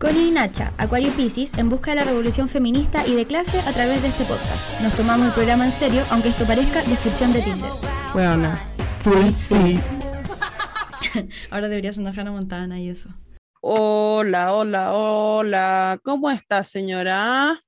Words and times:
Connie 0.00 0.28
y 0.28 0.30
Nacha, 0.30 0.72
Acuario 0.78 1.12
Pisces, 1.12 1.52
en 1.58 1.68
busca 1.68 1.90
de 1.90 1.96
la 1.96 2.04
revolución 2.04 2.48
feminista 2.48 3.06
y 3.06 3.14
de 3.14 3.26
clase 3.26 3.60
a 3.60 3.72
través 3.74 4.00
de 4.00 4.08
este 4.08 4.24
podcast. 4.24 4.80
Nos 4.80 4.96
tomamos 4.96 5.26
el 5.26 5.34
programa 5.34 5.66
en 5.66 5.72
serio, 5.72 6.02
aunque 6.08 6.30
esto 6.30 6.46
parezca 6.46 6.82
descripción 6.84 7.34
de 7.34 7.42
Tinder. 7.42 7.70
Bueno, 8.14 8.50
full 9.00 9.30
sí. 9.32 9.78
Ahora 11.50 11.68
deberías 11.68 11.98
andar 11.98 12.18
Hannah 12.18 12.32
Montana 12.32 12.80
y 12.80 12.88
eso. 12.88 13.10
Hola, 13.60 14.54
hola, 14.54 14.94
hola. 14.94 16.00
¿Cómo 16.02 16.30
estás, 16.30 16.68
señora? 16.68 17.62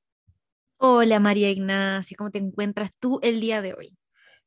Hola, 0.79 1.21
María 1.21 1.51
Ignacia. 1.51 2.17
¿Cómo 2.17 2.31
te 2.31 2.39
encuentras 2.39 2.93
tú 2.99 3.21
el 3.23 3.43
día 3.43 3.61
de 3.61 3.75
hoy? 3.75 3.99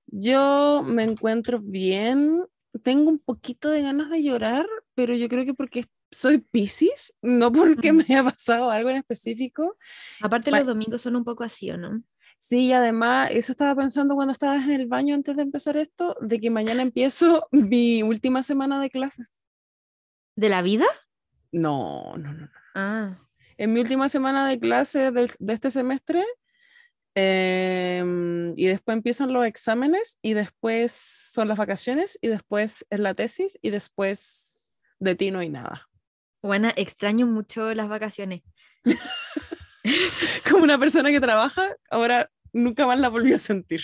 Yo 0.08 0.84
me 0.84 1.04
encuentro 1.04 1.60
bien. 1.62 2.46
Tengo 2.82 3.12
un 3.12 3.20
poquito 3.20 3.70
de 3.70 3.84
ganas 3.84 4.10
de 4.10 4.24
llorar, 4.24 4.66
pero 4.96 5.14
yo 5.14 5.30
creo 5.30 5.46
que 5.46 5.54
porque 5.54 5.86
soy 6.12 6.40
Pisces, 6.40 7.14
no 7.22 7.52
porque 7.52 7.94
me 7.94 8.04
haya 8.04 8.24
pasado 8.24 8.70
algo 8.70 8.90
en 8.90 8.98
específico. 8.98 9.78
Aparte, 10.22 10.52
los 10.52 10.66
domingos 10.66 11.02
son 11.02 11.16
un 11.16 11.24
poco 11.24 11.44
así, 11.44 11.72
¿o 11.72 11.78
no? 11.78 12.04
Sí, 12.38 12.68
y 12.68 12.74
además, 12.74 13.32
eso 13.32 13.52
estaba 13.52 13.76
pensando 13.76 14.16
cuando 14.16 14.34
estabas 14.34 14.66
en 14.66 14.72
el 14.72 14.88
baño 14.88 15.16
antes 15.16 15.36
de 15.36 15.42
empezar 15.42 15.78
esto, 15.78 16.16
de 16.22 16.40
que 16.40 16.52
mañana 16.52 16.82
empiezo 16.82 17.48
mi 17.52 18.04
última 18.04 18.44
semana 18.44 18.80
de 18.80 18.90
clases. 18.90 19.42
¿De 20.36 20.50
la 20.50 20.62
vida? 20.62 20.86
No, 21.52 22.16
no, 22.18 22.34
no. 22.34 22.50
Ah. 22.76 23.18
En 23.58 23.74
mi 23.74 23.80
última 23.80 24.10
semana 24.10 24.48
de 24.48 24.60
clases 24.60 25.14
de 25.14 25.54
este 25.54 25.72
semestre, 25.72 26.24
em, 27.16 28.54
y 28.58 28.66
después 28.66 28.96
empiezan 28.96 29.32
los 29.32 29.46
exámenes, 29.46 30.20
y 30.22 30.34
después 30.34 30.92
son 30.92 31.48
las 31.48 31.58
vacaciones, 31.58 32.20
y 32.22 32.28
después 32.28 32.86
es 32.90 33.00
la 33.00 33.14
tesis, 33.14 33.58
y 33.62 33.70
después 33.70 34.74
de 35.00 35.16
ti 35.16 35.32
no 35.32 35.40
hay 35.40 35.50
nada. 35.50 35.88
Bueno, 36.46 36.70
extraño 36.76 37.26
mucho 37.26 37.74
las 37.74 37.90
vacaciones. 37.90 38.44
Como 40.48 40.64
una 40.64 40.78
persona 40.78 41.10
que 41.10 41.20
trabaja, 41.20 41.76
ahora 41.90 42.30
nunca 42.54 42.86
más 42.86 43.00
la 43.00 43.10
volvió 43.10 43.38
a 43.38 43.40
sentir. 43.40 43.82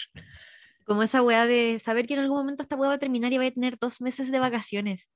Como 0.85 1.01
esa 1.01 1.23
weá 1.23 1.47
de 1.47 1.79
saber 1.79 2.05
que 2.05 2.13
en 2.13 2.19
algún 2.19 2.37
momento 2.37 2.61
esta 2.61 2.75
weá 2.75 2.89
va 2.89 2.95
a 2.95 2.99
terminar 2.99 3.33
y 3.33 3.39
va 3.39 3.45
a 3.45 3.51
tener 3.51 3.79
dos 3.79 3.99
meses 3.99 4.31
de 4.31 4.37
vacaciones. 4.37 5.09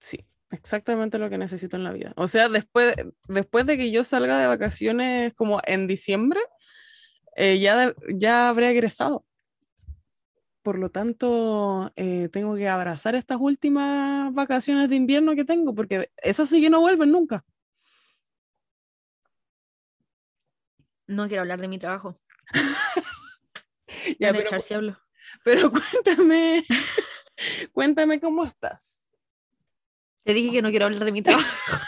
sí, 0.00 0.26
exactamente 0.50 1.18
lo 1.18 1.30
que 1.30 1.38
necesito 1.38 1.76
en 1.76 1.84
la 1.84 1.92
vida. 1.92 2.14
O 2.16 2.26
sea, 2.26 2.48
después, 2.48 2.96
después 3.28 3.64
de 3.66 3.76
que 3.76 3.92
yo 3.92 4.02
salga 4.02 4.40
de 4.40 4.48
vacaciones 4.48 5.34
como 5.34 5.60
en 5.64 5.86
diciembre, 5.86 6.40
eh, 7.36 7.60
ya, 7.60 7.94
ya 8.12 8.48
habré 8.48 8.70
egresado 8.70 9.24
por 10.68 10.78
lo 10.78 10.90
tanto, 10.90 11.94
eh, 11.96 12.28
tengo 12.30 12.54
que 12.54 12.68
abrazar 12.68 13.14
estas 13.14 13.38
últimas 13.40 14.30
vacaciones 14.34 14.90
de 14.90 14.96
invierno 14.96 15.34
que 15.34 15.46
tengo, 15.46 15.74
porque 15.74 16.10
esas 16.18 16.50
sí 16.50 16.60
que 16.60 16.68
no 16.68 16.82
vuelven 16.82 17.10
nunca. 17.10 17.42
No 21.06 21.26
quiero 21.26 21.40
hablar 21.40 21.62
de 21.62 21.68
mi 21.68 21.78
trabajo. 21.78 22.20
ya, 24.20 24.30
pero, 24.30 24.50
pero 25.42 25.72
cuéntame, 26.04 26.62
cuéntame 27.72 28.20
cómo 28.20 28.44
estás. 28.44 29.08
Te 30.22 30.34
dije 30.34 30.52
que 30.52 30.60
no 30.60 30.68
quiero 30.68 30.84
hablar 30.84 31.06
de 31.06 31.12
mi 31.12 31.22
trabajo. 31.22 31.87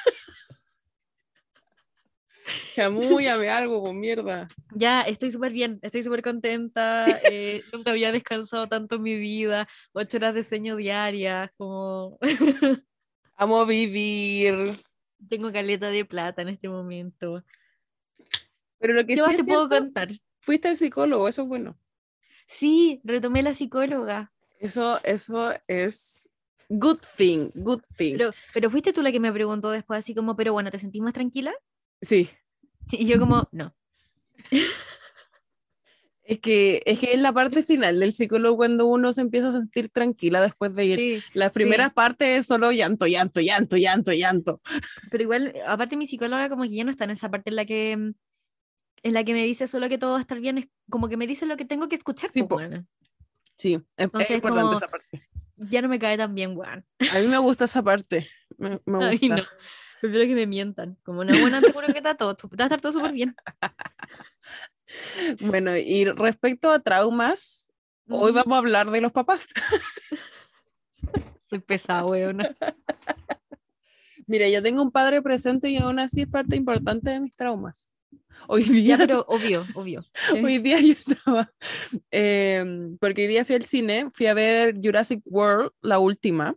Chamúyame 2.80 3.50
algo, 3.50 3.82
con 3.82 4.00
mierda. 4.00 4.48
Ya, 4.74 5.02
estoy 5.02 5.30
súper 5.30 5.52
bien, 5.52 5.78
estoy 5.82 6.02
súper 6.02 6.22
contenta. 6.22 7.18
Eh, 7.24 7.62
nunca 7.74 7.90
había 7.90 8.10
descansado 8.10 8.68
tanto 8.68 8.96
en 8.96 9.02
mi 9.02 9.18
vida. 9.18 9.68
Ocho 9.92 10.16
horas 10.16 10.32
de 10.32 10.42
sueño 10.42 10.76
diarias, 10.76 11.50
como. 11.58 12.18
Amo 13.36 13.66
vivir. 13.66 14.72
Tengo 15.28 15.52
caleta 15.52 15.90
de 15.90 16.06
plata 16.06 16.40
en 16.40 16.48
este 16.48 16.70
momento. 16.70 17.44
Pero 18.78 18.94
lo 18.94 19.04
que 19.04 19.14
¿Qué 19.14 19.20
más 19.20 19.36
te 19.36 19.44
puedo 19.44 19.68
contar? 19.68 20.08
Fuiste 20.38 20.68
al 20.68 20.78
psicólogo, 20.78 21.28
eso 21.28 21.42
es 21.42 21.48
bueno. 21.48 21.78
Sí, 22.46 23.02
retomé 23.04 23.42
la 23.42 23.52
psicóloga. 23.52 24.32
Eso, 24.58 24.98
eso 25.04 25.52
es 25.68 26.32
good 26.70 27.00
thing, 27.18 27.50
good 27.56 27.82
thing. 27.94 28.16
Pero, 28.16 28.32
pero 28.54 28.70
fuiste 28.70 28.94
tú 28.94 29.02
la 29.02 29.12
que 29.12 29.20
me 29.20 29.32
preguntó 29.32 29.70
después, 29.70 29.98
así 29.98 30.14
como, 30.14 30.34
pero 30.34 30.54
bueno, 30.54 30.70
¿te 30.70 30.78
sentís 30.78 31.02
más 31.02 31.12
tranquila? 31.12 31.52
Sí. 32.00 32.30
Y 32.92 33.06
yo 33.06 33.18
como, 33.18 33.48
no. 33.52 33.74
Es 36.30 36.38
que, 36.38 36.80
es 36.86 37.00
que 37.00 37.12
es 37.12 37.20
la 37.20 37.32
parte 37.32 37.64
final 37.64 37.98
del 37.98 38.12
psicólogo 38.12 38.58
cuando 38.58 38.86
uno 38.86 39.12
se 39.12 39.20
empieza 39.20 39.48
a 39.48 39.52
sentir 39.52 39.88
tranquila 39.88 40.40
después 40.40 40.72
de 40.76 40.84
ir. 40.84 41.24
Las 41.32 41.50
primeras 41.50 41.92
partes 41.92 42.38
es 42.38 42.46
solo 42.46 42.70
llanto, 42.70 43.08
llanto, 43.08 43.40
llanto, 43.40 43.76
llanto, 43.76 44.12
llanto. 44.12 44.60
Pero 45.10 45.24
igual, 45.24 45.52
aparte 45.66 45.96
mi 45.96 46.06
psicóloga 46.06 46.48
como 46.48 46.62
que 46.62 46.70
ya 46.70 46.84
no 46.84 46.92
está 46.92 47.02
en 47.02 47.10
esa 47.10 47.32
parte 47.32 47.50
en 47.50 47.56
la 47.56 47.64
que 47.64 47.92
en 49.02 49.12
la 49.12 49.24
que 49.24 49.32
me 49.32 49.44
dice 49.44 49.66
solo 49.66 49.88
que 49.88 49.98
todo 49.98 50.12
va 50.12 50.18
a 50.18 50.20
estar 50.20 50.38
bien, 50.38 50.58
es 50.58 50.68
como 50.88 51.08
que 51.08 51.16
me 51.16 51.26
dice 51.26 51.46
lo 51.46 51.56
que 51.56 51.64
tengo 51.64 51.88
que 51.88 51.96
escuchar. 51.96 52.30
Sí, 52.30 52.44
sí 53.58 53.80
es, 53.96 54.30
importante 54.30 54.76
esa 54.76 54.86
parte. 54.86 55.28
Ya 55.56 55.82
no 55.82 55.88
me 55.88 55.98
cae 55.98 56.16
tan 56.16 56.32
bien, 56.36 56.56
weón. 56.56 56.86
A 57.12 57.18
mí 57.18 57.26
me 57.26 57.38
gusta 57.38 57.64
esa 57.64 57.82
parte. 57.82 58.28
Me, 58.56 58.80
me 58.86 59.10
gusta. 59.18 59.48
Prefiero 60.00 60.26
que 60.26 60.34
me 60.34 60.46
mientan. 60.46 60.96
Como 61.02 61.20
una 61.20 61.38
buena, 61.38 61.60
seguro 61.60 61.86
que 61.88 61.98
está 61.98 62.16
todo, 62.16 62.36
va 62.58 62.64
a 62.64 62.66
estar 62.66 62.80
todo 62.80 62.92
súper 62.92 63.12
bien. 63.12 63.34
Bueno, 65.40 65.76
y 65.76 66.04
respecto 66.04 66.72
a 66.72 66.80
traumas, 66.80 67.72
hoy 68.08 68.32
vamos 68.32 68.56
a 68.56 68.58
hablar 68.58 68.90
de 68.90 69.00
los 69.00 69.12
papás. 69.12 69.46
Soy 71.48 71.60
pesado, 71.60 72.08
weón. 72.08 72.38
Mira, 74.26 74.48
yo 74.48 74.62
tengo 74.62 74.82
un 74.82 74.90
padre 74.90 75.22
presente 75.22 75.70
y 75.70 75.76
aún 75.76 76.00
así 76.00 76.22
es 76.22 76.28
parte 76.28 76.56
importante 76.56 77.10
de 77.10 77.20
mis 77.20 77.36
traumas. 77.36 77.92
Hoy 78.48 78.64
día. 78.64 78.96
Ya, 78.96 78.98
pero 78.98 79.24
obvio, 79.28 79.64
obvio. 79.74 80.04
Hoy 80.32 80.58
día 80.58 80.80
yo 80.80 80.92
estaba. 80.92 81.52
Em, 82.10 82.96
porque 82.98 83.22
hoy 83.22 83.28
día 83.28 83.44
fui 83.44 83.54
al 83.56 83.64
cine, 83.64 84.08
fui 84.12 84.26
a 84.26 84.34
ver 84.34 84.74
Jurassic 84.82 85.22
World, 85.26 85.70
la 85.82 85.98
última, 85.98 86.56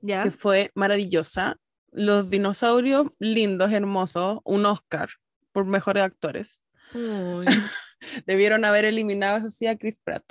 ¿Ya? 0.00 0.24
que 0.24 0.30
fue 0.30 0.70
maravillosa 0.74 1.58
los 1.92 2.30
dinosaurios 2.30 3.06
lindos, 3.18 3.70
hermosos, 3.70 4.40
un 4.44 4.66
Oscar 4.66 5.10
por 5.52 5.66
mejores 5.66 6.02
actores. 6.02 6.62
Debieron 8.26 8.64
haber 8.64 8.84
eliminado 8.84 9.38
eso 9.38 9.50
sí 9.50 9.66
a 9.66 9.76
Chris 9.76 10.00
Pratt. 10.02 10.24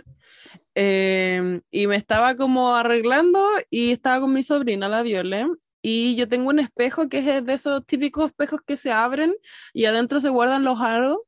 Em, 0.75 1.61
y 1.69 1.87
me 1.87 1.95
estaba 1.95 2.35
como 2.35 2.75
arreglando 2.75 3.45
y 3.69 3.91
estaba 3.91 4.19
con 4.19 4.33
mi 4.33 4.43
sobrina, 4.43 4.89
la 4.89 5.01
Viole, 5.01 5.47
y 5.81 6.15
yo 6.15 6.27
tengo 6.27 6.49
un 6.49 6.59
espejo 6.59 7.09
que 7.09 7.19
es 7.19 7.45
de 7.45 7.53
esos 7.53 7.85
típicos 7.85 8.27
espejos 8.27 8.59
que 8.65 8.77
se 8.77 8.91
abren 8.91 9.33
y 9.73 9.85
adentro 9.85 10.21
se 10.21 10.29
guardan 10.29 10.63
los 10.63 10.79
aros. 10.79 11.19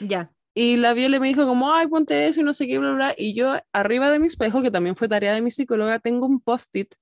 Ya. 0.00 0.32
Y 0.54 0.76
la 0.76 0.92
Viole 0.92 1.18
me 1.20 1.28
dijo 1.28 1.46
como, 1.46 1.72
ay, 1.72 1.88
ponte 1.88 2.28
eso 2.28 2.40
y 2.40 2.44
no 2.44 2.54
sé 2.54 2.66
qué, 2.66 2.78
bla, 2.78 2.92
bla. 2.92 3.14
Y 3.16 3.34
yo 3.34 3.56
arriba 3.72 4.10
de 4.10 4.18
mi 4.18 4.26
espejo, 4.26 4.62
que 4.62 4.70
también 4.70 4.96
fue 4.96 5.08
tarea 5.08 5.34
de 5.34 5.42
mi 5.42 5.50
psicóloga, 5.50 5.98
tengo 5.98 6.26
un 6.26 6.40
post-it 6.40 6.94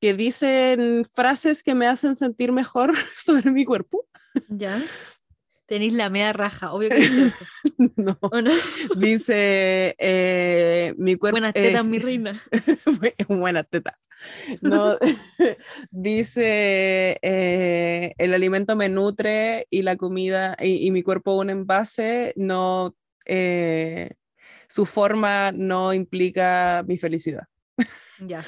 que 0.00 0.14
dicen 0.14 1.04
frases 1.04 1.62
que 1.62 1.74
me 1.74 1.86
hacen 1.86 2.16
sentir 2.16 2.52
mejor 2.52 2.94
sobre 3.24 3.50
mi 3.50 3.64
cuerpo. 3.64 4.06
Ya. 4.48 4.82
Tenéis 5.66 5.92
la 5.92 6.08
media 6.08 6.32
raja, 6.32 6.72
obvio 6.72 6.88
que 6.88 6.96
dice 6.96 7.26
eso. 7.26 7.44
no. 7.96 8.18
Dice 8.96 9.94
eh, 9.98 10.94
mi 10.96 11.16
cuerpo. 11.16 11.34
Buenas 11.34 11.52
tetas, 11.52 11.84
mi 11.84 11.98
reina. 11.98 12.40
Buenas 13.28 13.68
tetas. 13.68 13.94
No, 14.62 14.98
dice 15.90 17.18
eh, 17.22 18.14
el 18.18 18.34
alimento 18.34 18.74
me 18.76 18.88
nutre 18.88 19.66
y 19.70 19.82
la 19.82 19.96
comida 19.96 20.56
y, 20.60 20.90
mi 20.90 21.02
cuerpo 21.02 21.36
un 21.36 21.50
envase, 21.50 22.32
no, 22.36 22.96
eh, 23.26 24.10
su 24.68 24.86
forma 24.86 25.52
no 25.52 25.92
implica 25.92 26.84
mi 26.86 26.98
felicidad. 26.98 27.44
Ya. 28.20 28.44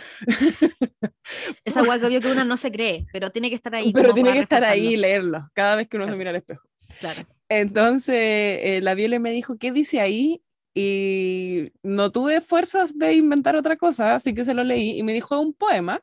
Esa 1.64 1.82
guay 1.82 2.00
que 2.00 2.06
obvio 2.06 2.20
que 2.20 2.32
uno 2.32 2.44
no 2.44 2.56
se 2.56 2.70
cree, 2.70 3.06
pero 3.12 3.30
tiene 3.30 3.48
que 3.48 3.56
estar 3.56 3.74
ahí. 3.74 3.92
Pero 3.92 4.14
tiene 4.14 4.32
que 4.32 4.40
estar 4.40 4.64
ahí 4.64 4.94
y 4.94 4.96
leerlo 4.96 5.48
cada 5.54 5.76
vez 5.76 5.88
que 5.88 5.96
uno 5.96 6.06
se 6.06 6.16
mira 6.16 6.30
al 6.30 6.36
espejo. 6.36 6.68
Claro. 6.98 7.26
Entonces, 7.48 8.16
eh, 8.16 8.80
la 8.82 8.94
Viole 8.94 9.18
me 9.18 9.32
dijo, 9.32 9.58
¿qué 9.58 9.72
dice 9.72 10.00
ahí? 10.00 10.42
Y 10.74 11.72
no 11.82 12.10
tuve 12.12 12.40
fuerzas 12.40 12.96
de 12.96 13.14
inventar 13.14 13.56
otra 13.56 13.76
cosa, 13.76 14.14
así 14.14 14.34
que 14.34 14.44
se 14.44 14.54
lo 14.54 14.62
leí 14.62 14.98
y 14.98 15.02
me 15.02 15.12
dijo 15.12 15.40
un 15.40 15.52
poema. 15.52 16.00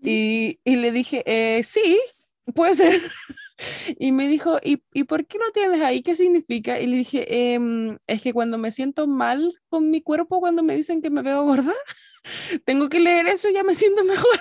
Y, 0.00 0.60
y 0.64 0.76
le 0.76 0.92
dije, 0.92 1.22
eh, 1.26 1.62
sí, 1.62 2.00
puede 2.54 2.74
ser. 2.74 3.00
Y 3.98 4.10
me 4.10 4.26
dijo, 4.26 4.58
¿Y, 4.62 4.82
¿y 4.92 5.04
por 5.04 5.26
qué 5.26 5.38
lo 5.38 5.50
tienes 5.52 5.80
ahí? 5.82 6.02
¿Qué 6.02 6.16
significa? 6.16 6.80
Y 6.80 6.86
le 6.86 6.96
dije, 6.96 7.54
em, 7.54 7.98
es 8.08 8.22
que 8.22 8.32
cuando 8.32 8.58
me 8.58 8.72
siento 8.72 9.06
mal 9.06 9.54
con 9.68 9.90
mi 9.90 10.02
cuerpo, 10.02 10.40
cuando 10.40 10.62
me 10.62 10.74
dicen 10.74 11.00
que 11.00 11.10
me 11.10 11.22
veo 11.22 11.44
gorda, 11.44 11.72
tengo 12.64 12.88
que 12.88 13.00
leer 13.00 13.26
eso 13.26 13.48
ya 13.50 13.62
me 13.62 13.74
siento 13.74 14.04
mejor. 14.04 14.38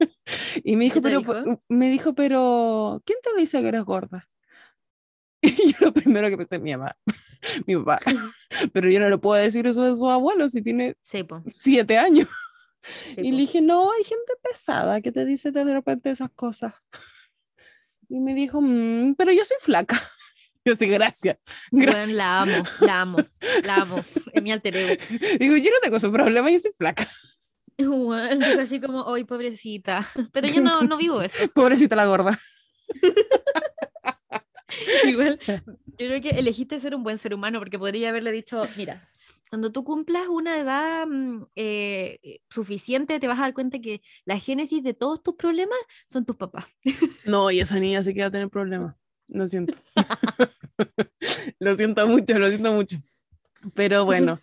y 0.64 0.76
me 0.76 0.84
dijo, 0.84 1.00
pero, 1.02 1.22
me 1.68 1.90
dijo, 1.90 2.14
pero, 2.14 3.02
¿quién 3.04 3.18
te 3.22 3.30
dice 3.40 3.60
que 3.60 3.68
eres 3.68 3.84
gorda? 3.84 4.28
Y 5.42 5.72
yo 5.72 5.86
lo 5.86 5.92
primero 5.92 6.28
que 6.28 6.36
pensé, 6.36 6.60
mi 6.60 6.70
mamá, 6.70 6.96
mi 7.66 7.76
papá. 7.76 7.98
Pero 8.72 8.88
yo 8.88 9.00
no 9.00 9.10
le 9.10 9.18
puedo 9.18 9.42
decir 9.42 9.66
eso 9.66 9.82
de 9.82 9.96
su 9.96 10.08
abuelo 10.08 10.48
si 10.48 10.62
tiene 10.62 10.96
siete 11.02 11.98
años. 11.98 12.28
y 13.16 13.32
le 13.32 13.38
dije, 13.38 13.60
no, 13.60 13.90
hay 13.92 14.04
gente 14.04 14.32
pesada 14.40 15.00
que 15.00 15.10
te 15.10 15.24
dice 15.24 15.50
de 15.50 15.64
repente 15.64 16.10
esas 16.10 16.30
cosas. 16.30 16.74
Y 18.08 18.20
me 18.20 18.34
dijo, 18.34 18.60
"Mm, 18.60 19.14
pero 19.16 19.32
yo 19.32 19.44
soy 19.44 19.56
flaca. 19.60 20.00
Yo 20.64 20.76
sí, 20.76 20.86
gracias. 20.86 21.38
gracias. 21.70 22.06
Bueno, 22.06 22.12
la 22.14 22.40
amo, 22.42 22.64
la 22.80 23.00
amo, 23.00 23.18
la 23.64 23.74
amo. 23.76 24.04
Es 24.32 24.42
mi 24.42 24.52
alter 24.52 24.76
ego. 24.76 25.02
Digo, 25.38 25.56
yo 25.56 25.70
no 25.70 25.80
tengo 25.82 25.98
su 25.98 26.12
problema, 26.12 26.50
yo 26.50 26.58
soy 26.58 26.72
flaca. 26.76 27.08
Digo 27.76 28.12
así 28.12 28.80
como, 28.80 29.02
hoy 29.02 29.24
pobrecita. 29.24 30.06
Pero 30.32 30.48
yo 30.48 30.60
no, 30.60 30.82
no 30.82 30.96
vivo 30.96 31.20
eso. 31.20 31.48
Pobrecita 31.54 31.96
la 31.96 32.06
gorda. 32.06 32.38
Igual, 35.04 35.38
yo 35.46 35.96
creo 35.96 36.20
que 36.20 36.30
elegiste 36.30 36.78
ser 36.78 36.94
un 36.94 37.02
buen 37.02 37.18
ser 37.18 37.34
humano 37.34 37.58
porque 37.58 37.78
podría 37.78 38.10
haberle 38.10 38.32
dicho, 38.32 38.62
mira, 38.76 39.08
cuando 39.50 39.70
tú 39.70 39.84
cumplas 39.84 40.28
una 40.28 40.58
edad 40.58 41.06
mm, 41.06 41.44
eh, 41.56 42.40
suficiente, 42.48 43.20
te 43.20 43.26
vas 43.26 43.38
a 43.38 43.42
dar 43.42 43.54
cuenta 43.54 43.80
que 43.80 44.00
la 44.24 44.38
génesis 44.38 44.82
de 44.82 44.94
todos 44.94 45.22
tus 45.22 45.34
problemas 45.34 45.78
son 46.06 46.24
tus 46.24 46.36
papás. 46.36 46.64
No, 47.26 47.50
y 47.50 47.60
esa 47.60 47.78
niña 47.78 48.02
sí 48.02 48.14
que 48.14 48.22
va 48.22 48.28
a 48.28 48.30
tener 48.30 48.48
problemas. 48.48 49.01
Lo 49.32 49.48
siento. 49.48 49.74
lo 51.58 51.74
siento 51.74 52.06
mucho, 52.06 52.38
lo 52.38 52.48
siento 52.48 52.72
mucho. 52.72 52.98
Pero 53.74 54.04
bueno, 54.04 54.40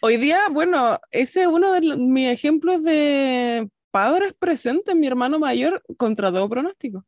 hoy 0.00 0.16
día, 0.16 0.48
bueno, 0.50 0.98
ese 1.10 1.42
es 1.42 1.46
uno 1.46 1.72
de 1.72 1.96
mis 1.96 2.28
ejemplos 2.28 2.82
de 2.82 3.68
padres 3.90 4.32
presentes, 4.32 4.96
mi 4.96 5.06
hermano 5.06 5.38
mayor, 5.38 5.82
contra 5.96 6.32
todo 6.32 6.48
pronóstico. 6.48 7.06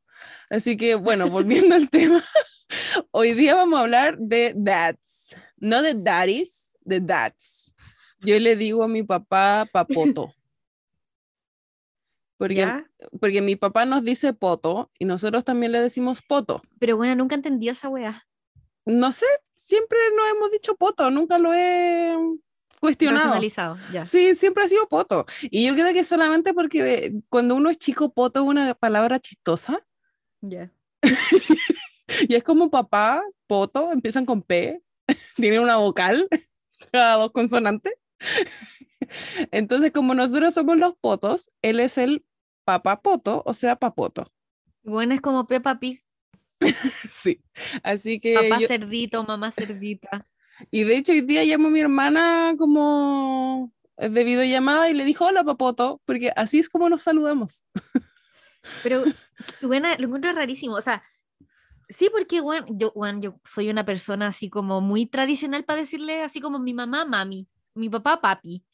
Así 0.49 0.77
que, 0.77 0.95
bueno, 0.95 1.29
volviendo 1.29 1.75
al 1.75 1.91
tema, 1.91 2.23
hoy 3.11 3.33
día 3.33 3.57
vamos 3.57 3.79
a 3.79 3.83
hablar 3.83 4.17
de 4.19 4.53
dads, 4.55 5.37
no 5.57 5.83
de 5.83 5.95
daddies, 5.95 6.77
de 6.83 7.01
dads. 7.01 7.73
Yo 8.21 8.39
le 8.39 8.55
digo 8.55 8.85
a 8.85 8.89
mi 8.89 9.03
papá 9.03 9.67
papoto. 9.73 10.33
Porque, 12.45 12.57
¿Ya? 12.57 12.87
porque 13.21 13.41
mi 13.41 13.57
papá 13.57 13.87
nos 13.87 14.05
dice 14.05 14.35
poto 14.35 14.91
y 14.99 15.07
nosotros 15.07 15.45
también 15.45 15.73
le 15.73 15.81
decimos 15.81 16.21
poto. 16.21 16.61
Pero 16.79 16.99
bueno, 16.99 17.15
nunca 17.15 17.37
entendió 17.37 17.73
esa 17.73 17.89
weá. 17.89 18.27
No 18.85 19.13
sé, 19.13 19.25
siempre 19.55 19.97
nos 20.15 20.29
hemos 20.37 20.53
dicho 20.53 20.77
poto, 20.77 21.11
nunca 21.11 21.39
lo 21.39 21.55
he 21.55 22.15
cuestionado. 22.81 23.41
Ya. 23.91 24.05
Sí, 24.05 24.35
siempre 24.35 24.65
ha 24.65 24.69
sido 24.69 24.87
poto. 24.89 25.25
Y 25.45 25.67
yo 25.67 25.73
creo 25.73 25.91
que 25.95 26.05
solamente 26.05 26.53
porque 26.53 26.93
eh, 26.93 27.15
cuando 27.31 27.55
uno 27.55 27.71
es 27.71 27.79
chico, 27.79 28.13
poto 28.13 28.43
es 28.43 28.47
una 28.47 28.75
palabra 28.75 29.19
chistosa. 29.19 29.83
Ya. 30.43 30.71
Y 32.29 32.35
es 32.35 32.45
como 32.45 32.71
papá, 32.71 33.23
poto, 33.47 33.91
empiezan 33.91 34.27
con 34.27 34.43
P, 34.43 34.83
tienen 35.37 35.61
una 35.61 35.79
vocal, 35.79 36.29
cada 36.93 37.17
dos 37.17 37.33
consonantes. 37.33 37.95
Entonces, 39.51 39.91
como 39.91 40.15
nosotros 40.15 40.53
somos 40.53 40.79
los 40.79 40.95
potos, 41.01 41.51
él 41.63 41.81
es 41.81 41.97
el 41.97 42.23
papá 42.65 43.01
poto, 43.03 43.43
o 43.45 43.55
sea, 43.55 43.77
papoto. 43.77 44.31
Bueno, 44.83 45.15
es 45.15 45.21
como 45.21 45.47
Peppa 45.47 45.79
Pig, 45.79 46.01
Sí. 47.11 47.41
Así 47.83 48.21
que 48.21 48.35
papá 48.35 48.61
yo- 48.61 48.69
cerdito, 48.69 49.23
mamá 49.25 49.51
cerdita. 49.51 50.27
Y 50.71 50.85
de 50.85 50.97
hecho 50.97 51.13
hoy 51.13 51.21
día 51.23 51.43
llamo 51.45 51.69
a 51.69 51.71
mi 51.71 51.81
hermana 51.81 52.55
como 52.57 53.73
eh, 53.97 54.09
de 54.09 54.25
videollamada 54.25 54.89
y 54.89 54.95
le 54.95 55.05
dijo 55.05 55.27
hola 55.27 55.43
papoto, 55.45 56.01
porque 56.05 56.33
así 56.37 56.59
es 56.59 56.69
como 56.69 56.89
nos 56.89 57.03
saludamos. 57.03 57.65
Pero, 58.83 59.05
bueno, 59.63 59.89
lo 59.99 60.07
encuentro 60.07 60.33
rarísimo. 60.33 60.75
O 60.77 60.81
sea, 60.81 61.03
sí, 61.89 62.09
porque, 62.11 62.41
bueno, 62.41 62.67
yo, 62.71 62.93
bueno, 62.95 63.21
yo 63.21 63.41
soy 63.45 63.69
una 63.69 63.85
persona 63.85 64.29
así 64.29 64.49
como 64.49 64.81
muy 64.81 65.07
tradicional 65.07 65.65
para 65.65 65.81
decirle 65.81 66.23
así 66.23 66.41
como 66.41 66.59
mi 66.59 66.73
mamá, 66.73 67.05
mami, 67.05 67.49
mi 67.75 67.91
papá, 67.91 68.21
papi. 68.21 68.65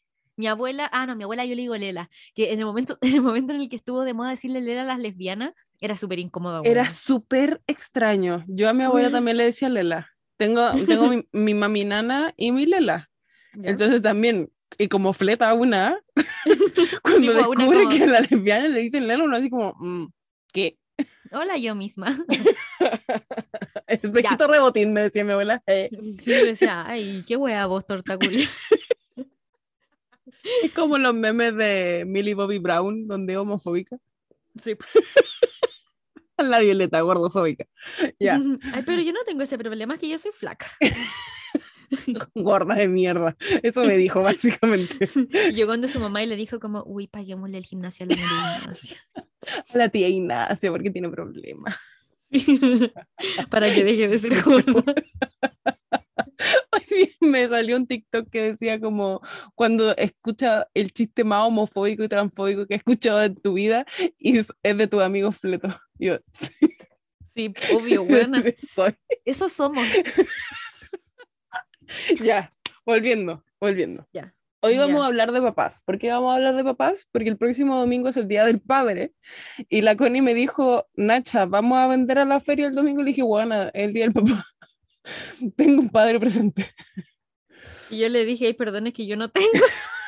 Mi 0.40 0.46
abuela, 0.46 0.88
ah, 0.90 1.04
no, 1.04 1.16
mi 1.16 1.24
abuela 1.24 1.44
yo 1.44 1.54
le 1.54 1.60
digo 1.60 1.76
Lela, 1.76 2.08
que 2.34 2.50
en 2.54 2.60
el 2.60 2.64
momento, 2.64 2.96
en 3.02 3.12
el 3.12 3.20
momento 3.20 3.52
en 3.52 3.60
el 3.60 3.68
que 3.68 3.76
estuvo 3.76 4.04
de 4.04 4.14
moda 4.14 4.30
decirle 4.30 4.62
Lela 4.62 4.80
a 4.80 4.84
las 4.86 4.98
lesbianas, 4.98 5.52
era 5.82 5.96
súper 5.96 6.18
incómodo. 6.18 6.62
Era 6.64 6.88
súper 6.88 7.60
extraño. 7.66 8.42
Yo 8.48 8.70
a 8.70 8.72
mi 8.72 8.84
abuela 8.84 9.10
también 9.10 9.36
le 9.36 9.44
decía 9.44 9.68
Lela. 9.68 10.08
Tengo, 10.38 10.70
tengo 10.86 11.08
mi, 11.08 11.28
mi 11.32 11.52
mami 11.52 11.84
nana 11.84 12.32
y 12.38 12.52
mi 12.52 12.64
Lela. 12.64 13.10
¿Ya? 13.54 13.68
Entonces 13.68 14.00
también, 14.00 14.50
y 14.78 14.88
como 14.88 15.12
fleta 15.12 15.52
una, 15.52 16.00
cuando 17.02 17.32
Tipo, 17.32 17.44
a 17.44 17.48
una 17.48 17.64
descubre 17.66 17.78
como- 17.84 17.90
que 17.90 18.02
a 18.04 18.06
la 18.06 18.20
lesbiana 18.20 18.68
le 18.68 18.80
dicen 18.80 19.06
Lela, 19.08 19.24
uno 19.24 19.36
así 19.36 19.50
como, 19.50 19.74
mm, 19.78 20.06
¿qué? 20.54 20.78
Hola, 21.32 21.58
yo 21.58 21.74
misma. 21.74 22.16
Espejito 23.86 24.46
rebotín, 24.46 24.92
me 24.94 25.02
decía 25.02 25.22
mi 25.22 25.32
abuela. 25.32 25.62
Eh, 25.66 25.90
Sí, 26.22 26.30
decía, 26.30 26.84
ay, 26.86 27.24
qué 27.28 27.36
wea 27.36 27.66
vos, 27.66 27.86
torta 27.86 28.16
culia". 28.16 28.48
Es 30.64 30.72
como 30.72 30.98
los 30.98 31.14
memes 31.14 31.56
de 31.56 32.04
Millie 32.06 32.34
Bobby 32.34 32.58
Brown, 32.58 33.06
donde 33.06 33.34
es 33.34 33.38
homofóbica. 33.38 33.96
Sí. 34.62 34.76
La 36.38 36.60
Violeta, 36.60 37.00
gordofóbica. 37.02 37.66
Ya. 38.18 38.40
Ay, 38.72 38.82
pero 38.86 39.02
yo 39.02 39.12
no 39.12 39.20
tengo 39.24 39.42
ese 39.42 39.58
problema, 39.58 39.94
es 39.94 40.00
que 40.00 40.08
yo 40.08 40.18
soy 40.18 40.32
flaca. 40.32 40.70
gorda 42.34 42.76
de 42.76 42.88
mierda. 42.88 43.36
Eso 43.62 43.84
me 43.84 43.96
dijo 43.96 44.22
básicamente. 44.22 45.08
Llegó 45.52 45.72
donde 45.72 45.88
su 45.88 46.00
mamá 46.00 46.22
y 46.22 46.26
le 46.26 46.36
dijo 46.36 46.60
como, 46.60 46.82
uy, 46.84 47.08
paguémosle 47.08 47.58
el 47.58 47.64
gimnasio 47.64 48.06
a 48.06 48.08
la 48.08 48.16
María 48.16 48.58
Ignacia". 48.62 48.96
A 49.74 49.78
la 49.78 49.88
tía 49.88 50.08
Ignacia 50.08 50.70
porque 50.70 50.90
tiene 50.90 51.10
problemas. 51.10 51.76
Para 53.50 53.74
que 53.74 53.84
deje 53.84 54.08
de 54.08 54.18
ser 54.18 54.40
gorda. 54.42 54.94
Hoy 56.72 56.82
día 56.90 57.08
me 57.20 57.48
salió 57.48 57.76
un 57.76 57.86
TikTok 57.86 58.28
que 58.30 58.42
decía 58.52 58.80
como 58.80 59.20
cuando 59.54 59.96
escucha 59.96 60.68
el 60.74 60.92
chiste 60.92 61.24
más 61.24 61.46
homofóbico 61.46 62.04
y 62.04 62.08
transfóbico 62.08 62.66
que 62.66 62.74
has 62.74 62.80
escuchado 62.80 63.22
en 63.22 63.36
tu 63.36 63.54
vida 63.54 63.84
y 64.18 64.38
es, 64.38 64.48
de 64.62 64.86
tus 64.86 65.02
amigos 65.02 65.36
fletos. 65.36 65.74
Yo, 65.98 66.18
sí, 66.32 66.68
Sí, 67.34 67.52
obvio, 67.74 68.04
buena. 68.04 68.42
sí, 68.42 68.54
soy. 68.74 68.94
Eso 69.24 69.48
somos. 69.48 69.84
Ya, 72.22 72.52
volviendo, 72.84 73.44
volviendo. 73.60 74.06
Ya. 74.12 74.34
Hoy 74.62 74.76
vamos 74.76 75.02
a 75.02 75.06
hablar 75.06 75.32
de 75.32 75.40
papás. 75.40 75.82
¿Por 75.86 75.98
qué 75.98 76.10
vamos 76.10 76.32
a 76.32 76.36
hablar 76.36 76.54
de 76.54 76.62
papás? 76.62 77.08
Porque 77.10 77.30
el 77.30 77.38
próximo 77.38 77.78
domingo 77.78 78.10
es 78.10 78.16
el 78.18 78.28
Día 78.28 78.44
del 78.44 78.60
Padre. 78.60 79.14
Y 79.70 79.80
la 79.80 79.96
Connie 79.96 80.20
me 80.20 80.34
dijo, 80.34 80.86
Nacha, 80.94 81.46
vamos 81.46 81.78
a 81.78 81.88
vender 81.88 82.18
a 82.18 82.26
la 82.26 82.40
feria 82.40 82.66
el 82.66 82.74
domingo. 82.74 83.02
Le 83.02 83.08
dije, 83.08 83.22
bueno, 83.22 83.62
es 83.62 83.70
el 83.72 83.94
Día 83.94 84.04
del 84.04 84.12
Papá. 84.12 84.44
Tengo 85.56 85.82
un 85.82 85.88
padre 85.88 86.18
presente. 86.20 86.66
Y 87.90 87.98
yo 87.98 88.08
le 88.08 88.24
dije, 88.24 88.46
ay, 88.46 88.52
perdón, 88.54 88.86
es 88.86 88.92
que 88.92 89.06
yo 89.06 89.16
no 89.16 89.30
tengo. 89.30 89.48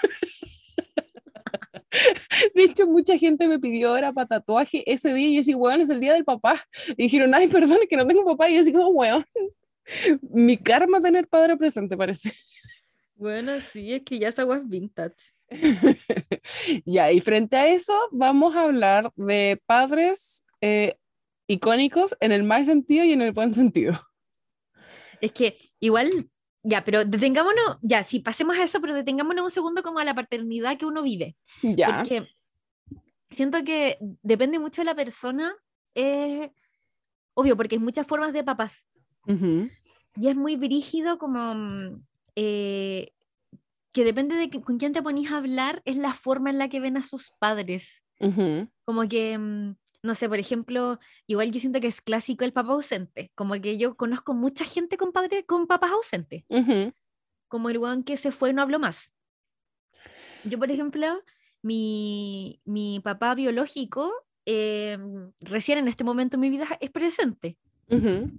De 2.54 2.64
hecho, 2.64 2.86
mucha 2.86 3.16
gente 3.18 3.48
me 3.48 3.58
pidió 3.58 3.92
hora 3.92 4.12
para 4.12 4.26
tatuaje 4.26 4.82
ese 4.90 5.12
día 5.14 5.28
y 5.28 5.34
yo 5.34 5.40
decía, 5.40 5.56
bueno, 5.56 5.84
es 5.84 5.90
el 5.90 6.00
Día 6.00 6.14
del 6.14 6.24
Papá. 6.24 6.62
Y 6.96 7.04
dijeron, 7.04 7.34
ay, 7.34 7.48
perdón, 7.48 7.78
es 7.82 7.88
que 7.88 7.96
no 7.96 8.06
tengo 8.06 8.24
papá. 8.24 8.48
Y 8.48 8.56
yo 8.56 8.62
así 8.62 8.72
como, 8.72 8.88
weón, 8.90 9.24
mi 10.30 10.56
karma 10.56 11.00
tener 11.00 11.28
padre 11.28 11.56
presente, 11.56 11.96
parece. 11.96 12.32
Bueno, 13.14 13.60
sí, 13.60 13.92
es 13.92 14.02
que 14.02 14.18
ya 14.18 14.28
esa 14.28 14.42
agua 14.42 14.58
es 14.58 14.68
vintage. 14.68 15.32
ya, 16.84 17.12
y 17.12 17.20
frente 17.20 17.56
a 17.56 17.68
eso, 17.68 17.94
vamos 18.10 18.56
a 18.56 18.64
hablar 18.64 19.12
de 19.16 19.60
padres 19.66 20.44
eh, 20.60 20.96
icónicos 21.46 22.16
en 22.20 22.32
el 22.32 22.42
mal 22.42 22.64
sentido 22.66 23.04
y 23.04 23.12
en 23.12 23.22
el 23.22 23.32
buen 23.32 23.54
sentido. 23.54 23.92
Es 25.22 25.32
que 25.32 25.56
igual, 25.80 26.28
ya, 26.62 26.84
pero 26.84 27.04
detengámonos, 27.06 27.78
ya, 27.80 28.02
sí, 28.02 28.18
pasemos 28.20 28.58
a 28.58 28.64
eso, 28.64 28.80
pero 28.80 28.92
detengámonos 28.92 29.44
un 29.44 29.50
segundo 29.50 29.82
como 29.82 29.98
a 30.00 30.04
la 30.04 30.14
paternidad 30.14 30.76
que 30.76 30.84
uno 30.84 31.02
vive. 31.02 31.36
Ya. 31.62 31.96
Porque 31.96 32.28
siento 33.30 33.64
que 33.64 33.96
depende 34.22 34.58
mucho 34.58 34.82
de 34.82 34.86
la 34.86 34.94
persona. 34.94 35.54
eh, 35.94 36.52
obvio, 37.34 37.56
porque 37.56 37.76
hay 37.76 37.78
muchas 37.78 38.06
formas 38.06 38.32
de 38.34 38.44
papás. 38.44 38.84
Y 40.16 40.28
es 40.28 40.36
muy 40.36 40.56
brígido 40.56 41.16
como 41.18 41.54
mm, 41.54 42.02
eh, 42.36 43.12
que 43.92 44.04
depende 44.04 44.34
de 44.36 44.50
que- 44.50 44.60
con 44.60 44.78
quién 44.78 44.92
te 44.92 45.02
ponís 45.02 45.30
a 45.30 45.36
hablar, 45.38 45.80
es 45.84 45.96
la 45.96 46.12
forma 46.14 46.50
en 46.50 46.58
la 46.58 46.68
que 46.68 46.80
ven 46.80 46.96
a 46.96 47.02
sus 47.02 47.30
padres. 47.38 48.02
Como 48.84 49.08
que, 49.08 49.38
mm, 49.38 49.76
no 50.02 50.14
sé, 50.14 50.28
por 50.28 50.38
ejemplo, 50.38 50.98
igual 51.26 51.52
yo 51.52 51.60
siento 51.60 51.80
que 51.80 51.86
es 51.86 52.00
clásico 52.00 52.44
el 52.44 52.52
papá 52.52 52.72
ausente. 52.72 53.30
Como 53.34 53.54
que 53.60 53.78
yo 53.78 53.96
conozco 53.96 54.34
mucha 54.34 54.64
gente 54.64 54.96
con, 54.96 55.12
padre, 55.12 55.46
con 55.46 55.66
papás 55.66 55.92
ausentes. 55.92 56.44
Ujú. 56.48 56.92
Como 57.48 57.70
el 57.70 57.78
weón 57.78 58.02
que 58.02 58.16
se 58.16 58.32
fue 58.32 58.50
y 58.50 58.52
no 58.52 58.62
habló 58.62 58.80
más. 58.80 59.12
Yo, 60.44 60.58
por 60.58 60.70
ejemplo, 60.70 61.22
mi, 61.62 62.60
mi 62.64 62.98
papá 62.98 63.34
biológico, 63.36 64.12
eh, 64.44 64.98
recién 65.40 65.78
en 65.78 65.86
este 65.86 66.02
momento 66.02 66.36
en 66.36 66.40
mi 66.40 66.50
vida, 66.50 66.66
es 66.80 66.90
presente. 66.90 67.58
Ujú. 67.88 68.30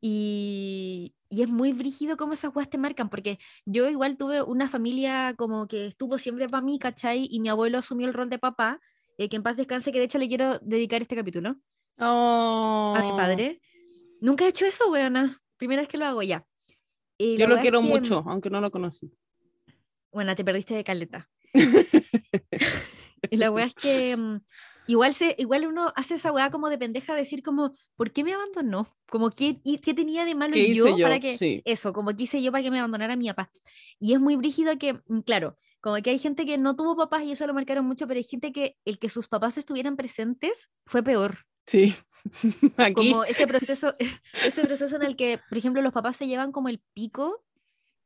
Y, 0.00 1.14
y 1.28 1.42
es 1.42 1.48
muy 1.48 1.72
brígido 1.72 2.16
cómo 2.16 2.32
esas 2.32 2.54
weas 2.54 2.68
te 2.68 2.78
marcan, 2.78 3.08
porque 3.08 3.38
yo 3.64 3.88
igual 3.88 4.16
tuve 4.16 4.42
una 4.42 4.68
familia 4.68 5.34
como 5.36 5.68
que 5.68 5.86
estuvo 5.86 6.18
siempre 6.18 6.48
para 6.48 6.64
mí, 6.64 6.80
¿cachai? 6.80 7.28
Y 7.30 7.38
mi 7.38 7.48
abuelo 7.48 7.78
asumió 7.78 8.08
el 8.08 8.14
rol 8.14 8.28
de 8.28 8.40
papá, 8.40 8.80
eh, 9.18 9.28
que 9.28 9.36
en 9.36 9.42
paz 9.42 9.56
descanse, 9.56 9.92
que 9.92 9.98
de 9.98 10.04
hecho 10.04 10.18
le 10.18 10.28
quiero 10.28 10.58
dedicar 10.60 11.02
este 11.02 11.16
capítulo 11.16 11.56
a 11.98 13.00
mi 13.02 13.10
Oh, 13.10 13.16
padre. 13.16 13.60
Nunca 14.20 14.44
he 14.44 14.48
hecho 14.48 14.66
eso, 14.66 14.90
weona. 14.90 15.40
Primera 15.56 15.82
vez 15.82 15.88
que 15.88 15.98
lo 15.98 16.06
hago 16.06 16.22
ya. 16.22 16.46
Y 17.16 17.36
Yo 17.36 17.46
lo 17.46 17.56
es 17.56 17.62
quiero 17.62 17.80
que, 17.80 17.86
mucho, 17.86 18.24
aunque 18.26 18.50
no 18.50 18.60
lo 18.60 18.70
conocí. 18.70 19.12
Bueno, 20.12 20.34
te 20.34 20.44
perdiste 20.44 20.74
de 20.74 20.84
caleta. 20.84 21.30
y 23.30 23.36
la 23.36 23.50
wea 23.50 23.66
es 23.66 23.74
que, 23.74 24.16
mm, 24.16 24.40
Igual, 24.86 25.14
se, 25.14 25.34
igual 25.38 25.66
uno 25.66 25.92
hace 25.96 26.14
esa 26.14 26.32
weá 26.32 26.50
como 26.50 26.68
de 26.68 26.78
pendeja, 26.78 27.14
decir 27.14 27.42
como, 27.42 27.74
¿por 27.96 28.12
qué 28.12 28.22
me 28.22 28.34
abandonó? 28.34 28.94
Como, 29.08 29.30
¿qué, 29.30 29.60
y, 29.64 29.78
qué 29.78 29.94
tenía 29.94 30.24
de 30.24 30.34
malo 30.34 30.52
¿Qué 30.54 30.74
yo, 30.74 30.86
hice 30.86 30.98
yo? 30.98 31.06
para 31.06 31.20
que, 31.20 31.38
Sí. 31.38 31.62
eso, 31.64 31.92
como 31.92 32.14
quise 32.14 32.42
yo 32.42 32.52
para 32.52 32.62
que 32.62 32.70
me 32.70 32.78
abandonara 32.78 33.16
mi 33.16 33.28
papá? 33.28 33.50
Y 33.98 34.12
es 34.12 34.20
muy 34.20 34.36
brígido 34.36 34.76
que, 34.78 34.94
mm, 35.06 35.20
claro, 35.20 35.56
como 35.80 35.96
que 35.96 36.10
hay 36.10 36.18
gente 36.18 36.44
que 36.46 36.58
no 36.58 36.76
tuvo 36.76 36.96
papás 36.96 37.24
y 37.24 37.32
eso 37.32 37.46
lo 37.46 37.54
marcaron 37.54 37.86
mucho, 37.86 38.06
pero 38.06 38.18
hay 38.18 38.24
gente 38.24 38.52
que 38.52 38.76
el 38.84 38.98
que 38.98 39.08
sus 39.08 39.28
papás 39.28 39.58
estuvieran 39.58 39.96
presentes 39.96 40.70
fue 40.86 41.02
peor. 41.02 41.38
Sí. 41.66 41.94
Aquí. 42.76 43.10
Como 43.10 43.24
ese 43.24 43.46
proceso, 43.46 43.94
ese 44.44 44.62
proceso 44.62 44.96
en 44.96 45.02
el 45.02 45.16
que, 45.16 45.40
por 45.48 45.58
ejemplo, 45.58 45.82
los 45.82 45.92
papás 45.92 46.16
se 46.16 46.26
llevan 46.26 46.52
como 46.52 46.68
el 46.68 46.82
pico 46.92 47.44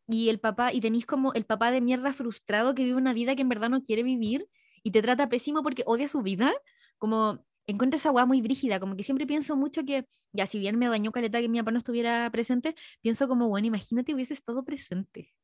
y 0.09 0.29
el 0.29 0.41
papá, 0.41 0.73
y 0.73 0.81
tenéis 0.81 1.07
como 1.07 1.33
el 1.35 1.45
papá 1.45 1.71
de 1.71 1.81
mierda 1.81 2.13
frustrado 2.13 2.75
que 2.75 2.83
vive 2.83 2.97
una 2.97 3.13
vida 3.13 3.37
que 3.37 3.43
en 3.43 3.49
verdad 3.49 3.69
no 3.69 3.83
quiere 3.83 4.03
vivir 4.03 4.49
y 4.83 4.91
te 4.91 5.03
trata 5.03 5.29
pésimo 5.29 5.63
porque 5.63 5.83
odia 5.87 6.09
su 6.09 6.23
vida, 6.23 6.53
como 6.99 7.45
encuentro 7.67 7.97
esa 7.97 8.11
weá 8.11 8.25
muy 8.27 8.41
brígida, 8.41 8.81
como 8.81 8.97
que 8.97 9.03
siempre 9.03 9.27
pienso 9.27 9.57
mucho 9.57 9.85
que, 9.85 10.07
ya 10.33 10.47
si 10.47 10.59
bien 10.59 10.79
me 10.79 10.89
dañó 10.89 11.13
caleta 11.13 11.41
que 11.41 11.49
mi 11.49 11.59
papá 11.59 11.71
no 11.71 11.79
estuviera 11.79 12.31
presente, 12.31 12.75
pienso 13.03 13.29
como, 13.29 13.49
bueno, 13.49 13.67
imagínate 13.67 14.15
hubiese 14.15 14.35
estado 14.35 14.65
presente. 14.65 15.35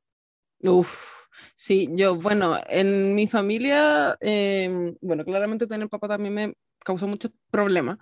Uf, 0.61 1.27
sí, 1.55 1.89
yo, 1.93 2.17
bueno, 2.17 2.59
en 2.69 3.15
mi 3.15 3.27
familia, 3.27 4.17
em, 4.21 4.97
bueno, 5.03 5.25
claramente 5.25 5.67
tener 5.67 5.89
papá 5.91 6.09
también 6.09 6.35
me 6.35 6.55
causó 6.79 7.07
muchos 7.07 7.33
problemas, 7.51 7.99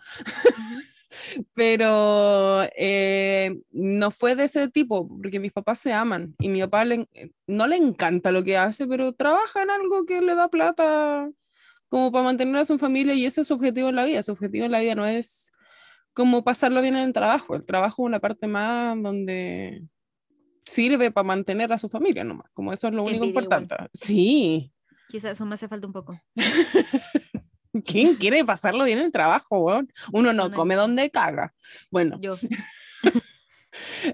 pero 1.55 2.63
eh, 2.77 3.61
no 3.71 4.11
fue 4.11 4.35
de 4.37 4.45
ese 4.45 4.69
tipo, 4.69 5.09
porque 5.09 5.41
mis 5.41 5.53
papás 5.53 5.79
se 5.79 5.93
aman 5.93 6.35
y 6.39 6.49
mi 6.49 6.61
papá 6.61 6.85
le, 6.85 7.07
en- 7.13 7.35
no 7.47 7.67
le 7.67 7.77
encanta 7.77 8.33
lo 8.33 8.43
que 8.45 8.57
hace, 8.57 8.87
pero 8.87 9.13
trabaja 9.13 9.63
en 9.63 9.71
algo 9.71 10.05
que 10.07 10.21
le 10.21 10.35
da 10.35 10.49
plata 10.49 11.31
como 11.89 12.11
para 12.11 12.25
mantener 12.25 12.57
a 12.57 12.65
su 12.65 12.79
familia 12.79 13.15
y 13.15 13.27
ese 13.27 13.43
es 13.43 13.47
su 13.49 13.55
objetivo 13.55 13.89
en 13.91 13.97
la 13.97 14.05
vida. 14.05 14.23
Su 14.23 14.33
objetivo 14.33 14.65
en 14.67 14.73
la 14.73 14.81
vida 14.81 14.95
no 14.95 15.07
es 15.07 15.53
como 16.15 16.43
pasarlo 16.45 16.81
bien 16.83 16.97
en 16.97 17.05
el 17.05 17.13
trabajo, 17.13 17.55
el 17.55 17.65
trabajo 17.65 18.03
es 18.03 18.07
una 18.07 18.21
parte 18.21 18.47
más 18.47 19.01
donde 19.03 19.83
sirve 20.65 21.11
para 21.11 21.27
mantener 21.27 21.73
a 21.73 21.79
su 21.79 21.89
familia 21.89 22.23
nomás, 22.23 22.47
como 22.55 22.73
eso 22.73 22.87
es 22.89 22.95
lo 22.95 23.03
único 23.03 23.25
envidia 23.25 23.41
igual. 23.43 23.63
importante. 23.63 23.91
Sí, 23.95 24.73
Quizás 25.09 25.33
eso 25.33 25.45
me 25.45 25.55
hace 25.55 25.69
falta 25.69 25.87
un 25.87 25.93
poco. 25.93 26.19
¿quién 27.87 28.17
quiere 28.17 28.45
pasarlo 28.45 28.85
bien 28.85 28.99
en 28.99 29.07
el 29.07 29.13
trabajo, 29.13 29.59
weón? 29.59 29.93
Uno 30.13 30.33
no 30.33 30.51
come 30.53 30.75
donde 30.75 31.11
caga. 31.11 31.55
Bueno, 31.91 32.19
Yo, 32.21 32.37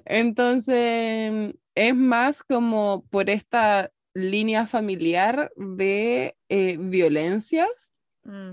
entonces 0.05 1.55
es 1.75 1.95
más 1.95 2.43
como 2.43 3.05
por 3.11 3.31
esta 3.31 3.91
línea 4.15 4.67
familiar 4.67 5.53
de 5.57 6.37
eh, 6.49 6.77
violencias 6.79 7.95
mm, 8.25 8.53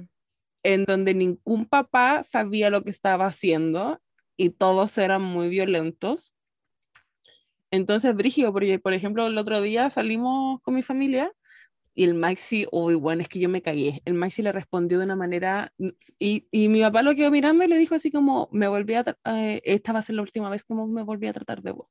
en 0.64 0.86
donde 0.86 1.14
ningún 1.14 1.66
papá 1.66 2.24
sabía 2.24 2.70
lo 2.70 2.84
que 2.84 2.90
estaba 2.90 3.28
haciendo 3.28 4.00
y 4.38 4.50
todos 4.50 4.98
eran 4.98 5.22
muy 5.22 5.50
violentos. 5.50 6.34
Entonces, 7.72 8.16
brígido, 8.16 8.54
porque 8.54 8.80
por 8.80 8.94
ejemplo 8.94 9.28
el 9.28 9.38
otro 9.38 9.62
día 9.62 9.90
salimos 9.90 10.62
con 10.62 10.76
mi 10.76 10.82
familia 10.82 11.32
y 11.96 12.04
el 12.04 12.14
Maxi, 12.14 12.68
uy, 12.72 12.96
bueno, 12.96 13.22
es 13.22 13.30
que 13.30 13.40
yo 13.40 13.48
me 13.48 13.62
cagué. 13.62 14.02
El 14.04 14.16
Maxi 14.16 14.42
le 14.42 14.52
respondió 14.52 15.00
de 15.00 15.06
una 15.06 15.16
manera 15.16 15.74
y, 16.20 16.48
y 16.52 16.68
mi 16.68 16.82
papá 16.82 17.02
lo 17.02 17.16
quedó 17.16 17.32
mirando 17.32 17.64
y 17.64 17.68
le 17.68 17.78
dijo 17.78 17.96
así 17.96 18.12
como, 18.12 18.50
me 18.52 18.68
volví 18.68 18.96
a, 18.96 19.06
eh, 19.26 19.62
esta 19.64 19.94
va 19.94 20.00
a 20.00 20.02
ser 20.02 20.16
la 20.16 20.22
última 20.22 20.50
vez 20.50 20.66
que 20.66 20.74
me 20.74 21.04
volví 21.04 21.28
a 21.28 21.34
tratar 21.34 21.62
de 21.62 21.72
vos. 21.72 21.88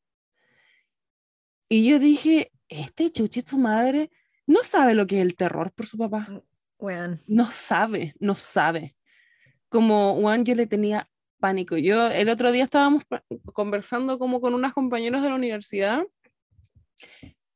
Y 1.71 1.89
yo 1.89 1.99
dije, 1.99 2.53
este 2.69 3.11
chuchi, 3.11 3.41
su 3.41 3.57
madre, 3.57 4.11
no 4.47 4.63
sabe 4.63 4.95
lo 4.95 5.07
que 5.07 5.17
es 5.17 5.23
el 5.23 5.37
terror 5.37 5.73
por 5.73 5.87
su 5.87 5.97
papá 5.97 6.29
weón. 6.79 7.21
no 7.27 7.51
sabe, 7.51 8.15
no 8.21 8.35
sabe. 8.35 8.95
Como 9.71 10.21
Juan, 10.21 10.45
yo 10.45 10.55
le 10.55 10.67
tenía 10.67 11.09
pánico. 11.41 11.79
Yo 11.79 12.09
el 12.09 12.29
otro 12.29 12.53
día 12.53 12.65
estábamos 12.65 13.05
conversando 13.55 14.19
como 14.19 14.43
con 14.43 14.53
unas 14.55 14.75
compañeras 14.75 15.23
de 15.23 15.31
la 15.31 15.35
universidad 15.35 16.03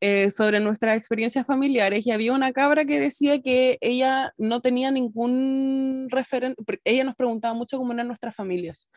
eh, 0.00 0.30
sobre 0.30 0.60
nuestras 0.60 0.96
experiencias 0.96 1.46
familiares 1.46 2.06
y 2.06 2.12
había 2.12 2.32
una 2.32 2.52
cabra 2.52 2.84
que 2.84 3.00
decía 3.00 3.40
que 3.42 3.78
ella 3.80 4.32
no 4.38 4.60
tenía 4.60 4.90
ningún 4.90 6.06
referente, 6.08 6.62
ella 6.84 7.04
nos 7.04 7.16
preguntaba 7.16 7.54
mucho 7.54 7.78
cómo 7.78 7.92
eran 7.92 8.06
nuestras 8.06 8.36
familias, 8.36 8.88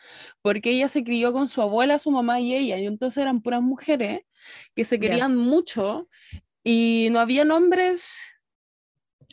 porque 0.42 0.70
ella 0.70 0.90
se 0.90 1.04
crió 1.04 1.34
con 1.34 1.50
su 1.50 1.62
abuela, 1.62 1.98
su 1.98 2.12
mamá 2.12 2.40
y 2.40 2.54
ella, 2.54 2.78
y 2.78 2.86
entonces 2.86 3.22
eran 3.22 3.42
puras 3.42 3.62
mujeres 3.62 4.22
que 4.76 4.84
se 4.84 5.00
querían 5.00 5.36
mucho 5.36 6.08
y 6.64 7.08
no 7.12 7.20
había 7.20 7.44
hombres 7.44 8.32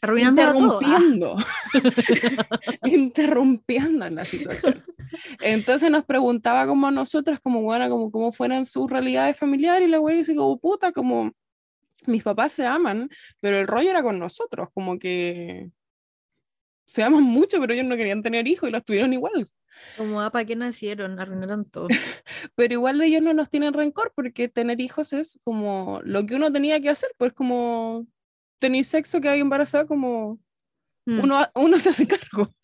Arruinando 0.00 0.42
todo. 0.42 0.80
Ah, 0.84 0.98
interrumpiendo, 1.02 1.36
interrumpiendo 2.84 4.06
en 4.06 4.14
la 4.14 4.24
situación. 4.24 4.84
Entonces 5.40 5.90
nos 5.90 6.04
preguntaba 6.04 6.66
como 6.66 6.86
a 6.86 6.90
nosotras, 6.90 7.40
como 7.40 7.62
bueno, 7.62 7.88
como 7.90 8.10
cómo 8.10 8.32
fueran 8.32 8.66
sus 8.66 8.90
realidades 8.90 9.36
familiares, 9.36 9.88
y 9.88 9.90
la 9.90 9.98
güey 9.98 10.18
dice 10.18 10.34
como 10.34 10.58
puta, 10.58 10.92
como 10.92 11.32
mis 12.08 12.22
papás 12.22 12.52
se 12.52 12.66
aman, 12.66 13.08
pero 13.40 13.58
el 13.58 13.66
rollo 13.66 13.90
era 13.90 14.02
con 14.02 14.18
nosotros, 14.18 14.68
como 14.74 14.98
que 14.98 15.70
se 16.86 17.02
aman 17.02 17.22
mucho, 17.22 17.60
pero 17.60 17.74
ellos 17.74 17.86
no 17.86 17.96
querían 17.96 18.22
tener 18.22 18.46
hijos 18.48 18.68
y 18.68 18.72
los 18.72 18.84
tuvieron 18.84 19.12
igual. 19.12 19.46
Como, 19.96 20.20
ah, 20.20 20.30
¿para 20.30 20.44
qué 20.44 20.56
nacieron? 20.56 21.20
Arruinaron 21.20 21.64
todo. 21.70 21.86
Pero 22.56 22.74
igual 22.74 23.00
ellos 23.00 23.22
no 23.22 23.32
nos 23.32 23.48
tienen 23.48 23.74
rencor 23.74 24.12
porque 24.16 24.48
tener 24.48 24.80
hijos 24.80 25.12
es 25.12 25.38
como 25.44 26.00
lo 26.02 26.26
que 26.26 26.34
uno 26.34 26.52
tenía 26.52 26.80
que 26.80 26.88
hacer, 26.88 27.10
pues 27.16 27.32
como 27.32 28.04
tener 28.58 28.84
sexo 28.84 29.20
que 29.20 29.28
hay 29.28 29.40
embarazada, 29.40 29.86
como 29.86 30.40
Mm. 31.08 31.20
uno, 31.20 31.46
uno 31.54 31.78
se 31.78 31.88
hace 31.88 32.06
cargo. 32.06 32.54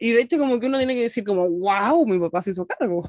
Y 0.00 0.10
de 0.10 0.22
hecho 0.22 0.36
como 0.36 0.58
que 0.58 0.66
uno 0.66 0.78
tiene 0.78 0.96
que 0.96 1.02
decir 1.02 1.22
como, 1.22 1.48
wow, 1.48 2.04
mi 2.04 2.18
papá 2.18 2.42
se 2.42 2.50
hizo 2.50 2.66
cargo. 2.66 3.08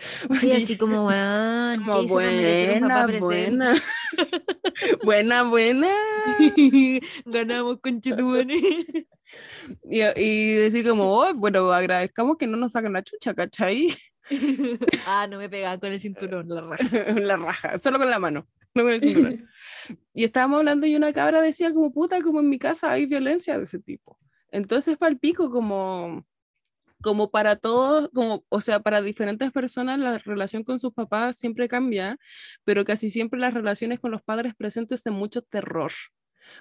Sí, 0.40 0.52
así 0.52 0.76
como, 0.76 1.06
weón, 1.06 1.84
como, 1.84 1.98
¿qué 1.98 2.04
hice 2.04 2.12
por 2.12 2.22
merecer 2.22 2.82
un 2.82 2.88
papá 2.88 3.06
buena, 3.20 3.74
buena, 5.02 5.42
buena, 5.44 5.44
buena. 5.48 7.00
Ganamos 7.26 7.78
con. 7.80 8.00
Y, 9.88 10.02
y 10.02 10.54
decir 10.54 10.88
como, 10.88 11.12
oh, 11.12 11.34
bueno, 11.34 11.70
agradezcamos 11.72 12.36
que 12.36 12.46
no 12.46 12.56
nos 12.56 12.72
sacan 12.72 12.92
la 12.92 13.02
chucha, 13.02 13.34
¿cachai? 13.34 13.94
ah, 15.06 15.26
no 15.28 15.38
me 15.38 15.48
pegaban 15.48 15.78
con 15.78 15.92
el 15.92 16.00
cinturón, 16.00 16.48
la 16.48 16.62
raja. 16.62 17.12
la 17.20 17.36
raja, 17.36 17.78
solo 17.78 17.98
con 17.98 18.10
la 18.10 18.18
mano, 18.18 18.48
no 18.74 18.82
con 18.82 18.92
el 18.92 19.00
cinturón. 19.00 19.48
y 20.14 20.24
estábamos 20.24 20.58
hablando 20.58 20.86
y 20.86 20.96
una 20.96 21.12
cabra 21.12 21.40
decía 21.40 21.72
como, 21.72 21.92
puta, 21.92 22.20
como 22.22 22.40
en 22.40 22.48
mi 22.48 22.58
casa 22.58 22.90
hay 22.90 23.06
violencia 23.06 23.56
de 23.56 23.64
ese 23.64 23.78
tipo. 23.78 24.18
Entonces, 24.50 24.96
para 24.96 25.12
el 25.12 25.18
pico, 25.18 25.50
como, 25.50 26.24
como 27.02 27.30
para 27.30 27.56
todos, 27.56 28.10
como, 28.14 28.44
o 28.48 28.60
sea, 28.60 28.80
para 28.80 29.02
diferentes 29.02 29.50
personas 29.52 29.98
la 29.98 30.18
relación 30.18 30.64
con 30.64 30.78
sus 30.78 30.92
papás 30.92 31.36
siempre 31.36 31.68
cambia, 31.68 32.18
pero 32.64 32.84
casi 32.84 33.10
siempre 33.10 33.40
las 33.40 33.54
relaciones 33.54 34.00
con 34.00 34.10
los 34.10 34.22
padres 34.22 34.54
presentes 34.54 35.02
de 35.04 35.10
mucho 35.10 35.42
terror. 35.42 35.92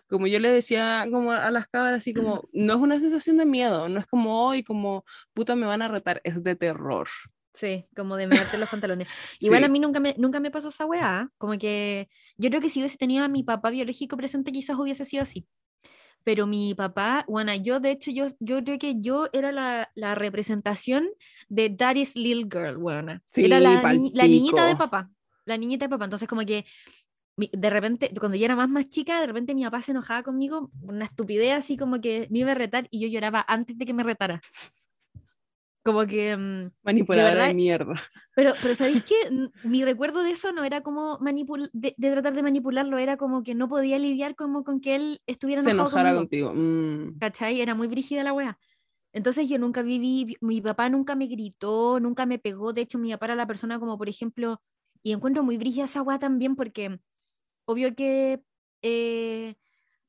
Como 0.07 0.27
yo 0.27 0.39
le 0.39 0.51
decía 0.51 1.07
como 1.11 1.31
a 1.31 1.49
las 1.51 1.67
cabras, 1.67 1.97
así 1.99 2.13
como, 2.13 2.47
no 2.53 2.73
es 2.73 2.79
una 2.79 2.99
sensación 2.99 3.37
de 3.37 3.45
miedo, 3.45 3.89
no 3.89 3.99
es 3.99 4.05
como 4.07 4.45
hoy, 4.45 4.63
como, 4.63 5.03
puta, 5.33 5.55
me 5.55 5.65
van 5.65 5.81
a 5.81 5.87
retar, 5.87 6.21
es 6.23 6.43
de 6.43 6.55
terror. 6.55 7.07
Sí, 7.55 7.85
como 7.95 8.15
de 8.15 8.27
mearte 8.27 8.57
los 8.57 8.69
pantalones. 8.69 9.09
Igual 9.39 9.61
Sí. 9.61 9.65
a 9.65 9.69
mí 9.69 9.79
nunca 9.79 9.99
me, 9.99 10.15
nunca 10.17 10.39
me 10.39 10.51
pasó 10.51 10.69
esa 10.69 10.85
weá. 10.85 11.29
Como 11.37 11.57
que 11.57 12.07
yo 12.37 12.49
creo 12.49 12.61
que 12.61 12.69
si 12.69 12.79
hubiese 12.79 12.97
tenido 12.97 13.25
a 13.25 13.27
mi 13.27 13.43
papá 13.43 13.69
biológico 13.71 14.15
presente, 14.15 14.51
quizás 14.51 14.77
hubiese 14.77 15.03
sido 15.05 15.23
así. 15.23 15.47
Pero 16.29 16.45
mi 16.45 16.75
papá, 16.75 17.25
bueno, 17.27 17.55
yo 17.55 17.79
de 17.79 17.89
hecho, 17.89 18.11
yo, 18.11 18.27
yo 18.39 18.63
creo 18.63 18.77
que 18.77 19.01
yo 19.01 19.29
era 19.33 19.51
la, 19.51 19.89
la 19.95 20.13
representación 20.13 21.07
de 21.47 21.69
Daddy's 21.71 22.15
Little 22.15 22.43
Girl, 22.43 22.77
bueno. 22.77 23.13
era 23.33 23.59
Sí, 23.59 23.63
la, 23.63 23.81
pal 23.81 23.97
niñi- 23.97 24.11
la 24.13 24.27
niñita 24.27 24.63
de 24.67 24.75
papá. 24.75 25.09
La 25.45 25.57
niñita 25.57 25.85
de 25.85 25.89
papá. 25.89 26.03
Entonces, 26.05 26.27
como 26.29 26.45
que 26.45 26.65
de 27.35 27.69
repente, 27.71 28.11
cuando 28.19 28.37
yo 28.37 28.45
era 28.45 28.55
más 28.55 28.69
más 28.69 28.89
chica, 28.89 29.19
de 29.19 29.25
repente 29.25 29.55
mi 29.55 29.63
papá 29.63 29.81
se 29.81 29.89
enojaba 29.89 30.21
conmigo, 30.21 30.69
una 30.83 31.05
estupidez 31.05 31.53
así 31.53 31.77
como 31.77 31.99
que 31.99 32.27
me 32.29 32.39
iba 32.39 32.51
a 32.51 32.53
retar 32.53 32.87
y 32.91 32.99
yo 32.99 33.07
lloraba 33.07 33.43
antes 33.47 33.75
de 33.75 33.87
que 33.87 33.93
me 33.95 34.03
retara. 34.03 34.39
Como 35.83 36.05
que... 36.05 36.35
mm, 36.35 36.71
Manipuladora 36.83 37.29
de, 37.33 37.39
verdad- 37.39 37.55
mierda. 37.55 37.93
pero, 38.35 38.53
pero 38.61 38.75
¿sabéis 38.75 39.03
que 39.03 39.15
mi 39.63 39.83
recuerdo 39.85 40.23
de 40.23 40.31
eso 40.31 40.51
no 40.51 40.63
era 40.63 40.81
como 40.81 41.17
manipul 41.19 41.69
de, 41.73 41.95
de 41.97 42.11
tratar 42.11 42.33
de 42.33 42.43
manipularlo, 42.43 42.97
era 42.97 43.17
como 43.17 43.43
que 43.43 43.55
no 43.55 43.67
podía 43.69 43.97
lidiar 43.97 44.35
como 44.35 44.63
con 44.63 44.81
que 44.81 44.95
él 44.95 45.21
estuviera 45.25 45.61
Se 45.61 45.71
enojado 45.71 45.99
enojara 45.99 46.15
conmigo, 46.19 46.49
contigo. 46.49 46.53
Mm. 46.53 47.19
¿cachai? 47.19 47.61
Era 47.61 47.75
muy 47.75 47.87
brígida 47.87 48.23
la 48.23 48.33
wea. 48.33 48.57
Entonces 49.11 49.49
yo 49.49 49.57
nunca 49.57 49.81
viví, 49.81 50.37
mi 50.41 50.61
papá 50.61 50.87
nunca 50.89 51.15
me 51.15 51.25
gritó, 51.27 51.99
nunca 51.99 52.25
me 52.27 52.37
pegó, 52.37 52.73
de 52.73 52.81
hecho 52.81 52.99
mi 52.99 53.11
papá 53.11 53.25
era 53.27 53.35
la 53.35 53.47
persona 53.47 53.79
como, 53.79 53.97
por 53.97 54.07
ejemplo, 54.07 54.61
y 55.01 55.13
encuentro 55.13 55.43
muy 55.43 55.57
brígida 55.57 55.85
esa 55.85 56.01
wea 56.03 56.19
también 56.19 56.55
porque 56.55 56.99
obvio 57.65 57.95
que 57.95 58.43
eh, 58.83 59.55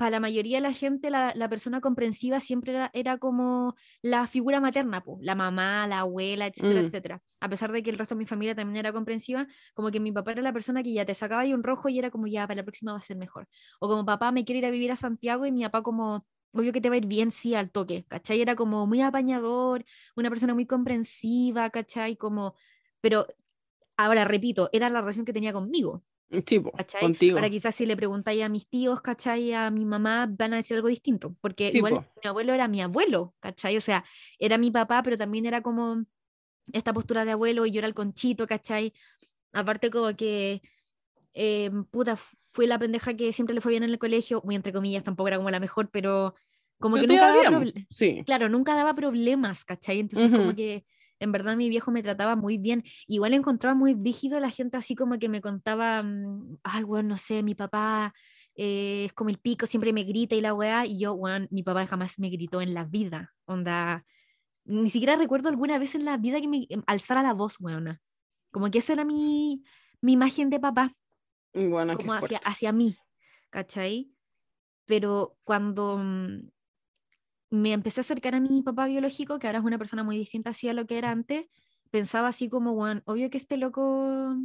para 0.00 0.12
la 0.12 0.20
mayoría 0.20 0.56
de 0.56 0.62
la 0.62 0.72
gente 0.72 1.10
la, 1.10 1.34
la 1.36 1.48
persona 1.50 1.82
comprensiva 1.82 2.40
siempre 2.40 2.72
era, 2.72 2.90
era 2.94 3.18
como 3.18 3.74
la 4.00 4.26
figura 4.26 4.58
materna, 4.58 5.02
po, 5.04 5.18
la 5.20 5.34
mamá, 5.34 5.86
la 5.86 6.00
abuela, 6.00 6.46
etcétera, 6.46 6.80
Mm. 6.80 6.86
etcétera. 6.86 7.22
A 7.40 7.48
pesar 7.50 7.70
de 7.70 7.82
que 7.82 7.90
el 7.90 7.98
resto 7.98 8.14
de 8.14 8.20
mi 8.20 8.24
familia 8.24 8.54
también 8.54 8.78
era 8.78 8.94
comprensiva, 8.94 9.46
como 9.74 9.90
que 9.90 10.00
mi 10.00 10.10
papá 10.10 10.32
era 10.32 10.40
la 10.40 10.54
persona 10.54 10.82
que 10.82 10.94
ya 10.94 11.04
te 11.04 11.14
sacaba 11.14 11.42
ahí 11.42 11.52
un 11.52 11.62
rojo 11.62 11.90
y 11.90 11.98
era 11.98 12.10
como 12.10 12.26
ya, 12.26 12.46
para 12.46 12.56
la 12.56 12.62
próxima 12.64 12.92
va 12.92 12.98
a 12.98 13.02
ser 13.02 13.18
mejor. 13.18 13.46
O 13.78 13.88
como 13.88 14.06
papá, 14.06 14.32
me 14.32 14.46
quiero 14.46 14.58
ir 14.60 14.64
a 14.66 14.70
vivir 14.70 14.90
a 14.90 14.96
Santiago 14.96 15.44
y 15.44 15.52
mi 15.52 15.64
papá 15.64 15.82
como, 15.82 16.26
obvio 16.52 16.72
que 16.72 16.80
te 16.80 16.88
va 16.88 16.94
a 16.94 16.98
ir 16.98 17.06
bien, 17.06 17.30
sí, 17.30 17.54
al 17.54 17.70
toque, 17.70 18.06
¿cachai? 18.08 18.40
Era 18.40 18.56
como 18.56 18.86
muy 18.86 19.02
apañador, 19.02 19.84
una 20.16 20.30
persona 20.30 20.54
muy 20.54 20.64
comprensiva, 20.66 21.68
¿cachai? 21.68 22.16
Como, 22.16 22.54
pero 23.02 23.26
ahora 23.98 24.24
repito, 24.24 24.70
era 24.72 24.88
la 24.88 25.00
relación 25.02 25.26
que 25.26 25.34
tenía 25.34 25.52
conmigo. 25.52 26.04
Sí, 26.46 26.60
po, 26.60 26.70
contigo. 27.00 27.36
Ahora 27.38 27.50
quizás 27.50 27.74
si 27.74 27.86
le 27.86 27.96
preguntáis 27.96 28.42
a 28.44 28.48
mis 28.48 28.68
tíos, 28.68 29.00
¿cachai? 29.00 29.52
A 29.52 29.70
mi 29.70 29.84
mamá 29.84 30.28
van 30.30 30.52
a 30.52 30.56
decir 30.56 30.76
algo 30.76 30.88
distinto, 30.88 31.36
porque 31.40 31.70
Sí, 31.70 31.78
igual 31.78 31.94
po. 31.94 32.04
mi 32.22 32.28
abuelo 32.28 32.52
era 32.54 32.68
mi 32.68 32.80
abuelo, 32.80 33.34
¿cachai? 33.40 33.76
O 33.76 33.80
sea, 33.80 34.04
era 34.38 34.56
mi 34.58 34.70
papá, 34.70 35.02
pero 35.02 35.16
también 35.16 35.46
era 35.46 35.60
como 35.62 36.04
esta 36.72 36.92
postura 36.92 37.24
de 37.24 37.32
abuelo 37.32 37.66
y 37.66 37.72
yo 37.72 37.80
era 37.80 37.88
el 37.88 37.94
conchito, 37.94 38.46
¿cachai? 38.46 38.92
Aparte 39.52 39.90
como 39.90 40.14
que, 40.16 40.62
eh, 41.34 41.70
puta, 41.90 42.16
fu- 42.16 42.36
fui 42.52 42.66
la 42.66 42.78
pendeja 42.78 43.14
que 43.14 43.32
siempre 43.32 43.54
le 43.54 43.60
fue 43.60 43.70
bien 43.72 43.84
en 43.84 43.90
el 43.90 43.98
colegio, 43.98 44.42
muy 44.44 44.54
entre 44.56 44.72
comillas, 44.72 45.04
tampoco 45.04 45.28
era 45.28 45.36
como 45.38 45.50
la 45.50 45.60
mejor, 45.60 45.90
pero 45.90 46.34
como 46.80 46.98
que 46.98 47.06
nunca 47.06 47.28
daba 47.28 47.64
Sí. 47.90 48.22
claro, 48.26 48.48
nunca 48.48 48.74
daba 48.74 48.94
problemas, 48.94 49.64
¿cachai? 49.64 50.00
Entonces 50.00 50.30
como 50.32 50.48
Ujú. 50.48 50.56
que 50.56 50.84
en 51.20 51.32
verdad 51.32 51.56
mi 51.56 51.68
viejo 51.68 51.90
me 51.92 52.02
trataba 52.02 52.34
muy 52.34 52.58
bien. 52.58 52.82
Igual 53.06 53.34
encontraba 53.34 53.74
muy 53.74 53.94
rígido 53.94 54.40
la 54.40 54.50
gente 54.50 54.76
así 54.76 54.94
como 54.96 55.18
que 55.18 55.28
me 55.28 55.40
contaba, 55.40 56.02
mm, 56.02 56.58
ay, 56.64 56.82
bueno, 56.82 57.10
no 57.10 57.16
sé, 57.16 57.42
mi 57.42 57.54
papá 57.54 58.12
eh, 58.56 59.04
es 59.06 59.12
como 59.12 59.30
el 59.30 59.38
pico, 59.38 59.66
siempre 59.66 59.92
me 59.92 60.02
grita 60.04 60.34
y 60.34 60.40
la 60.40 60.54
weá, 60.54 60.86
y 60.86 60.98
yo, 60.98 61.12
weón, 61.14 61.46
mi 61.50 61.62
papá 61.62 61.86
jamás 61.86 62.18
me 62.18 62.30
gritó 62.30 62.60
en 62.60 62.74
la 62.74 62.84
vida, 62.84 63.32
onda, 63.44 64.04
ni 64.64 64.90
siquiera 64.90 65.16
recuerdo 65.16 65.48
alguna 65.48 65.78
vez 65.78 65.94
en 65.94 66.04
la 66.04 66.16
vida 66.16 66.40
que 66.40 66.48
me 66.48 66.66
em, 66.68 66.82
alzara 66.86 67.22
la 67.22 67.34
voz, 67.34 67.56
weona. 67.60 68.00
Como 68.50 68.70
que 68.70 68.78
esa 68.78 68.94
era 68.94 69.04
mi, 69.04 69.62
mi 70.00 70.12
imagen 70.14 70.50
de 70.50 70.58
papá 70.58 70.96
Bueno, 71.52 71.96
como 71.96 72.14
hacia, 72.14 72.38
hacia 72.38 72.72
mí, 72.72 72.96
¿cachai? 73.50 74.12
Pero 74.86 75.36
cuando 75.44 75.98
mm, 75.98 76.50
me 77.50 77.72
empecé 77.72 78.00
a 78.00 78.02
acercar 78.02 78.34
a 78.34 78.40
mi 78.40 78.62
papá 78.62 78.86
biológico, 78.86 79.38
que 79.38 79.46
ahora 79.46 79.58
es 79.58 79.64
una 79.64 79.78
persona 79.78 80.04
muy 80.04 80.16
distinta 80.16 80.50
así 80.50 80.68
a 80.68 80.72
lo 80.72 80.86
que 80.86 80.98
era 80.98 81.10
antes, 81.10 81.46
pensaba 81.90 82.28
así 82.28 82.48
como, 82.48 82.74
bueno, 82.74 83.02
obvio 83.04 83.28
que 83.30 83.38
este 83.38 83.56
loco 83.56 84.36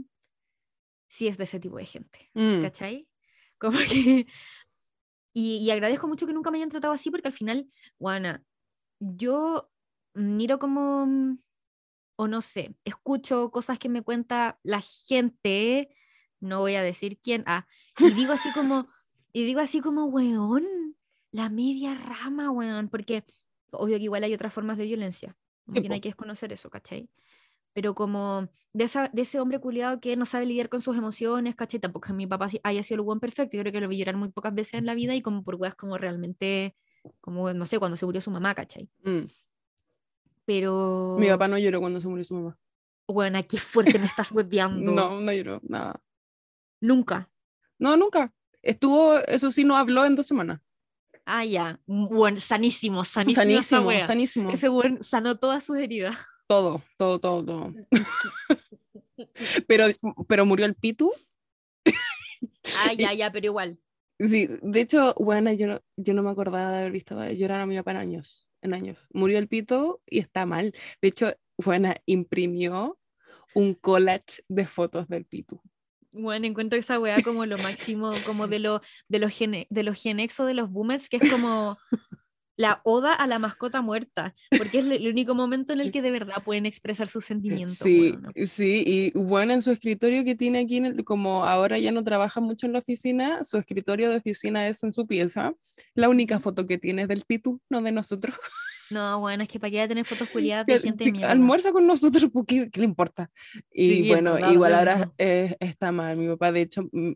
sí 1.07 1.27
es 1.27 1.38
de 1.38 1.43
ese 1.43 1.59
tipo 1.59 1.77
de 1.77 1.85
gente, 1.85 2.31
Mm, 2.33 2.62
¿cachai? 2.62 3.07
Como 3.57 3.77
que... 3.77 4.27
Y, 5.33 5.57
y 5.57 5.71
agradezco 5.71 6.07
mucho 6.07 6.25
que 6.25 6.33
nunca 6.33 6.50
me 6.50 6.57
hayan 6.57 6.69
tratado 6.69 6.93
así 6.93 7.12
porque 7.12 7.27
al 7.27 7.33
final, 7.33 7.69
Juana, 7.97 8.43
yo 9.00 9.69
miro 10.13 10.59
como, 10.59 11.38
o 12.15 12.27
no 12.27 12.41
sé, 12.41 12.75
escucho 12.85 13.51
cosas 13.51 13.77
que 13.77 13.89
me 13.89 14.01
cuenta 14.01 14.59
la 14.63 14.81
gente, 14.81 15.89
no 16.39 16.62
voy 16.62 16.75
a 16.75 16.83
decir 16.83 17.19
quién, 17.21 17.43
ah, 17.47 17.67
y 18.00 18.12
digo 18.12 18.31
así 18.31 18.50
como, 18.53 18.88
y 19.33 19.43
digo 19.43 19.59
así 19.59 19.81
como, 19.81 20.05
weón, 20.05 20.95
la 21.36 21.50
media 21.50 21.94
rama, 21.96 22.50
weón, 22.50 22.88
porque 22.88 23.25
obvio 23.72 23.98
que 23.98 24.04
igual 24.04 24.24
hay 24.24 24.34
otras 24.34 24.54
formas 24.54 24.77
de 24.77 24.86
violencia, 24.86 25.36
como 25.65 25.75
Sí, 25.75 25.82
que 25.82 25.89
no 25.89 25.96
hay 25.96 26.00
que 26.00 26.08
desconocer 26.08 26.54
eso, 26.54 26.70
¿cachai? 26.70 27.10
Pero 27.74 27.94
como 27.94 28.48
de, 28.72 28.86
esa, 28.86 29.10
de 29.10 29.24
ese 29.24 29.42
hombre 29.42 29.60
culiado 29.60 30.00
que 30.00 30.15
no 30.15 30.24
sabe 30.24 30.46
lidiar 30.46 30.70
con 30.70 30.82
sus 30.82 30.96
emociones, 30.96 31.54
¿cachai? 31.56 31.82
Tampoco 31.82 32.06
es 32.06 32.12
que 32.12 32.13
mi 32.13 32.25
papá 32.25 32.48
haya 32.63 32.84
sido 32.84 33.01
el 33.01 33.01
buen 33.01 33.20
perfecto, 33.20 33.58
yo 33.58 33.63
creo 33.63 33.74
que 33.74 33.82
lo 33.82 33.89
vi 33.89 33.98
llorar 33.98 34.15
muy 34.15 34.30
pocas 34.30 34.54
veces 34.54 34.75
en 34.75 34.86
la 34.86 34.96
vida 34.96 35.13
y 35.13 35.22
como 35.22 35.44
por 35.44 35.56
weas 35.56 35.75
como 35.75 35.98
realmente, 35.98 36.74
como 37.20 37.51
no 37.54 37.65
sé, 37.65 37.80
cuando 37.80 37.98
se 37.98 38.06
murió 38.06 38.22
su 38.22 38.32
mamá, 38.32 38.56
¿cachai? 38.56 38.89
mm. 39.04 39.25
Pero... 40.46 41.18
Mi 41.20 41.27
papá 41.27 41.50
no 41.50 41.58
lloró 41.58 41.82
cuando 41.82 42.00
se 42.00 42.08
murió 42.08 42.24
su 42.24 42.36
mamá. 42.36 42.58
Bueno, 43.08 43.39
qué 43.50 43.58
fuerte 43.58 44.00
me 44.00 44.06
estás 44.06 44.32
hueveando. 44.32 44.92
No, 44.94 45.20
no 45.20 45.34
lloró, 45.34 45.60
nada. 45.63 46.00
Nunca. 46.80 47.30
No, 47.77 47.98
nunca. 47.98 48.32
Estuvo, 48.62 49.18
eso 49.27 49.51
sí, 49.51 49.63
no 49.63 49.75
habló 49.75 50.06
en 50.06 50.15
dos 50.15 50.27
semanas. 50.27 50.62
Ah, 51.25 51.44
ya. 51.44 51.79
Bueno, 51.88 52.38
sanísimo, 52.39 53.03
sanísimo. 53.03 53.44
Sanísimo, 53.44 53.82
wea. 53.82 54.05
sanísimo. 54.05 54.50
Ese 54.51 54.70
weón 54.70 55.01
sanó 55.03 55.38
todas 55.38 55.63
sus 55.63 55.77
heridas. 55.77 56.15
Todo, 56.48 56.84
todo, 56.98 57.20
todo, 57.20 57.44
todo. 57.44 57.74
pero, 59.67 59.86
pero 60.27 60.46
murió 60.46 60.65
el 60.65 60.75
Pitu. 60.75 61.12
Ah, 62.79 62.94
ya, 62.98 63.14
ya, 63.14 63.31
pero 63.31 63.48
igual. 63.48 63.79
Sí, 64.20 64.48
de 64.61 64.81
hecho, 64.81 65.14
bueno, 65.18 65.51
yo 65.51 65.68
no, 65.68 65.81
yo 65.98 66.14
no 66.14 66.24
me 66.24 66.29
acordaba 66.29 66.72
de 66.72 66.77
haber 66.79 66.92
visto 66.92 67.22
llorar 67.31 67.61
a 67.61 67.66
mi 67.66 67.75
papá 67.75 67.92
en 67.92 67.98
años, 67.98 68.48
en 68.61 68.74
años. 68.74 68.98
Murió 69.11 69.38
el 69.38 69.48
Pito 69.48 70.01
y 70.05 70.20
está 70.20 70.46
mal. 70.46 70.74
De 71.01 71.09
hecho, 71.09 71.33
buena, 71.57 71.98
imprimió 72.05 72.98
un 73.53 73.74
collage 73.74 74.44
de 74.48 74.68
fotos 74.68 75.07
del 75.07 75.25
Pitu. 75.25 75.61
Bueno, 76.18 76.48
encuentro 76.48 76.78
esa 76.80 77.00
weá 77.00 77.22
como 77.22 77.46
lo 77.46 77.58
máximo, 77.58 78.14
como 78.25 78.48
de, 78.48 78.60
lo, 78.60 78.82
de 79.10 79.20
los 79.20 79.32
gene, 79.32 79.68
de 79.70 79.84
los 79.84 80.01
de 80.04 80.54
los 80.54 80.70
boomers, 80.70 81.10
que 81.10 81.18
es 81.18 81.30
como 81.30 81.78
la 82.58 82.80
oda 82.86 83.14
a 83.14 83.28
la 83.28 83.38
mascota 83.38 83.82
muerta, 83.82 84.34
porque 84.58 84.80
es 84.80 84.86
el 84.86 85.08
único 85.10 85.36
momento 85.36 85.74
en 85.74 85.82
el 85.82 85.92
que 85.92 86.01
de 86.01 86.12
verdad 86.12 86.44
pueden 86.46 86.66
expresar 86.66 87.08
sus 87.08 87.25
sentimientos. 87.25 87.78
Sí, 87.78 88.14
sí, 88.46 88.84
y 88.86 89.12
bueno, 89.18 89.54
en 89.54 89.62
su 89.62 89.72
escritorio 89.72 90.24
que 90.24 90.36
tiene 90.36 90.60
aquí, 90.60 90.78
en 90.78 90.86
el- 90.86 91.04
como 91.04 91.46
ahora 91.46 91.78
ya 91.80 91.92
no 91.92 92.04
trabaja 92.04 92.40
mucho 92.40 92.66
en 92.66 92.74
la 92.74 92.80
oficina, 92.80 93.44
su 93.44 93.58
escritorio 93.58 94.10
de 94.10 94.18
oficina 94.18 94.68
es 94.68 94.84
en 94.84 94.94
su 94.94 95.06
pieza. 95.06 95.54
La 95.96 96.08
única 96.08 96.40
foto 96.40 96.66
que 96.66 96.78
tiene 96.78 97.04
es 97.04 97.08
del 97.10 97.24
Pitu, 97.28 97.60
no 97.70 97.82
de 97.82 97.92
nosotros. 97.92 98.36
No, 98.91 99.19
bueno, 99.19 99.43
es 99.43 99.50
que 99.50 99.59
para 99.59 99.71
qué 99.71 99.87
tener 99.87 100.05
fotos 100.05 100.29
culiadas 100.31 100.65
de 100.65 100.79
gente 100.79 101.03
si 101.03 101.11
mierda. 101.11 101.31
almuerza 101.31 101.71
con 101.71 101.87
nosotros, 101.87 102.29
pues, 102.33 102.45
¿qué, 102.48 102.69
qué 102.69 102.79
le 102.79 102.85
importa? 102.85 103.29
Y 103.71 103.89
Sí, 103.89 104.07
bueno, 104.09 104.31
pues, 104.31 104.41
da 104.41 104.48
lo 104.48 104.53
igual 104.53 104.75
ahora 104.75 105.11
eh, 105.17 105.55
está 105.59 105.91
mal. 105.91 106.17
Mi 106.17 106.27
papá, 106.27 106.51
de 106.51 106.61
hecho, 106.61 106.83
mm, 106.91 107.13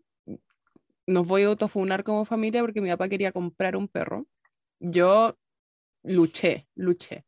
nos 1.08 1.28
voy 1.28 1.44
a 1.44 1.48
autofunar 1.48 2.04
como 2.04 2.26
familia 2.26 2.62
porque 2.62 2.82
mi 2.82 2.90
papá 2.90 3.10
quería 3.10 3.32
comprar 3.32 3.76
un 3.76 3.88
perro. 3.88 4.28
Yo 4.80 5.38
luché, 6.04 6.68
luché. 6.76 7.26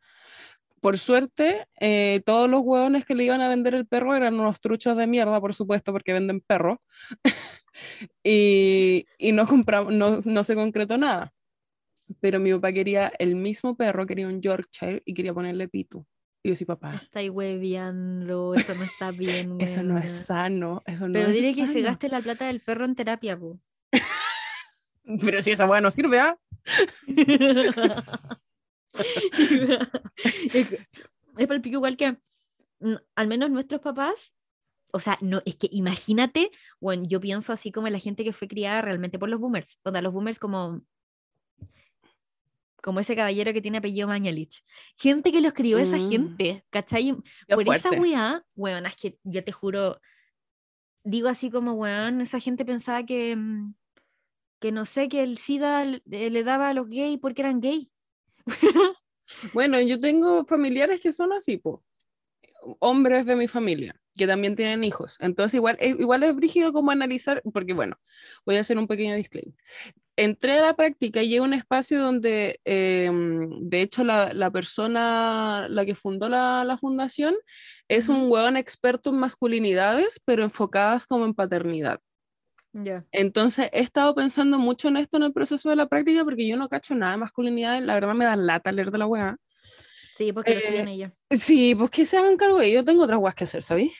Por 0.81 0.97
suerte, 0.97 1.67
eh, 1.79 2.21
todos 2.25 2.49
los 2.49 2.61
hueones 2.61 3.05
que 3.05 3.13
le 3.13 3.25
iban 3.25 3.41
a 3.41 3.49
vender 3.49 3.75
el 3.75 3.85
perro 3.85 4.15
eran 4.15 4.39
unos 4.39 4.59
truchos 4.59 4.97
de 4.97 5.05
mierda, 5.05 5.39
por 5.39 5.53
supuesto, 5.53 5.91
porque 5.91 6.13
venden 6.13 6.41
perros. 6.41 6.79
y, 8.23 9.05
y 9.19 9.31
no, 9.31 9.47
compramos, 9.47 9.93
no, 9.93 10.19
no 10.25 10.43
se 10.43 10.55
concretó 10.55 10.97
nada. 10.97 11.31
Pero 12.19 12.39
mi 12.39 12.51
papá 12.53 12.71
quería 12.73 13.11
el 13.19 13.35
mismo 13.35 13.75
perro, 13.75 14.05
quería 14.05 14.27
un 14.27 14.41
Yorkshire 14.41 15.01
y 15.05 15.13
quería 15.13 15.33
ponerle 15.33 15.67
Pitu. 15.67 16.05
Y 16.43 16.49
yo 16.49 16.55
sí, 16.55 16.65
papá, 16.65 16.95
estáis 16.95 17.29
hueveando, 17.29 18.55
eso 18.55 18.73
no 18.73 18.83
está 18.83 19.11
bien. 19.11 19.57
eso 19.61 19.83
no 19.83 19.97
es 19.97 20.11
sano, 20.11 20.81
eso 20.85 21.07
no 21.07 21.13
Pero 21.13 21.27
es 21.27 21.33
dile 21.33 21.53
que 21.53 21.67
se 21.67 21.73
sano. 21.73 21.85
gaste 21.85 22.09
la 22.09 22.21
plata 22.21 22.47
del 22.47 22.61
perro 22.61 22.85
en 22.85 22.95
terapia, 22.95 23.37
po. 23.37 23.59
Pero 25.23 25.41
si 25.41 25.51
esa 25.51 25.67
hueá 25.67 25.81
no 25.81 25.91
sirve, 25.91 26.19
¿ah? 26.19 26.37
es 30.53 30.67
es 31.37 31.47
para 31.47 31.55
el 31.55 31.61
pico 31.61 31.75
igual 31.75 31.97
que 31.97 32.11
mm, 32.79 32.95
al 33.15 33.27
menos 33.27 33.49
nuestros 33.51 33.81
papás, 33.81 34.33
o 34.93 34.99
sea, 34.99 35.17
no, 35.21 35.41
es 35.45 35.55
que 35.55 35.69
imagínate, 35.71 36.51
bueno, 36.79 37.03
yo 37.07 37.19
pienso 37.21 37.53
así 37.53 37.71
como 37.71 37.87
en 37.87 37.93
la 37.93 37.99
gente 37.99 38.23
que 38.23 38.33
fue 38.33 38.47
criada 38.47 38.81
realmente 38.81 39.19
por 39.19 39.29
los 39.29 39.39
boomers, 39.39 39.79
o 39.83 39.91
sea, 39.91 40.01
los 40.01 40.13
boomers 40.13 40.39
como 40.39 40.81
como 42.81 42.99
ese 42.99 43.15
caballero 43.15 43.53
que 43.53 43.61
tiene 43.61 43.77
apellido 43.77 44.07
Mañalich. 44.07 44.63
Gente 44.97 45.31
que 45.31 45.39
los 45.41 45.53
crió 45.53 45.77
esa 45.77 45.97
Mm. 45.97 46.09
gente, 46.09 46.65
¿cachai? 46.69 47.15
Qué 47.47 47.55
por 47.55 47.61
esa 47.75 47.89
fuerte. 47.89 47.99
weá, 47.99 48.43
weón, 48.55 48.85
es 48.85 48.95
que 48.95 49.17
yo 49.23 49.43
te 49.43 49.51
juro, 49.51 50.01
digo 51.03 51.27
así 51.29 51.49
como, 51.51 51.73
weón, 51.73 52.21
esa 52.21 52.39
gente 52.39 52.65
pensaba 52.65 53.03
que, 53.05 53.35
mm, 53.35 53.73
que 54.59 54.71
no 54.71 54.85
sé, 54.85 55.09
que 55.09 55.23
el 55.23 55.37
SIDA 55.37 55.85
le, 55.85 56.01
le 56.05 56.43
daba 56.43 56.69
a 56.69 56.73
los 56.73 56.87
gays 56.89 57.19
porque 57.19 57.41
eran 57.41 57.61
gay. 57.61 57.91
Bueno, 59.53 59.79
yo 59.79 59.99
tengo 59.99 60.45
familiares 60.45 60.99
que 60.99 61.13
son 61.13 61.31
así, 61.31 61.57
po. 61.57 61.83
hombres 62.79 63.25
de 63.25 63.35
mi 63.35 63.47
familia, 63.47 63.95
que 64.15 64.27
también 64.27 64.55
tienen 64.55 64.83
hijos. 64.83 65.17
Entonces, 65.19 65.55
igual, 65.55 65.77
es- 65.79 65.99
igual 65.99 66.21
es 66.23 66.35
brígido 66.35 66.73
como 66.73 66.91
analizar, 66.91 67.41
porque 67.53 67.73
bueno, 67.73 67.97
voy 68.45 68.57
a 68.57 68.59
hacer 68.59 68.77
un 68.77 68.87
pequeño 68.87 69.15
disclaimer. 69.15 69.55
Entré 70.17 70.59
a 70.59 70.61
la 70.61 70.75
práctica 70.75 71.21
y 71.21 71.29
llegué 71.29 71.37
a 71.39 71.43
un 71.43 71.53
espacio 71.53 72.01
donde, 72.01 72.59
em, 72.65 73.49
de 73.61 73.81
hecho, 73.81 74.03
la, 74.03 74.33
la 74.33 74.51
persona, 74.51 75.67
la 75.69 75.85
que 75.85 75.95
fundó 75.95 76.29
la, 76.29 76.63
la 76.63 76.77
fundación, 76.77 77.35
es 77.87 78.09
Ujú. 78.09 78.17
un 78.19 78.31
hueón 78.31 78.57
experto 78.57 79.09
en 79.09 79.17
masculinidades, 79.17 80.21
pero 80.25 80.43
enfocadas 80.43 81.07
como 81.07 81.25
en 81.25 81.33
paternidad. 81.33 81.99
Ya. 82.73 83.05
Entonces 83.11 83.69
he 83.73 83.81
estado 83.81 84.15
pensando 84.15 84.57
mucho 84.57 84.87
en 84.87 84.97
esto 84.97 85.17
en 85.17 85.23
el 85.23 85.33
proceso 85.33 85.69
de 85.69 85.75
la 85.75 85.87
práctica 85.87 86.23
porque 86.23 86.47
yo 86.47 86.55
no 86.55 86.69
cacho 86.69 86.95
nada 86.95 87.11
de 87.13 87.17
masculinidad, 87.17 87.81
la 87.81 87.93
verdad 87.95 88.13
me 88.13 88.23
da 88.25 88.35
lata 88.37 88.71
leer 88.71 88.91
de 88.91 88.97
la 88.97 89.07
weá. 89.07 89.37
Sí, 90.17 90.31
porque 90.31 90.51
lo 90.51 90.59
Eh, 90.59 90.63
estudian 90.63 90.87
ellos. 90.87 91.11
Sí, 91.29 91.75
pues 91.75 91.89
que 91.89 92.05
se 92.05 92.17
hagan 92.17 92.37
cargo 92.37 92.59
de 92.59 92.67
ello, 92.67 92.79
yo 92.81 92.85
tengo 92.85 93.03
otras 93.03 93.19
weas 93.19 93.35
que 93.35 93.43
hacer, 93.45 93.63
¿sabéis? 93.63 93.93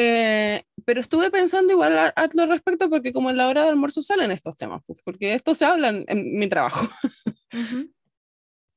Eh, 0.00 0.62
pero 0.84 1.00
estuve 1.00 1.28
pensando 1.30 1.72
igual 1.72 1.98
a- 1.98 2.08
al 2.14 2.30
respecto 2.48 2.88
porque 2.88 3.12
como 3.12 3.30
en 3.30 3.36
la 3.36 3.48
hora 3.48 3.62
de 3.64 3.70
almuerzo 3.70 4.00
salen 4.00 4.30
estos 4.30 4.54
temas, 4.56 4.80
pues, 4.86 5.00
porque 5.04 5.34
esto 5.34 5.54
se 5.54 5.64
habla 5.64 5.88
en, 5.88 6.04
en 6.06 6.38
mi 6.38 6.48
trabajo, 6.48 6.86
Ujú. 7.52 7.90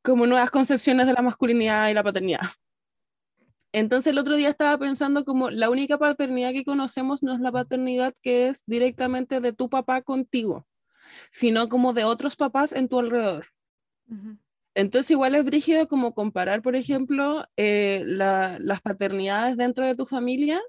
como 0.04 0.26
nuevas 0.26 0.50
concepciones 0.50 1.06
de 1.06 1.14
la 1.14 1.22
masculinidad 1.22 1.90
y 1.90 1.94
la 1.94 2.04
paternidad. 2.04 2.42
Entonces 3.72 4.12
el 4.12 4.18
otro 4.18 4.36
día 4.36 4.50
estaba 4.50 4.78
pensando 4.78 5.24
como 5.24 5.50
la 5.50 5.70
única 5.70 5.98
paternidad 5.98 6.52
que 6.54 6.66
conocemos 6.66 7.22
no 7.24 7.34
es 7.34 7.40
la 7.40 7.52
paternidad 7.52 8.14
que 8.22 8.48
es 8.50 8.64
directamente 8.66 9.40
de 9.40 9.54
tu 9.54 9.70
papá 9.70 10.02
contigo, 10.02 10.68
sino 11.30 11.70
como 11.70 11.94
de 11.94 12.04
otros 12.04 12.36
papás 12.36 12.74
en 12.74 12.90
tu 12.90 13.00
alrededor. 13.00 13.46
Ujú. 14.10 14.38
Entonces 14.74 15.12
igual 15.12 15.36
es 15.36 15.46
brígido 15.46 15.88
como 15.88 16.14
comparar, 16.14 16.62
por 16.62 16.76
ejemplo, 16.76 17.46
eh, 17.58 18.04
la- 18.06 18.58
las 18.60 18.82
paternidades 18.82 19.56
dentro 19.56 19.86
de 19.86 19.96
tu 19.96 20.06
familia 20.06 20.62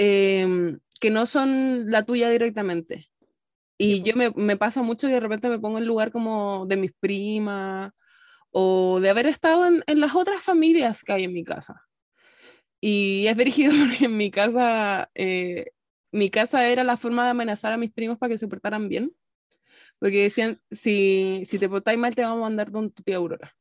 em, 0.00 0.80
que 1.00 1.10
no 1.10 1.26
son 1.26 1.90
la 1.90 2.04
tuya 2.04 2.30
directamente. 2.30 3.10
Y 3.78 4.02
yo 4.02 4.16
me, 4.16 4.30
me 4.32 4.56
pasa 4.56 4.82
mucho 4.82 5.08
y 5.08 5.12
de 5.12 5.20
repente 5.20 5.48
me 5.48 5.58
pongo 5.58 5.78
en 5.78 5.86
lugar 5.86 6.12
como 6.12 6.66
de 6.66 6.76
mis 6.76 6.92
primas 6.92 7.92
o 8.50 9.00
de 9.00 9.10
haber 9.10 9.26
estado 9.26 9.66
en, 9.66 9.82
en 9.86 10.00
las 10.00 10.14
otras 10.16 10.42
familias 10.42 11.04
que 11.04 11.12
hay 11.12 11.24
en 11.24 11.34
mi 11.34 11.44
casa. 11.44 11.86
Y 12.80 13.26
es 13.26 13.36
brígido 13.36 13.72
porque 13.88 14.06
en 14.06 14.16
mi 14.16 14.30
casa, 14.30 15.10
eh, 15.14 15.72
mi 16.12 16.30
casa 16.30 16.68
era 16.68 16.84
la 16.84 16.96
forma 16.96 17.24
de 17.24 17.30
amenazar 17.30 17.72
a 17.72 17.78
mis 17.78 17.92
primos 17.92 18.18
para 18.18 18.30
que 18.30 18.38
se 18.38 18.48
portaran 18.48 18.88
bien. 18.88 19.12
Porque 19.98 20.22
decían, 20.24 20.60
si, 20.70 21.42
si 21.46 21.58
te 21.58 21.68
portáis 21.68 21.98
mal, 21.98 22.14
te 22.14 22.22
vamos 22.22 22.38
a 22.38 22.42
mandar 22.42 22.72
con 22.72 22.90
tu 22.90 23.02
tía 23.02 23.16
Aurora. 23.16 23.54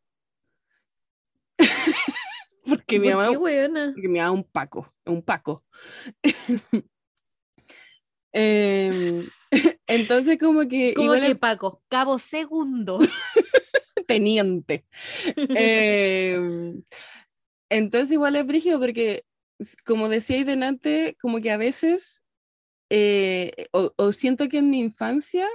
Porque, 2.70 3.00
mi 3.00 3.08
¿Por 3.08 3.18
mamá, 3.18 3.30
qué, 3.32 3.38
weona? 3.38 3.92
porque 3.94 4.08
mi 4.08 4.20
mamá 4.20 4.32
un 4.32 4.44
paco, 4.44 4.94
un 5.06 5.22
paco. 5.22 5.66
Em, 8.32 9.28
entonces, 9.88 10.38
como 10.38 10.68
que 10.68 10.94
Como 10.94 11.06
igual 11.16 11.22
que 11.22 11.32
es 11.32 11.40
Paco, 11.40 11.82
cabo 11.90 12.20
segundo. 12.20 13.00
teniente. 14.08 14.86
Em, 15.36 16.84
entonces, 17.70 18.12
igual 18.12 18.36
es 18.36 18.46
brígido 18.46 18.80
porque, 18.80 19.24
como 19.86 20.10
decía 20.10 20.44
delante, 20.46 21.16
como 21.22 21.42
que 21.42 21.52
a 21.52 21.58
veces, 21.58 22.24
eh, 22.90 23.68
o, 23.72 23.94
o 23.98 24.12
siento 24.12 24.48
que 24.50 24.60
en 24.60 24.70
mi 24.70 24.80
infancia, 24.80 25.48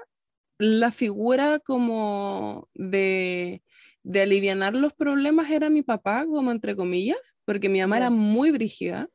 la 0.58 0.92
figura 0.92 1.58
como 1.58 2.68
de, 2.74 3.62
de 4.04 4.20
alivianar 4.20 4.74
los 4.74 4.92
problemas 4.92 5.50
era 5.50 5.70
mi 5.70 5.82
papá, 5.82 6.26
como 6.26 6.52
entre 6.52 6.76
comillas, 6.76 7.36
porque 7.44 7.68
mi 7.68 7.80
mamá 7.80 7.96
era 7.96 8.10
muy 8.10 8.50
brígida, 8.50 9.08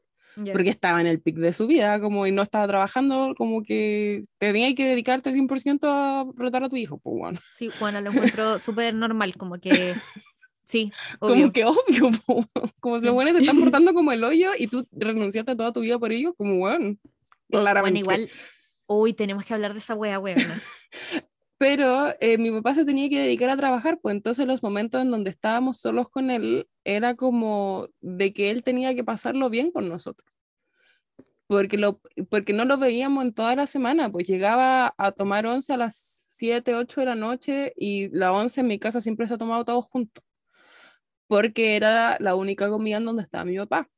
porque 0.52 0.70
estaba 0.70 1.00
en 1.00 1.08
el 1.08 1.22
pic 1.22 1.36
de 1.38 1.54
su 1.54 1.68
vida, 1.68 2.02
como 2.02 2.26
y 2.26 2.32
no 2.32 2.42
estaba 2.42 2.68
trabajando, 2.68 3.36
como 3.38 3.62
que 3.62 4.24
tenía 4.40 4.74
que 4.74 4.88
dedicarte 4.88 5.32
100% 5.32 5.88
a 5.88 6.26
rotar 6.36 6.64
a 6.64 6.70
tu 6.70 6.76
hijo, 6.76 6.98
pues 6.98 7.18
bueno. 7.18 7.40
Sí, 7.56 7.70
bueno, 7.80 8.02
lo 8.02 8.12
encuentro 8.12 8.58
súper 8.60 8.96
normal, 8.96 9.36
como 9.38 9.60
que 9.60 9.94
sí, 10.66 10.92
Como 11.20 11.52
que 11.52 11.66
obvio, 11.66 12.12
po, 12.26 12.46
como 12.80 13.00
si 13.00 13.06
los 13.06 13.14
buenos 13.14 13.36
se 13.36 13.42
están 13.42 13.60
portando 13.60 13.94
como 13.94 14.12
el 14.12 14.24
hoyo 14.24 14.52
y 14.58 14.68
tú 14.68 14.88
renunciaste 14.92 15.52
a 15.52 15.56
toda 15.56 15.72
tu 15.72 15.82
vida 15.82 16.00
por 16.00 16.12
ellos, 16.12 16.34
como 16.36 16.58
bueno, 16.58 16.96
claramente. 17.50 18.04
Bueno, 18.04 18.24
igual, 18.24 18.32
hoy 18.88 19.14
tenemos 19.14 19.46
que 19.46 19.54
hablar 19.54 19.74
de 19.74 19.80
esa 19.80 19.94
wea, 19.94 20.20
weona. 20.20 20.60
Pero 21.60 22.16
eh, 22.22 22.38
mi 22.38 22.52
papá 22.52 22.74
se 22.74 22.86
tenía 22.86 23.10
que 23.10 23.20
dedicar 23.20 23.50
a 23.50 23.58
trabajar, 23.58 24.00
pues 24.02 24.16
entonces 24.16 24.48
los 24.48 24.64
momentos 24.64 25.02
en 25.02 25.12
donde 25.12 25.30
estábamos 25.30 25.78
solos 25.78 26.10
con 26.10 26.32
él 26.32 26.70
era 26.86 27.16
como 27.16 27.90
de 28.00 28.32
que 28.34 28.50
él 28.50 28.64
tenía 28.64 28.96
que 28.96 29.04
pasarlo 29.04 29.50
bien 29.50 29.70
con 29.72 29.90
nosotros. 29.90 30.26
Porque, 31.48 31.78
lo, 31.78 32.00
porque 32.30 32.54
no 32.54 32.64
lo 32.64 32.78
veíamos 32.78 33.26
en 33.26 33.34
toda 33.34 33.56
la 33.58 33.68
semana, 33.68 34.10
pues 34.10 34.26
llegaba 34.26 34.94
a 34.98 35.12
tomar 35.12 35.46
once 35.48 35.74
a 35.74 35.78
las 35.78 35.98
7, 36.38 36.76
8 36.76 37.02
de 37.02 37.06
la 37.08 37.16
noche 37.16 37.74
y 37.76 38.08
la 38.16 38.32
once 38.32 38.62
en 38.62 38.68
mi 38.68 38.80
casa 38.80 39.02
siempre 39.02 39.28
se 39.28 39.34
ha 39.34 39.38
tomado 39.38 39.66
todos 39.66 39.86
juntos, 39.86 40.24
porque 41.28 41.76
era 41.76 42.18
la 42.22 42.36
única 42.36 42.70
comida 42.70 42.98
en 42.98 43.06
donde 43.06 43.24
estaba 43.24 43.44
mi 43.46 43.58
papá. 43.58 43.90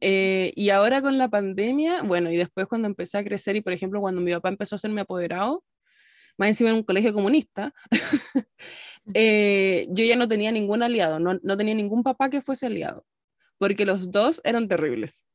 Eh, 0.00 0.52
y 0.54 0.70
ahora 0.70 1.02
con 1.02 1.18
la 1.18 1.28
pandemia, 1.28 2.02
bueno, 2.02 2.30
y 2.30 2.36
después 2.36 2.66
cuando 2.68 2.86
empecé 2.86 3.18
a 3.18 3.24
crecer 3.24 3.56
y 3.56 3.62
por 3.62 3.72
ejemplo 3.72 4.00
cuando 4.00 4.20
mi 4.20 4.32
papá 4.32 4.48
empezó 4.48 4.76
a 4.76 4.78
ser 4.78 4.90
mi 4.92 5.00
apoderado, 5.00 5.64
más 6.42 6.48
encima 6.48 6.70
en 6.70 6.76
un 6.76 6.82
colegio 6.82 7.12
comunista, 7.12 7.72
eh, 9.14 9.86
yo 9.90 10.04
ya 10.04 10.16
no 10.16 10.26
tenía 10.26 10.50
ningún 10.50 10.82
aliado, 10.82 11.20
no, 11.20 11.38
no 11.40 11.56
tenía 11.56 11.72
ningún 11.72 12.02
papá 12.02 12.30
que 12.30 12.42
fuese 12.42 12.66
aliado, 12.66 13.06
porque 13.58 13.86
los 13.86 14.10
dos 14.10 14.40
eran 14.42 14.66
terribles. 14.66 15.28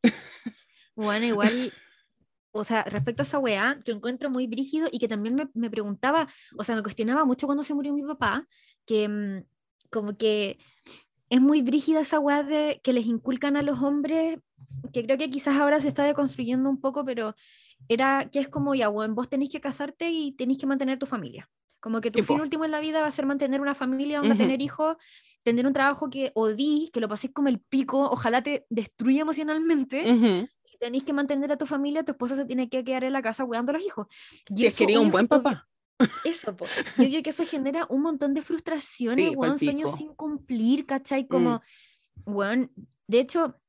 Bueno, 0.95 1.25
igual, 1.25 1.71
o 2.51 2.65
sea, 2.65 2.83
respecto 2.83 3.21
a 3.21 3.23
esa 3.23 3.39
weá, 3.39 3.79
que 3.85 3.93
encuentro 3.93 4.29
muy 4.29 4.47
brígido 4.47 4.89
y 4.91 4.99
que 4.99 5.07
también 5.07 5.35
me, 5.35 5.47
me 5.53 5.69
preguntaba, 5.69 6.27
o 6.57 6.65
sea, 6.65 6.75
me 6.75 6.83
cuestionaba 6.83 7.23
mucho 7.23 7.47
cuando 7.47 7.63
se 7.63 7.73
murió 7.73 7.93
mi 7.93 8.03
papá, 8.03 8.45
que 8.85 9.07
mm, 9.07 9.45
como 9.89 10.17
que 10.17 10.57
es 11.29 11.39
muy 11.39 11.61
brígida 11.61 12.01
esa 12.01 12.19
weá 12.19 12.43
de 12.43 12.81
que 12.83 12.91
les 12.91 13.05
inculcan 13.05 13.55
a 13.55 13.61
los 13.61 13.81
hombres, 13.81 14.39
que 14.91 15.05
creo 15.05 15.17
que 15.17 15.29
quizás 15.29 15.55
ahora 15.55 15.79
se 15.79 15.87
está 15.87 16.03
deconstruyendo 16.03 16.69
un 16.69 16.81
poco, 16.81 17.05
pero 17.05 17.33
era 17.87 18.29
que 18.31 18.39
es 18.39 18.49
como, 18.49 18.75
ya, 18.75 18.87
bueno, 18.89 19.13
vos 19.15 19.29
tenés 19.29 19.49
que 19.49 19.61
casarte 19.61 20.09
y 20.09 20.33
tenés 20.33 20.57
que 20.57 20.65
mantener 20.65 20.99
tu 20.99 21.05
familia. 21.05 21.49
Como 21.79 22.01
que 22.01 22.11
tu 22.11 22.23
fin 22.23 22.41
último 22.41 22.65
en 22.65 22.71
la 22.71 22.79
vida 22.79 23.01
va 23.01 23.07
a 23.07 23.11
ser 23.11 23.25
mantener 23.25 23.61
una 23.61 23.75
familia, 23.75 24.19
onda, 24.21 24.33
Ujú. 24.33 24.43
tener 24.43 24.61
hijos, 24.61 24.97
tener 25.43 25.65
un 25.67 25.73
trabajo 25.73 26.09
que 26.09 26.31
odís, 26.35 26.89
que 26.91 26.99
lo 26.99 27.07
paséis 27.07 27.33
como 27.33 27.49
el 27.49 27.59
pico, 27.59 28.09
ojalá 28.09 28.41
te 28.41 28.65
destruya 28.69 29.21
emocionalmente 29.21 30.11
Ujú. 30.11 30.49
y 30.73 30.77
tenéis 30.79 31.03
que 31.03 31.13
mantener 31.13 31.51
a 31.51 31.57
tu 31.57 31.65
familia, 31.65 32.03
tu 32.03 32.11
esposa 32.13 32.35
se 32.35 32.45
tiene 32.45 32.67
que 32.67 32.83
quedar 32.83 33.03
en 33.03 33.13
la 33.13 33.21
casa 33.21 33.45
cuidando 33.45 33.71
a 33.71 33.73
los 33.73 33.85
hijos. 33.85 34.07
Y 34.49 34.57
Si 34.61 34.65
es 34.65 34.73
eso, 34.73 34.77
quería 34.79 34.99
un 34.99 35.11
buen 35.11 35.27
papá. 35.27 35.69
Eso, 36.23 36.57
po. 36.57 36.65
Yo 36.65 37.07
creo 37.09 37.23
que 37.23 37.29
eso 37.29 37.45
genera 37.45 37.85
un 37.89 38.01
montón 38.01 38.33
de 38.33 38.41
frustraciones, 38.41 39.29
Sí, 39.29 39.35
weón, 39.35 39.57
sueños 39.59 39.91
sin 39.91 40.13
cumplir, 40.15 40.85
¿cachai? 40.85 41.23
Mm. 41.23 41.27
Como, 41.27 41.61
weón, 42.25 42.71
de 43.07 43.19
hecho, 43.19 43.61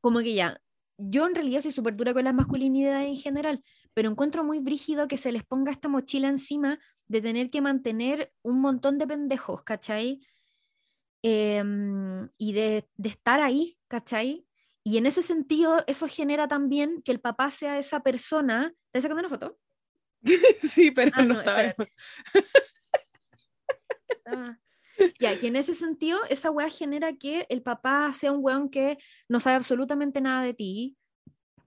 como 0.00 0.20
que 0.20 0.34
ya, 0.34 0.60
yo 0.98 1.26
en 1.26 1.34
realidad 1.34 1.60
soy 1.60 1.72
súper 1.72 1.96
dura 1.96 2.14
con 2.14 2.24
las 2.24 2.34
masculinidades 2.34 3.08
en 3.08 3.16
general, 3.16 3.64
pero 3.94 4.10
encuentro 4.10 4.44
muy 4.44 4.60
brígido 4.60 5.08
que 5.08 5.16
se 5.16 5.32
les 5.32 5.44
ponga 5.44 5.72
esta 5.72 5.88
mochila 5.88 6.28
encima 6.28 6.78
de 7.06 7.20
tener 7.20 7.50
que 7.50 7.60
mantener 7.60 8.32
un 8.42 8.60
montón 8.60 8.98
de 8.98 9.06
pendejos, 9.06 9.62
¿cachai? 9.62 10.20
Em, 11.22 12.28
y 12.38 12.52
de, 12.52 12.88
de 12.96 13.08
estar 13.08 13.40
ahí, 13.40 13.78
¿cachai? 13.88 14.46
Y 14.84 14.96
en 14.96 15.06
ese 15.06 15.22
sentido, 15.22 15.84
eso 15.86 16.08
genera 16.08 16.48
también 16.48 17.02
que 17.02 17.12
el 17.12 17.20
papá 17.20 17.50
sea 17.50 17.78
esa 17.78 18.00
persona. 18.00 18.74
¿Estás 18.86 19.02
sacando 19.02 19.20
una 19.20 19.28
foto? 19.28 19.58
sí, 20.62 20.90
pero 20.90 21.12
Ah, 21.14 21.22
no, 21.22 21.34
no, 21.34 21.40
estaba. 21.40 21.74
Ya, 25.18 25.38
que 25.38 25.46
en 25.48 25.56
ese 25.56 25.74
sentido, 25.74 26.18
esa 26.28 26.50
weá 26.50 26.68
genera 26.68 27.12
que 27.14 27.46
el 27.48 27.62
papá 27.62 28.12
sea 28.14 28.32
un 28.32 28.40
weón 28.44 28.68
que 28.68 28.98
no 29.28 29.40
sabe 29.40 29.56
absolutamente 29.56 30.20
nada 30.20 30.42
de 30.42 30.54
ti, 30.54 30.96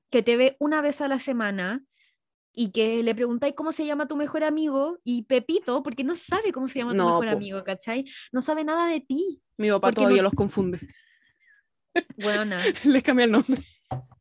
que 0.10 0.22
te 0.24 0.38
ve 0.38 0.56
una 0.60 0.82
vez 0.82 1.02
a 1.02 1.08
la 1.08 1.20
semana 1.20 1.84
y 2.54 2.72
que 2.72 3.04
le 3.04 3.14
preguntáis 3.16 3.54
cómo 3.56 3.72
se 3.72 3.86
llama 3.86 4.08
tu 4.08 4.16
mejor 4.16 4.44
amigo 4.44 5.00
y 5.04 5.24
Pepito, 5.24 5.84
porque 5.84 6.04
no 6.04 6.16
sabe 6.16 6.54
cómo 6.54 6.68
se 6.68 6.80
llama 6.80 6.92
tu 6.92 6.98
No, 6.98 7.06
mejor 7.08 7.26
po. 7.26 7.32
amigo, 7.36 7.64
¿cachai? 7.64 8.06
No 8.32 8.42
sabe 8.42 8.64
nada 8.64 8.88
de 8.88 9.02
ti. 9.02 9.42
Mi 9.58 9.70
papá 9.70 9.92
todavía 9.92 10.18
no- 10.18 10.24
los 10.24 10.34
confunde. 10.34 10.80
Weona, 12.18 12.60
Les 12.84 13.04
cambia 13.04 13.26
el 13.26 13.32
nombre. 13.32 13.62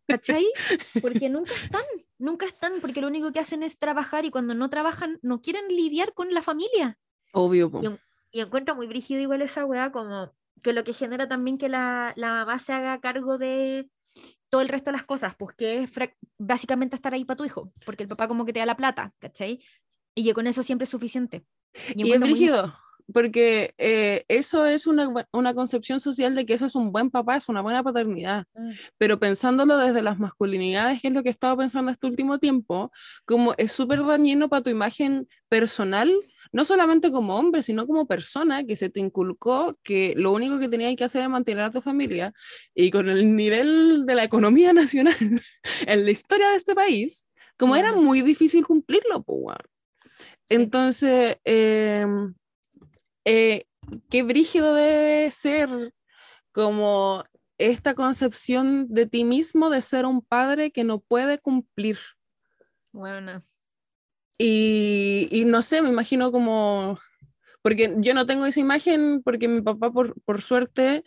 ¿cachai? 0.06 0.46
Porque 1.02 1.28
nunca 1.30 1.52
están, 1.54 1.82
nunca 2.18 2.46
están, 2.46 2.74
porque 2.80 3.00
lo 3.00 3.06
único 3.08 3.32
que 3.32 3.40
hacen 3.40 3.62
es 3.62 3.78
trabajar 3.78 4.24
y 4.24 4.30
cuando 4.30 4.54
no 4.54 4.68
trabajan 4.68 5.18
no 5.22 5.40
quieren 5.40 5.66
lidiar 5.68 6.12
con 6.12 6.32
la 6.34 6.42
familia. 6.42 6.98
Obvio, 7.32 7.70
po. 7.70 7.80
Y 8.35 8.40
en- 8.40 8.47
Y 8.47 8.47
encuentro 8.47 8.75
muy 8.75 8.87
brígido 8.88 9.20
igual 9.20 9.42
esa 9.42 9.64
weá, 9.64 9.92
como 9.92 10.33
que 10.62 10.73
lo 10.73 10.83
que 10.85 10.92
genera 10.92 11.29
también 11.29 11.57
que 11.57 11.68
la, 11.68 12.12
la 12.16 12.31
mamá 12.33 12.59
se 12.59 12.73
haga 12.73 13.01
cargo 13.01 13.38
de 13.38 13.88
todo 14.49 14.61
el 14.61 14.68
resto 14.68 14.90
de 14.90 14.97
las 14.97 15.07
cosas, 15.07 15.35
pues 15.37 15.55
que 15.57 15.83
es 15.85 15.90
básicamente 16.38 16.97
estar 16.97 17.14
ahí 17.14 17.25
para 17.25 17.37
tu 17.37 17.44
hijo, 17.44 17.73
porque 17.87 18.03
el 18.03 18.09
papá 18.09 18.29
como 18.29 18.44
que 18.44 18.53
te 18.53 18.61
da 18.61 18.66
la 18.66 18.77
plata, 18.77 19.12
¿cachai? 19.18 19.61
Y 20.14 20.25
que 20.25 20.35
con 20.35 20.47
eso 20.47 20.62
siempre 20.62 20.85
es 20.85 20.90
suficiente. 20.90 21.44
Y 21.75 21.79
es 21.79 22.07
encuentro 22.07 22.20
muy- 22.31 22.38
brígido, 22.38 22.75
porque 23.12 23.75
eh, 23.79 24.25
eso 24.29 24.64
es 24.64 24.87
una, 24.87 25.12
una 25.33 25.55
concepción 25.55 26.01
social 26.01 26.35
de 26.35 26.47
que 26.47 26.55
eso 26.55 26.66
es 26.66 26.75
un 26.77 26.90
buen 26.92 27.11
papá, 27.11 27.37
es 27.37 27.49
una 27.49 27.61
buena 27.62 27.83
paternidad. 27.83 28.47
Mm, 28.55 28.70
Pero 28.97 29.18
pensándolo 29.18 29.77
desde 29.77 30.03
las 30.03 30.18
masculinidades, 30.18 31.03
que 31.03 31.09
es 31.09 31.14
lo 31.14 31.23
que 31.23 31.29
he 31.29 31.31
estado 31.31 31.57
pensando 31.57 31.90
este 31.92 32.07
último 32.07 32.38
tiempo, 32.38 32.90
como 33.27 33.55
es 33.59 33.73
súper 33.73 34.05
dañino 34.05 34.49
para 34.49 34.62
tu 34.62 34.70
imagen 34.70 35.29
personal, 35.49 36.11
no 36.54 36.64
solamente 36.64 37.10
como 37.10 37.36
hombre, 37.36 37.64
sino 37.64 37.84
como 37.84 38.06
persona, 38.06 38.62
que 38.62 38.76
se 38.76 38.88
te 38.88 39.00
inculcó 39.00 39.76
que 39.82 40.14
lo 40.16 40.30
único 40.30 40.60
que 40.60 40.68
tenías 40.68 40.94
que 40.94 41.02
hacer 41.02 41.24
es 41.24 41.28
mantener 41.28 41.64
a 41.64 41.72
tu 41.72 41.80
familia. 41.80 42.32
Y 42.76 42.92
con 42.92 43.08
el 43.08 43.34
nivel 43.34 44.06
de 44.06 44.14
la 44.14 44.22
economía 44.22 44.72
nacional 44.72 45.16
en 45.18 46.04
la 46.04 46.10
historia 46.12 46.50
de 46.50 46.56
este 46.56 46.76
país, 46.76 47.26
como 47.58 47.74
era 47.74 47.92
muy 47.92 48.22
difícil 48.22 48.64
cumplirlo, 48.64 49.24
pues. 49.24 49.56
Entonces, 50.48 51.38
em, 51.42 52.34
eh, 53.24 53.64
qué 54.08 54.22
brígido 54.22 54.76
debe 54.76 55.32
ser 55.32 55.92
como 56.52 57.24
esta 57.58 57.94
concepción 57.94 58.86
de 58.90 59.06
ti 59.06 59.24
mismo 59.24 59.70
de 59.70 59.82
ser 59.82 60.06
un 60.06 60.22
padre 60.22 60.70
que 60.70 60.84
no 60.84 61.00
puede 61.00 61.40
cumplir. 61.40 61.98
Bueno, 62.92 63.42
Y, 64.38 65.44
no 65.47 65.62
sé, 65.62 65.83
me 65.83 65.88
imagino 65.88 66.33
como, 66.33 66.99
porque 67.62 67.94
yo 67.99 68.14
no 68.14 68.27
tengo 68.27 68.47
esa 68.47 68.61
imagen 68.61 69.23
porque 69.23 69.49
mi 69.49 69.62
papá 69.62 69.90
por, 69.92 70.20
por 70.23 70.42
suerte 70.42 71.05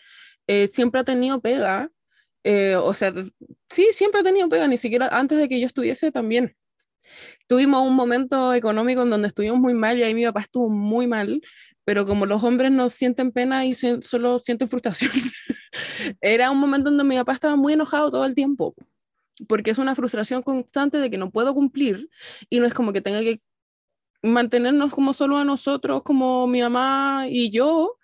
eh, 0.47 0.69
siempre 0.69 1.01
ha 1.01 1.03
tenido 1.03 1.41
pega. 1.41 1.91
eh, 2.43 2.75
o 2.77 2.93
sea, 2.93 3.13
sí, 3.69 3.87
siempre 3.91 4.21
ha 4.21 4.23
tenido 4.23 4.49
pega, 4.49 4.67
ni 4.67 4.77
siquiera 4.77 5.07
antes 5.11 5.37
de 5.37 5.49
que 5.49 5.59
yo 5.59 5.67
estuviese 5.67 6.11
también. 6.11 6.55
Tuvimos 7.47 7.83
un 7.83 7.95
momento 7.95 8.53
económico 8.53 9.03
en 9.03 9.09
donde 9.09 9.29
estuvimos 9.29 9.59
muy 9.59 9.73
mal 9.73 9.97
y 9.97 10.03
ahí 10.03 10.13
mi 10.13 10.25
papá 10.25 10.41
estuvo 10.41 10.69
muy 10.69 11.07
mal, 11.07 11.41
pero 11.85 12.05
como 12.05 12.25
los 12.25 12.43
hombres 12.43 12.71
no 12.71 12.89
sienten 12.89 13.31
pena 13.31 13.65
y 13.65 13.73
solo 13.73 14.39
sienten 14.39 14.69
frustración, 14.69 15.11
era 16.21 16.51
un 16.51 16.59
momento 16.59 16.89
donde 16.89 17.03
mi 17.03 17.15
papá 17.17 17.33
estaba 17.33 17.55
muy 17.55 17.73
enojado 17.73 18.11
todo 18.11 18.25
el 18.25 18.35
tiempo, 18.35 18.75
porque 19.47 19.71
es 19.71 19.77
una 19.77 19.95
frustración 19.95 20.41
constante 20.41 20.99
de 20.99 21.09
que 21.09 21.17
no 21.17 21.31
puedo 21.31 21.53
cumplir 21.53 22.09
y 22.49 22.59
no 22.59 22.65
es 22.65 22.73
como 22.73 22.93
que 22.93 23.01
tenga 23.01 23.19
que 23.21 23.41
mantenernos 24.23 24.93
como 24.93 25.13
solo 25.13 25.37
a 25.37 25.45
nosotros, 25.45 26.03
como 26.03 26.47
mi 26.47 26.61
mamá 26.61 27.25
y 27.29 27.49
yo, 27.49 27.97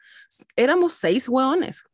éramos 0.56 0.94
seis 0.94 1.28
hueones. 1.30 1.84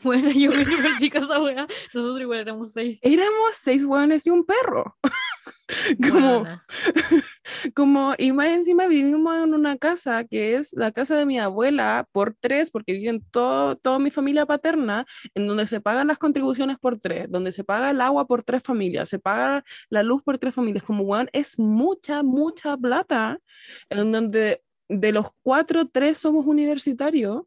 Bueno, 0.00 0.30
yo 0.30 0.52
me 0.52 0.64
pico 1.00 1.18
esa 1.18 1.40
wea. 1.40 1.66
Nosotros 1.92 2.20
igual 2.20 2.38
éramos 2.38 2.70
seis. 2.70 3.00
Éramos 3.02 3.56
seis 3.60 3.84
hueones 3.84 4.24
y 4.28 4.30
un 4.30 4.44
perro. 4.44 4.96
como, 6.10 6.40
Buena. 6.40 6.66
como, 7.74 8.14
y 8.18 8.32
más 8.32 8.48
encima 8.48 8.86
vivimos 8.86 9.36
en 9.36 9.54
una 9.54 9.76
casa 9.76 10.24
que 10.24 10.54
es 10.54 10.72
la 10.72 10.92
casa 10.92 11.16
de 11.16 11.26
mi 11.26 11.38
abuela 11.38 12.06
por 12.12 12.34
tres, 12.38 12.70
porque 12.70 12.92
viven 12.92 13.24
todo, 13.30 13.76
toda 13.76 13.98
mi 13.98 14.10
familia 14.10 14.46
paterna, 14.46 15.06
en 15.34 15.46
donde 15.46 15.66
se 15.66 15.80
pagan 15.80 16.08
las 16.08 16.18
contribuciones 16.18 16.78
por 16.78 16.98
tres, 16.98 17.26
donde 17.30 17.52
se 17.52 17.64
paga 17.64 17.90
el 17.90 18.00
agua 18.00 18.26
por 18.26 18.42
tres 18.42 18.62
familias, 18.62 19.08
se 19.08 19.18
paga 19.18 19.64
la 19.90 20.02
luz 20.02 20.22
por 20.22 20.38
tres 20.38 20.54
familias, 20.54 20.84
como, 20.84 21.04
weón, 21.04 21.28
es 21.32 21.58
mucha, 21.58 22.22
mucha 22.22 22.76
plata, 22.76 23.38
en 23.90 24.12
donde 24.12 24.62
de 24.88 25.12
los 25.12 25.26
cuatro, 25.42 25.86
tres 25.86 26.18
somos 26.18 26.46
universitarios. 26.46 27.42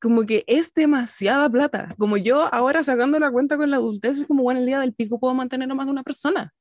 Como 0.00 0.24
que 0.24 0.44
es 0.46 0.72
demasiada 0.74 1.48
plata. 1.50 1.94
Como 1.98 2.16
yo 2.16 2.52
ahora 2.52 2.82
sacando 2.84 3.18
la 3.18 3.30
cuenta 3.30 3.56
con 3.56 3.70
la 3.70 3.76
adultez, 3.76 4.18
es 4.18 4.26
como, 4.26 4.42
bueno, 4.42 4.60
el 4.60 4.66
día 4.66 4.80
del 4.80 4.94
pico 4.94 5.20
puedo 5.20 5.34
mantener 5.34 5.70
a 5.70 5.74
más 5.74 5.86
de 5.86 5.92
una 5.92 6.02
persona. 6.02 6.52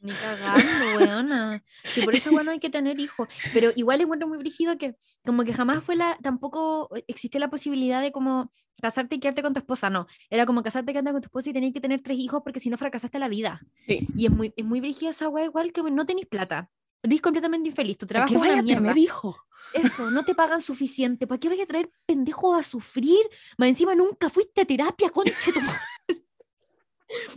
Ni 0.00 0.12
cagando, 0.12 0.98
weona. 0.98 1.62
Sí, 1.84 2.00
por 2.02 2.14
eso, 2.14 2.30
bueno, 2.30 2.52
hay 2.52 2.58
que 2.58 2.70
tener 2.70 2.98
hijos. 2.98 3.28
Pero 3.52 3.70
igual 3.76 4.00
encuentro 4.00 4.26
muy 4.26 4.38
brígido 4.38 4.78
que 4.78 4.94
como 5.26 5.44
que 5.44 5.52
jamás 5.52 5.84
fue 5.84 5.94
la, 5.94 6.16
tampoco 6.22 6.88
existió 7.06 7.38
la 7.38 7.50
posibilidad 7.50 8.00
de 8.00 8.10
como 8.10 8.50
casarte 8.80 9.16
y 9.16 9.20
quedarte 9.20 9.42
con 9.42 9.52
tu 9.52 9.60
esposa, 9.60 9.90
no. 9.90 10.06
Era 10.30 10.46
como 10.46 10.62
casarte 10.62 10.90
y 10.90 10.94
quedarte 10.94 11.12
con 11.12 11.20
tu 11.20 11.26
esposa 11.26 11.50
y 11.50 11.52
tener 11.52 11.72
que 11.72 11.80
tener 11.80 12.00
tres 12.00 12.18
hijos 12.18 12.40
porque 12.42 12.60
si 12.60 12.70
no 12.70 12.78
fracasaste 12.78 13.18
la 13.18 13.28
vida. 13.28 13.60
Sí. 13.86 14.06
Y 14.16 14.26
es 14.26 14.32
muy, 14.32 14.54
es 14.56 14.64
muy 14.64 14.80
brígido 14.80 15.10
esa 15.10 15.28
wea 15.28 15.44
igual 15.44 15.72
que 15.72 15.82
no 15.82 16.06
tenéis 16.06 16.26
plata. 16.26 16.70
Eres 17.02 17.20
completamente 17.20 17.68
infeliz, 17.68 17.96
tu 17.96 18.06
trabajo 18.06 18.30
¿Qué 18.30 18.36
es 18.36 18.42
una 18.42 18.62
mierda. 18.62 18.98
hijos? 18.98 19.36
Eso, 19.72 20.10
no 20.10 20.24
te 20.24 20.34
pagan 20.34 20.60
suficiente. 20.60 21.26
¿Para 21.26 21.38
qué 21.38 21.48
vaya 21.48 21.64
a 21.64 21.66
traer 21.66 21.90
pendejos 22.04 22.58
a 22.58 22.62
sufrir? 22.62 23.20
Más 23.56 23.68
encima 23.68 23.94
nunca 23.94 24.28
fuiste 24.28 24.62
a 24.62 24.64
terapia, 24.64 25.10
conche 25.10 25.52
tu 25.52 25.60
madre. 25.60 26.24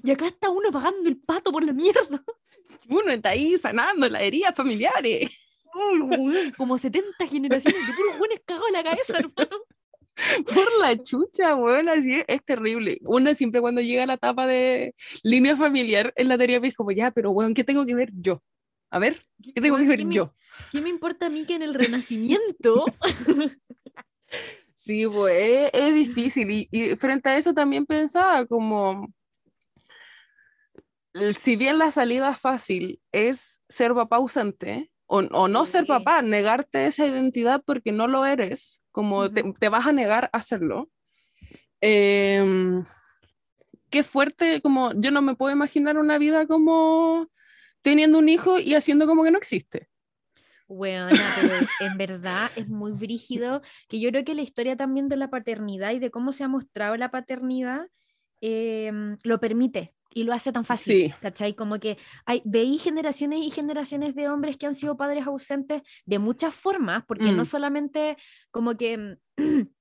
Y 0.03 0.11
acá 0.11 0.27
está 0.27 0.49
uno 0.49 0.71
pagando 0.71 1.09
el 1.09 1.17
pato 1.17 1.51
por 1.51 1.63
la 1.63 1.73
mierda. 1.73 2.23
Uno 2.89 3.11
está 3.11 3.29
ahí 3.29 3.57
sanando 3.57 4.07
las 4.09 4.21
heridas 4.21 4.53
familiares. 4.55 5.29
Uy, 5.73 6.51
como 6.55 6.77
70 6.77 7.27
generaciones 7.27 7.87
de 7.87 7.93
puros 7.93 8.17
buenos 8.19 8.39
cagados 8.45 8.67
en 8.67 8.73
la 8.73 8.83
cabeza, 8.83 9.17
hermano. 9.17 9.65
Por 10.53 10.79
la 10.79 11.01
chucha, 11.01 11.55
weón, 11.55 11.89
así 11.89 12.13
es, 12.13 12.25
es 12.27 12.45
terrible. 12.45 12.99
Uno 13.01 13.33
siempre 13.33 13.61
cuando 13.61 13.81
llega 13.81 14.03
a 14.03 14.07
la 14.07 14.13
etapa 14.13 14.45
de 14.45 14.93
línea 15.23 15.57
familiar 15.57 16.13
en 16.15 16.27
la 16.27 16.37
terapia 16.37 16.69
es 16.69 16.75
como, 16.75 16.91
ya, 16.91 17.09
pero 17.09 17.31
weón, 17.31 17.53
¿qué 17.53 17.63
tengo 17.63 17.85
que 17.85 17.95
ver 17.95 18.11
yo? 18.13 18.43
A 18.93 18.99
ver, 18.99 19.19
¿qué 19.55 19.59
tengo 19.59 19.77
que 19.77 19.87
ver 19.87 19.97
¿qué 19.97 20.05
me- 20.05 20.13
yo? 20.13 20.35
¿Qué 20.71 20.81
me 20.81 20.89
importa 20.89 21.25
a 21.25 21.29
mí 21.29 21.45
que 21.45 21.55
en 21.55 21.63
el 21.63 21.73
Renacimiento? 21.73 22.85
Sí, 24.75 25.07
pues 25.07 25.33
es, 25.33 25.69
es 25.73 25.93
difícil. 25.93 26.51
Y, 26.51 26.67
y 26.69 26.95
frente 26.97 27.29
a 27.29 27.37
eso 27.37 27.53
también 27.53 27.85
pensaba 27.85 28.45
como, 28.45 29.07
si 31.37 31.55
bien 31.55 31.77
la 31.77 31.89
salida 31.89 32.35
fácil 32.35 32.99
es 33.13 33.61
ser 33.69 33.93
papá 33.93 34.17
ausente, 34.17 34.91
o, 35.05 35.19
o 35.19 35.47
no 35.47 35.65
ser 35.65 35.85
papá, 35.87 36.21
negarte 36.21 36.85
esa 36.85 37.07
identidad 37.07 37.63
porque 37.65 37.93
no 37.93 38.07
lo 38.07 38.25
eres, 38.25 38.81
como 38.91 39.29
te 39.31 39.69
vas 39.69 39.87
a 39.87 39.93
negar 39.93 40.29
a 40.33 40.37
hacerlo. 40.37 40.89
em, 41.81 42.83
qué 43.89 44.03
fuerte, 44.03 44.61
como 44.61 44.91
yo 44.95 45.11
no 45.11 45.21
me 45.21 45.35
puedo 45.35 45.53
imaginar 45.55 45.97
una 45.97 46.17
vida 46.17 46.45
como 46.45 47.27
teniendo 47.83 48.17
un 48.17 48.27
hijo 48.29 48.59
y 48.59 48.73
haciendo 48.73 49.05
como 49.05 49.23
que 49.23 49.29
no 49.31 49.37
existe. 49.37 49.89
Weona, 50.67 51.11
pero 51.39 51.53
en 51.81 51.97
verdad 51.97 52.49
es 52.55 52.67
muy 52.69 52.93
brígido 52.93 53.61
que 53.87 53.99
yo 53.99 54.09
creo 54.09 54.23
que 54.23 54.33
la 54.33 54.41
historia 54.41 54.75
también 54.75 55.07
de 55.09 55.17
la 55.17 55.29
paternidad 55.29 55.91
y 55.91 55.99
de 55.99 56.09
cómo 56.09 56.31
se 56.31 56.43
ha 56.43 56.47
mostrado 56.47 56.95
la 56.97 57.11
paternidad 57.11 57.87
em, 58.41 59.17
lo 59.23 59.39
permite 59.39 59.93
y 60.15 60.23
lo 60.23 60.33
hace 60.33 60.51
tan 60.51 60.63
fácil, 60.63 60.93
Sí. 61.07 61.13
¿cachai? 61.21 61.55
Como 61.55 61.79
que 61.79 61.97
hay, 62.25 62.41
veí 62.45 62.77
generaciones 62.77 63.41
y 63.41 63.49
generaciones 63.49 64.15
de 64.15 64.29
hombres 64.29 64.57
que 64.57 64.65
han 64.67 64.75
sido 64.75 64.95
padres 64.95 65.25
ausentes 65.27 65.81
de 66.05 66.19
muchas 66.19 66.53
formas, 66.53 67.03
porque 67.07 67.31
no 67.31 67.41
Mm. 67.43 67.45
solamente 67.45 68.17
como 68.51 68.75
que... 68.77 69.17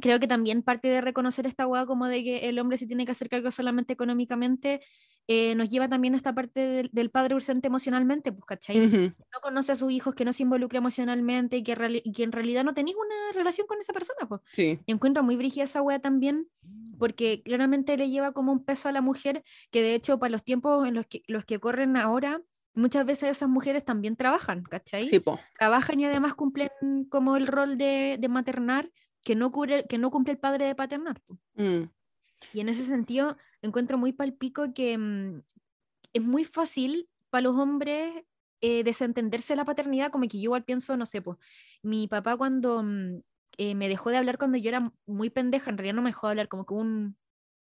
Creo 0.00 0.20
que 0.20 0.28
también 0.28 0.62
parte 0.62 0.86
de 0.86 1.00
reconocer 1.00 1.44
esta 1.46 1.66
hueá 1.66 1.84
como 1.84 2.06
de 2.06 2.22
que 2.22 2.48
el 2.48 2.60
hombre 2.60 2.76
se 2.76 2.86
tiene 2.86 3.04
que 3.04 3.10
hacer 3.10 3.28
cargo 3.28 3.50
solamente 3.50 3.92
económicamente, 3.94 4.80
eh, 5.28 5.54
nos 5.54 5.70
lleva 5.70 5.88
también 5.88 6.14
a 6.14 6.16
esta 6.16 6.34
parte 6.34 6.58
del, 6.60 6.90
del 6.92 7.10
padre 7.10 7.34
ausente 7.34 7.68
emocionalmente, 7.68 8.32
pues, 8.32 8.44
¿cachai? 8.46 8.86
Ujú. 8.86 8.96
no 9.32 9.40
conoce 9.42 9.72
a 9.72 9.76
sus 9.76 9.92
hijos, 9.92 10.14
que 10.14 10.24
no 10.24 10.32
se 10.32 10.42
involucra 10.42 10.78
emocionalmente 10.78 11.58
y 11.58 11.62
que, 11.62 11.76
reali- 11.76 12.02
que 12.14 12.22
en 12.24 12.32
realidad 12.32 12.64
no 12.64 12.74
tenéis 12.74 12.96
una 12.96 13.32
relación 13.34 13.66
con 13.66 13.78
esa 13.78 13.92
persona. 13.92 14.26
Pues. 14.28 14.40
Sí, 14.50 14.80
encuentro 14.86 15.22
muy 15.22 15.36
brígida 15.36 15.64
esa 15.64 15.82
wea 15.82 16.00
también, 16.00 16.48
porque 16.98 17.42
claramente 17.44 17.96
le 17.96 18.08
lleva 18.10 18.32
como 18.32 18.50
un 18.52 18.64
peso 18.64 18.88
a 18.88 18.92
la 18.92 19.00
mujer, 19.02 19.44
que 19.70 19.82
de 19.82 19.94
hecho 19.94 20.18
para 20.18 20.30
los 20.30 20.42
tiempos 20.44 20.86
en 20.88 20.94
los 20.94 21.06
que, 21.06 21.22
los 21.28 21.44
que 21.44 21.60
corren 21.60 21.96
ahora, 21.96 22.40
muchas 22.74 23.04
veces 23.06 23.30
esas 23.30 23.48
mujeres 23.48 23.84
también 23.84 24.16
trabajan, 24.16 24.62
¿cachai? 24.62 25.08
sí, 25.08 25.20
po. 25.20 25.38
Trabajan 25.58 26.00
y 26.00 26.06
además 26.06 26.34
cumplen 26.34 26.70
como 27.10 27.36
el 27.36 27.46
rol 27.46 27.76
de, 27.76 28.16
de 28.18 28.28
maternar, 28.28 28.90
que 29.24 29.34
no, 29.34 29.52
cubre, 29.52 29.84
que 29.88 29.98
no 29.98 30.10
cumple 30.10 30.32
el 30.32 30.38
padre 30.38 30.64
de 30.66 30.74
paternar. 30.74 31.20
Mm. 31.54 31.82
Y 32.52 32.60
en 32.60 32.68
ese 32.68 32.84
sentido, 32.84 33.36
encuentro 33.62 33.98
muy 33.98 34.12
palpico 34.12 34.72
que 34.74 34.96
mm, 34.96 35.42
es 36.12 36.22
muy 36.22 36.44
fácil 36.44 37.08
para 37.30 37.42
los 37.42 37.56
hombres 37.56 38.24
eh, 38.60 38.82
desentenderse 38.84 39.52
de 39.52 39.56
la 39.58 39.64
paternidad, 39.64 40.10
como 40.10 40.26
que 40.28 40.38
yo 40.38 40.44
igual 40.44 40.64
pienso, 40.64 40.96
no 40.96 41.06
sé, 41.06 41.22
pues, 41.22 41.38
mi 41.82 42.08
papá 42.08 42.36
cuando 42.36 42.82
mm, 42.82 43.20
eh, 43.58 43.74
me 43.74 43.88
dejó 43.88 44.10
de 44.10 44.16
hablar 44.16 44.38
cuando 44.38 44.56
yo 44.58 44.68
era 44.68 44.92
muy 45.06 45.30
pendeja, 45.30 45.70
en 45.70 45.78
realidad 45.78 45.94
no 45.94 46.02
me 46.02 46.10
dejó 46.10 46.26
de 46.26 46.32
hablar, 46.32 46.48
como 46.48 46.64
que 46.66 46.74
un 46.74 47.16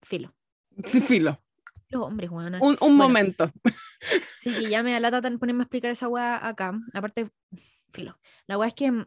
filo. 0.03 0.35
Sí, 0.85 1.01
filo. 1.01 1.41
Los 1.89 2.03
hombres, 2.03 2.31
Juana. 2.31 2.59
Un, 2.61 2.71
un 2.73 2.79
Bueno. 2.79 2.95
momento. 2.97 3.51
Sí, 4.41 4.55
que 4.55 4.71
ya 4.71 4.83
me 4.83 4.93
da 4.93 5.01
lata 5.01 5.21
ponerme 5.39 5.63
a 5.63 5.65
explicar 5.65 5.91
esa 5.91 6.09
weá 6.09 6.47
acá. 6.47 6.73
Aparte, 6.95 7.31
filo. 7.93 8.19
La 8.47 8.57
weá 8.57 8.69
es 8.69 8.75
que 8.75 8.91
mm, 8.91 9.07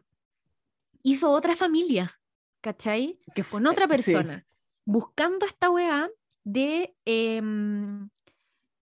hizo 1.02 1.30
otra 1.32 1.56
familia, 1.56 2.20
¿cachai? 2.60 3.18
Que 3.34 3.42
con 3.42 3.66
otra 3.66 3.88
persona, 3.88 4.46
buscando 4.84 5.46
esta 5.46 5.70
weá 5.70 6.10
de 6.44 6.94
em, 7.04 8.08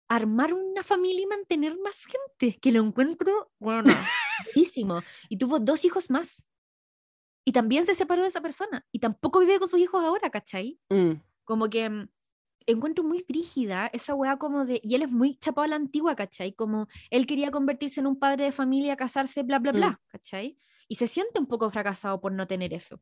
armar 0.09 0.55
una 0.55 0.83
familia 0.83 1.23
y 1.23 1.27
mantener 1.27 1.79
más 1.79 2.05
gente, 2.05 2.59
que 2.59 2.73
lo 2.73 2.83
encuentro, 2.83 3.51
bueno, 3.59 3.93
buenísimo. 4.55 5.03
Y 5.29 5.37
tuvo 5.37 5.59
dos 5.61 5.85
hijos 5.85 6.11
más. 6.11 6.49
Y 7.45 7.53
también 7.53 7.87
se 7.87 7.95
separó 7.95 8.23
de 8.23 8.29
esa 8.29 8.41
persona. 8.41 8.85
Y 8.93 8.99
tampoco 8.99 9.41
vive 9.41 9.59
con 9.59 9.69
sus 9.69 9.81
hijos 9.81 10.03
ahora, 10.03 10.31
¿cachai? 10.31 10.79
Mm. 10.89 11.13
Como 11.45 11.69
que 11.71 11.89
mm, 11.89 12.09
encuentro 12.67 13.03
muy 13.05 13.21
frígida 13.21 13.87
esa 13.93 14.15
weá 14.15 14.37
como 14.37 14.65
de... 14.65 14.81
Y 14.83 14.95
él 14.95 15.03
es 15.03 15.11
muy 15.11 15.37
chapado 15.37 15.65
a 15.65 15.69
la 15.69 15.77
antigua, 15.77 16.15
¿cachai? 16.17 16.53
Como 16.53 16.87
él 17.11 17.27
quería 17.27 17.51
convertirse 17.51 18.01
en 18.01 18.07
un 18.07 18.19
padre 18.19 18.45
de 18.45 18.53
familia, 18.53 18.97
casarse, 18.97 19.43
bla, 19.43 19.59
bla, 19.59 19.73
Mm. 19.73 19.77
bla, 19.77 20.01
¿cachai? 20.09 20.57
Y 20.89 20.97
se 20.97 21.07
siente 21.07 21.39
un 21.39 21.47
poco 21.47 21.71
fracasado 21.71 22.21
por 22.21 22.33
no 22.33 22.47
tener 22.47 22.73
eso. 22.75 23.01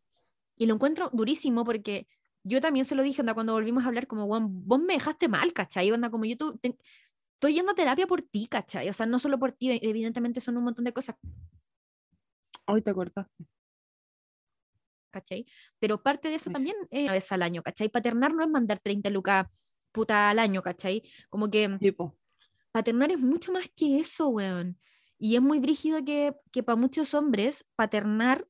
Y 0.57 0.67
lo 0.67 0.75
encuentro 0.75 1.11
durísimo 1.13 1.65
porque 1.65 2.07
yo 2.45 2.61
también 2.61 2.85
se 2.85 2.95
lo 2.95 3.03
dije, 3.03 3.21
onda, 3.23 3.35
cuando 3.35 3.53
volvimos 3.53 3.85
a 3.85 3.89
hablar, 3.89 4.07
como, 4.07 4.25
"Weón, 4.27 4.67
vos 4.67 4.81
me 4.81 4.95
dejaste 4.95 5.29
mal, 5.29 5.53
¿cachai? 5.53 5.91
Onda, 5.93 6.11
como 6.11 6.25
yo 6.25 6.37
tu- 6.37 6.57
te- 6.59 6.77
estoy 7.35 7.55
yendo 7.55 7.73
a 7.73 7.75
terapia 7.75 8.07
por 8.07 8.23
ti, 8.23 8.47
¿cachai? 8.47 8.89
O 8.89 8.93
sea, 8.93 9.07
no 9.07 9.19
solo 9.19 9.39
por 9.39 9.53
ti, 9.53 9.79
evidentemente 9.83 10.41
son 10.41 10.57
un 10.57 10.65
montón 10.65 10.85
de 10.85 10.93
cosas, 10.93 11.17
Hoy 12.67 12.83
te 12.83 12.93
cortaste. 12.93 13.45
¿cachai? 15.11 15.47
Pero 15.79 16.03
parte 16.03 16.29
de 16.29 16.35
eso 16.37 16.51
Eso. 16.51 16.53
también 16.59 16.77
es 16.91 17.05
una 17.05 17.13
vez 17.13 17.33
al 17.33 17.43
año, 17.43 17.63
¿cachai? 17.63 17.89
Paternar 17.89 18.35
no 18.35 18.43
es 18.45 18.51
mandar 18.51 18.79
30 18.79 19.09
lucas 19.11 19.47
puta 19.91 20.29
al 20.31 20.39
año, 20.39 20.63
¿cachai? 20.63 21.03
Como 21.31 21.49
que 21.51 21.77
Sí, 21.81 21.93
po. 21.93 22.17
paternar 22.73 23.11
es 23.11 23.19
mucho 23.19 23.51
más 23.53 23.71
que 23.75 23.99
eso, 24.01 24.29
weón. 24.29 24.79
Y 25.19 25.35
es 25.35 25.43
muy 25.43 25.59
brígido 25.59 26.05
que, 26.05 26.35
que 26.53 26.63
para 26.63 26.77
muchos 26.77 27.15
hombres 27.15 27.65
paternar 27.75 28.47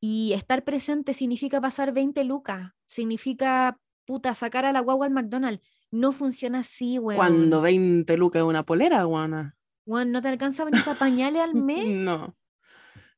y 0.00 0.32
estar 0.32 0.64
presente 0.64 1.12
significa 1.12 1.60
pasar 1.60 1.92
20 1.92 2.24
lucas, 2.24 2.72
significa, 2.86 3.78
puta, 4.06 4.34
sacar 4.34 4.64
a 4.64 4.72
la 4.72 4.80
guagua 4.80 5.06
al 5.06 5.12
McDonald's. 5.12 5.62
No 5.90 6.12
funciona 6.12 6.60
así, 6.60 6.98
weón. 6.98 7.16
Cuando 7.18 7.60
20 7.60 8.16
lucas 8.16 8.42
una 8.42 8.64
polera, 8.64 9.02
guana. 9.04 9.56
Weón, 9.86 10.12
no 10.12 10.22
te 10.22 10.28
alcanza 10.28 10.64
ni 10.66 10.78
para 10.80 10.98
pañales 10.98 11.42
al 11.42 11.54
mes. 11.54 11.86
No. 11.88 12.36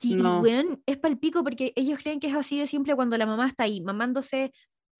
Y, 0.00 0.14
y, 0.14 0.16
No. 0.16 0.40
weón, 0.40 0.82
es 0.86 0.96
palpico 0.96 1.44
porque 1.44 1.72
ellos 1.76 2.00
creen 2.02 2.18
que 2.18 2.26
es 2.28 2.34
así 2.34 2.58
de 2.58 2.66
simple 2.66 2.96
cuando 2.96 3.16
la 3.16 3.26
mamá 3.26 3.46
está 3.46 3.64
ahí 3.64 3.80
mamándose 3.80 4.52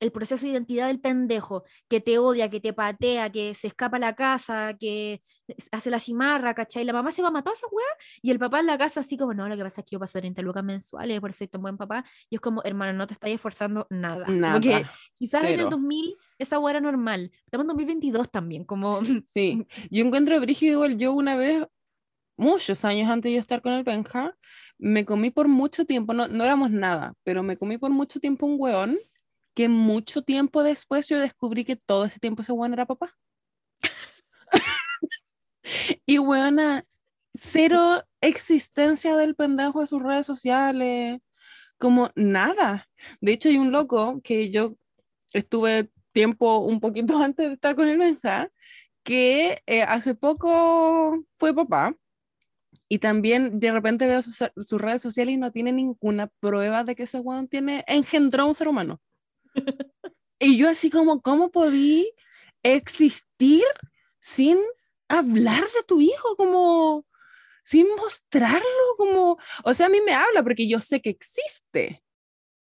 el 0.02 0.10
proceso 0.10 0.44
de 0.44 0.52
identidad 0.52 0.88
del 0.88 0.98
pendejo, 0.98 1.62
que 1.88 2.00
te 2.00 2.18
odia, 2.18 2.50
que 2.50 2.60
te 2.60 2.72
patea, 2.72 3.30
que 3.30 3.54
se 3.54 3.68
escapa 3.68 3.98
a 3.98 4.00
la 4.00 4.14
casa, 4.16 4.76
que 4.78 5.22
hace 5.70 5.90
la 5.90 6.00
cimarra, 6.00 6.54
¿cachai? 6.54 6.84
La 6.84 6.92
mamá 6.92 7.12
se 7.12 7.22
va 7.22 7.28
a 7.28 7.30
matar 7.30 7.52
a 7.52 7.54
esa 7.54 7.68
weá 7.70 7.86
y 8.20 8.32
el 8.32 8.38
papá 8.40 8.58
en 8.58 8.66
la 8.66 8.76
casa 8.76 9.00
así 9.00 9.16
como, 9.16 9.32
no, 9.32 9.48
lo 9.48 9.56
que 9.56 9.62
pasa 9.62 9.80
es 9.80 9.84
que 9.84 9.94
yo 9.94 10.00
paso 10.00 10.18
30 10.18 10.42
lucas 10.42 10.64
mensuales, 10.64 11.20
por 11.20 11.30
eso 11.30 11.38
soy 11.38 11.46
tan 11.46 11.62
buen 11.62 11.76
papá. 11.76 12.04
Y 12.28 12.34
es 12.34 12.40
como, 12.40 12.62
hermano, 12.64 12.92
no 12.94 13.06
te 13.06 13.14
estás 13.14 13.30
esforzando 13.30 13.86
nada. 13.90 14.26
Nada, 14.26 14.54
Porque 14.54 14.84
quizás 15.16 15.44
en 15.44 15.50
el 15.50 15.56
cero. 15.58 15.68
2000 15.70 16.16
esa 16.36 16.58
weá 16.58 16.72
era 16.72 16.80
normal. 16.80 17.30
Estamos 17.44 17.62
en 17.62 17.68
2022 17.68 18.28
también, 18.28 18.64
como... 18.64 19.00
Sí, 19.26 19.64
yo 19.88 20.04
encuentro 20.04 20.40
brígido 20.40 20.72
igual. 20.72 20.98
Yo 20.98 21.12
una 21.12 21.36
vez, 21.36 21.64
muchos 22.36 22.84
años 22.84 23.08
antes 23.08 23.30
de 23.30 23.34
yo 23.34 23.40
estar 23.40 23.62
con 23.62 23.72
el 23.72 23.84
Benja, 23.84 24.36
me 24.78 25.04
comí 25.04 25.30
por 25.30 25.46
mucho 25.46 25.84
tiempo, 25.84 26.12
no, 26.12 26.26
no 26.26 26.42
éramos 26.42 26.72
nada, 26.72 27.14
pero 27.22 27.44
me 27.44 27.56
comí 27.56 27.78
por 27.78 27.92
mucho 27.92 28.18
tiempo 28.18 28.46
un 28.46 28.56
weón 28.58 28.98
que 29.54 29.68
mucho 29.68 30.22
tiempo 30.22 30.62
después 30.62 31.08
yo 31.08 31.18
descubrí 31.20 31.64
que 31.64 31.76
todo 31.76 32.04
ese 32.04 32.20
tiempo 32.20 32.42
ese 32.42 32.52
weón 32.52 32.72
era 32.72 32.86
papá. 32.86 33.16
y 36.06 36.18
weona, 36.18 36.84
cero 37.34 38.04
existencia 38.20 39.16
del 39.16 39.34
pendejo 39.34 39.80
de 39.80 39.86
sus 39.86 40.02
redes 40.02 40.26
sociales, 40.26 41.20
como 41.78 42.10
nada. 42.14 42.88
De 43.20 43.32
hecho, 43.32 43.48
hay 43.48 43.58
un 43.58 43.72
loco 43.72 44.20
que 44.22 44.50
yo 44.50 44.76
estuve 45.32 45.90
tiempo 46.12 46.58
un 46.58 46.80
poquito 46.80 47.18
antes 47.22 47.48
de 47.48 47.54
estar 47.54 47.74
con 47.76 47.88
el 47.88 47.98
Benja, 47.98 48.50
que 49.02 49.62
eh, 49.66 49.82
hace 49.82 50.14
poco 50.14 51.24
fue 51.38 51.54
papá 51.54 51.96
y 52.88 52.98
también 52.98 53.58
de 53.58 53.72
repente 53.72 54.06
veo 54.06 54.22
sus, 54.22 54.44
sus 54.60 54.80
redes 54.80 55.02
sociales 55.02 55.34
y 55.34 55.38
no 55.38 55.50
tiene 55.50 55.72
ninguna 55.72 56.28
prueba 56.40 56.84
de 56.84 56.94
que 56.94 57.04
ese 57.04 57.18
weón 57.20 57.48
tiene, 57.48 57.84
engendró 57.88 58.46
un 58.46 58.54
ser 58.54 58.68
humano. 58.68 59.00
Y 60.38 60.56
yo 60.56 60.68
así 60.68 60.90
como, 60.90 61.20
¿cómo 61.22 61.50
podí 61.50 62.12
existir 62.62 63.64
sin 64.18 64.58
hablar 65.08 65.62
de 65.62 65.82
tu 65.86 66.00
hijo? 66.00 66.36
Como, 66.36 67.06
sin 67.64 67.86
mostrarlo, 67.96 68.62
como, 68.96 69.38
o 69.64 69.74
sea, 69.74 69.86
a 69.86 69.90
mí 69.90 70.00
me 70.00 70.14
habla 70.14 70.42
porque 70.42 70.68
yo 70.68 70.80
sé 70.80 71.00
que 71.00 71.10
existe 71.10 72.02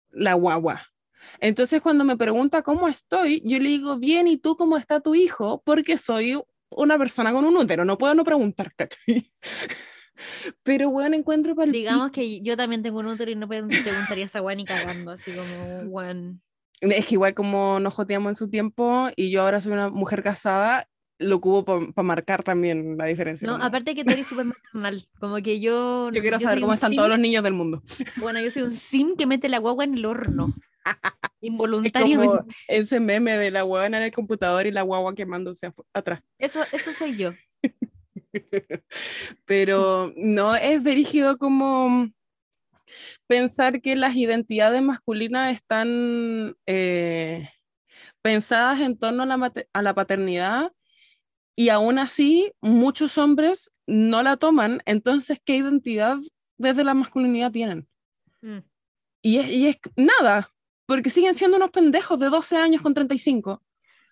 la 0.09 0.33
guagua. 0.33 0.87
Entonces, 1.39 1.81
cuando 1.81 2.03
me 2.03 2.17
pregunta 2.17 2.61
cómo 2.63 2.87
estoy, 2.87 3.41
yo 3.45 3.59
le 3.59 3.69
digo, 3.69 3.97
bien, 3.97 4.27
¿y 4.27 4.37
tú 4.37 4.57
cómo 4.57 4.75
está 4.77 4.99
tu 4.99 5.15
hijo? 5.15 5.61
Porque 5.63 5.97
soy 5.97 6.41
una 6.71 6.97
persona 6.97 7.31
con 7.31 7.45
un 7.45 7.55
útero, 7.57 7.85
no 7.85 7.97
puedo 7.97 8.15
no 8.15 8.23
preguntar, 8.23 8.73
¿cachai? 8.75 9.25
Pero, 10.63 10.89
bueno, 10.89 11.15
encuentro 11.15 11.55
para 11.55 11.71
Digamos 11.71 12.11
que 12.11 12.41
yo 12.41 12.55
también 12.57 12.81
tengo 12.81 12.99
un 12.99 13.07
útero 13.07 13.31
y 13.31 13.35
no 13.35 13.47
pre- 13.47 13.63
preguntaría 13.63 14.25
esa 14.25 14.41
weá 14.41 14.55
ni 14.55 14.65
cagando, 14.65 15.11
así 15.11 15.31
como, 15.31 15.81
weón. 15.89 16.41
Es 16.81 17.05
que 17.05 17.15
igual 17.15 17.33
como 17.35 17.79
nos 17.79 17.93
joteamos 17.93 18.31
en 18.31 18.35
su 18.35 18.49
tiempo 18.49 19.09
y 19.15 19.29
yo 19.31 19.43
ahora 19.43 19.61
soy 19.61 19.71
una 19.73 19.89
mujer 19.89 20.23
casada, 20.23 20.87
lo 21.19 21.39
cubo 21.39 21.63
para 21.63 22.03
marcar 22.03 22.43
también 22.43 22.97
la 22.97 23.05
diferencia. 23.05 23.47
No, 23.47 23.55
aparte 23.55 23.93
que 23.93 24.03
tú 24.03 24.11
eres 24.11 24.25
súper 24.27 24.45
maternal, 24.73 25.07
como 25.19 25.35
que 25.37 25.59
yo... 25.59 26.09
yo 26.11 26.21
quiero 26.21 26.39
saber 26.39 26.59
cómo 26.59 26.73
están 26.73 26.91
sim- 26.91 26.97
todos 26.97 27.09
los 27.09 27.19
niños 27.19 27.43
del 27.43 27.53
mundo. 27.53 27.83
Bueno, 28.17 28.39
yo 28.41 28.49
soy 28.49 28.63
un 28.63 28.71
sim 28.71 29.15
que 29.15 29.27
mete 29.27 29.47
la 29.47 29.59
guagua 29.59 29.83
en 29.83 29.93
el 29.95 30.05
horno. 30.05 30.53
Es 31.41 31.47
Involuntariamente. 31.47 32.27
como 32.27 32.45
ese 32.67 32.99
meme 32.99 33.37
de 33.37 33.49
la 33.51 33.63
huevona 33.63 33.97
en 33.97 34.03
el 34.03 34.11
computador 34.11 34.65
y 34.67 34.71
la 34.71 34.81
guagua 34.83 35.13
quemándose 35.15 35.71
atrás. 35.93 36.21
Eso, 36.39 36.59
eso 36.71 36.91
soy 36.93 37.15
yo. 37.17 37.31
Pero 39.45 40.13
no 40.15 40.55
es 40.55 40.83
verígido 40.83 41.37
como 41.37 42.09
pensar 43.31 43.81
que 43.81 43.95
las 43.95 44.17
identidades 44.17 44.81
masculinas 44.81 45.55
están 45.55 46.57
eh, 46.65 47.47
pensadas 48.21 48.81
en 48.81 48.97
torno 48.97 49.23
a 49.23 49.25
la, 49.25 49.53
a 49.71 49.81
la 49.81 49.95
paternidad 49.95 50.73
y 51.55 51.69
aún 51.69 51.97
así 51.97 52.51
muchos 52.59 53.17
hombres 53.17 53.71
no 53.87 54.21
la 54.21 54.35
toman. 54.35 54.81
Entonces, 54.85 55.39
¿qué 55.45 55.55
identidad 55.55 56.17
desde 56.57 56.83
la 56.83 56.93
masculinidad 56.93 57.53
tienen? 57.53 57.87
Mm. 58.41 58.57
Y 59.21 59.37
es, 59.37 59.47
y 59.49 59.67
es 59.69 59.77
nada, 59.95 60.51
porque 60.85 61.09
siguen 61.09 61.33
siendo 61.33 61.55
unos 61.55 61.71
pendejos 61.71 62.19
de 62.19 62.27
12 62.27 62.57
años 62.57 62.81
con 62.81 62.93
35, 62.93 63.63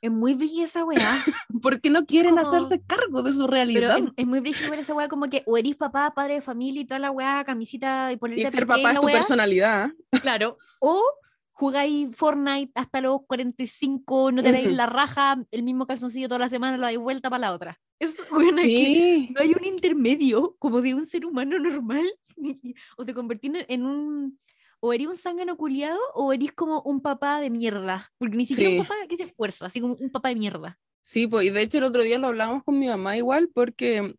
Es 0.01 0.11
muy 0.11 0.33
brígida 0.33 0.63
esa 0.63 0.85
weá. 0.85 0.97
porque 1.61 1.89
no 1.89 2.05
quieren 2.05 2.35
Como- 2.35 2.47
hacerse 2.47 2.81
cargo 2.85 3.21
de 3.21 3.31
su 3.31 3.39
Pero 3.39 3.47
realidad. 3.47 3.97
es, 3.99 4.03
es 4.15 4.27
muy 4.27 4.39
ver 4.39 4.55
esa 4.79 4.93
weá 4.93 5.07
como 5.09 5.25
que 5.27 5.43
o 5.45 5.57
eres 5.57 5.75
papá, 5.75 6.11
padre 6.15 6.35
de 6.35 6.41
familia 6.41 6.81
y 6.81 6.85
toda 6.85 6.99
la 6.99 7.11
weá, 7.11 7.43
camisita 7.43 8.11
y 8.11 8.15
Y 8.15 8.17
ponerte 8.17 8.51
ser 8.51 8.63
y 8.63 8.65
papá 8.65 8.91
es 8.93 8.99
tu 8.99 9.05
weá. 9.05 9.15
personalidad. 9.17 9.91
Claro. 10.21 10.57
O 10.79 11.03
jugáis 11.51 12.15
Fortnite 12.15 12.71
hasta 12.75 13.01
los 13.01 13.19
45, 13.27 14.31
no 14.31 14.41
te 14.41 14.51
dais 14.53 14.67
Ujú. 14.67 14.75
la 14.75 14.85
raja, 14.85 15.43
el 15.51 15.63
mismo 15.63 15.85
calzoncillo 15.85 16.29
toda 16.29 16.39
la 16.39 16.47
semana, 16.49 16.77
lo 16.77 16.83
dais 16.83 16.97
vuelta 16.97 17.29
para 17.29 17.41
la 17.41 17.53
otra. 17.53 17.77
Es, 17.99 18.15
bueno, 18.31 18.61
es 18.61 18.67
que 18.67 18.69
Sí. 18.85 19.29
no 19.35 19.41
hay 19.41 19.51
un 19.51 19.65
intermedio 19.65 20.55
como 20.57 20.81
de 20.81 20.93
un 20.93 21.05
ser 21.05 21.25
humano 21.25 21.59
normal. 21.59 22.09
o 22.97 23.03
te 23.05 23.13
convertís 23.13 23.51
en 23.67 23.85
un. 23.85 24.39
O 24.81 24.93
eres 24.93 25.07
un 25.07 25.17
zángano 25.17 25.57
culiado 25.57 25.99
o 26.13 26.31
eres 26.33 26.51
como 26.53 26.81
un 26.81 27.01
papá 27.01 27.41
de 27.41 27.49
mierda. 27.49 28.11
Porque 28.17 28.37
ni 28.37 28.45
siquiera 28.45 28.69
Sí. 28.71 28.77
un 28.79 28.83
papá 28.85 28.95
que 29.07 29.17
se 29.17 29.23
esfuerza, 29.23 29.65
así 29.65 29.81
como 29.81 29.95
un 29.95 30.09
papá 30.09 30.29
de 30.29 30.35
mierda. 30.35 30.79
Sí, 31.01 31.27
pues, 31.27 31.47
y 31.47 31.49
de 31.49 31.61
hecho 31.61 31.77
el 31.79 31.85
otro 31.85 32.03
día 32.03 32.17
lo 32.19 32.27
hablábamos 32.27 32.63
con 32.63 32.77
mi 32.79 32.87
mamá 32.87 33.17
igual, 33.17 33.49
porque 33.53 34.15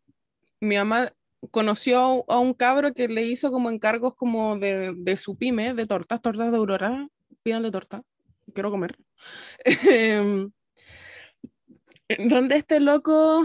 mi 0.61 0.77
mamá 0.77 1.12
conoció 1.51 2.25
a 2.31 2.38
un 2.38 2.53
cabro 2.53 2.92
que 2.92 3.09
le 3.09 3.23
hizo 3.25 3.51
como 3.51 3.70
encargos 3.70 4.14
como 4.14 4.59
de, 4.59 4.92
de 4.96 5.16
su 5.16 5.37
pyme, 5.37 5.73
de 5.75 5.87
tortas, 5.87 6.20
tortas 6.20 6.51
de 6.51 6.57
Aurora, 6.59 7.09
pídanle 7.42 7.70
torta, 7.70 8.03
quiero 8.53 8.70
comer. 8.70 8.99
Em, 9.90 10.51
donde 12.29 12.57
este 12.57 12.81
loco 12.81 13.44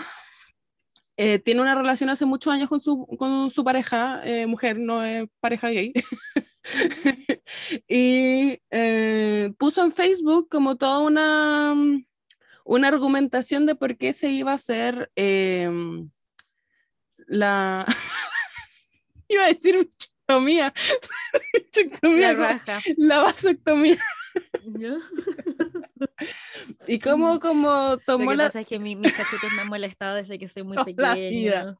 eh, 1.17 1.39
tiene 1.39 1.62
una 1.62 1.75
relación 1.75 2.10
hace 2.10 2.25
muchos 2.25 2.51
años 2.54 2.67
con 2.67 2.80
su, 2.82 3.06
con 3.17 3.49
su 3.51 3.63
pareja, 3.63 4.21
eh, 4.25 4.47
mujer, 4.47 4.80
no 4.80 5.04
es 5.04 5.28
pareja 5.39 5.69
gay. 5.69 5.93
y 7.88 8.60
eh, 8.71 9.54
puso 9.58 9.84
en 9.84 9.91
Facebook 9.91 10.49
como 10.49 10.78
toda 10.78 10.99
una, 10.99 11.75
una 12.63 12.88
argumentación 12.88 13.65
de 13.65 13.75
por 13.75 13.97
qué 13.97 14.13
se 14.13 14.30
iba 14.30 14.51
a 14.51 14.56
hacer 14.56 15.12
em, 15.15 16.10
la... 17.28 17.86
iba 19.28 19.45
a 19.45 19.47
decir. 19.47 19.89
Bichectomía, 21.54 22.34
La 22.34 22.62
la 22.97 23.17
vasectomía. 23.19 24.01
Y 26.87 26.99
cómo 26.99 27.39
como 27.39 27.69
Lo 27.69 27.97
tomó 27.99 28.31
que 28.31 28.37
la... 28.37 28.45
pasa 28.45 28.61
es 28.61 28.67
que 28.67 28.79
mi- 28.79 28.95
mis 28.95 29.11
cachetes 29.13 29.51
me 29.53 29.61
han 29.61 29.67
molestado 29.67 30.15
desde 30.15 30.37
que 30.39 30.47
soy 30.47 30.63
muy 30.63 30.77
Toda 30.95 31.13
pequeña. 31.13 31.77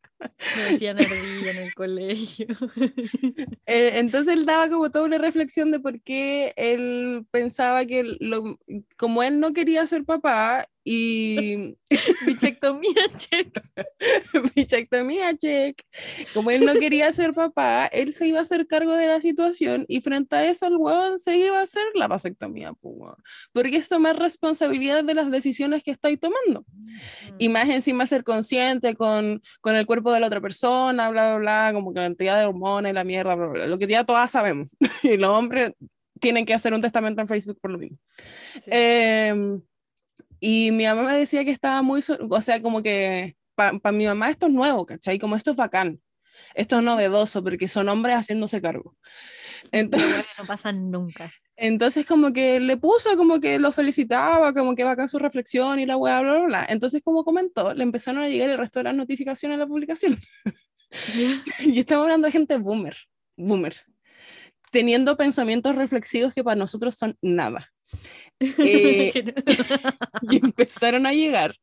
Me 0.58 0.64
decían 0.72 0.98
ardilla 1.00 1.52
en 1.52 1.58
el 1.58 1.74
colegio. 1.74 2.48
Eh, 3.68 3.98
entonces 4.00 4.36
él 4.36 4.46
daba 4.46 4.70
como 4.70 4.92
toda 4.92 5.06
una 5.06 5.18
reflexión 5.18 5.72
de 5.72 5.80
por 5.80 6.00
qué 6.02 6.54
él 6.56 7.26
pensaba 7.32 7.86
que 7.86 8.04
lo- 8.20 8.60
como 8.96 9.24
él 9.24 9.40
no 9.40 9.54
quería 9.54 9.86
ser 9.88 10.04
papá 10.06 10.68
y 10.84 11.76
Bichectomía, 12.28 12.94
check. 13.16 13.60
bichectomía, 14.56 15.36
check, 15.36 15.82
como 16.34 16.52
él 16.52 16.64
no 16.64 16.74
quería 16.76 17.12
ser 17.12 17.34
papá, 17.34 17.88
él 17.88 18.14
se 18.14 18.28
iba 18.28 18.38
a 18.38 18.44
hacer 18.44 18.68
cargo 18.68 18.94
de 18.94 19.08
la 19.08 19.20
situación 19.20 19.86
y 19.88 20.02
frente 20.02 20.36
a 20.36 20.46
eso 20.48 20.68
el 20.68 20.78
huevón 20.78 21.18
se 21.18 21.36
iba 21.38 21.58
a 21.60 21.64
hacer 21.64 21.84
la 21.96 22.08
vasectomía, 22.08 22.45
pues, 22.54 22.76
huevón. 22.82 23.16
porque 23.54 23.78
es 23.78 23.90
tomar 23.90 24.18
responsabilidad 24.18 25.04
de 25.04 25.14
las 25.14 25.32
decisiones 25.32 25.84
que 25.84 25.92
estáis 25.92 26.20
tomando. 26.20 26.66
Y 27.38 27.50
más 27.50 27.70
encima 27.70 28.06
ser 28.06 28.24
consciente 28.24 28.96
con, 28.96 29.42
con 29.62 29.76
el 29.76 29.86
cuerpo 29.86 30.12
de 30.12 30.20
la 30.20 30.28
otra 30.28 30.42
persona, 30.42 31.10
bla, 31.10 31.36
bla, 31.36 31.38
bla, 31.38 31.72
como 31.74 31.94
cantidad 31.94 32.38
de 32.38 32.46
hormonas 32.46 32.92
y 32.92 32.94
la 32.94 33.04
mierda, 33.04 33.36
bla, 33.36 33.48
bla, 33.48 33.68
lo 33.68 33.78
que 33.78 33.88
ya 33.88 34.04
todas 34.04 34.32
sabemos. 34.32 34.68
y 35.04 35.18
los 35.18 35.30
hombres 35.30 35.74
tienen 36.20 36.46
que 36.46 36.54
hacer 36.54 36.74
un 36.74 36.82
testamento 36.82 37.22
en 37.22 37.28
Facebook 37.28 37.60
por 37.62 37.72
lo 37.72 37.78
mismo. 37.78 37.98
Sí. 38.54 38.70
Em, 38.72 39.62
y 40.40 40.72
mi 40.72 40.86
mamá 40.86 41.04
me 41.04 41.18
decía 41.18 41.44
que 41.44 41.52
estaba 41.52 41.82
muy, 41.82 42.04
o 42.30 42.42
sea, 42.42 42.62
como 42.62 42.82
que 42.82 43.36
para 43.56 43.92
mi 43.92 44.06
mamá 44.06 44.30
esto 44.30 44.48
es 44.48 44.54
nuevo, 44.54 44.86
¿cachai? 44.86 45.18
Como 45.18 45.36
esto 45.36 45.52
es 45.52 45.58
bacán, 45.58 46.02
esto 46.54 46.78
es 46.78 46.84
novedoso, 46.84 47.44
porque 47.44 47.68
son 47.68 47.90
hombres 47.90 48.16
haciéndose 48.16 48.62
cargo. 48.62 48.96
Entonces, 49.72 50.36
no 50.38 50.46
pasa 50.46 50.72
nunca. 50.72 51.32
Entonces 51.58 52.06
como 52.06 52.34
que 52.34 52.60
le 52.60 52.78
puso, 52.78 53.16
como 53.16 53.40
que 53.40 53.60
lo 53.60 53.72
felicitaba, 53.72 54.54
como 54.54 54.76
que 54.76 54.84
bacán 54.84 55.08
su 55.08 55.20
reflexión 55.20 55.80
y 55.80 55.86
la 55.86 55.96
weá, 55.98 56.22
bla, 56.22 56.32
bla, 56.34 56.46
bla. 56.46 56.66
Entonces, 56.70 57.02
como 57.04 57.24
comentó, 57.24 57.74
le 57.74 57.84
empezaron 57.84 58.24
a 58.24 58.30
llegar 58.30 58.50
el 58.50 58.58
resto 58.58 58.80
de 58.80 58.84
las 58.84 58.96
notificaciones 58.96 59.56
a 59.56 59.60
la 59.60 59.68
publicación. 59.68 60.18
y 61.60 61.80
estamos 61.80 62.04
hablando 62.04 62.28
de 62.28 62.32
gente 62.32 62.58
boomer, 62.58 62.98
boomer, 63.38 63.76
teniendo 64.72 65.16
pensamientos 65.16 65.76
reflexivos 65.76 66.34
que 66.34 66.44
para 66.44 66.56
nosotros 66.56 66.96
son 66.96 67.18
nada. 67.22 67.72
Eh, 68.58 69.34
y 70.30 70.46
empezaron 70.46 71.06
a 71.06 71.14
llegar 71.14 71.56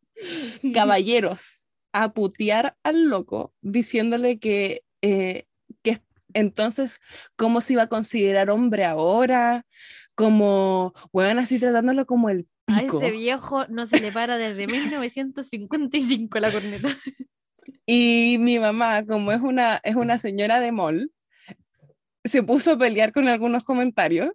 caballeros 0.73 1.67
a 1.93 2.15
putear 2.15 2.79
al 2.83 3.11
loco 3.11 3.53
diciéndole 3.61 4.39
que, 4.39 4.83
eh, 5.03 5.45
que 5.45 5.47
entonces, 6.35 7.01
¿cómo 7.37 7.61
se 7.61 7.75
iba 7.75 7.83
a 7.83 7.89
considerar 7.89 8.51
hombre 8.51 8.85
ahora? 8.85 9.65
como, 10.15 10.95
weón, 11.13 11.39
así 11.39 11.59
tratándolo 11.59 12.07
como 12.07 12.29
el 12.29 12.49
A 12.67 12.81
pico. 12.81 13.01
ese 13.01 13.11
viejo 13.11 13.67
no 13.69 13.87
se 13.87 14.01
le 14.01 14.13
para 14.13 14.37
desde 14.37 14.67
1955 14.67 16.39
la 16.39 16.53
corneta. 16.53 16.89
Y 17.87 18.37
mi 18.39 18.59
mamá, 18.59 19.05
como 19.05 19.33
es 19.33 19.41
una, 19.41 19.81
es 19.83 19.97
una 19.97 20.19
señora 20.19 20.61
de 20.61 20.73
mall, 20.73 21.13
se 22.25 22.43
puso 22.43 22.73
a 22.73 22.79
pelear 22.79 23.13
con 23.13 23.27
algunos 23.29 23.65
comentarios. 23.65 24.31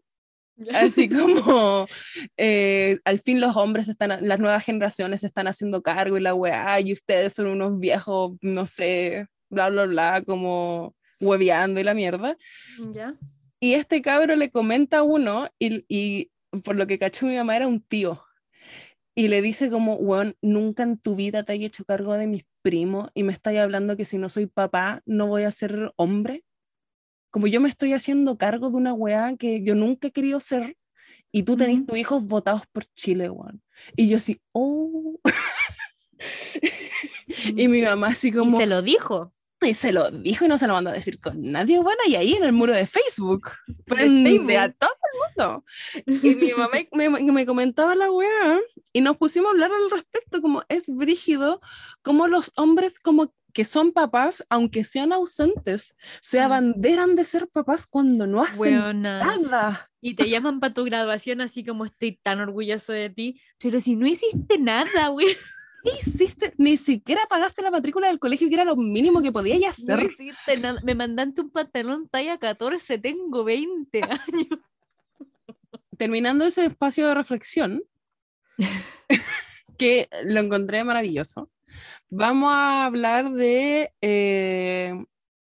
Así 0.74 1.08
como 1.10 1.88
eh, 2.36 2.98
al 3.06 3.20
fin 3.20 3.39
los 3.39 3.56
hombres 3.56 3.88
están, 3.88 4.28
las 4.28 4.39
nuevas 4.39 4.66
generaciones 4.66 5.22
se 5.22 5.28
están 5.28 5.48
haciendo 5.48 5.82
cargo 5.82 6.18
y 6.18 6.22
la 6.22 6.34
weá, 6.34 6.80
y 6.82 6.93
ustedes 6.93 7.34
son 7.34 7.48
unos 7.48 7.80
viejos, 7.80 8.34
no 8.41 8.66
sé, 8.66 9.28
bla, 9.50 9.70
bla, 9.70 9.86
bla, 9.86 10.22
como 10.26 10.95
hueveando 11.20 11.80
y 11.80 11.84
la 11.84 11.93
mierda. 11.93 12.38
¿Ya? 12.93 13.15
Y 13.59 13.74
este 13.74 14.01
cabro 14.01 14.36
le 14.36 14.51
comenta 14.51 14.99
a 14.99 15.03
uno, 15.03 15.47
y, 15.59 15.86
y 15.88 16.32
por 16.63 16.76
lo 16.76 16.88
que 16.88 16.99
cachó 16.99 17.26
mi 17.26 17.36
mamá 17.36 17.55
era 17.55 17.68
un 17.68 17.82
tío. 17.82 18.24
Y 19.15 19.30
le 19.30 19.41
dice 19.41 19.72
como, 19.72 19.95
weón, 19.95 20.36
nunca 20.43 20.84
en 20.84 20.99
tu 20.99 21.15
vida 21.15 21.43
te 21.43 21.53
hay 21.53 21.65
hecho 21.65 21.84
cargo 21.86 22.13
de 22.13 22.28
mis 22.28 22.43
primos 22.61 23.09
y 23.15 23.24
me 23.24 23.34
estáis 23.34 23.59
hablando 23.59 23.97
que 23.97 24.05
si 24.05 24.20
no 24.20 24.30
soy 24.30 24.45
papá 24.45 25.01
no 25.05 25.26
voy 25.26 25.43
a 25.43 25.51
ser 25.51 25.91
hombre. 25.95 26.43
Como 27.32 27.47
yo 27.47 27.59
me 27.59 27.70
estoy 27.70 27.93
haciendo 27.93 28.38
cargo 28.38 28.70
de 28.70 28.78
una 28.78 28.93
weá 28.93 29.36
que 29.38 29.63
yo 29.63 29.74
nunca 29.74 30.09
he 30.09 30.11
querido 30.11 30.39
ser 30.39 30.78
y 31.32 31.43
tú 31.43 31.57
tenés 31.57 31.78
Ujú. 31.78 31.86
tus 31.88 31.97
hijos 31.97 32.28
votados 32.28 32.68
por 32.72 32.86
Chile, 32.93 33.30
weón. 33.30 33.63
Y 33.95 34.07
yo 34.07 34.18
así, 34.18 34.39
oh. 34.51 35.20
y 37.55 37.68
mi 37.68 37.82
mamá 37.82 38.09
así 38.09 38.30
Y 38.30 38.32
como, 38.32 38.57
se 38.59 38.68
lo 38.68 38.82
dijo. 38.82 39.34
Y 39.62 39.74
se 39.74 39.91
lo 39.91 40.12
dijo 40.12 40.45
y 40.45 40.47
no 40.47 40.58
se 40.58 40.68
lo 40.68 40.74
mandó 40.74 40.89
a 40.91 40.93
decir 40.93 41.20
con 41.20 41.41
nadie, 41.41 41.80
bueno, 41.80 41.99
y 42.08 42.16
ahí 42.16 42.34
en 42.34 42.43
el 42.43 42.51
muro 42.53 42.74
de 42.74 42.86
Facebook, 42.88 43.49
De 43.68 43.76
prende 43.86 44.58
a 44.58 44.72
todo 44.72 44.89
el 44.91 45.45
mundo. 45.45 45.66
Y 46.05 46.36
mi 46.36 46.51
mamá 46.53 46.70
me, 46.93 47.10
me- 47.10 47.32
me 47.32 47.45
comentaba 47.45 47.95
la 47.95 48.12
weá 48.12 48.60
y 48.93 49.01
nos 49.01 49.18
pusimos 49.18 49.47
a 49.47 49.51
hablar 49.51 49.72
al 49.72 49.89
respecto, 49.89 50.41
como 50.41 50.64
es 50.70 50.86
brígido, 50.88 51.60
como 52.03 52.28
los 52.28 52.51
hombres 52.55 52.99
como 52.99 53.34
que 53.53 53.64
son 53.64 53.91
papás, 53.91 54.45
aunque 54.51 54.84
sean 54.84 55.12
ausentes, 55.12 55.95
se 56.22 56.38
Mm. 56.39 56.43
abanderan 56.43 57.16
de 57.16 57.24
ser 57.24 57.47
papás 57.47 57.88
cuando 57.88 58.28
no 58.28 58.43
hacen 58.43 58.60
Weona. 58.60 59.24
nada. 59.26 59.89
Y 59.99 60.14
te 60.14 60.30
llaman 60.30 60.60
para 60.60 60.76
tu 60.76 60.84
graduación 60.84 61.41
así 61.41 61.66
como 61.66 61.84
estoy 61.86 62.20
tan 62.22 62.39
orgulloso 62.39 62.93
de 62.93 63.10
ti. 63.10 63.41
Pero 63.58 63.80
si 63.80 63.95
no 63.95 64.05
hiciste 64.05 64.60
nada, 64.60 65.08
güey. 65.08 65.36
¿Qué 65.88 66.10
hiciste? 66.10 66.54
Ni 66.58 66.78
siquiera 66.78 67.22
pagaste 67.30 67.62
la 67.62 67.72
matrícula 67.72 68.08
del 68.08 68.20
colegio, 68.20 68.48
que 68.50 68.56
era 68.56 68.66
lo 68.66 68.76
mínimo 68.76 69.22
que 69.22 69.32
podías 69.32 69.60
No 69.60 69.94
hacer. 69.96 70.12
hiciste 70.12 70.58
nada. 70.58 70.80
Me 70.84 70.96
mandaste 70.96 71.42
un 71.42 71.50
pantalón 71.50 72.08
talla 72.10 72.38
14, 72.38 72.98
tengo 72.98 73.44
20 73.44 74.02
años. 74.04 74.60
terminando 75.98 76.46
ese 76.46 76.66
espacio 76.66 77.08
de 77.08 77.14
reflexión, 77.16 77.84
que 79.78 80.10
lo 80.26 80.40
encontré 80.42 80.84
maravilloso, 80.84 81.50
vamos 82.10 82.54
a 82.54 82.86
hablar 82.86 83.32
de 83.32 83.94
eh, 84.02 85.06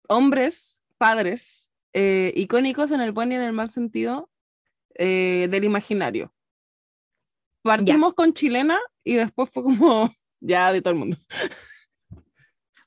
hombres, 0.08 0.82
padres, 0.98 1.72
eh, 1.92 2.32
icónicos 2.36 2.90
en 2.90 3.00
el 3.00 3.12
buen 3.12 3.32
y 3.32 3.36
en 3.36 3.42
el 3.42 3.52
mal 3.52 3.70
sentido 3.70 4.30
eh, 4.96 5.48
del 5.50 5.64
imaginario. 5.64 6.34
Partimos 7.62 8.12
con 8.12 8.34
chilena 8.34 8.78
y 9.02 9.14
después 9.14 9.48
fue 9.48 9.62
como 9.62 10.12
ya 10.46 10.72
de 10.72 10.82
todo 10.82 10.92
el 10.94 10.98
mundo. 11.00 11.16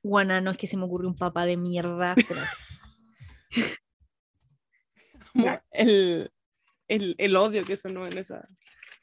Guana, 0.04 0.40
no 0.42 0.52
es 0.52 0.58
que 0.58 0.68
se 0.68 0.78
me 0.78 0.84
ocurrió 0.86 1.10
un 1.10 1.16
papá 1.16 1.46
de 1.46 1.58
mierda. 1.58 2.16
pero- 2.16 2.40
el, 5.72 6.32
el, 6.88 7.16
el 7.18 7.36
odio 7.36 7.64
que 7.66 7.76
sonó 7.78 8.08
en 8.08 8.18
esa. 8.18 8.48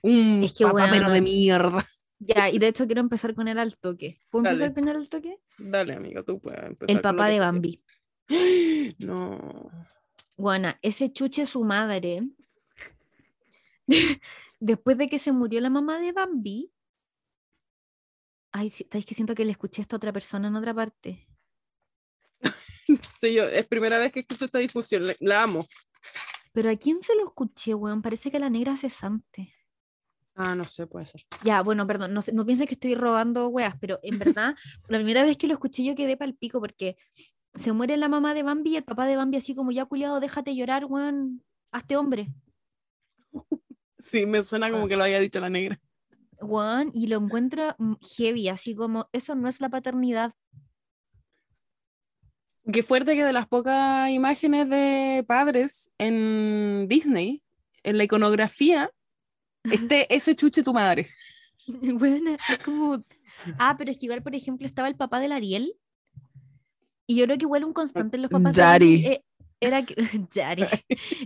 Un 0.03 0.43
Es 0.45 0.53
que, 0.55 0.65
papá 0.65 0.89
pero 0.91 1.11
de 1.11 1.21
mierda. 1.21 1.87
Ya, 2.19 2.49
y 2.49 2.59
de 2.59 2.69
hecho 2.69 2.87
quiero 2.87 3.01
empezar 3.01 3.35
con 3.35 3.49
él 3.49 3.59
al 3.59 3.77
toque. 3.77 4.21
¿Puedo 4.31 4.45
Dale. 4.45 4.65
empezar 4.65 4.75
con 4.75 4.89
él 4.89 4.97
al 4.97 5.09
toque? 5.09 5.39
Dale, 5.59 5.95
amigo, 5.95 6.23
tú 6.25 6.41
puedes 6.41 6.63
empezar. 6.65 6.91
El 6.91 7.01
papá 7.01 7.29
de 7.29 7.39
Bambi. 7.41 7.83
No. 8.99 9.71
Guana, 10.37 10.79
ese 10.83 11.13
chuche 11.13 11.45
su 11.47 11.65
madre. 11.65 12.23
Después 14.61 14.97
de 14.97 15.09
que 15.09 15.19
se 15.19 15.33
murió 15.33 15.61
la 15.61 15.71
mamá 15.71 15.99
de 15.99 16.13
Bambi. 16.13 16.71
Ay, 18.57 18.69
es 18.69 19.05
que 19.07 19.15
siento 19.15 19.35
que 19.35 19.45
le 19.45 19.51
escuché 19.51 19.83
esto 19.83 19.97
a 19.97 19.99
otra 19.99 20.13
persona 20.13 20.47
en 20.49 20.55
otra 20.57 20.73
parte. 20.73 21.27
Sí, 23.19 23.33
yo, 23.33 23.45
es 23.45 23.67
primera 23.67 23.99
vez 23.99 24.13
que 24.13 24.21
escucho 24.21 24.45
esta 24.45 24.59
discusión, 24.59 25.07
la, 25.07 25.15
la 25.21 25.43
amo. 25.43 25.65
Pero 26.53 26.71
¿a 26.71 26.77
quién 26.77 27.01
se 27.03 27.15
lo 27.17 27.25
escuché, 27.27 27.73
weón? 27.75 28.03
Parece 28.03 28.31
que 28.31 28.39
la 28.39 28.51
negra 28.51 28.77
cesante. 28.77 29.55
Ah, 30.35 30.55
no 30.55 30.67
sé, 30.69 30.87
puede 30.87 31.07
ser. 31.07 31.23
Ya, 31.43 31.63
bueno, 31.63 31.87
perdón, 31.87 32.13
no, 32.13 32.21
sé- 32.21 32.33
no 32.33 32.45
pienses 32.45 32.69
que 32.69 32.75
estoy 32.75 32.95
robando 32.95 33.49
weas, 33.49 33.75
pero 33.81 33.99
en 34.03 34.19
verdad, 34.19 34.55
la 34.89 34.99
primera 34.99 35.23
vez 35.25 35.37
que 35.39 35.47
lo 35.47 35.55
escuché 35.55 35.83
yo 35.83 35.95
quedé 35.95 36.17
pal 36.19 36.35
pico 36.35 36.61
porque 36.61 36.97
se 37.55 37.73
muere 37.73 37.97
la 37.97 38.09
mamá 38.09 38.35
de 38.35 38.43
Bambi 38.43 38.71
y 38.73 38.77
el 38.77 38.85
papá 38.85 39.07
de 39.07 39.17
Bambi 39.17 39.39
así 39.39 39.55
como 39.55 39.73
ya 39.73 39.87
culiado, 39.87 40.21
déjate 40.21 40.55
llorar, 40.55 40.85
weón, 40.85 41.43
hazte 41.73 41.97
hombre. 41.97 42.29
Sí, 44.01 44.27
me 44.27 44.43
suena 44.43 44.71
como 44.71 44.85
Ah. 44.85 44.89
que 44.89 44.97
lo 44.99 45.05
haya 45.05 45.19
dicho 45.19 45.41
la 45.41 45.49
negra. 45.49 45.81
Y 46.93 47.07
lo 47.07 47.19
encuentro 47.19 47.75
mm, 47.79 47.95
heavy, 48.17 48.49
así 48.49 48.75
como, 48.75 49.09
eso 49.13 49.35
no 49.35 49.49
es 49.49 49.61
la 49.61 49.69
paternidad. 49.69 50.33
Qué 52.73 52.83
fuerte 52.83 53.15
que 53.15 53.25
de 53.25 53.33
las 53.33 53.47
pocas 53.47 54.11
imágenes 54.11 54.69
de 54.71 55.25
padres 55.27 55.93
en 55.99 56.87
Disney, 56.89 57.43
en 57.83 57.99
la 57.99 58.05
iconografía, 58.05 58.91
esté 59.65 60.15
ese 60.15 60.35
chuche 60.35 60.63
tu 60.63 60.73
madre. 60.73 61.09
Es 61.67 62.59
como... 62.63 63.03
Ah, 63.59 63.75
pero 63.79 63.91
es 63.91 63.97
que 63.97 64.07
igual, 64.07 64.23
por 64.23 64.35
ejemplo, 64.35 64.67
estaba 64.67 64.87
el 64.87 64.97
papá 64.97 65.19
del 65.19 65.33
Ariel. 65.33 65.75
Y 67.07 67.17
yo 67.17 67.25
creo 67.25 67.39
que 67.39 67.45
igual 67.45 67.65
un 67.65 67.73
constante 67.73 68.17
en 68.17 68.23
los 68.23 68.31
papás 68.31 68.55
Daddy. 68.55 69.07
Eh, 69.07 69.25
era 69.61 69.83
que, 69.83 69.95
Daddy. 70.35 70.65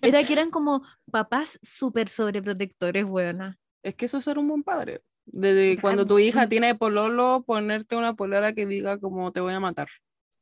era 0.01 0.25
que 0.25 0.33
eran 0.33 0.51
como 0.51 0.83
papás 1.11 1.59
súper 1.61 2.09
sobreprotectores, 2.09 3.05
weona. 3.05 3.59
Es 3.83 3.95
que 3.95 4.07
eso 4.07 4.19
es 4.19 4.25
ser 4.25 4.39
un 4.39 4.49
buen 4.49 4.63
padre. 4.63 5.03
Desde 5.31 5.79
cuando 5.81 6.07
tu 6.07 6.19
hija 6.19 6.47
mm. 6.47 6.49
tiene 6.49 6.75
pololo, 6.75 7.43
ponerte 7.47 7.97
una 7.97 8.15
polera 8.15 8.55
que 8.55 8.67
diga 8.67 8.99
como 8.99 9.31
te 9.33 9.41
voy 9.41 9.53
a 9.55 9.61
matar. 9.61 9.89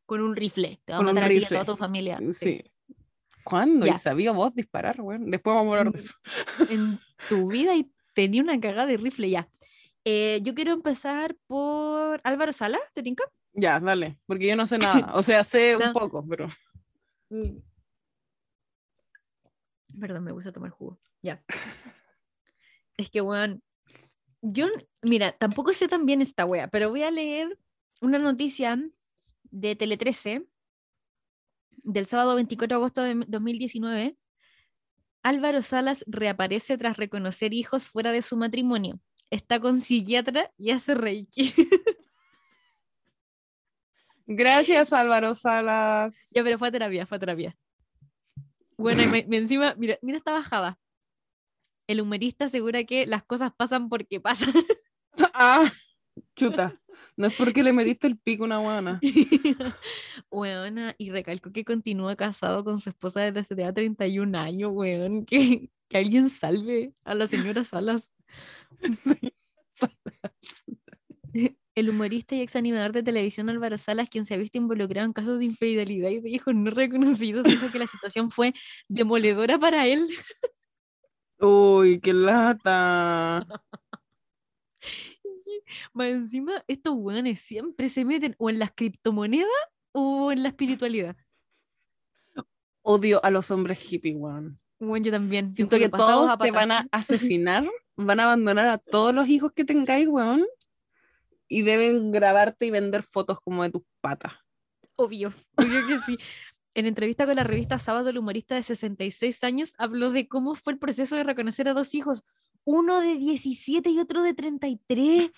Con 0.07 0.21
un 0.21 0.37
rifle. 0.37 0.81
Te 0.85 0.93
va 0.93 0.99
a 0.99 1.03
matar 1.03 1.25
a 1.25 1.29
ti 1.29 1.39
y 1.39 1.45
a 1.45 1.49
toda 1.49 1.65
tu 1.65 1.77
familia. 1.77 2.19
Sí. 2.33 2.63
¿Cuándo? 3.45 3.87
Ya. 3.87 3.95
¿Y 3.95 3.99
sabía 3.99 4.33
vos 4.33 4.55
disparar? 4.55 4.97
Bueno, 5.01 5.25
después 5.29 5.55
vamos 5.57 5.75
a 5.75 5.79
hablar 5.79 5.93
de 5.93 5.99
Mm. 5.99 6.03
eso. 6.03 6.15
En 6.71 7.01
tu 7.29 7.49
vida 7.49 7.75
y 7.75 7.91
tenía 8.15 8.43
una 8.43 8.59
cagada 8.61 8.87
de 8.87 8.97
rifle 8.97 9.29
ya. 9.31 9.49
Eh, 10.05 10.41
yo 10.43 10.55
quiero 10.55 10.73
empezar 10.73 11.37
por 11.49 12.21
Álvaro 12.23 12.53
Sala, 12.53 12.79
¿te 12.95 13.03
tinca? 13.03 13.25
Ya, 13.53 13.81
dale, 13.81 14.19
porque 14.27 14.47
yo 14.47 14.55
no 14.57 14.67
sé 14.67 14.79
nada. 15.09 15.13
O 15.15 15.23
sea, 15.23 15.43
sé 15.43 15.77
No. 15.79 15.87
un 15.89 15.93
poco, 15.93 16.25
pero. 16.29 16.49
Perdón, 20.01 20.25
me 20.25 20.33
gusta 20.33 20.53
tomar 20.53 20.71
jugo. 20.71 20.99
Ya. 21.23 21.45
Es 22.99 23.11
que, 23.11 23.21
weón, 23.21 23.63
yo, 24.53 24.67
mira, 25.03 25.33
tampoco 25.33 25.73
sé 25.73 25.89
tan 25.89 26.07
bien 26.07 26.23
esta 26.23 26.45
wea, 26.45 26.69
pero 26.69 26.91
voy 26.91 27.03
a 27.03 27.11
leer 27.11 27.59
una 28.01 28.19
noticia 28.19 28.79
de 29.51 29.77
Tele 29.77 29.97
13 29.97 30.47
del 31.83 32.07
sábado 32.07 32.35
24 32.37 32.77
de 32.77 32.81
agosto 32.83 33.03
de 33.03 33.15
2019. 33.29 34.17
Álvaro 35.23 35.63
Salas 35.63 36.05
reaparece 36.07 36.79
tras 36.79 36.97
reconocer 36.97 37.53
hijos 37.53 37.89
fuera 37.89 38.13
de 38.13 38.23
su 38.23 38.37
matrimonio. 38.37 39.01
Está 39.31 39.59
con 39.61 39.81
psiquiatra 39.81 40.53
y 40.57 40.71
hace 40.71 40.95
reiki. 40.95 41.53
Gracias, 44.27 44.93
Álvaro 44.93 45.35
Salas. 45.35 46.31
ya, 46.35 46.43
pero 46.43 46.59
fue 46.59 46.69
a 46.69 46.73
terapia, 46.73 47.07
fue 47.07 47.17
a 47.17 47.21
terapia. 47.21 47.57
Bueno, 48.77 49.03
y 49.03 49.07
me- 49.07 49.25
me 49.29 49.39
encima, 49.39 49.75
mira, 49.79 49.99
mira 50.03 50.19
esta 50.19 50.33
bajada. 50.33 50.79
El 51.87 52.01
humorista 52.01 52.47
asegura 52.47 52.85
que 52.85 53.07
las 53.07 53.25
cosas 53.25 53.53
pasan 53.57 53.89
porque 53.89 54.21
pasan. 54.21 54.53
Ah, 55.39 55.73
chuta. 56.35 56.79
No 57.17 57.27
es 57.29 57.35
porque 57.35 57.63
le 57.63 57.73
metiste 57.73 58.07
el 58.07 58.19
pico 58.19 58.45
a 58.45 58.47
una 58.47 58.59
guana. 58.59 59.01
Weona, 60.31 60.95
y 60.99 61.11
recalco 61.11 61.53
que 61.53 61.65
continúa 61.65 62.17
casado 62.17 62.65
con 62.65 62.81
su 62.81 62.91
esposa 62.91 63.21
desde 63.21 63.41
hace 63.41 63.57
ya 63.57 63.73
31 63.73 64.39
años, 64.39 64.73
weón. 64.75 65.25
Que, 65.25 65.71
que 65.89 65.97
alguien 65.97 66.29
salve 66.29 66.93
a 67.05 67.15
la 67.15 67.27
señora 67.27 67.65
Salas. 67.65 68.13
El 71.75 71.91
humorista 71.91 72.35
y 72.35 72.41
ex 72.41 72.57
animador 72.57 72.93
de 72.93 73.03
televisión 73.03 73.51
Álvaro 73.51 73.77
Salas, 73.77 74.09
quien 74.09 74.25
se 74.25 74.35
ha 74.35 74.39
visto 74.39 74.57
involucrado 74.57 75.07
en 75.07 75.13
casos 75.13 75.39
de 75.39 75.45
infidelidad 75.45 76.09
y 76.09 76.21
de 76.21 76.31
hijos 76.31 76.55
no 76.55 76.71
reconocidos, 76.71 77.45
dijo 77.45 77.71
que 77.71 77.79
la 77.79 77.87
situación 77.87 78.31
fue 78.31 78.55
demoledora 78.89 79.59
para 79.59 79.87
él. 79.87 80.07
Uy, 81.39 82.01
qué 82.01 82.13
lata. 82.13 83.47
Más 85.93 86.09
encima, 86.09 86.65
estos 86.67 86.95
weones 86.97 87.41
siempre 87.41 87.89
se 87.89 88.05
meten 88.05 88.35
o 88.39 88.51
en 88.51 88.59
las 88.59 88.71
criptomonedas 88.75 89.49
o 89.93 90.33
en 90.33 90.43
la 90.43 90.49
espiritualidad. 90.49 91.17
Odio 92.83 93.25
a 93.25 93.31
los 93.31 93.51
hombres 93.51 93.93
hippie, 93.93 94.15
weón. 94.15 94.61
Bueno, 94.79 95.07
yo 95.07 95.13
también. 95.13 95.49
Siento 95.49 95.79
que 95.79 95.89
todos 95.89 96.39
te 96.39 96.51
van 96.51 96.71
a 96.71 96.87
asesinar, 96.93 97.69
van 97.97 98.21
a 98.21 98.25
abandonar 98.25 98.69
a 98.69 98.79
todos 98.79 99.15
los 99.15 99.29
hijos 99.29 99.53
que 99.53 99.65
tengáis, 99.65 100.07
weón, 100.07 100.47
y 101.49 101.63
deben 101.63 102.13
grabarte 102.13 102.67
y 102.67 102.71
vender 102.71 103.03
fotos 103.03 103.41
como 103.41 103.63
de 103.63 103.71
tus 103.71 103.83
patas. 104.01 104.33
Obvio, 104.95 105.33
obvio 105.57 105.87
que 105.87 105.99
sí. 106.07 106.19
En 106.77 106.85
entrevista 106.85 107.25
con 107.25 107.37
la 107.37 107.43
revista 107.43 107.79
Sábado, 107.79 108.11
el 108.11 108.19
humorista 108.19 108.55
de 108.55 108.63
66 108.63 109.43
años 109.45 109.73
habló 109.79 110.11
de 110.11 110.29
cómo 110.29 110.55
fue 110.55 110.75
el 110.75 110.79
proceso 110.79 111.17
de 111.17 111.25
reconocer 111.25 111.67
a 111.69 111.73
dos 111.73 111.95
hijos, 111.95 112.23
uno 112.65 113.01
de 113.01 113.17
17 113.17 113.89
y 113.89 113.99
otro 113.99 114.23
de 114.23 114.35
33. 114.35 115.33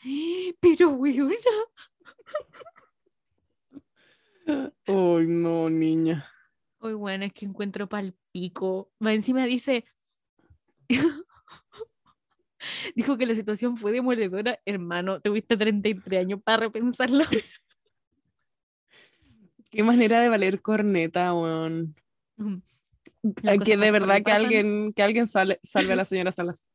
Pero, 0.58 0.88
weón. 0.90 1.32
Ay, 4.84 5.26
no, 5.28 5.70
niña. 5.70 6.28
Uy, 6.80 6.94
bueno, 6.94 7.24
es 7.26 7.32
que 7.32 7.46
encuentro 7.46 7.88
pal 7.88 8.16
pico. 8.32 8.90
Va 9.00 9.14
encima 9.14 9.44
dice. 9.44 9.84
Dijo 12.96 13.16
que 13.16 13.26
la 13.26 13.36
situación 13.36 13.76
fue 13.76 13.92
demoledora. 13.92 14.58
Hermano, 14.64 15.20
tuviste 15.20 15.56
33 15.56 16.20
años 16.20 16.40
para 16.42 16.64
repensarlo. 16.64 17.22
Qué 19.70 19.82
manera 19.82 20.20
de 20.20 20.28
valer 20.28 20.60
corneta, 20.62 21.34
weón. 21.34 21.94
Que 23.64 23.76
de 23.76 23.90
verdad 23.90 24.22
que 24.24 24.30
alguien, 24.32 24.92
que 24.92 25.02
alguien 25.02 25.26
sale- 25.26 25.58
salve 25.62 25.92
a 25.92 25.96
la 25.96 26.04
señora 26.04 26.30
Salas. 26.32 26.68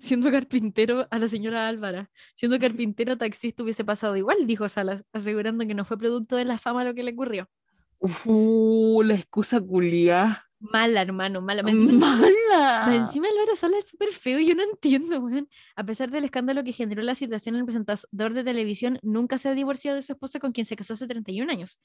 Siendo 0.00 0.30
carpintero 0.32 1.06
a 1.10 1.18
la 1.18 1.28
señora 1.28 1.68
Álvara. 1.68 2.10
Siendo 2.34 2.58
carpintero 2.58 3.16
taxista 3.18 3.62
hubiese 3.62 3.84
pasado 3.84 4.16
igual, 4.16 4.46
dijo 4.46 4.68
Salas, 4.68 5.04
asegurando 5.12 5.64
que 5.66 5.74
no 5.74 5.84
fue 5.84 5.98
producto 5.98 6.36
de 6.36 6.44
la 6.46 6.58
fama 6.58 6.82
lo 6.82 6.94
que 6.94 7.02
le 7.04 7.12
ocurrió. 7.12 7.48
Uh, 8.24 9.02
la 9.02 9.14
excusa 9.14 9.60
culia. 9.60 10.44
Mala, 10.60 11.00
hermano, 11.00 11.40
mala. 11.40 11.62
Encima, 11.62 12.16
Mala. 12.16 12.94
encima 12.94 13.28
Álvaro 13.28 13.56
Salas 13.56 13.84
es 13.84 13.90
súper 13.90 14.10
feo, 14.10 14.38
yo 14.40 14.54
no 14.54 14.62
entiendo, 14.62 15.18
weón. 15.18 15.48
A 15.74 15.84
pesar 15.84 16.10
del 16.10 16.24
escándalo 16.24 16.62
que 16.62 16.72
generó 16.72 17.02
la 17.02 17.14
situación, 17.14 17.56
el 17.56 17.64
presentador 17.64 18.34
de 18.34 18.44
televisión 18.44 18.98
nunca 19.02 19.38
se 19.38 19.48
ha 19.48 19.54
divorciado 19.54 19.96
de 19.96 20.02
su 20.02 20.12
esposa 20.12 20.38
con 20.38 20.52
quien 20.52 20.66
se 20.66 20.76
casó 20.76 20.92
hace 20.94 21.06
31 21.06 21.50
años. 21.50 21.80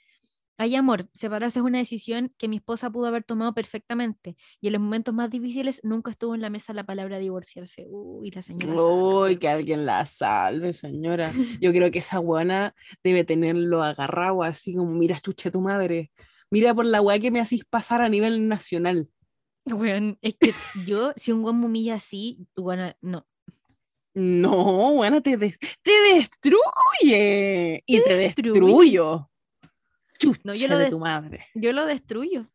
Hay 0.57 0.75
amor, 0.75 1.09
separarse 1.13 1.59
es 1.59 1.65
una 1.65 1.79
decisión 1.79 2.33
que 2.37 2.47
mi 2.47 2.57
esposa 2.57 2.89
pudo 2.89 3.07
haber 3.07 3.23
tomado 3.25 3.53
perfectamente 3.53 4.37
y 4.61 4.67
en 4.67 4.73
los 4.73 4.81
momentos 4.81 5.13
más 5.13 5.29
difíciles 5.29 5.81
nunca 5.83 6.11
estuvo 6.11 6.33
en 6.33 6.41
la 6.41 6.49
mesa 6.49 6.71
la 6.73 6.85
palabra 6.85 7.17
divorciarse. 7.17 7.85
Uy, 7.89 8.31
la 8.31 8.41
señora. 8.41 8.73
Uy, 8.73 8.81
weón. 8.81 9.37
que 9.37 9.49
alguien 9.49 9.85
la 9.85 10.05
salve, 10.05 10.73
señora. 10.73 11.31
Yo 11.59 11.71
creo 11.73 11.91
que 11.91 11.99
esa 11.99 12.19
guana 12.19 12.73
debe 13.03 13.25
tenerlo 13.25 13.83
agarrado 13.83 14.43
así 14.43 14.75
como, 14.75 14.91
mira, 14.91 15.19
chuche 15.19 15.51
tu 15.51 15.59
madre. 15.59 16.11
Mira 16.55 16.73
por 16.73 16.85
la 16.85 17.01
weá 17.01 17.19
que 17.19 17.31
me 17.31 17.41
hacís 17.41 17.65
pasar 17.65 18.01
a 18.01 18.07
nivel 18.07 18.47
nacional. 18.47 19.09
Weón, 19.65 20.17
es 20.21 20.35
que 20.39 20.53
yo, 20.85 21.11
si 21.17 21.33
un 21.33 21.43
weón 21.43 21.59
me 21.59 21.65
humilla 21.65 21.95
así, 21.95 22.47
weón, 22.55 22.95
no. 23.01 23.27
No, 24.13 24.93
buena, 24.93 25.19
te, 25.19 25.35
des- 25.35 25.59
te 25.81 25.91
destruye. 26.13 27.83
Y 27.85 28.01
te 28.03 28.15
destruye. 28.15 28.51
destruyo. 28.59 29.29
Chucha 30.17 30.39
No, 30.45 30.55
yo 30.55 30.69
lo 30.69 30.77
de 30.77 30.89
tu 30.89 30.99
madre. 30.99 31.47
Yo 31.55 31.73
lo 31.73 31.85
destruyo. 31.85 32.49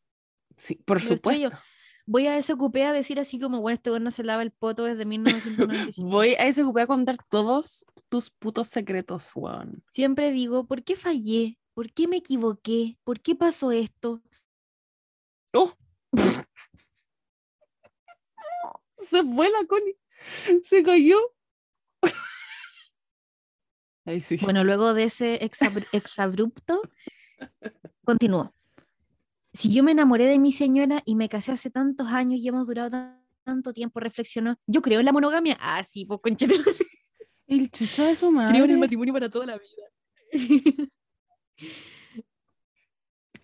Sí, 0.57 0.77
por 0.77 1.03
lo 1.03 1.11
destruyo. 1.11 1.51
supuesto. 1.51 1.67
Voy 2.07 2.27
a 2.27 2.39
ese 2.39 2.57
cupé 2.57 2.85
a 2.85 2.93
decir 2.93 3.21
así 3.21 3.39
como, 3.39 3.61
bueno, 3.61 3.75
este 3.75 3.91
weón 3.91 4.03
no 4.05 4.11
se 4.11 4.25
lava 4.25 4.43
el 4.43 4.51
poto 4.51 4.85
desde 4.85 5.05
1995. 5.05 6.09
Voy 6.09 6.31
a 6.31 6.47
ese 6.47 6.65
cupé 6.65 6.81
a 6.81 6.87
contar 6.87 7.19
todos 7.29 7.85
tus 8.09 8.31
putos 8.31 8.69
secretos, 8.69 9.31
weón. 9.35 9.83
Siempre 9.91 10.33
digo, 10.33 10.67
¿por 10.67 10.83
qué 10.83 10.97
fallé? 10.97 11.59
¿Por 11.75 11.93
qué 11.93 12.09
me 12.09 12.17
equivoqué? 12.19 12.97
¿Por 13.05 13.21
qué 13.21 13.35
pasó 13.35 13.71
esto? 13.73 14.23
¡Oh! 15.55 15.73
Se 18.97 19.23
fue 19.25 19.51
la 19.51 19.65
Connie. 19.67 19.97
Se 20.69 20.83
cayó. 20.83 21.19
Ahí 24.05 24.21
sí. 24.21 24.37
Bueno, 24.43 24.65
luego 24.65 24.95
de 24.95 25.05
ese 25.05 25.39
exabru- 25.41 25.87
exabrupto, 25.93 26.83
continuó. 28.05 28.55
Si 29.53 29.73
yo 29.73 29.83
me 29.83 29.93
enamoré 29.93 30.27
de 30.27 30.39
mi 30.39 30.53
señora 30.53 31.03
y 31.05 31.17
me 31.17 31.29
casé 31.29 31.53
hace 31.53 31.71
tantos 31.71 32.09
años 32.09 32.41
y 32.41 32.49
hemos 32.49 32.67
durado 32.67 32.91
tan- 32.91 33.21
tanto 33.45 33.73
tiempo, 33.73 33.99
reflexionó, 34.01 34.57
yo 34.67 34.83
creo 34.83 35.01
en 35.01 35.07
la 35.07 35.13
monogamia. 35.13 35.57
Ah, 35.61 35.83
sí, 35.83 36.05
pues 36.05 36.21
conchete. 36.23 36.55
El 37.47 37.71
chucha 37.71 38.05
de 38.07 38.15
su 38.17 38.31
madre. 38.31 38.53
Creo 38.53 38.65
en 38.65 38.71
el 38.73 38.79
matrimonio 38.79 39.13
para 39.15 39.29
toda 39.31 39.47
la 39.47 39.59
vida. 39.59 39.87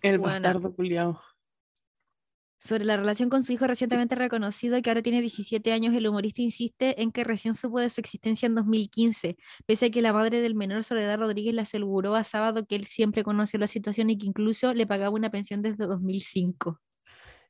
El 0.01 0.19
Buena. 0.19 0.33
bastardo 0.35 0.75
culiao. 0.75 1.19
Sobre 2.59 2.85
la 2.85 2.97
relación 2.97 3.29
con 3.29 3.43
su 3.43 3.53
hijo 3.53 3.65
recientemente 3.65 4.15
reconocido, 4.15 4.81
que 4.81 4.89
ahora 4.89 5.01
tiene 5.01 5.21
17 5.21 5.71
años, 5.71 5.95
el 5.95 6.07
humorista 6.07 6.41
insiste 6.41 7.01
en 7.01 7.11
que 7.11 7.23
recién 7.23 7.53
supo 7.53 7.79
de 7.79 7.89
su 7.89 8.01
existencia 8.01 8.47
en 8.47 8.55
2015, 8.55 9.37
pese 9.65 9.85
a 9.85 9.89
que 9.89 10.01
la 10.01 10.11
madre 10.11 10.41
del 10.41 10.55
menor, 10.55 10.83
Soledad 10.83 11.17
Rodríguez, 11.17 11.53
le 11.53 11.61
aseguró 11.61 12.15
a 12.15 12.23
Sábado 12.23 12.65
que 12.65 12.75
él 12.75 12.85
siempre 12.85 13.23
conoció 13.23 13.59
la 13.59 13.67
situación 13.67 14.09
y 14.09 14.17
que 14.17 14.25
incluso 14.25 14.73
le 14.73 14.85
pagaba 14.85 15.15
una 15.15 15.29
pensión 15.29 15.61
desde 15.61 15.85
2005. 15.85 16.81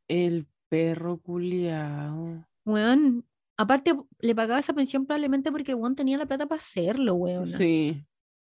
El 0.07 0.47
perro 0.69 1.19
culiao. 1.19 2.45
Weón, 2.65 3.25
aparte 3.55 3.95
le 4.19 4.35
pagaba 4.35 4.59
esa 4.59 4.73
pensión 4.73 5.05
probablemente 5.05 5.51
porque 5.51 5.71
el 5.71 5.77
weón 5.77 5.95
tenía 5.95 6.17
la 6.17 6.25
plata 6.25 6.45
para 6.45 6.59
hacerlo, 6.59 7.15
weón. 7.15 7.47
Sí. 7.47 8.05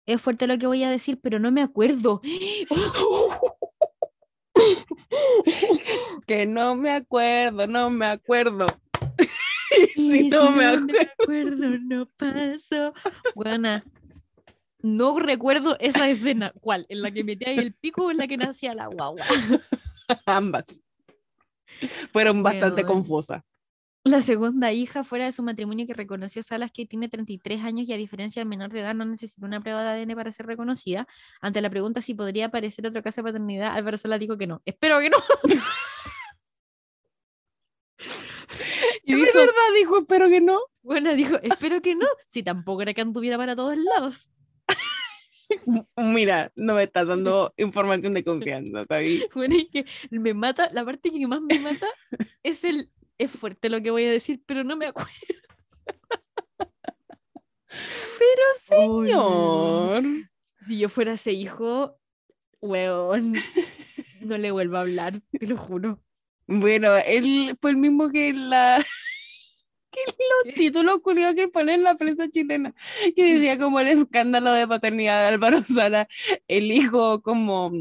Es 0.08 0.20
fuerte 0.22 0.46
lo 0.46 0.56
que 0.56 0.66
voy 0.66 0.82
a 0.84 0.90
decir, 0.90 1.20
pero 1.20 1.38
no 1.38 1.52
me 1.52 1.60
acuerdo. 1.60 2.22
que 6.26 6.46
no 6.46 6.74
me 6.74 6.92
acuerdo, 6.92 7.66
no 7.66 7.90
me 7.90 8.06
acuerdo. 8.06 8.66
si 9.94 10.30
no 10.30 10.50
me 10.50 10.64
no 10.64 10.70
acuerdo. 10.70 11.12
acuerdo, 11.22 11.78
no 11.80 12.06
pasó. 12.16 12.94
Buena. 13.34 13.84
No 14.80 15.18
recuerdo 15.18 15.76
esa 15.78 16.08
escena. 16.08 16.54
¿Cuál? 16.58 16.86
¿En 16.88 17.02
la 17.02 17.10
que 17.10 17.22
metía 17.22 17.50
ahí 17.50 17.58
el 17.58 17.74
pico 17.74 18.06
o 18.06 18.10
en 18.10 18.16
la 18.16 18.26
que 18.26 18.38
nacía 18.38 18.74
la 18.74 18.86
guagua? 18.86 19.26
Ambas. 20.24 20.80
Fueron 22.14 22.42
bastante 22.42 22.82
confusas. 22.82 23.42
La 24.08 24.22
segunda 24.22 24.72
hija 24.72 25.04
fuera 25.04 25.26
de 25.26 25.32
su 25.32 25.42
matrimonio 25.42 25.86
que 25.86 25.92
reconoció 25.92 26.42
Salas 26.42 26.72
que 26.72 26.86
tiene 26.86 27.10
33 27.10 27.62
años 27.62 27.86
y 27.86 27.92
a 27.92 27.98
diferencia 27.98 28.40
del 28.40 28.48
menor 28.48 28.70
de 28.70 28.80
edad 28.80 28.94
no 28.94 29.04
necesita 29.04 29.44
una 29.44 29.60
prueba 29.60 29.82
de 29.82 30.00
ADN 30.00 30.14
para 30.14 30.32
ser 30.32 30.46
reconocida. 30.46 31.06
Ante 31.42 31.60
la 31.60 31.68
pregunta 31.68 32.00
si 32.00 32.14
podría 32.14 32.46
aparecer 32.46 32.86
otro 32.86 33.02
caso 33.02 33.20
de 33.20 33.28
paternidad, 33.28 33.74
Álvaro 33.74 33.98
Salas 33.98 34.18
dijo 34.18 34.38
que 34.38 34.46
no. 34.46 34.62
Espero 34.64 34.98
que 35.00 35.10
no. 35.10 35.18
Y 39.04 39.14
de 39.14 39.32
verdad 39.32 39.52
dijo, 39.74 39.98
espero 39.98 40.28
que 40.28 40.40
no. 40.40 40.58
Bueno, 40.82 41.14
dijo, 41.14 41.36
espero 41.42 41.80
que 41.80 41.94
no. 41.94 42.06
Si 42.26 42.42
tampoco 42.42 42.82
era 42.82 42.94
que 42.94 43.00
anduviera 43.00 43.36
para 43.38 43.56
todos 43.56 43.76
lados. 43.76 44.30
Mira, 45.96 46.52
no 46.56 46.74
me 46.74 46.82
estás 46.82 47.08
dando 47.08 47.52
información 47.56 48.14
de 48.14 48.24
confianza, 48.24 48.84
¿sabes? 48.86 49.26
Bueno, 49.34 49.54
y 49.54 49.68
que 49.68 49.86
me 50.10 50.34
mata, 50.34 50.70
la 50.72 50.84
parte 50.84 51.10
que 51.10 51.26
más 51.26 51.40
me 51.40 51.58
mata 51.58 51.86
es 52.42 52.64
el, 52.64 52.90
es 53.18 53.30
fuerte 53.30 53.68
lo 53.68 53.82
que 53.82 53.90
voy 53.90 54.04
a 54.04 54.10
decir, 54.10 54.40
pero 54.46 54.64
no 54.64 54.76
me 54.76 54.86
acuerdo. 54.86 55.12
Pero 58.18 58.42
señor. 58.56 60.04
Si 60.66 60.78
yo 60.78 60.88
fuera 60.88 61.12
ese 61.12 61.32
hijo, 61.32 61.98
weón, 62.60 63.34
no 64.20 64.38
le 64.38 64.50
vuelvo 64.50 64.76
a 64.76 64.80
hablar, 64.80 65.20
te 65.38 65.46
lo 65.46 65.56
juro. 65.56 66.00
Bueno, 66.46 66.96
él 66.96 67.56
fue 67.60 67.70
el 67.70 67.76
mismo 67.76 68.10
que 68.10 68.32
la 68.32 68.84
que 69.90 70.00
los 70.46 70.54
títulos 70.54 71.00
curiosos 71.00 71.36
que 71.36 71.48
ponen 71.48 71.76
en 71.76 71.82
la 71.84 71.96
prensa 71.96 72.28
chilena, 72.30 72.74
que 73.14 73.34
decía 73.34 73.58
como 73.58 73.80
el 73.80 73.88
escándalo 73.88 74.52
de 74.52 74.66
paternidad 74.66 75.22
de 75.22 75.28
Álvaro 75.28 75.64
Sala, 75.64 76.08
el 76.46 76.72
hijo 76.72 77.22
como 77.22 77.72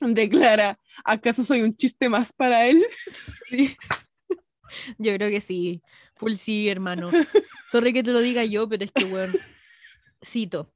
declara, 0.00 0.78
¿acaso 1.04 1.44
soy 1.44 1.62
un 1.62 1.76
chiste 1.76 2.08
más 2.08 2.32
para 2.32 2.66
él? 2.66 2.82
Sí. 3.48 3.76
Yo 4.98 5.14
creo 5.14 5.30
que 5.30 5.40
sí, 5.40 5.82
full 6.16 6.34
sí, 6.34 6.68
hermano. 6.68 7.10
Sorry 7.70 7.92
que 7.92 8.02
te 8.02 8.12
lo 8.12 8.20
diga 8.20 8.44
yo, 8.44 8.68
pero 8.68 8.84
es 8.84 8.92
que, 8.92 9.04
weón, 9.04 9.32
cito. 10.24 10.72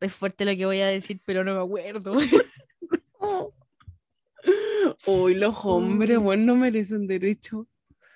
Es 0.00 0.12
fuerte 0.12 0.44
lo 0.44 0.56
que 0.56 0.64
voy 0.66 0.80
a 0.80 0.86
decir, 0.86 1.20
pero 1.26 1.44
no 1.44 1.54
me 1.54 1.60
acuerdo. 1.62 2.16
Uy, 5.06 5.34
los 5.34 5.54
hombres, 5.64 6.18
bueno, 6.18 6.44
no 6.46 6.56
merecen 6.56 7.06
derecho. 7.06 7.66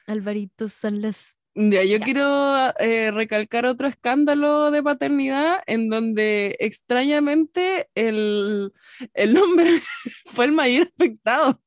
Alvarito 0.06 0.68
Salas. 0.68 1.36
Ya, 1.54 1.84
yo 1.84 1.98
Ya. 1.98 2.04
quiero 2.04 2.72
eh, 2.80 3.10
recalcar 3.12 3.64
otro 3.66 3.86
escándalo 3.86 4.70
de 4.72 4.82
paternidad 4.82 5.62
en 5.66 5.88
donde 5.88 6.56
extrañamente 6.58 7.88
el, 7.94 8.72
el 9.12 9.36
hombre 9.38 9.80
fue 10.26 10.46
el 10.46 10.52
mayor 10.52 10.90
afectado. 10.94 11.60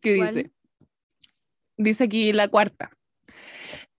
¿Qué 0.00 0.16
¿Cuál? 0.16 0.28
dice? 0.34 0.52
Dice 1.82 2.04
aquí 2.04 2.32
la 2.32 2.48
cuarta. 2.48 2.90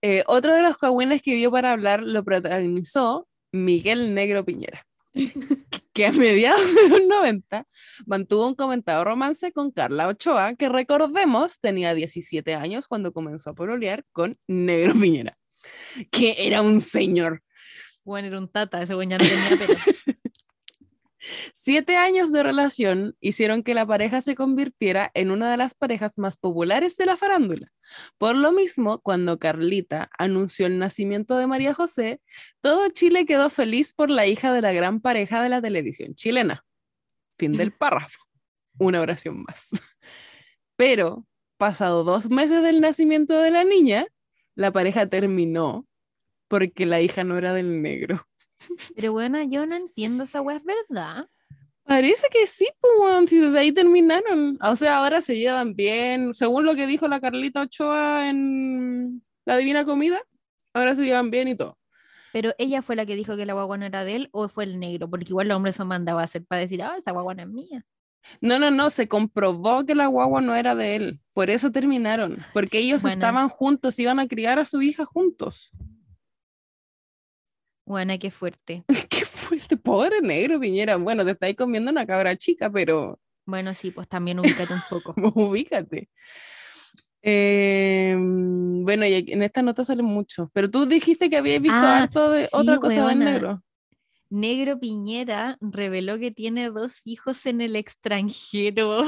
Eh, 0.00 0.24
otro 0.26 0.54
de 0.54 0.62
los 0.62 0.78
cagüines 0.78 1.22
que 1.22 1.34
dio 1.34 1.50
para 1.50 1.72
hablar 1.72 2.02
lo 2.02 2.24
protagonizó 2.24 3.28
Miguel 3.52 4.14
Negro 4.14 4.44
Piñera. 4.44 4.86
que 5.92 6.06
a 6.06 6.12
mediados 6.12 6.74
de 6.74 6.88
los 6.88 7.04
90 7.06 7.66
mantuvo 8.04 8.48
un 8.48 8.54
comentado 8.54 9.04
romance 9.04 9.52
con 9.52 9.70
Carla 9.70 10.08
Ochoa, 10.08 10.54
que 10.54 10.68
recordemos 10.68 11.60
tenía 11.60 11.94
17 11.94 12.54
años 12.54 12.88
cuando 12.88 13.12
comenzó 13.12 13.50
a 13.50 13.54
pololear 13.54 14.04
con 14.12 14.36
Negro 14.48 14.94
Piñera, 14.94 15.38
que 16.10 16.34
era 16.38 16.62
un 16.62 16.80
señor. 16.80 17.42
Bueno, 18.02 18.28
era 18.28 18.38
un 18.38 18.48
tata, 18.48 18.82
ese 18.82 18.94
güey 18.94 19.08
ya 19.08 19.18
no 19.18 19.24
tenía 19.24 19.66
pelo. 19.66 19.78
Siete 21.52 21.96
años 21.96 22.32
de 22.32 22.42
relación 22.42 23.16
hicieron 23.20 23.62
que 23.62 23.74
la 23.74 23.86
pareja 23.86 24.20
se 24.20 24.34
convirtiera 24.34 25.10
en 25.14 25.30
una 25.30 25.50
de 25.50 25.56
las 25.56 25.74
parejas 25.74 26.18
más 26.18 26.36
populares 26.36 26.96
de 26.96 27.06
la 27.06 27.16
farándula. 27.16 27.72
Por 28.18 28.36
lo 28.36 28.52
mismo, 28.52 29.00
cuando 29.00 29.38
Carlita 29.38 30.10
anunció 30.18 30.66
el 30.66 30.78
nacimiento 30.78 31.36
de 31.36 31.46
María 31.46 31.74
José, 31.74 32.20
todo 32.60 32.88
Chile 32.90 33.26
quedó 33.26 33.50
feliz 33.50 33.92
por 33.92 34.10
la 34.10 34.26
hija 34.26 34.52
de 34.52 34.62
la 34.62 34.72
gran 34.72 35.00
pareja 35.00 35.42
de 35.42 35.48
la 35.48 35.62
televisión 35.62 36.14
chilena. 36.14 36.64
Fin 37.38 37.52
del 37.52 37.72
párrafo. 37.78 38.22
Una 38.78 39.00
oración 39.00 39.44
más. 39.44 39.68
Pero, 40.76 41.26
pasado 41.56 42.04
dos 42.04 42.30
meses 42.30 42.62
del 42.62 42.80
nacimiento 42.80 43.40
de 43.40 43.50
la 43.50 43.64
niña, 43.64 44.06
la 44.54 44.72
pareja 44.72 45.06
terminó 45.06 45.86
porque 46.48 46.86
la 46.86 47.00
hija 47.00 47.24
no 47.24 47.38
era 47.38 47.54
del 47.54 47.82
negro. 47.82 48.26
Pero 48.94 49.12
bueno, 49.12 49.42
yo 49.42 49.66
no 49.66 49.76
entiendo 49.76 50.24
esa 50.24 50.40
weá, 50.40 50.56
¿es 50.56 50.64
verdad? 50.64 51.28
Parece 51.84 52.26
que 52.30 52.46
sí, 52.46 52.66
pues, 52.80 53.28
si 53.28 53.38
desde 53.38 53.58
ahí 53.58 53.72
terminaron. 53.72 54.58
O 54.62 54.74
sea, 54.74 54.98
ahora 54.98 55.20
se 55.20 55.36
llevan 55.36 55.74
bien. 55.74 56.32
Según 56.32 56.64
lo 56.64 56.74
que 56.74 56.86
dijo 56.86 57.08
la 57.08 57.20
Carlita 57.20 57.62
Ochoa 57.62 58.28
en 58.30 59.22
La 59.44 59.58
Divina 59.58 59.84
Comida, 59.84 60.22
ahora 60.72 60.94
se 60.94 61.04
llevan 61.04 61.30
bien 61.30 61.48
y 61.48 61.54
todo. 61.54 61.78
Pero 62.32 62.52
ella 62.58 62.80
fue 62.82 62.96
la 62.96 63.04
que 63.04 63.14
dijo 63.14 63.36
que 63.36 63.46
la 63.46 63.52
guagua 63.52 63.76
no 63.76 63.84
era 63.84 64.02
de 64.04 64.16
él 64.16 64.28
o 64.32 64.48
fue 64.48 64.64
el 64.64 64.80
negro, 64.80 65.08
porque 65.08 65.28
igual 65.28 65.46
el 65.46 65.52
hombre 65.52 65.72
se 65.72 65.84
mandaba 65.84 66.22
a 66.22 66.24
hacer 66.24 66.44
para 66.44 66.62
decir, 66.62 66.82
ah, 66.82 66.94
esa 66.96 67.12
guagua 67.12 67.34
no 67.34 67.42
es 67.42 67.48
mía. 67.48 67.84
No, 68.40 68.58
no, 68.58 68.70
no, 68.70 68.88
se 68.90 69.06
comprobó 69.06 69.84
que 69.84 69.94
la 69.94 70.06
guagua 70.06 70.40
no 70.40 70.54
era 70.54 70.74
de 70.74 70.96
él. 70.96 71.20
Por 71.34 71.50
eso 71.50 71.70
terminaron. 71.70 72.38
Porque 72.52 72.78
ellos 72.78 73.02
Bueno. 73.02 73.12
estaban 73.14 73.48
juntos, 73.50 73.98
iban 73.98 74.18
a 74.18 74.26
criar 74.26 74.58
a 74.58 74.66
su 74.66 74.80
hija 74.82 75.04
juntos. 75.04 75.70
Bueno, 77.86 78.14
qué 78.18 78.30
fuerte. 78.30 78.84
Qué 79.10 79.24
fuerte, 79.24 79.76
pobre 79.76 80.20
negro 80.22 80.58
Piñera. 80.58 80.96
Bueno, 80.96 81.24
te 81.24 81.32
estáis 81.32 81.54
comiendo 81.56 81.90
una 81.90 82.06
cabra 82.06 82.34
chica, 82.36 82.70
pero 82.70 83.18
Bueno, 83.46 83.74
sí, 83.74 83.90
pues 83.90 84.08
también 84.08 84.38
ubícate 84.40 84.72
un 84.72 84.80
poco. 84.88 85.14
ubícate. 85.34 86.08
Eh, 87.22 88.14
bueno, 88.18 89.06
y 89.06 89.24
en 89.28 89.42
esta 89.42 89.62
nota 89.62 89.84
sale 89.84 90.02
mucho, 90.02 90.50
pero 90.52 90.70
tú 90.70 90.86
dijiste 90.86 91.30
que 91.30 91.38
habías 91.38 91.60
visto 91.62 91.76
Ah, 91.78 92.02
harto 92.02 92.30
de 92.30 92.44
sí, 92.44 92.48
otra 92.52 92.78
cosa 92.78 92.94
del 93.08 93.18
weona. 93.18 93.24
negro. 93.32 93.62
Negro 94.30 94.78
Piñera 94.78 95.56
reveló 95.60 96.18
que 96.18 96.30
tiene 96.30 96.68
dos 96.70 97.06
hijos 97.06 97.46
en 97.46 97.60
el 97.60 97.76
extranjero. 97.76 99.02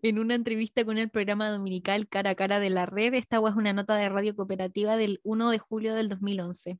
En 0.00 0.18
una 0.18 0.34
entrevista 0.34 0.84
con 0.84 0.98
el 0.98 1.10
programa 1.10 1.50
dominical 1.50 2.08
Cara 2.08 2.30
a 2.30 2.34
Cara 2.34 2.60
de 2.60 2.70
la 2.70 2.86
Red, 2.86 3.14
esta 3.14 3.36
es 3.36 3.54
una 3.56 3.72
nota 3.72 3.94
de 3.96 4.08
radio 4.08 4.34
cooperativa 4.34 4.96
del 4.96 5.20
1 5.24 5.50
de 5.50 5.58
julio 5.58 5.94
del 5.94 6.08
2011. 6.08 6.78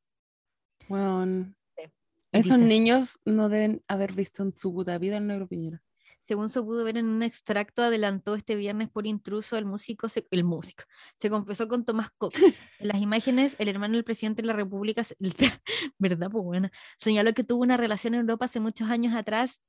Weón, 0.88 1.56
Sí. 1.76 1.84
Esos 2.32 2.58
Dice- 2.58 2.64
niños 2.68 3.18
no 3.24 3.48
deben 3.48 3.82
haber 3.88 4.12
visto 4.14 4.42
en 4.42 4.56
su 4.56 4.72
puta 4.72 4.98
vida 4.98 5.18
el 5.18 5.26
negro 5.26 5.46
Piñera. 5.48 5.82
Según 6.24 6.50
se 6.50 6.62
pudo 6.62 6.84
ver 6.84 6.96
en 6.98 7.06
un 7.06 7.22
extracto, 7.24 7.82
adelantó 7.82 8.36
este 8.36 8.54
viernes 8.54 8.88
por 8.88 9.06
intruso 9.08 9.56
el 9.58 9.64
músico, 9.64 10.08
se, 10.08 10.24
el 10.30 10.44
músico, 10.44 10.84
se 11.16 11.28
confesó 11.30 11.66
con 11.66 11.84
Tomás 11.84 12.10
Cox. 12.16 12.36
En 12.78 12.88
las 12.88 13.00
imágenes, 13.02 13.56
el 13.58 13.68
hermano 13.68 13.94
del 13.94 14.04
presidente 14.04 14.40
de 14.42 14.46
la 14.46 14.52
República, 14.54 15.02
se- 15.02 15.16
¿verdad? 15.98 16.30
Pues 16.30 16.44
bueno, 16.44 16.70
señaló 16.98 17.34
que 17.34 17.42
tuvo 17.44 17.62
una 17.62 17.76
relación 17.76 18.14
en 18.14 18.20
Europa 18.20 18.44
hace 18.44 18.60
muchos 18.60 18.88
años 18.88 19.14
atrás 19.14 19.60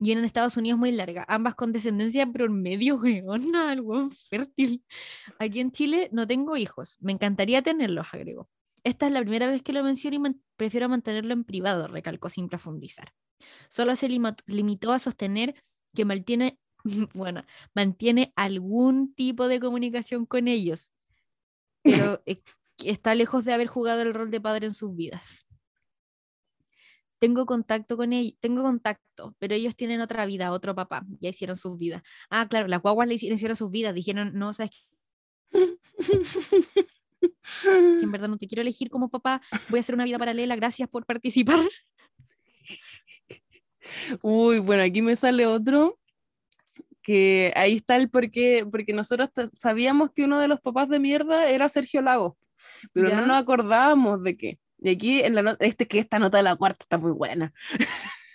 y 0.00 0.12
en 0.12 0.24
Estados 0.24 0.56
Unidos 0.56 0.78
muy 0.78 0.92
larga, 0.92 1.24
ambas 1.28 1.54
con 1.54 1.72
descendencia 1.72 2.26
promedio, 2.26 2.96
weona, 3.02 3.72
el 3.72 3.80
weón 3.80 4.10
fértil. 4.10 4.84
Aquí 5.38 5.60
en 5.60 5.72
Chile 5.72 6.08
no 6.12 6.26
tengo 6.26 6.56
hijos, 6.56 6.98
me 7.00 7.12
encantaría 7.12 7.62
tenerlos, 7.62 8.06
agregó. 8.12 8.48
Esta 8.84 9.06
es 9.06 9.12
la 9.12 9.20
primera 9.20 9.48
vez 9.48 9.62
que 9.62 9.72
lo 9.72 9.82
menciono 9.82 10.16
y 10.16 10.20
man- 10.20 10.42
prefiero 10.56 10.88
mantenerlo 10.88 11.32
en 11.34 11.44
privado, 11.44 11.88
recalcó 11.88 12.28
sin 12.28 12.48
profundizar. 12.48 13.12
Solo 13.68 13.96
se 13.96 14.08
limitó 14.46 14.92
a 14.92 14.98
sostener 14.98 15.54
que 15.94 16.04
mantiene, 16.04 16.58
bueno, 17.14 17.44
mantiene 17.74 18.32
algún 18.36 19.14
tipo 19.14 19.48
de 19.48 19.60
comunicación 19.60 20.26
con 20.26 20.48
ellos, 20.48 20.92
pero 21.82 22.22
está 22.84 23.16
lejos 23.16 23.44
de 23.46 23.54
haber 23.54 23.68
jugado 23.68 24.02
el 24.02 24.14
rol 24.14 24.30
de 24.30 24.40
padre 24.42 24.68
en 24.68 24.74
sus 24.74 24.94
vidas. 24.96 25.47
Tengo 27.18 27.46
contacto 27.46 27.96
con 27.96 28.12
ellos, 28.12 28.34
tengo 28.40 28.62
contacto, 28.62 29.34
pero 29.38 29.54
ellos 29.54 29.74
tienen 29.76 30.00
otra 30.00 30.24
vida, 30.26 30.52
otro 30.52 30.74
papá, 30.74 31.04
ya 31.20 31.30
hicieron 31.30 31.56
sus 31.56 31.76
vidas. 31.78 32.02
Ah, 32.30 32.46
claro, 32.48 32.68
las 32.68 32.80
guaguas 32.80 33.08
le 33.08 33.14
hicieron, 33.14 33.36
hicieron 33.36 33.56
sus 33.56 33.70
vidas, 33.70 33.94
dijeron, 33.94 34.32
no, 34.34 34.52
sabes 34.52 34.70
que 34.70 34.88
en 38.02 38.12
verdad 38.12 38.28
no 38.28 38.38
te 38.38 38.46
quiero 38.46 38.62
elegir 38.62 38.90
como 38.90 39.08
papá, 39.08 39.40
voy 39.68 39.78
a 39.78 39.80
hacer 39.80 39.94
una 39.94 40.04
vida 40.04 40.18
paralela, 40.18 40.56
gracias 40.56 40.88
por 40.88 41.04
participar. 41.04 41.60
Uy, 44.22 44.58
bueno, 44.58 44.82
aquí 44.82 45.02
me 45.02 45.16
sale 45.16 45.46
otro 45.46 45.98
que 47.02 47.52
ahí 47.56 47.76
está 47.76 47.96
el 47.96 48.10
porqué, 48.10 48.66
porque 48.70 48.92
nosotros 48.92 49.30
sabíamos 49.54 50.10
que 50.12 50.24
uno 50.24 50.38
de 50.38 50.48
los 50.48 50.60
papás 50.60 50.90
de 50.90 51.00
mierda 51.00 51.48
era 51.48 51.68
Sergio 51.70 52.02
Lagos, 52.02 52.34
pero 52.92 53.08
¿Ya? 53.08 53.16
no 53.20 53.26
nos 53.26 53.38
acordábamos 53.38 54.22
de 54.22 54.36
qué. 54.36 54.58
Y 54.80 54.90
aquí 54.90 55.22
en 55.22 55.34
la 55.34 55.42
nota, 55.42 55.64
este 55.64 55.86
que 55.86 55.98
esta 55.98 56.18
nota 56.18 56.38
de 56.38 56.44
la 56.44 56.56
cuarta 56.56 56.78
está 56.82 56.98
muy 56.98 57.12
buena. 57.12 57.52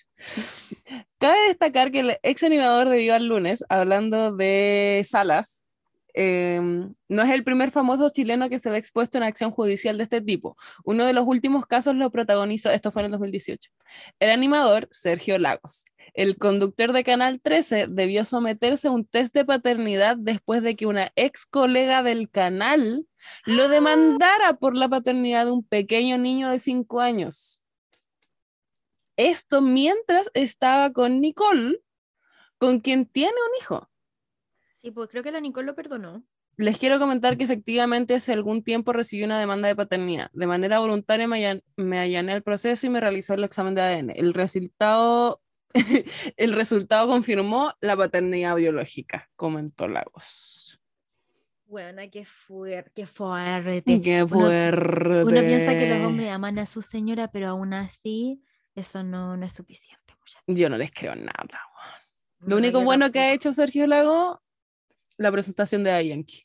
Cabe 1.17 1.37
destacar 1.47 1.91
que 1.91 2.01
el 2.01 2.17
ex 2.23 2.43
animador 2.43 2.89
de 2.89 2.97
Viva 2.97 3.15
el 3.15 3.27
Lunes, 3.27 3.63
hablando 3.69 4.35
de 4.35 5.01
Salas, 5.05 5.65
em, 6.13 6.93
no 7.07 7.23
es 7.23 7.31
el 7.31 7.43
primer 7.43 7.71
famoso 7.71 8.09
chileno 8.09 8.49
que 8.49 8.59
se 8.59 8.69
ve 8.69 8.77
expuesto 8.77 9.17
en 9.17 9.23
acción 9.23 9.51
judicial 9.51 9.97
de 9.97 10.03
este 10.03 10.21
tipo. 10.21 10.57
Uno 10.83 11.05
de 11.05 11.13
los 11.13 11.25
últimos 11.25 11.65
casos 11.65 11.95
lo 11.95 12.11
protagonizó, 12.11 12.69
esto 12.69 12.91
fue 12.91 13.01
en 13.01 13.05
el 13.07 13.11
2018, 13.13 13.71
el 14.19 14.29
animador 14.29 14.87
Sergio 14.91 15.39
Lagos. 15.39 15.85
El 16.13 16.37
conductor 16.37 16.93
de 16.93 17.03
Canal 17.03 17.41
13 17.41 17.87
debió 17.89 18.23
someterse 18.25 18.87
a 18.87 18.91
un 18.91 19.05
test 19.05 19.33
de 19.33 19.45
paternidad 19.45 20.15
después 20.17 20.61
de 20.61 20.75
que 20.75 20.85
una 20.85 21.11
ex 21.15 21.45
colega 21.45 22.03
del 22.03 22.29
canal 22.29 23.07
lo 23.45 23.67
demandara 23.69 24.53
por 24.53 24.76
la 24.76 24.88
paternidad 24.89 25.45
de 25.45 25.51
un 25.51 25.63
pequeño 25.63 26.17
niño 26.17 26.49
de 26.49 26.59
5 26.59 26.99
años. 27.01 27.63
Esto 29.15 29.61
mientras 29.61 30.30
estaba 30.34 30.91
con 30.91 31.21
Nicole, 31.21 31.82
con 32.57 32.80
quien 32.80 33.05
tiene 33.05 33.32
un 33.34 33.61
hijo. 33.61 33.89
Sí, 34.82 34.91
pues 34.91 35.09
creo 35.09 35.24
que 35.24 35.32
la 35.32 35.39
Nicole 35.39 35.67
lo 35.67 35.76
perdonó. 35.76 36.24
Les 36.55 36.78
quiero 36.78 36.99
comentar 36.99 37.36
que 37.38 37.43
efectivamente 37.45 38.13
hace 38.15 38.32
algún 38.32 38.63
tiempo 38.63 38.93
recibí 38.93 39.24
una 39.24 39.39
demanda 39.39 39.67
de 39.67 39.76
paternidad. 39.76 40.30
De 40.34 40.45
manera 40.45 40.80
voluntaria 40.80 41.28
me, 41.28 41.38
allan- 41.38 41.63
me 41.78 41.99
allané 41.99 42.34
al 42.34 42.43
proceso 42.43 42.86
y 42.86 42.89
me 42.91 42.99
realizó 42.99 43.34
el 43.34 43.43
examen 43.43 43.74
de 43.74 43.82
ADN. 43.82 44.11
El 44.15 44.34
resultado, 44.34 45.41
el 46.38 46.53
resultado 46.53 47.07
confirmó 47.07 47.74
la 47.82 47.97
paternidad 47.97 48.55
biológica, 48.55 49.30
comentó 49.36 49.88
Lagos. 49.88 50.62
Bueno, 51.74 52.03
qué 52.11 52.24
fuerte, 52.24 52.91
qué 52.93 53.07
fuerte. 53.07 53.99
Qué 53.99 54.21
Uno- 54.21 54.28
fuerte. 54.28 55.24
Uno 55.24 55.41
piensa 55.41 55.71
que 55.71 55.89
los 55.89 56.05
hombres 56.05 56.30
aman 56.30 56.59
a 56.59 56.67
su 56.67 56.84
señora, 56.84 57.32
pero 57.32 57.47
aún 57.49 57.74
así 57.74 58.43
eso 58.76 59.01
no, 59.01 59.36
no 59.36 59.43
es 59.47 59.53
suficiente. 59.53 60.13
Yo 60.45 60.69
no 60.69 60.78
les 60.78 60.91
creo 60.91 61.15
nada. 61.15 61.34
weón. 61.41 62.47
Lo 62.51 62.57
único 62.57 62.80
bueno 62.84 63.11
que 63.11 63.17
ha 63.17 63.34
hecho 63.34 63.51
Sergio 63.53 63.88
Lago, 63.88 64.39
la 65.17 65.32
presentación 65.32 65.84
de 65.84 66.07
Yankee. 66.09 66.43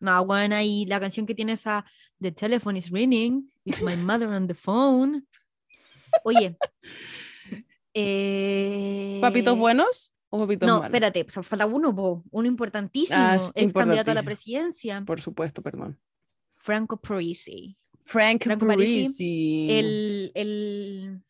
No, 0.00 0.26
bueno, 0.26 0.60
y 0.60 0.84
la 0.84 1.00
canción 1.00 1.24
que 1.24 1.34
tiene 1.34 1.52
esa 1.52 1.86
The 2.20 2.32
telephone 2.32 2.76
is 2.76 2.90
ringing, 2.90 3.50
it's 3.64 3.80
my 3.80 3.96
mother 3.96 4.28
on 4.28 4.46
the 4.48 4.54
phone. 4.54 5.26
Oye. 6.24 6.58
eh, 7.94 9.18
¿Papitos 9.22 9.56
buenos 9.56 10.12
papitos 10.30 10.66
No, 10.68 10.84
espérate, 10.84 11.24
pues, 11.24 11.46
falta 11.46 11.66
uno, 11.66 11.94
po, 11.94 12.22
uno 12.30 12.46
importantísimo, 12.48 13.18
Ah, 13.18 13.36
es 13.36 13.50
ex 13.54 13.72
candidato 13.72 14.10
a 14.10 14.14
la 14.14 14.22
presidencia, 14.22 15.02
Por 15.06 15.20
supuesto, 15.20 15.62
perdón. 15.62 15.98
Franco 16.56 16.96
Parisi, 17.00 17.76
Frank, 18.00 18.44
Franco 18.44 18.66
Parisi, 18.66 19.02
Parisi. 19.04 19.66
el, 19.70 20.32
el 20.34 21.22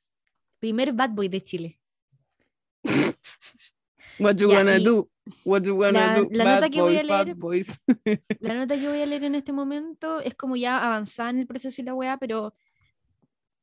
primer 0.59 0.93
bad 0.93 1.11
boy 1.11 1.29
de 1.29 1.41
Chile. 1.43 1.81
What 4.19 4.37
you 4.37 4.49
Ya, 4.51 4.57
wanna 4.59 4.79
y 4.79 4.85
do? 4.85 5.09
What 5.45 5.63
you 5.63 5.75
wanna 5.77 5.93
la- 6.15 6.21
do? 6.21 6.29
la 6.31 6.45
Bad 6.45 6.55
nota 6.57 6.71
que 6.71 6.81
voy 6.83 6.97
a 6.97 7.01
boys, 7.03 7.09
bad 7.09 7.27
leer- 7.27 7.37
boys. 7.37 7.81
La 8.41 8.55
nota 8.55 8.77
que 8.77 8.89
voy 8.89 9.01
a 9.01 9.07
leer 9.07 9.25
en 9.25 9.35
este 9.37 9.53
momento 9.53 10.21
es 10.21 10.35
como 10.35 10.57
ya 10.57 10.85
avanzada 10.85 11.31
en 11.31 11.39
el 11.39 11.47
proceso 11.47 11.81
y 11.81 11.85
la 11.85 11.95
weá, 11.95 12.17
pero 12.17 12.55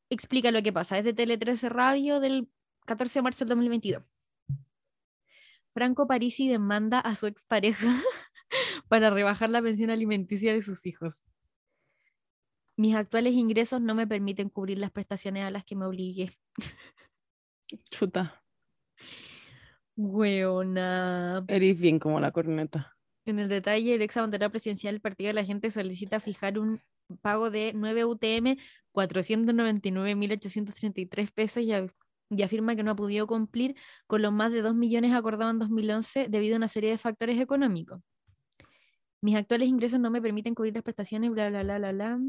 explica 0.10 0.52
lo 0.52 0.62
que 0.64 0.72
pasa. 0.72 0.98
Es 0.98 1.04
de 1.04 1.14
Tele 1.14 1.38
13 1.38 1.68
Radio 1.70 2.20
del 2.20 2.48
14 2.86 3.20
de 3.20 3.24
marzo 3.24 3.40
del 3.46 3.50
2022. 3.50 4.04
Franco 5.76 6.08
Parisi 6.08 6.48
demanda 6.48 7.00
a 7.02 7.14
su 7.16 7.28
expareja 7.28 7.86
para 8.88 9.10
rebajar 9.10 9.50
la 9.50 9.62
pensión 9.62 9.90
alimenticia 9.90 10.54
de 10.54 10.62
sus 10.62 10.86
hijos. 10.86 11.26
Mis 12.78 12.96
actuales 12.96 13.34
ingresos 13.34 13.82
no 13.82 13.94
me 13.94 14.08
permiten 14.08 14.48
cubrir 14.48 14.78
las 14.78 14.92
prestaciones 14.92 15.44
a 15.44 15.52
las 15.52 15.66
que 15.66 15.76
me 15.76 15.86
obligué. 15.86 16.32
Chuta. 17.92 18.42
Weona. 19.98 21.44
Eres 21.50 21.82
bien 21.82 22.00
como 22.00 22.22
la 22.22 22.32
corneta. 22.32 22.96
En 23.26 23.40
el 23.40 23.50
detalle, 23.50 23.96
el 23.96 24.02
ex 24.02 24.16
bandera 24.16 24.50
presidencial 24.50 24.94
del 24.94 25.02
Partido 25.02 25.28
de 25.28 25.34
la 25.34 25.44
Gente 25.44 25.70
solicita 25.72 26.22
fijar 26.22 26.58
un 26.58 26.82
pago 27.22 27.50
de 27.50 27.74
9 27.76 28.06
UTM, 28.06 28.56
499.833 28.94 31.34
pesos 31.34 31.64
y, 31.64 31.74
y 32.30 32.42
afirma 32.44 32.76
que 32.76 32.84
no 32.84 32.92
ha 32.92 32.96
podido 32.96 33.28
cumplir 33.28 33.76
con 34.08 34.22
los 34.22 34.34
más 34.34 34.52
de 34.52 34.62
2 34.62 34.76
millones 34.76 35.14
acordados 35.14 35.54
en 35.54 35.60
2011 35.60 36.28
debido 36.30 36.56
a 36.56 36.58
una 36.58 36.68
serie 36.68 36.92
de 36.92 36.98
factores 36.98 37.40
económicos. 37.40 38.02
Mis 39.22 39.36
actuales 39.36 39.68
ingresos 39.70 40.00
no 40.00 40.12
me 40.12 40.22
permiten 40.22 40.56
cubrir 40.56 40.74
las 40.74 40.84
prestaciones, 40.84 41.32
bla, 41.32 41.50
bla, 41.50 41.64
bla, 41.64 41.78
bla, 41.78 41.92
bla. 41.92 42.20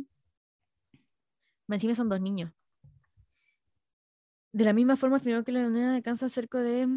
Encima 1.69 1.95
son 1.95 2.09
dos 2.09 2.21
niños. 2.21 2.53
De 4.53 4.65
la 4.65 4.73
misma 4.73 4.97
forma, 4.97 5.19
afirmó 5.19 5.45
que 5.45 5.53
la 5.53 5.63
moneda 5.63 5.95
alcanza 5.95 6.29
cerca 6.29 6.63
de 6.63 6.89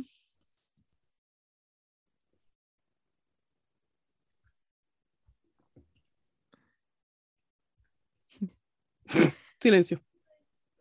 Silencio. 9.59 10.01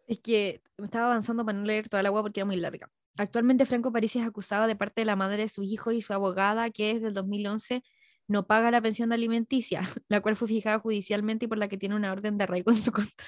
Es 0.09 0.21
que 0.21 0.63
me 0.79 0.87
estaba 0.87 1.07
avanzando 1.07 1.45
para 1.45 1.57
no 1.57 1.65
leer 1.65 1.89
toda 1.89 2.03
la 2.03 2.09
agua 2.09 2.23
porque 2.23 2.41
era 2.41 2.47
muy 2.47 2.57
larga. 2.57 2.91
Actualmente 3.19 3.67
Franco 3.67 3.93
Parisi 3.93 4.19
es 4.19 4.27
acusado 4.27 4.67
de 4.67 4.75
parte 4.75 5.03
de 5.03 5.05
la 5.05 5.17
madre 5.17 5.43
de 5.43 5.49
su 5.49 5.63
hijo 5.63 5.93
y 5.93 6.01
su 6.01 6.15
abogada, 6.15 6.71
que 6.71 6.95
desde 6.95 7.09
el 7.09 7.13
2011 7.13 7.83
no 8.27 8.47
paga 8.47 8.71
la 8.71 8.81
pensión 8.81 9.13
alimenticia, 9.13 9.83
la 10.09 10.21
cual 10.21 10.37
fue 10.37 10.49
fijada 10.49 10.79
judicialmente 10.79 11.45
y 11.45 11.49
por 11.49 11.59
la 11.59 11.69
que 11.69 11.77
tiene 11.77 11.95
una 11.95 12.11
orden 12.11 12.39
de 12.39 12.45
arraigo 12.45 12.71
en 12.71 12.77
su 12.79 12.91
contra. 12.91 13.27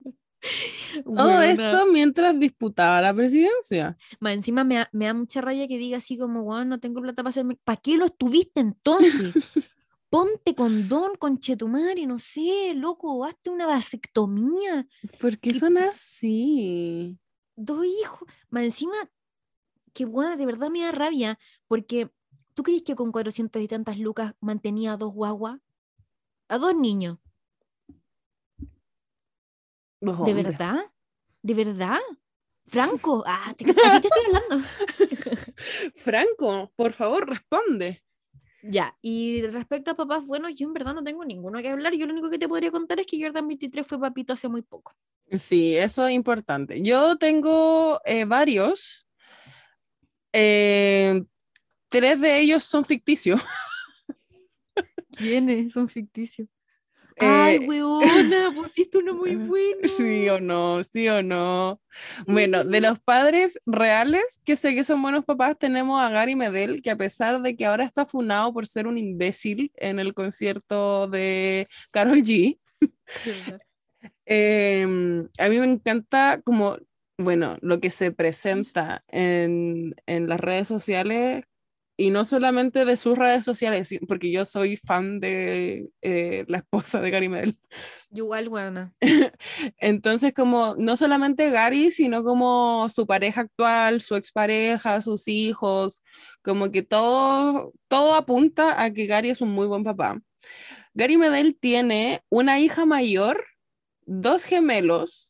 Todo 0.00 0.12
Weona. 1.04 1.50
esto 1.50 1.86
mientras 1.92 2.38
disputaba 2.38 3.02
la 3.02 3.12
presidencia. 3.12 3.96
Más 4.20 4.34
encima 4.34 4.62
me 4.62 4.86
me 4.92 5.06
da 5.06 5.14
mucha 5.14 5.40
raya 5.40 5.66
que 5.66 5.78
diga 5.78 5.98
así 5.98 6.16
como, 6.16 6.44
bueno, 6.44 6.64
no 6.64 6.78
tengo 6.78 7.00
plata 7.00 7.22
para 7.22 7.30
hacerme... 7.30 7.56
¿Para 7.64 7.80
qué 7.80 7.96
lo 7.96 8.06
estuviste 8.06 8.60
entonces? 8.60 9.34
Ponte 10.10 10.54
condón, 10.54 11.16
conchetumare, 11.18 12.06
no 12.06 12.18
sé, 12.18 12.72
loco, 12.74 13.24
hazte 13.24 13.50
una 13.50 13.66
vasectomía. 13.66 14.86
¿Por 15.20 15.38
qué 15.38 15.52
¿Qué- 15.52 15.58
son 15.58 15.76
así? 15.78 17.18
dos 17.56 17.84
hijos. 17.84 18.28
Más 18.50 18.64
encima, 18.64 18.94
que 19.92 20.04
bueno, 20.06 20.36
de 20.36 20.46
verdad 20.46 20.70
me 20.70 20.80
da 20.82 20.92
rabia, 20.92 21.38
porque 21.66 22.10
¿tú 22.54 22.62
crees 22.62 22.82
que 22.82 22.94
con 22.94 23.12
400 23.12 23.60
y 23.60 23.68
tantas 23.68 23.98
lucas 23.98 24.34
mantenía 24.40 24.92
a 24.92 24.96
dos 24.96 25.12
guaguas? 25.12 25.60
A 26.48 26.56
dos 26.58 26.74
niños. 26.74 27.18
¿De 30.00 30.32
verdad? 30.34 30.76
¿De 31.42 31.54
verdad? 31.54 31.98
Franco, 32.66 33.24
ah, 33.26 33.52
te, 33.56 33.70
¿a 33.70 33.74
qué 33.90 34.00
te 34.00 34.08
estoy 34.08 34.22
hablando? 34.26 34.66
Franco, 35.96 36.72
por 36.76 36.92
favor, 36.92 37.28
responde. 37.28 38.02
Ya, 38.62 38.96
y 39.00 39.42
respecto 39.42 39.92
a 39.92 39.96
papás 39.96 40.26
buenos, 40.26 40.54
yo 40.54 40.66
en 40.66 40.72
verdad 40.72 40.94
no 40.94 41.04
tengo 41.04 41.24
ninguno 41.24 41.60
que 41.60 41.68
hablar. 41.68 41.94
Yo 41.94 42.06
lo 42.06 42.12
único 42.12 42.30
que 42.30 42.38
te 42.38 42.48
podría 42.48 42.70
contar 42.70 42.98
es 42.98 43.06
que 43.06 43.22
Jordan 43.22 43.46
23 43.46 43.86
fue 43.86 44.00
papito 44.00 44.32
hace 44.32 44.48
muy 44.48 44.62
poco. 44.62 44.94
Sí, 45.30 45.76
eso 45.76 46.06
es 46.06 46.14
importante. 46.14 46.82
Yo 46.82 47.16
tengo 47.16 48.00
eh, 48.04 48.24
varios. 48.24 49.06
Eh, 50.32 51.22
tres 51.88 52.20
de 52.20 52.40
ellos 52.40 52.64
son 52.64 52.84
ficticios. 52.84 53.40
¿Quiénes? 55.16 55.72
Son 55.72 55.88
ficticios. 55.88 56.48
Ay, 57.20 57.56
Eh, 57.56 57.66
weona, 57.66 58.50
pusiste 58.54 58.98
uno 58.98 59.14
muy 59.14 59.36
bueno. 59.36 59.88
Sí 59.88 60.28
o 60.28 60.40
no, 60.40 60.82
sí 60.84 61.08
o 61.08 61.22
no. 61.22 61.80
Bueno, 62.26 62.64
de 62.64 62.80
los 62.80 62.98
padres 63.00 63.60
reales 63.66 64.40
que 64.44 64.56
sé 64.56 64.74
que 64.74 64.84
son 64.84 65.02
buenos 65.02 65.24
papás, 65.24 65.58
tenemos 65.58 66.00
a 66.00 66.10
Gary 66.10 66.36
Medel, 66.36 66.82
que 66.82 66.90
a 66.90 66.96
pesar 66.96 67.40
de 67.42 67.56
que 67.56 67.66
ahora 67.66 67.84
está 67.84 68.06
funado 68.06 68.52
por 68.52 68.66
ser 68.66 68.86
un 68.86 68.98
imbécil 68.98 69.72
en 69.76 69.98
el 69.98 70.14
concierto 70.14 71.08
de 71.08 71.68
Carol 71.90 72.18
G, 72.22 72.58
em, 74.26 75.28
a 75.38 75.48
mí 75.48 75.58
me 75.58 75.66
encanta 75.66 76.40
como, 76.44 76.76
bueno, 77.18 77.56
lo 77.60 77.80
que 77.80 77.90
se 77.90 78.12
presenta 78.12 79.04
en, 79.08 79.94
en 80.06 80.28
las 80.28 80.40
redes 80.40 80.68
sociales. 80.68 81.44
Y 82.00 82.10
no 82.10 82.24
solamente 82.24 82.84
de 82.84 82.96
sus 82.96 83.18
redes 83.18 83.44
sociales, 83.44 83.92
porque 84.06 84.30
yo 84.30 84.44
soy 84.44 84.76
fan 84.76 85.18
de 85.18 85.90
eh, 86.00 86.44
la 86.46 86.58
esposa 86.58 87.00
de 87.00 87.10
Gary 87.10 87.28
Medel. 87.28 87.58
Igual, 88.12 88.46
weona. 88.48 88.94
Entonces, 89.78 90.32
como 90.32 90.76
no 90.78 90.96
solamente 90.96 91.50
Gary, 91.50 91.90
sino 91.90 92.22
como 92.22 92.88
su 92.88 93.04
pareja 93.04 93.40
actual, 93.40 94.00
su 94.00 94.14
expareja, 94.14 95.00
sus 95.00 95.26
hijos, 95.26 96.00
como 96.42 96.70
que 96.70 96.84
todo, 96.84 97.72
todo 97.88 98.14
apunta 98.14 98.80
a 98.80 98.92
que 98.92 99.06
Gary 99.06 99.30
es 99.30 99.40
un 99.40 99.50
muy 99.50 99.66
buen 99.66 99.82
papá. 99.82 100.20
Gary 100.94 101.16
Medel 101.16 101.58
tiene 101.58 102.22
una 102.28 102.60
hija 102.60 102.86
mayor, 102.86 103.44
dos 104.06 104.44
gemelos, 104.44 105.27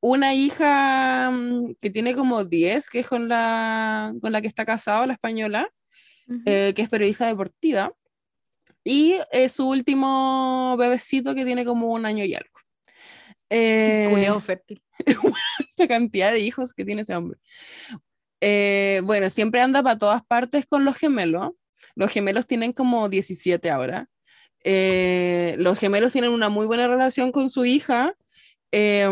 una 0.00 0.34
hija 0.34 1.30
mm, 1.30 1.74
que 1.80 1.90
tiene 1.90 2.14
como 2.14 2.44
10, 2.44 2.90
que 2.90 3.00
es 3.00 3.08
con 3.08 3.28
la, 3.28 4.14
con 4.20 4.32
la 4.32 4.40
que 4.40 4.48
está 4.48 4.64
casado, 4.64 5.06
la 5.06 5.14
española, 5.14 5.70
eh, 6.46 6.72
que 6.74 6.82
es 6.82 6.88
periodista 6.88 7.26
deportiva, 7.26 7.92
y 8.84 9.16
eh, 9.32 9.48
su 9.48 9.68
último 9.68 10.76
bebecito 10.78 11.34
que 11.34 11.44
tiene 11.44 11.64
como 11.64 11.88
un 11.88 12.06
año 12.06 12.24
y 12.24 12.34
algo. 12.34 12.60
Eh, 13.50 14.08
fértil. 14.40 14.82
la 15.76 15.88
cantidad 15.88 16.32
de 16.32 16.40
hijos 16.40 16.72
que 16.72 16.84
tiene 16.84 17.02
ese 17.02 17.14
hombre. 17.16 17.38
Eh, 18.40 19.02
bueno, 19.04 19.28
siempre 19.28 19.60
anda 19.60 19.82
para 19.82 19.98
todas 19.98 20.24
partes 20.24 20.66
con 20.66 20.84
los 20.84 20.96
gemelos. 20.96 21.50
Los 21.94 22.10
gemelos 22.10 22.46
tienen 22.46 22.72
como 22.72 23.08
17 23.08 23.70
ahora. 23.70 24.08
Eh, 24.62 25.56
los 25.58 25.78
gemelos 25.78 26.12
tienen 26.12 26.30
una 26.30 26.48
muy 26.48 26.66
buena 26.66 26.86
relación 26.86 27.32
con 27.32 27.50
su 27.50 27.64
hija, 27.64 28.14
eh, 28.72 29.04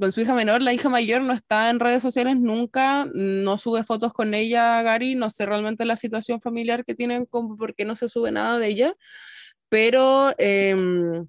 con 0.00 0.12
su 0.12 0.20
hija 0.20 0.34
menor. 0.34 0.62
La 0.62 0.72
hija 0.72 0.88
mayor 0.88 1.22
no 1.22 1.32
está 1.32 1.70
en 1.70 1.80
redes 1.80 2.02
sociales 2.02 2.36
nunca, 2.38 3.06
no 3.14 3.58
sube 3.58 3.84
fotos 3.84 4.12
con 4.12 4.34
ella, 4.34 4.82
Gary. 4.82 5.14
No 5.14 5.30
sé 5.30 5.46
realmente 5.46 5.84
la 5.84 5.96
situación 5.96 6.40
familiar 6.40 6.84
que 6.84 6.94
tienen, 6.94 7.26
como 7.26 7.56
porque 7.56 7.84
no 7.84 7.96
se 7.96 8.08
sube 8.08 8.30
nada 8.32 8.58
de 8.58 8.68
ella. 8.68 8.94
Pero 9.68 10.32
em, 10.38 11.26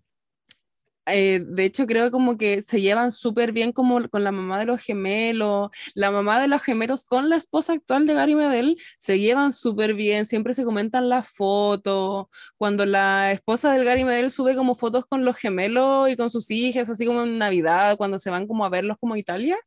eh, 1.07 1.41
de 1.45 1.65
hecho, 1.65 1.87
creo 1.87 2.11
como 2.11 2.37
que 2.37 2.61
se 2.61 2.81
llevan 2.81 3.11
súper 3.11 3.51
bien 3.51 3.71
como 3.71 4.07
con 4.09 4.23
la 4.23 4.31
mamá 4.31 4.59
de 4.59 4.65
los 4.65 4.81
gemelos, 4.83 5.69
la 5.95 6.11
mamá 6.11 6.39
de 6.39 6.47
los 6.47 6.61
gemelos 6.61 7.05
con 7.05 7.29
la 7.29 7.37
esposa 7.37 7.73
actual 7.73 8.07
de 8.07 8.13
Gary 8.13 8.35
Medel, 8.35 8.77
se 8.97 9.19
llevan 9.19 9.53
súper 9.53 9.93
bien, 9.93 10.25
siempre 10.25 10.53
se 10.53 10.63
comentan 10.63 11.09
las 11.09 11.29
fotos, 11.29 12.27
cuando 12.57 12.85
la 12.85 13.31
esposa 13.31 13.71
del 13.71 13.85
Gary 13.85 14.03
Medel 14.03 14.31
sube 14.31 14.55
como 14.55 14.75
fotos 14.75 15.05
con 15.05 15.25
los 15.25 15.37
gemelos 15.37 16.09
y 16.09 16.17
con 16.17 16.29
sus 16.29 16.51
hijas, 16.51 16.89
así 16.89 17.05
como 17.05 17.23
en 17.23 17.37
Navidad, 17.37 17.97
cuando 17.97 18.19
se 18.19 18.29
van 18.29 18.47
como 18.47 18.65
a 18.65 18.69
verlos 18.69 18.97
como 18.99 19.13
a 19.15 19.19
Italia, 19.19 19.57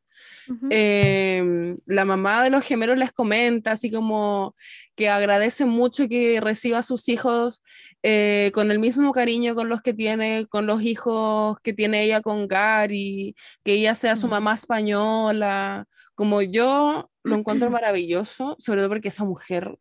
eh, 0.70 1.76
la 1.86 2.04
mamá 2.04 2.42
de 2.42 2.50
los 2.50 2.64
gemelos 2.64 2.98
les 2.98 3.12
comenta 3.12 3.72
así 3.72 3.90
como 3.90 4.54
que 4.96 5.08
agradece 5.08 5.64
mucho 5.64 6.08
que 6.08 6.40
reciba 6.40 6.78
a 6.78 6.82
sus 6.82 7.08
hijos 7.08 7.62
eh, 8.02 8.50
con 8.54 8.70
el 8.70 8.78
mismo 8.78 9.12
cariño 9.12 9.54
con 9.54 9.68
los 9.68 9.82
que 9.82 9.92
tiene, 9.94 10.46
con 10.46 10.66
los 10.66 10.82
hijos 10.82 11.58
que 11.60 11.72
tiene 11.72 12.02
ella 12.04 12.22
con 12.22 12.48
Gary, 12.48 13.34
que 13.64 13.72
ella 13.74 13.94
sea 13.94 14.16
su 14.16 14.26
Mm. 14.26 14.30
mamá 14.30 14.54
española, 14.54 15.86
como 16.14 16.42
yo 16.42 17.10
lo 17.22 17.36
encuentro 17.36 17.70
maravilloso, 17.70 18.56
sobre 18.58 18.80
todo 18.80 18.88
porque 18.90 19.08
esa 19.08 19.24
mujer 19.24 19.78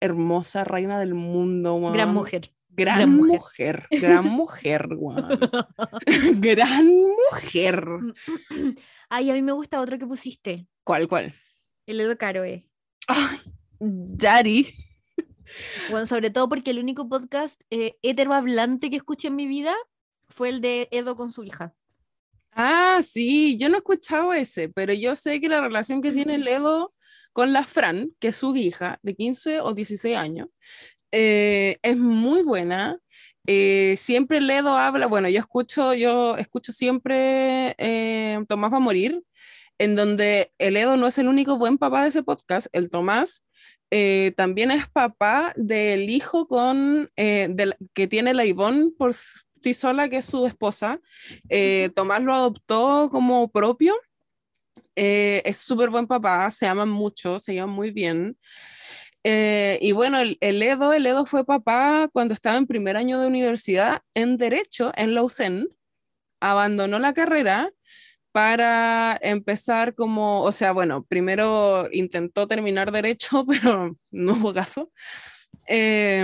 hermosa, 0.00 0.64
reina 0.64 0.98
del 0.98 1.14
mundo, 1.14 1.78
Gran 1.92 2.12
mujer. 2.12 2.52
Gran, 2.68 2.98
gran 2.98 3.10
mujer. 3.16 3.38
mujer. 3.38 3.86
gran 4.02 4.24
mujer, 4.26 4.88
gran 6.40 6.86
mujer. 6.86 7.86
Ay, 9.08 9.30
a 9.30 9.34
mí 9.34 9.40
me 9.42 9.52
gusta 9.52 9.80
otro 9.80 9.98
que 9.98 10.06
pusiste. 10.06 10.66
¿Cuál, 10.84 11.08
cuál? 11.08 11.34
El 11.86 12.00
Edo 12.00 12.16
Caroe. 12.18 12.66
Ay, 13.08 13.38
Yari. 13.80 14.66
Bueno, 15.90 16.06
sobre 16.06 16.30
todo 16.30 16.48
porque 16.48 16.70
el 16.70 16.78
único 16.78 17.08
podcast 17.08 17.62
eh, 17.70 17.96
heterohablante 18.02 18.90
que 18.90 18.96
escuché 18.96 19.28
en 19.28 19.36
mi 19.36 19.46
vida 19.46 19.74
fue 20.28 20.48
el 20.48 20.60
de 20.60 20.88
Edo 20.90 21.16
con 21.16 21.32
su 21.32 21.44
hija. 21.44 21.74
Ah, 22.52 23.02
sí, 23.06 23.58
yo 23.58 23.68
no 23.68 23.74
he 23.74 23.78
escuchado 23.78 24.32
ese, 24.32 24.70
pero 24.70 24.94
yo 24.94 25.14
sé 25.14 25.42
que 25.42 25.48
la 25.48 25.60
relación 25.60 26.00
que 26.00 26.12
tiene 26.12 26.38
Ledo 26.38 26.94
con 27.34 27.52
la 27.52 27.66
Fran, 27.66 28.12
que 28.18 28.28
es 28.28 28.36
su 28.36 28.56
hija 28.56 28.98
de 29.02 29.14
15 29.14 29.60
o 29.60 29.74
16 29.74 30.16
años, 30.16 30.48
eh, 31.12 31.78
es 31.82 31.96
muy 31.98 32.42
buena. 32.42 32.98
Eh, 33.46 33.96
siempre 33.98 34.40
Ledo 34.40 34.76
habla, 34.76 35.06
bueno, 35.06 35.28
yo 35.28 35.38
escucho, 35.38 35.94
yo 35.94 36.36
escucho 36.38 36.72
siempre 36.72 37.74
eh, 37.78 38.42
Tomás 38.48 38.72
va 38.72 38.78
a 38.78 38.80
morir, 38.80 39.22
en 39.78 39.94
donde 39.94 40.52
el 40.58 40.76
Edo 40.78 40.96
no 40.96 41.06
es 41.06 41.18
el 41.18 41.28
único 41.28 41.58
buen 41.58 41.78
papá 41.78 42.02
de 42.02 42.08
ese 42.08 42.22
podcast, 42.22 42.68
el 42.72 42.90
Tomás 42.90 43.44
eh, 43.90 44.32
también 44.36 44.70
es 44.70 44.88
papá 44.88 45.52
del 45.56 46.10
hijo 46.10 46.46
con, 46.48 47.10
eh, 47.16 47.48
de 47.50 47.66
la- 47.66 47.76
que 47.94 48.06
tiene 48.06 48.34
la 48.34 48.44
Ivonne 48.44 48.90
por, 48.98 49.10
s- 49.10 49.30
Sola, 49.74 50.08
que 50.08 50.18
es 50.18 50.24
su 50.26 50.46
esposa. 50.46 51.00
Eh, 51.48 51.90
Tomás 51.96 52.22
lo 52.22 52.32
adoptó 52.34 53.08
como 53.10 53.50
propio. 53.50 53.96
Es 54.94 55.56
súper 55.58 55.90
buen 55.90 56.06
papá, 56.06 56.48
se 56.50 56.66
aman 56.68 56.88
mucho, 56.88 57.40
se 57.40 57.52
llevan 57.54 57.70
muy 57.70 57.90
bien. 57.90 58.36
Y 59.24 59.90
bueno, 59.92 60.18
el, 60.20 60.38
el, 60.40 60.62
Edo, 60.62 60.92
el 60.92 61.04
Edo 61.04 61.26
fue 61.26 61.44
papá 61.44 62.08
cuando 62.12 62.32
estaba 62.32 62.56
en 62.58 62.68
primer 62.68 62.96
año 62.96 63.18
de 63.20 63.26
universidad 63.26 64.02
en 64.14 64.36
Derecho 64.36 64.92
en 64.96 65.14
Lausanne. 65.14 65.66
Abandonó 66.40 66.98
la 67.00 67.12
carrera 67.12 67.72
para 68.36 69.18
empezar 69.22 69.94
como, 69.94 70.42
o 70.42 70.52
sea, 70.52 70.72
bueno, 70.72 71.02
primero 71.04 71.88
intentó 71.90 72.46
terminar 72.46 72.92
Derecho, 72.92 73.46
pero 73.48 73.96
no 74.10 74.32
hubo 74.34 74.52
caso. 74.52 74.92
Eh, 75.66 76.22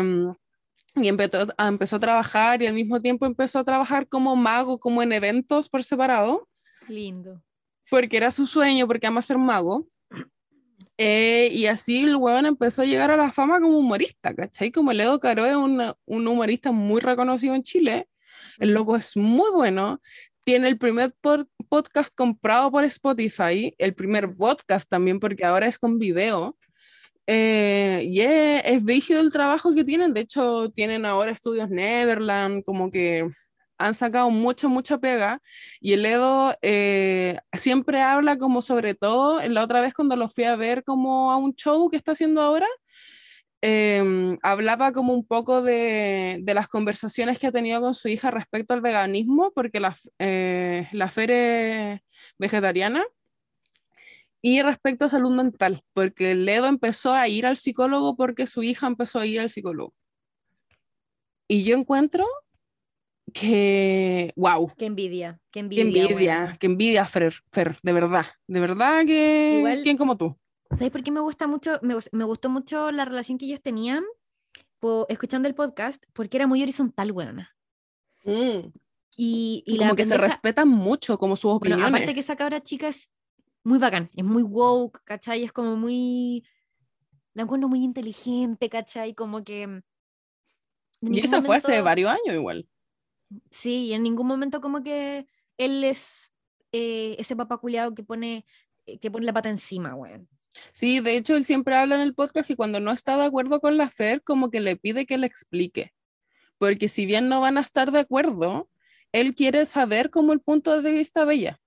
y 0.96 1.08
empezó, 1.08 1.46
empezó 1.56 1.96
a 1.96 2.00
trabajar 2.00 2.60
y 2.60 2.66
al 2.66 2.74
mismo 2.74 3.00
tiempo 3.00 3.24
empezó 3.24 3.60
a 3.60 3.64
trabajar 3.64 4.06
como 4.08 4.36
mago, 4.36 4.78
como 4.78 5.02
en 5.02 5.14
eventos 5.14 5.70
por 5.70 5.84
separado. 5.84 6.46
Lindo. 6.86 7.42
Porque 7.88 8.18
era 8.18 8.30
su 8.30 8.46
sueño, 8.46 8.86
porque 8.86 9.06
ama 9.06 9.22
ser 9.22 9.38
mago. 9.38 9.88
Eh, 10.98 11.48
y 11.50 11.66
así 11.66 12.02
el 12.02 12.14
huevón 12.16 12.44
empezó 12.44 12.82
a 12.82 12.84
llegar 12.84 13.10
a 13.10 13.16
la 13.16 13.32
fama 13.32 13.58
como 13.58 13.78
humorista, 13.78 14.34
¿cachai? 14.34 14.70
Como 14.70 14.92
Ledo 14.92 15.18
Caro 15.18 15.46
es 15.46 15.56
un, 15.56 15.92
un 16.04 16.28
humorista 16.28 16.70
muy 16.70 17.00
reconocido 17.00 17.54
en 17.54 17.62
Chile. 17.62 18.08
El 18.58 18.74
loco 18.74 18.94
es 18.94 19.16
muy 19.16 19.50
bueno. 19.52 20.00
Tiene 20.44 20.68
el 20.68 20.78
primer 20.78 21.14
pod 21.20 21.46
podcast 21.72 22.14
comprado 22.14 22.70
por 22.70 22.84
Spotify, 22.84 23.74
el 23.78 23.94
primer 23.94 24.36
podcast 24.36 24.86
también, 24.90 25.18
porque 25.18 25.42
ahora 25.42 25.66
es 25.66 25.78
con 25.78 25.98
video. 25.98 26.54
Eh, 27.26 28.02
y 28.04 28.20
es, 28.20 28.62
es 28.66 28.84
rígido 28.84 29.22
el 29.22 29.32
trabajo 29.32 29.74
que 29.74 29.82
tienen. 29.82 30.12
De 30.12 30.20
hecho, 30.20 30.68
tienen 30.68 31.06
ahora 31.06 31.30
estudios 31.30 31.70
Neverland, 31.70 32.62
como 32.64 32.90
que 32.90 33.26
han 33.78 33.94
sacado 33.94 34.28
mucha, 34.28 34.68
mucha 34.68 34.98
pega. 34.98 35.40
Y 35.80 35.94
el 35.94 36.04
Edo 36.04 36.54
eh, 36.60 37.38
siempre 37.54 38.02
habla 38.02 38.36
como 38.36 38.60
sobre 38.60 38.94
todo, 38.94 39.40
la 39.48 39.64
otra 39.64 39.80
vez 39.80 39.94
cuando 39.94 40.14
lo 40.14 40.28
fui 40.28 40.44
a 40.44 40.56
ver 40.56 40.84
como 40.84 41.32
a 41.32 41.38
un 41.38 41.54
show 41.54 41.88
que 41.88 41.96
está 41.96 42.12
haciendo 42.12 42.42
ahora, 42.42 42.66
eh, 43.64 44.36
hablaba 44.42 44.92
como 44.92 45.14
un 45.14 45.24
poco 45.24 45.62
de, 45.62 46.38
de, 46.42 46.54
las 46.54 46.68
conversaciones 46.68 47.38
que 47.38 47.46
ha 47.46 47.52
tenido 47.52 47.80
con 47.80 47.94
su 47.94 48.08
hija 48.08 48.32
respecto 48.32 48.74
al 48.74 48.80
veganismo, 48.80 49.52
porque 49.54 49.78
la, 49.78 49.96
eh, 50.18 50.88
la 50.90 51.08
Fer 51.08 51.30
es 51.30 52.00
vegetariana. 52.38 53.04
Y 54.44 54.60
respecto 54.60 55.04
a 55.04 55.08
salud 55.08 55.32
mental, 55.32 55.84
porque 55.94 56.34
Ledo 56.34 56.66
empezó 56.66 57.12
a 57.12 57.28
ir 57.28 57.46
al 57.46 57.56
psicólogo 57.56 58.16
porque 58.16 58.48
su 58.48 58.64
hija 58.64 58.88
empezó 58.88 59.20
a 59.20 59.26
ir 59.26 59.38
al 59.38 59.50
psicólogo. 59.50 59.94
Y 61.46 61.62
yo 61.62 61.76
encuentro 61.76 62.26
que, 63.32 64.32
wow. 64.34 64.72
Qué 64.76 64.86
envidia, 64.86 65.38
qué 65.52 65.60
envidia. 65.60 65.84
Qué 65.84 65.88
envidia, 65.88 66.40
bueno. 66.40 66.56
qué 66.58 66.66
envidia, 66.66 67.06
Fer, 67.06 67.32
Fer, 67.52 67.78
de 67.80 67.92
verdad, 67.92 68.26
de 68.48 68.58
verdad 68.58 69.06
que... 69.06 69.58
Igual, 69.58 69.82
¿Quién 69.84 69.96
como 69.96 70.16
tú? 70.16 70.36
¿Sabes 70.76 70.90
por 70.90 71.02
qué 71.02 71.10
me 71.10 71.20
gusta 71.20 71.46
mucho, 71.46 71.78
me, 71.82 71.94
me 72.12 72.24
gustó 72.24 72.48
mucho 72.48 72.90
la 72.90 73.04
relación 73.04 73.36
que 73.36 73.44
ellos 73.44 73.60
tenían 73.60 74.04
po, 74.78 75.06
escuchando 75.08 75.48
el 75.48 75.54
podcast? 75.54 76.04
Porque 76.12 76.38
era 76.38 76.46
muy 76.46 76.62
horizontal, 76.62 77.12
buena. 77.12 77.54
Mm. 78.24 78.72
Y, 79.16 79.62
y, 79.66 79.76
como 79.76 79.90
la 79.90 79.96
que 79.96 80.04
se 80.06 80.16
respetan 80.16 80.68
mucho 80.68 81.18
como 81.18 81.36
sus 81.36 81.52
opiniones. 81.52 81.84
Bueno, 81.84 81.96
aparte 81.96 82.14
que 82.14 82.20
esa 82.20 82.36
cabra 82.36 82.62
chica 82.62 82.88
es 82.88 83.10
muy 83.64 83.78
bacán, 83.78 84.10
es 84.16 84.24
muy 84.24 84.42
woke, 84.42 85.02
¿cachai? 85.04 85.44
Es 85.44 85.52
como 85.52 85.76
muy... 85.76 86.44
La 87.34 87.42
encuentro 87.42 87.68
muy 87.68 87.82
inteligente, 87.82 88.68
¿cachai? 88.68 89.14
Como 89.14 89.44
que... 89.44 89.82
Y 91.02 91.18
eso 91.20 91.36
momento... 91.36 91.46
fue 91.46 91.56
hace 91.56 91.82
varios 91.82 92.10
años 92.10 92.34
igual. 92.34 92.68
Sí, 93.50 93.86
y 93.86 93.92
en 93.92 94.02
ningún 94.02 94.26
momento 94.26 94.60
como 94.60 94.82
que 94.82 95.26
él 95.58 95.84
es 95.84 96.32
eh, 96.72 97.16
ese 97.18 97.36
papá 97.36 97.58
culiado 97.58 97.94
que 97.94 98.02
pone, 98.02 98.46
que 99.00 99.10
pone 99.10 99.26
la 99.26 99.32
pata 99.32 99.50
encima, 99.50 99.94
weón. 99.94 100.28
Sí, 100.72 101.00
de 101.00 101.16
hecho 101.16 101.36
él 101.36 101.44
siempre 101.44 101.76
habla 101.76 101.94
en 101.96 102.00
el 102.03 102.14
podcast 102.14 102.46
que 102.46 102.57
cuando 102.57 102.80
no 102.80 102.92
está 102.92 103.16
de 103.16 103.24
acuerdo 103.24 103.61
con 103.61 103.76
la 103.76 103.90
Fer, 103.90 104.22
como 104.22 104.50
que 104.50 104.61
le 104.61 104.76
pide 104.76 105.07
que 105.07 105.18
le 105.18 105.26
explique. 105.26 105.92
Porque 106.59 106.88
si 106.88 107.07
bien 107.07 107.28
no 107.28 107.40
van 107.40 107.59
a 107.59 107.62
estar 107.62 107.90
de 107.90 108.00
acuerdo, 108.00 108.68
él 109.12 109.34
quiere 109.34 109.66
saber 109.66 110.11
como 110.11 110.32
el 110.32 110.40
punto 110.40 110.80
de 110.80 110.92
vista 110.92 111.26
de 111.26 111.34
ella. 111.34 111.61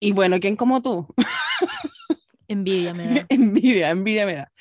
Y 0.00 0.12
bueno, 0.12 0.38
¿quién 0.40 0.56
como 0.56 0.80
tú? 0.82 1.06
Envidia 2.48 2.94
me 2.94 3.06
da. 3.06 3.26
envidia, 3.28 3.90
envidia 3.90 4.24
me 4.24 4.34
da. 4.34 4.52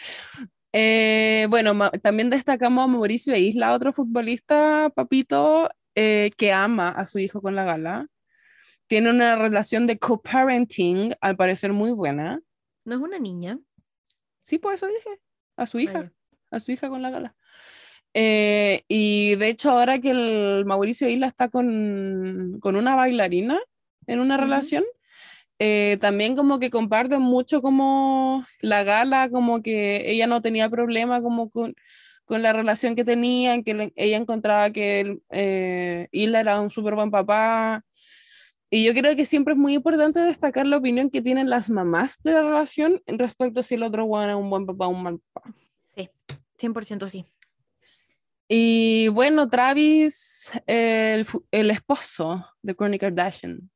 Eh, 0.73 1.47
bueno, 1.49 1.89
también 2.03 2.29
destacamos 2.29 2.83
a 2.83 2.87
Mauricio 2.87 3.35
Isla, 3.35 3.73
otro 3.73 3.93
futbolista, 3.93 4.91
papito, 4.93 5.69
eh, 5.95 6.31
que 6.37 6.51
ama 6.51 6.89
a 6.89 7.05
su 7.05 7.17
hijo 7.19 7.41
con 7.41 7.55
la 7.55 7.63
gala. 7.63 8.07
Tiene 8.87 9.09
una 9.09 9.35
relación 9.37 9.87
de 9.87 9.97
co-parenting, 9.97 11.15
al 11.21 11.37
parecer 11.37 11.73
muy 11.73 11.91
buena. 11.91 12.41
¿No 12.87 12.95
es 12.95 13.01
una 13.01 13.19
niña? 13.19 13.59
Sí, 14.39 14.59
por 14.59 14.73
eso 14.73 14.87
dije. 14.87 15.19
A 15.57 15.65
su 15.65 15.77
hija. 15.77 15.99
Vaya. 15.99 16.13
A 16.51 16.59
su 16.61 16.71
hija 16.71 16.87
con 16.87 17.01
la 17.01 17.09
gala. 17.09 17.35
Eh, 18.13 18.85
y 18.87 19.35
de 19.35 19.49
hecho, 19.49 19.71
ahora 19.71 19.99
que 19.99 20.11
el 20.11 20.63
Mauricio 20.65 21.09
Isla 21.09 21.27
está 21.27 21.49
con, 21.49 22.59
con 22.61 22.77
una 22.77 22.95
bailarina 22.95 23.59
en 24.07 24.21
una 24.21 24.35
uh 24.35 24.37
-huh. 24.37 24.41
relación, 24.41 24.85
eh, 25.59 25.97
también 25.99 26.37
como 26.37 26.59
que 26.59 26.69
comparten 26.69 27.21
mucho 27.21 27.61
como 27.61 28.45
la 28.61 28.85
gala, 28.85 29.29
como 29.29 29.61
que 29.61 30.09
ella 30.09 30.25
no 30.25 30.41
tenía 30.41 30.69
problema 30.69 31.21
como 31.21 31.49
con, 31.49 31.75
con 32.23 32.41
la 32.41 32.53
relación 32.53 32.95
que 32.95 33.03
tenían, 33.03 33.65
que 33.65 33.73
le, 33.73 33.93
ella 33.97 34.15
encontraba 34.15 34.71
que 34.71 35.01
el, 35.01 35.21
eh, 35.29 36.07
Isla 36.13 36.39
era 36.39 36.61
un 36.61 36.69
súper 36.69 36.95
buen 36.95 37.11
papá. 37.11 37.83
Y 38.69 38.83
yo 38.85 38.93
creo 38.93 39.15
que 39.15 39.25
siempre 39.25 39.53
es 39.53 39.57
muy 39.57 39.75
importante 39.75 40.19
destacar 40.19 40.67
la 40.67 40.77
opinión 40.77 41.09
que 41.09 41.21
tienen 41.21 41.49
las 41.49 41.69
mamás 41.69 42.21
de 42.23 42.33
la 42.33 42.41
relación 42.41 43.01
respecto 43.05 43.61
a 43.61 43.63
si 43.63 43.75
el 43.75 43.83
otro 43.83 44.05
bueno 44.05 44.31
es 44.31 44.43
un 44.43 44.49
buen 44.49 44.65
papá 44.65 44.87
o 44.87 44.89
un 44.89 45.03
mal 45.03 45.19
papá. 45.33 45.53
Sí, 45.95 46.09
100% 46.59 47.07
sí. 47.07 47.25
Y 48.49 49.09
bueno, 49.09 49.49
Travis, 49.49 50.51
el, 50.65 51.25
el 51.51 51.71
esposo 51.71 52.45
de 52.61 52.75
Kourtney 52.75 52.99
Kardashian, 52.99 53.69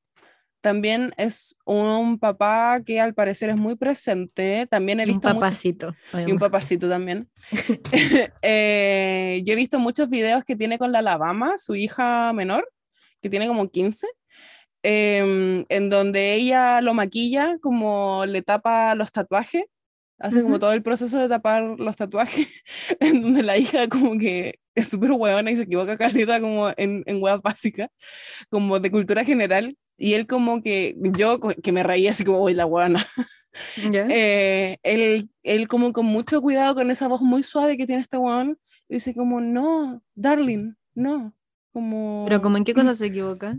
también 0.62 1.12
es 1.18 1.58
un 1.66 2.20
papá 2.20 2.82
que 2.86 3.02
al 3.02 3.14
parecer 3.14 3.50
es 3.50 3.58
muy 3.58 3.76
presente. 3.76 4.68
También 4.70 5.00
he 5.00 5.06
visto 5.06 5.28
un 5.28 5.34
papacito. 5.34 5.96
Y 6.26 6.32
un 6.32 6.38
papacito 6.38 6.88
también. 6.88 7.30
eh, 8.42 9.42
yo 9.44 9.54
he 9.54 9.56
visto 9.56 9.80
muchos 9.80 10.10
videos 10.10 10.46
que 10.46 10.56
tiene 10.56 10.78
con 10.78 10.92
la 10.92 11.00
Alabama, 11.00 11.58
su 11.58 11.76
hija 11.76 12.32
menor, 12.34 12.72
que 13.22 13.30
tiene 13.30 13.48
como 13.48 13.70
15, 13.70 14.08
eh, 14.84 15.66
en 15.68 15.90
donde 15.90 16.34
ella 16.34 16.82
lo 16.82 16.94
maquilla, 16.94 17.58
como 17.62 18.26
le 18.26 18.42
tapa 18.42 18.96
los 18.96 19.12
tatuajes. 19.12 19.64
Hace 20.20 20.38
uh 20.38 20.40
-huh. 20.42 20.44
como 20.44 20.60
todo 20.60 20.74
el 20.74 20.84
proceso 20.84 21.18
de 21.18 21.28
tapar 21.28 21.64
los 21.80 21.98
tatuajes, 21.98 22.48
en 23.00 23.22
donde 23.24 23.44
la 23.44 23.58
hija 23.58 23.88
como 23.90 24.18
que 24.20 24.60
es 24.76 24.88
súper 24.88 25.12
hueona 25.12 25.52
y 25.52 25.58
se 25.58 25.64
equivoca 25.64 25.98
caleta 25.98 26.40
como 26.40 26.70
en, 26.78 27.04
en 27.08 27.22
hueá 27.22 27.38
básica, 27.38 27.90
como 28.50 28.80
de 28.80 28.92
cultura 28.92 29.26
general, 29.26 29.76
y 29.98 30.14
él 30.14 30.28
como 30.28 30.62
que, 30.62 30.96
yo 30.98 31.40
que 31.40 31.72
me 31.72 31.84
reía 31.84 32.12
así 32.12 32.24
como, 32.24 32.44
uy, 32.44 32.54
la 32.54 32.66
guana. 32.66 33.06
Yeah. 33.92 34.08
Eh, 34.10 34.78
él, 34.84 35.30
él 35.44 35.68
como 35.68 35.92
con 35.92 36.06
mucho 36.06 36.42
cuidado 36.42 36.74
con 36.74 36.90
esa 36.90 37.10
voz 37.10 37.22
muy 37.22 37.44
suave 37.44 37.76
que 37.76 37.86
tiene 37.86 38.02
este 38.02 38.16
guan, 38.16 38.58
dice 38.88 39.14
como, 39.14 39.42
no, 39.42 40.02
darling, 40.16 40.76
no. 40.96 41.34
Como... 41.74 42.24
Pero 42.28 42.42
como 42.42 42.58
en 42.58 42.64
qué 42.64 42.74
cosa 42.74 42.94
se 42.94 43.08
equivoca? 43.08 43.58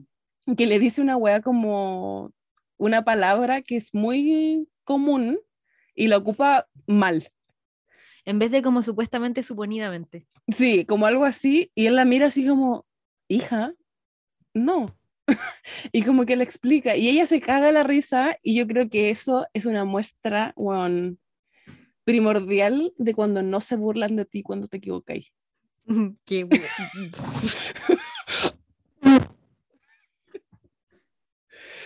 Que 0.56 0.66
le 0.66 0.78
dice 0.78 1.00
una 1.00 1.16
wea 1.16 1.40
como 1.40 2.32
una 2.76 3.04
palabra 3.04 3.62
que 3.62 3.76
es 3.76 3.94
muy 3.94 4.68
común 4.84 5.38
y 5.94 6.08
la 6.08 6.16
ocupa 6.16 6.66
mal. 6.86 7.28
En 8.24 8.38
vez 8.38 8.50
de 8.50 8.62
como 8.62 8.82
supuestamente 8.82 9.42
suponidamente. 9.42 10.26
Sí, 10.48 10.84
como 10.84 11.06
algo 11.06 11.24
así, 11.24 11.70
y 11.74 11.86
él 11.86 11.96
la 11.96 12.04
mira 12.04 12.26
así 12.26 12.46
como, 12.46 12.86
hija, 13.28 13.74
no, 14.54 14.96
y 15.92 16.02
como 16.02 16.24
que 16.24 16.36
le 16.36 16.44
explica, 16.44 16.96
y 16.96 17.08
ella 17.08 17.26
se 17.26 17.40
caga 17.40 17.72
la 17.72 17.82
risa, 17.82 18.36
y 18.42 18.56
yo 18.56 18.66
creo 18.66 18.88
que 18.88 19.10
eso 19.10 19.46
es 19.54 19.66
una 19.66 19.84
muestra 19.84 20.52
bueno, 20.56 21.16
primordial 22.04 22.92
de 22.96 23.14
cuando 23.14 23.42
no 23.42 23.60
se 23.60 23.76
burlan 23.76 24.16
de 24.16 24.24
ti 24.24 24.42
cuando 24.42 24.68
te 24.68 24.78
equivocáis. 24.78 25.32
Qué 26.24 26.48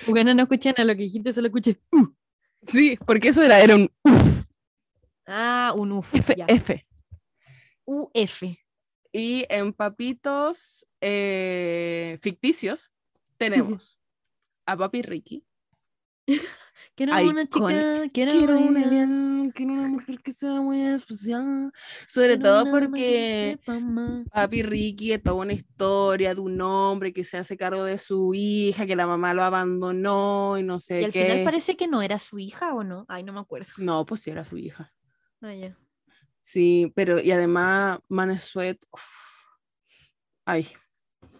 Bueno, 0.08 0.34
no 0.34 0.42
escuché 0.42 0.70
nada, 0.70 0.84
lo 0.84 0.94
que 0.94 1.02
dijiste 1.02 1.32
solo 1.32 1.48
escuché. 1.48 1.80
Uh. 1.92 2.06
Sí, 2.66 2.98
porque 3.06 3.28
eso 3.28 3.42
era, 3.42 3.60
era 3.60 3.74
un 3.76 3.90
uf. 4.02 4.44
Ah, 5.26 5.72
un 5.76 5.92
uf. 5.92 6.14
F, 6.14 6.34
ya. 6.36 6.46
F. 6.48 6.86
UF. 7.84 8.42
Y 9.12 9.46
en 9.48 9.72
papitos 9.72 10.86
eh, 11.00 12.18
ficticios 12.20 12.92
tenemos 13.36 13.98
a 14.66 14.76
Papi 14.76 15.02
Ricky, 15.02 15.44
Quiero 16.96 17.12
una 17.28 17.46
chica, 17.46 18.08
quiero, 18.10 18.32
Quiero 18.32 18.58
una, 18.58 18.80
una, 18.80 18.88
bien- 18.88 19.52
quiero 19.54 19.72
una 19.74 19.86
mujer 19.86 20.18
que 20.22 20.32
sea 20.32 20.62
muy 20.62 20.80
especial. 20.80 21.70
Sobre 22.08 22.38
quiero 22.38 22.42
todo 22.64 22.70
porque. 22.70 23.58
Papi 24.32 24.62
Ricky 24.62 25.12
es 25.12 25.22
toda 25.22 25.36
una 25.36 25.52
historia 25.52 26.34
de 26.34 26.40
un 26.40 26.58
hombre 26.62 27.12
que 27.12 27.22
se 27.22 27.36
hace 27.36 27.54
cargo 27.58 27.84
de 27.84 27.98
su 27.98 28.32
hija, 28.34 28.86
que 28.86 28.96
la 28.96 29.06
mamá 29.06 29.34
lo 29.34 29.42
abandonó 29.42 30.56
y 30.58 30.62
no 30.62 30.80
sé 30.80 31.02
Y 31.02 31.04
al 31.04 31.12
qué. 31.12 31.24
final 31.24 31.44
parece 31.44 31.76
que 31.76 31.86
no 31.86 32.00
era 32.00 32.18
su 32.18 32.38
hija 32.38 32.72
o 32.74 32.82
no. 32.82 33.04
Ay, 33.08 33.22
no 33.24 33.34
me 33.34 33.40
acuerdo. 33.40 33.68
No, 33.76 34.06
pues 34.06 34.22
sí 34.22 34.30
era 34.30 34.46
su 34.46 34.56
hija. 34.56 34.90
Ah, 35.42 35.52
ya. 35.54 35.76
Sí, 36.40 36.90
pero 36.94 37.20
y 37.20 37.30
además 37.30 37.98
Manesuet, 38.08 38.78
uf, 38.90 39.02
ay, 40.46 40.66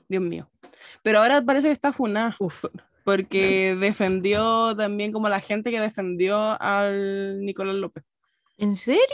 Dios 0.06 0.22
mío. 0.22 0.50
Pero 1.02 1.20
ahora 1.20 1.40
parece 1.40 1.68
que 1.68 1.72
está 1.72 1.92
funada, 1.94 2.36
porque 3.06 3.76
defendió 3.76 4.74
también 4.76 5.12
como 5.12 5.28
la 5.28 5.38
gente 5.38 5.70
que 5.70 5.78
defendió 5.78 6.60
al 6.60 7.38
Nicolás 7.38 7.76
López. 7.76 8.02
¿En 8.58 8.74
serio? 8.74 9.04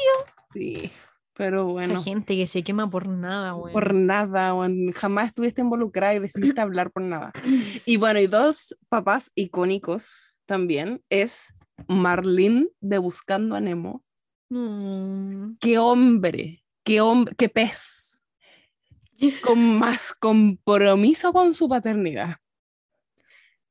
Sí, 0.54 0.90
pero 1.34 1.66
bueno, 1.66 1.94
Esa 1.96 2.02
gente 2.02 2.34
que 2.34 2.46
se 2.46 2.62
quema 2.62 2.88
por 2.88 3.06
nada, 3.06 3.52
güey. 3.52 3.74
por 3.74 3.92
nada, 3.92 4.54
weón, 4.54 4.92
jamás 4.92 5.26
estuviste 5.26 5.60
involucrada 5.60 6.14
y 6.14 6.20
decidiste 6.20 6.62
hablar 6.62 6.90
por 6.90 7.02
nada. 7.02 7.32
Y 7.84 7.98
bueno, 7.98 8.18
y 8.18 8.28
dos 8.28 8.74
papás 8.88 9.30
icónicos 9.34 10.10
también 10.46 11.02
es 11.10 11.52
Marlene 11.86 12.68
de 12.80 12.96
Buscando 12.96 13.56
a 13.56 13.60
Nemo. 13.60 14.02
Mm. 14.48 15.56
qué 15.60 15.78
hombre, 15.78 16.64
qué 16.82 17.02
hombre, 17.02 17.34
qué 17.36 17.50
pez, 17.50 18.24
con 19.44 19.78
más 19.78 20.14
compromiso 20.14 21.30
con 21.34 21.52
su 21.52 21.68
paternidad, 21.68 22.36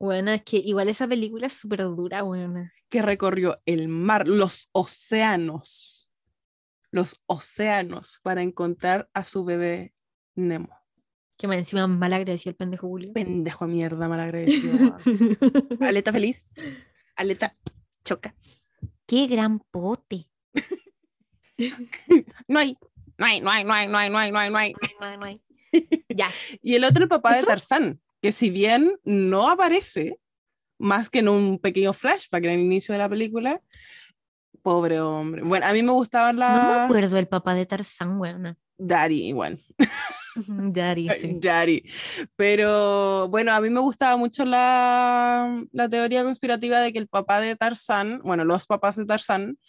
Bueno, 0.01 0.31
es 0.31 0.41
que 0.41 0.57
igual 0.57 0.89
esa 0.89 1.07
película 1.07 1.45
es 1.45 1.53
súper 1.53 1.83
dura, 1.83 2.23
buena. 2.23 2.73
que 2.89 3.03
recorrió 3.03 3.61
el 3.67 3.87
mar, 3.87 4.27
los 4.27 4.67
océanos, 4.71 6.11
los 6.89 7.21
océanos 7.27 8.19
para 8.23 8.41
encontrar 8.41 9.07
a 9.13 9.23
su 9.23 9.43
bebé 9.43 9.93
Nemo. 10.33 10.75
Que 11.37 11.47
más 11.47 11.57
encima 11.57 11.85
mal 11.85 12.13
agradecido 12.13 12.49
el 12.49 12.55
pendejo 12.55 12.87
Julio. 12.87 13.13
Pendejo 13.13 13.67
de 13.67 13.73
mierda, 13.73 14.07
malagradecido. 14.07 14.97
Aleta 15.81 16.11
feliz, 16.11 16.55
aleta 17.15 17.55
choca. 18.03 18.33
Qué 19.05 19.27
gran 19.27 19.59
pote. 19.59 20.27
No 22.47 22.57
hay, 22.57 22.75
no 23.19 23.25
hay, 23.27 23.39
no 23.39 23.51
hay, 23.51 23.63
no 23.63 23.73
hay, 23.73 23.87
no 23.87 23.97
hay, 23.99 24.09
no 24.09 24.17
hay, 24.17 24.31
no 24.31 24.39
hay, 24.39 24.49
no 24.49 24.57
hay. 24.57 24.73
No 24.99 25.05
hay, 25.05 25.17
no 25.17 25.25
hay. 25.25 25.41
ya. 26.09 26.31
Y 26.63 26.73
el 26.73 26.85
otro 26.85 27.03
el 27.03 27.09
papá 27.09 27.35
de. 27.35 27.43
Tarzán, 27.43 28.01
que 28.21 28.31
si 28.31 28.49
bien 28.49 28.99
no 29.03 29.49
aparece 29.49 30.19
más 30.77 31.09
que 31.09 31.19
en 31.19 31.29
un 31.29 31.59
pequeño 31.59 31.93
flashback 31.93 32.45
en 32.45 32.51
el 32.51 32.59
inicio 32.59 32.93
de 32.93 32.99
la 32.99 33.09
película, 33.09 33.61
pobre 34.61 34.99
hombre. 34.99 35.43
Bueno, 35.43 35.65
a 35.65 35.73
mí 35.73 35.83
me 35.83 35.91
gustaba 35.91 36.33
No 36.33 36.39
me 36.39 36.45
la 36.45 36.85
acuerdo 36.85 37.17
el 37.17 37.27
papá 37.27 37.53
de 37.53 37.65
Tarzán, 37.65 38.19
weona. 38.19 38.57
Daddy 38.77 39.27
igual, 39.27 39.59
Daddy, 40.35 41.09
sí. 41.09 41.37
Daddy. 41.39 41.83
Pero 42.35 43.27
bueno, 43.27 43.53
a 43.53 43.61
mí 43.61 43.69
me 43.69 43.79
gustaba 43.79 44.17
mucho 44.17 44.43
la, 44.43 45.63
la 45.71 45.87
teoría 45.89 46.23
conspirativa 46.23 46.79
de 46.79 46.91
que 46.91 46.97
el 46.97 47.07
papá 47.07 47.39
de 47.41 47.55
Tarzán, 47.55 48.21
bueno, 48.23 48.43
los 48.43 48.65
papás 48.65 48.95
de 48.95 49.05
Tarzán 49.05 49.59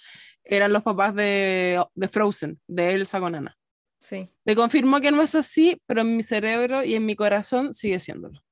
eran 0.44 0.72
los 0.72 0.82
papás 0.82 1.14
de, 1.14 1.84
de 1.94 2.08
Frozen, 2.08 2.58
de 2.66 2.92
Elsa 2.92 3.20
con 3.20 3.34
Anna. 3.34 3.56
Sí. 4.02 4.28
Se 4.44 4.56
confirmó 4.56 5.00
que 5.00 5.12
no 5.12 5.22
es 5.22 5.36
así, 5.36 5.80
pero 5.86 6.00
en 6.00 6.16
mi 6.16 6.24
cerebro 6.24 6.82
y 6.82 6.96
en 6.96 7.06
mi 7.06 7.14
corazón 7.14 7.72
sigue 7.72 8.00
siéndolo. 8.00 8.42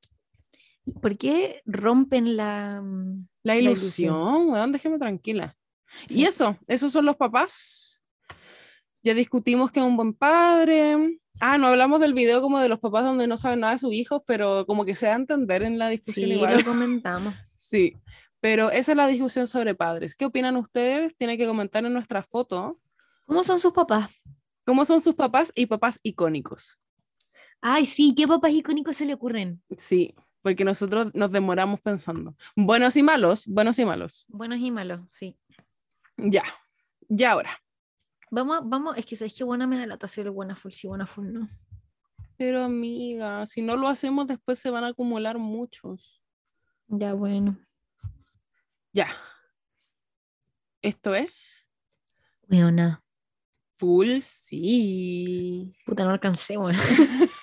¿Por 1.03 1.19
qué 1.19 1.61
rompen 1.67 2.37
la, 2.37 2.81
mm, 2.81 3.27
La 3.43 3.55
La 3.57 3.61
ilusión, 3.61 4.51
weón, 4.51 4.71
déjeme 4.71 4.97
tranquila. 4.97 5.57
Y 6.09 6.25
eso, 6.25 6.57
esos 6.69 6.93
son 6.93 7.05
los 7.05 7.17
papás. 7.17 8.01
Ya 9.03 9.13
discutimos 9.13 9.73
que 9.73 9.81
es 9.81 9.87
un 9.87 9.97
buen 9.97 10.15
padre. 10.15 11.19
Ah, 11.41 11.59
no 11.59 11.67
hablamos 11.67 12.01
del 12.01 12.15
video 12.15 12.41
como 12.41 12.61
de 12.61 12.69
los 12.69 12.79
papás 12.79 13.03
donde 13.03 13.27
no 13.27 13.37
saben 13.37 13.61
nada 13.61 13.73
de 13.73 13.79
sus 13.81 13.93
hijos, 13.93 14.23
pero 14.27 14.65
como 14.67 14.85
que 14.85 14.95
se 14.95 15.07
da 15.07 15.15
a 15.15 15.17
entender 15.17 15.65
en 15.65 15.79
la 15.79 15.89
discusión 15.89 16.29
Sí, 16.29 16.35
igual. 16.37 16.59
lo 16.59 16.65
comentamos. 16.65 17.35
Sí, 17.57 17.97
pero 18.41 18.71
esa 18.71 18.93
es 18.93 18.97
la 18.97 19.09
discusión 19.09 19.49
sobre 19.49 19.75
padres. 19.75 20.15
¿Qué 20.15 20.27
opinan 20.27 20.57
ustedes? 20.57 21.17
Tienen 21.17 21.37
que 21.39 21.47
comentar 21.47 21.85
en 21.85 21.93
nuestra 21.93 22.23
foto 22.23 22.79
¿Cómo 23.31 23.45
son 23.45 23.61
sus 23.61 23.73
papás? 23.73 24.11
Cómo 24.71 24.85
son 24.85 25.01
sus 25.01 25.17
papás 25.17 25.51
y 25.57 25.67
papás 25.67 25.99
icónicos. 26.05 26.79
Ay, 27.61 27.85
sí, 27.87 28.15
¿qué 28.17 28.29
papás 28.29 28.53
icónicos 28.53 28.95
se 28.95 29.05
le 29.05 29.15
ocurren? 29.15 29.61
Sí, 29.77 30.15
porque 30.43 30.65
nosotros 30.65 31.11
nos 31.13 31.33
demoramos 31.33 31.81
pensando. 31.81 32.37
Buenos 32.55 32.97
y 32.97 33.03
malos, 33.03 33.49
buenos 33.49 33.81
y 33.81 33.85
malos. 33.85 34.27
Buenos 34.29 34.61
y 34.61 34.71
malos, 34.71 35.01
sí. 35.09 35.37
Ya, 36.17 36.45
ya 37.09 37.33
ahora. 37.33 37.61
Vamos, 38.31 38.61
vamos, 38.63 38.97
es 38.97 39.07
que 39.07 39.17
sabes 39.17 39.35
que 39.35 39.43
buena 39.43 39.67
me 39.67 39.77
da 39.77 39.87
lata 39.87 40.07
hacer 40.07 40.31
buena 40.31 40.55
full, 40.55 40.71
sí, 40.71 40.87
buena 40.87 41.05
full, 41.05 41.33
no. 41.33 41.49
Pero 42.37 42.63
amiga, 42.63 43.45
si 43.47 43.63
no 43.63 43.75
lo 43.75 43.89
hacemos 43.89 44.29
después 44.29 44.61
se 44.61 44.71
van 44.71 44.85
a 44.85 44.91
acumular 44.91 45.37
muchos. 45.37 46.23
Ya, 46.87 47.13
bueno. 47.15 47.59
Ya. 48.93 49.09
Esto 50.81 51.17
es 51.17 51.69
Weona. 52.49 53.03
Full 53.81 54.21
sí. 54.21 55.73
Puta, 55.87 56.05
no 56.05 56.11
alcancé, 56.11 56.57
weón. 56.59 56.77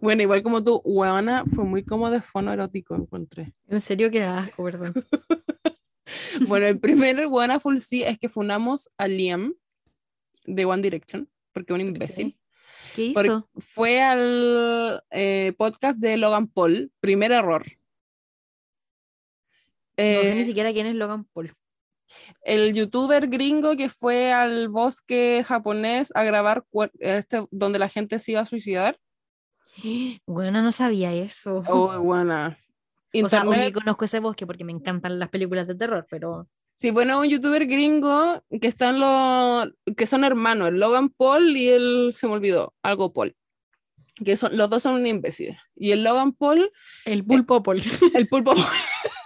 Bueno, 0.00 0.22
igual 0.22 0.42
como 0.42 0.64
tú, 0.64 0.82
weona, 0.84 1.44
fue 1.46 1.62
muy 1.64 1.84
como 1.84 2.10
de 2.10 2.20
fono 2.20 2.52
erótico 2.52 2.96
encontré. 2.96 3.54
En 3.68 3.80
serio, 3.80 4.10
qué 4.10 4.24
asco, 4.24 4.64
perdón. 4.64 4.92
Bueno, 6.48 6.66
el 6.66 6.80
primer 6.80 7.24
weona 7.28 7.60
full 7.60 7.78
sí 7.78 8.02
es 8.02 8.18
que 8.18 8.28
funamos 8.28 8.88
a 8.98 9.06
Liam 9.06 9.54
de 10.44 10.64
One 10.64 10.82
Direction, 10.82 11.30
porque 11.52 11.72
un 11.72 11.80
imbécil. 11.82 12.36
¿Qué 12.96 13.04
hizo? 13.06 13.48
fue 13.58 14.02
al 14.02 15.04
eh, 15.10 15.52
podcast 15.56 16.00
de 16.00 16.16
Logan 16.16 16.48
Paul, 16.48 16.90
primer 16.98 17.30
error. 17.30 17.62
no 19.96 20.04
sé 20.04 20.34
ni 20.34 20.40
Eh, 20.42 20.46
siquiera 20.46 20.72
quién 20.72 20.86
es 20.86 20.96
Logan 20.96 21.24
Paul. 21.26 21.54
El 22.42 22.74
youtuber 22.74 23.28
gringo 23.28 23.76
que 23.76 23.88
fue 23.88 24.32
al 24.32 24.68
bosque 24.68 25.44
japonés 25.46 26.12
a 26.14 26.24
grabar 26.24 26.64
este, 26.98 27.44
donde 27.50 27.78
la 27.78 27.88
gente 27.88 28.18
se 28.18 28.32
iba 28.32 28.40
a 28.40 28.46
suicidar. 28.46 28.98
Bueno, 30.26 30.62
no 30.62 30.72
sabía 30.72 31.12
eso. 31.12 31.62
Oh, 31.68 31.98
buena. 32.00 32.58
o 33.12 33.28
sea, 33.28 33.40
Internet, 33.40 33.74
conozco 33.74 34.04
ese 34.04 34.20
bosque 34.20 34.46
porque 34.46 34.64
me 34.64 34.72
encantan 34.72 35.18
las 35.18 35.28
películas 35.28 35.66
de 35.66 35.74
terror, 35.74 36.06
pero 36.10 36.48
sí, 36.74 36.90
bueno, 36.90 37.20
un 37.20 37.28
youtuber 37.28 37.66
gringo 37.66 38.42
que 38.60 38.68
están 38.68 38.98
los, 39.00 39.68
que 39.96 40.06
son 40.06 40.24
hermanos, 40.24 40.68
el 40.68 40.80
Logan 40.80 41.08
Paul 41.10 41.56
y 41.56 41.68
él 41.68 42.08
se 42.10 42.26
me 42.26 42.34
olvidó, 42.34 42.74
algo 42.82 43.12
Paul. 43.12 43.34
Que 44.22 44.36
son, 44.36 44.54
los 44.56 44.68
dos 44.68 44.82
son 44.82 44.94
un 44.94 45.06
imbécil. 45.06 45.56
Y 45.74 45.92
el 45.92 46.04
Logan 46.04 46.32
Paul, 46.32 46.70
el 47.06 47.24
pulpo 47.24 47.62
Paul. 47.62 47.82
el 48.14 48.28
pulpo, 48.28 48.54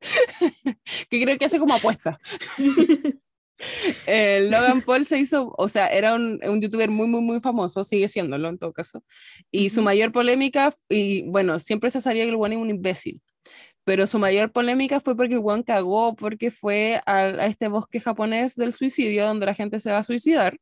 que 1.10 1.22
creo 1.22 1.38
que 1.38 1.44
hace 1.44 1.58
como 1.58 1.74
apuesta. 1.74 2.18
El 4.06 4.50
Logan 4.50 4.82
Paul 4.82 5.04
se 5.04 5.18
hizo, 5.18 5.54
o 5.56 5.68
sea, 5.68 5.88
era 5.88 6.14
un, 6.14 6.40
un 6.44 6.60
youtuber 6.60 6.90
muy, 6.90 7.06
muy, 7.06 7.20
muy 7.20 7.40
famoso, 7.40 7.84
sigue 7.84 8.08
siéndolo 8.08 8.48
en 8.48 8.58
todo 8.58 8.72
caso. 8.72 9.02
Y 9.50 9.68
su 9.70 9.82
mayor 9.82 10.12
polémica, 10.12 10.74
y 10.88 11.22
bueno, 11.28 11.58
siempre 11.58 11.90
se 11.90 12.00
sabía 12.00 12.24
que 12.24 12.30
el 12.30 12.36
one 12.36 12.54
es 12.54 12.60
un 12.60 12.70
imbécil, 12.70 13.20
pero 13.84 14.06
su 14.06 14.18
mayor 14.18 14.52
polémica 14.52 15.00
fue 15.00 15.16
porque 15.16 15.34
el 15.34 15.40
one 15.42 15.64
cagó, 15.64 16.14
porque 16.14 16.50
fue 16.50 17.00
al- 17.06 17.40
a, 17.40 17.46
este 17.46 17.68
bosque 17.68 18.00
japonés 18.00 18.54
del 18.54 18.72
suicidio, 18.72 19.26
donde 19.26 19.46
la 19.46 19.54
gente 19.54 19.80
se 19.80 19.90
va 19.90 19.98
a 19.98 20.04
suicidar. 20.04 20.58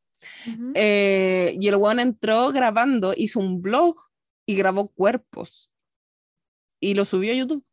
Ujú. 0.47 0.71
eh, 0.73 1.55
y 1.61 1.67
el 1.67 1.75
one 1.75 2.01
entró 2.01 2.49
grabando, 2.49 3.13
hizo 3.15 3.39
un 3.39 3.61
blog 3.61 3.95
y 4.47 4.55
grabó 4.55 4.87
cuerpos. 4.87 5.71
Y 6.79 6.95
lo 6.95 7.05
subió 7.05 7.33
a 7.33 7.35
YouTube. 7.35 7.63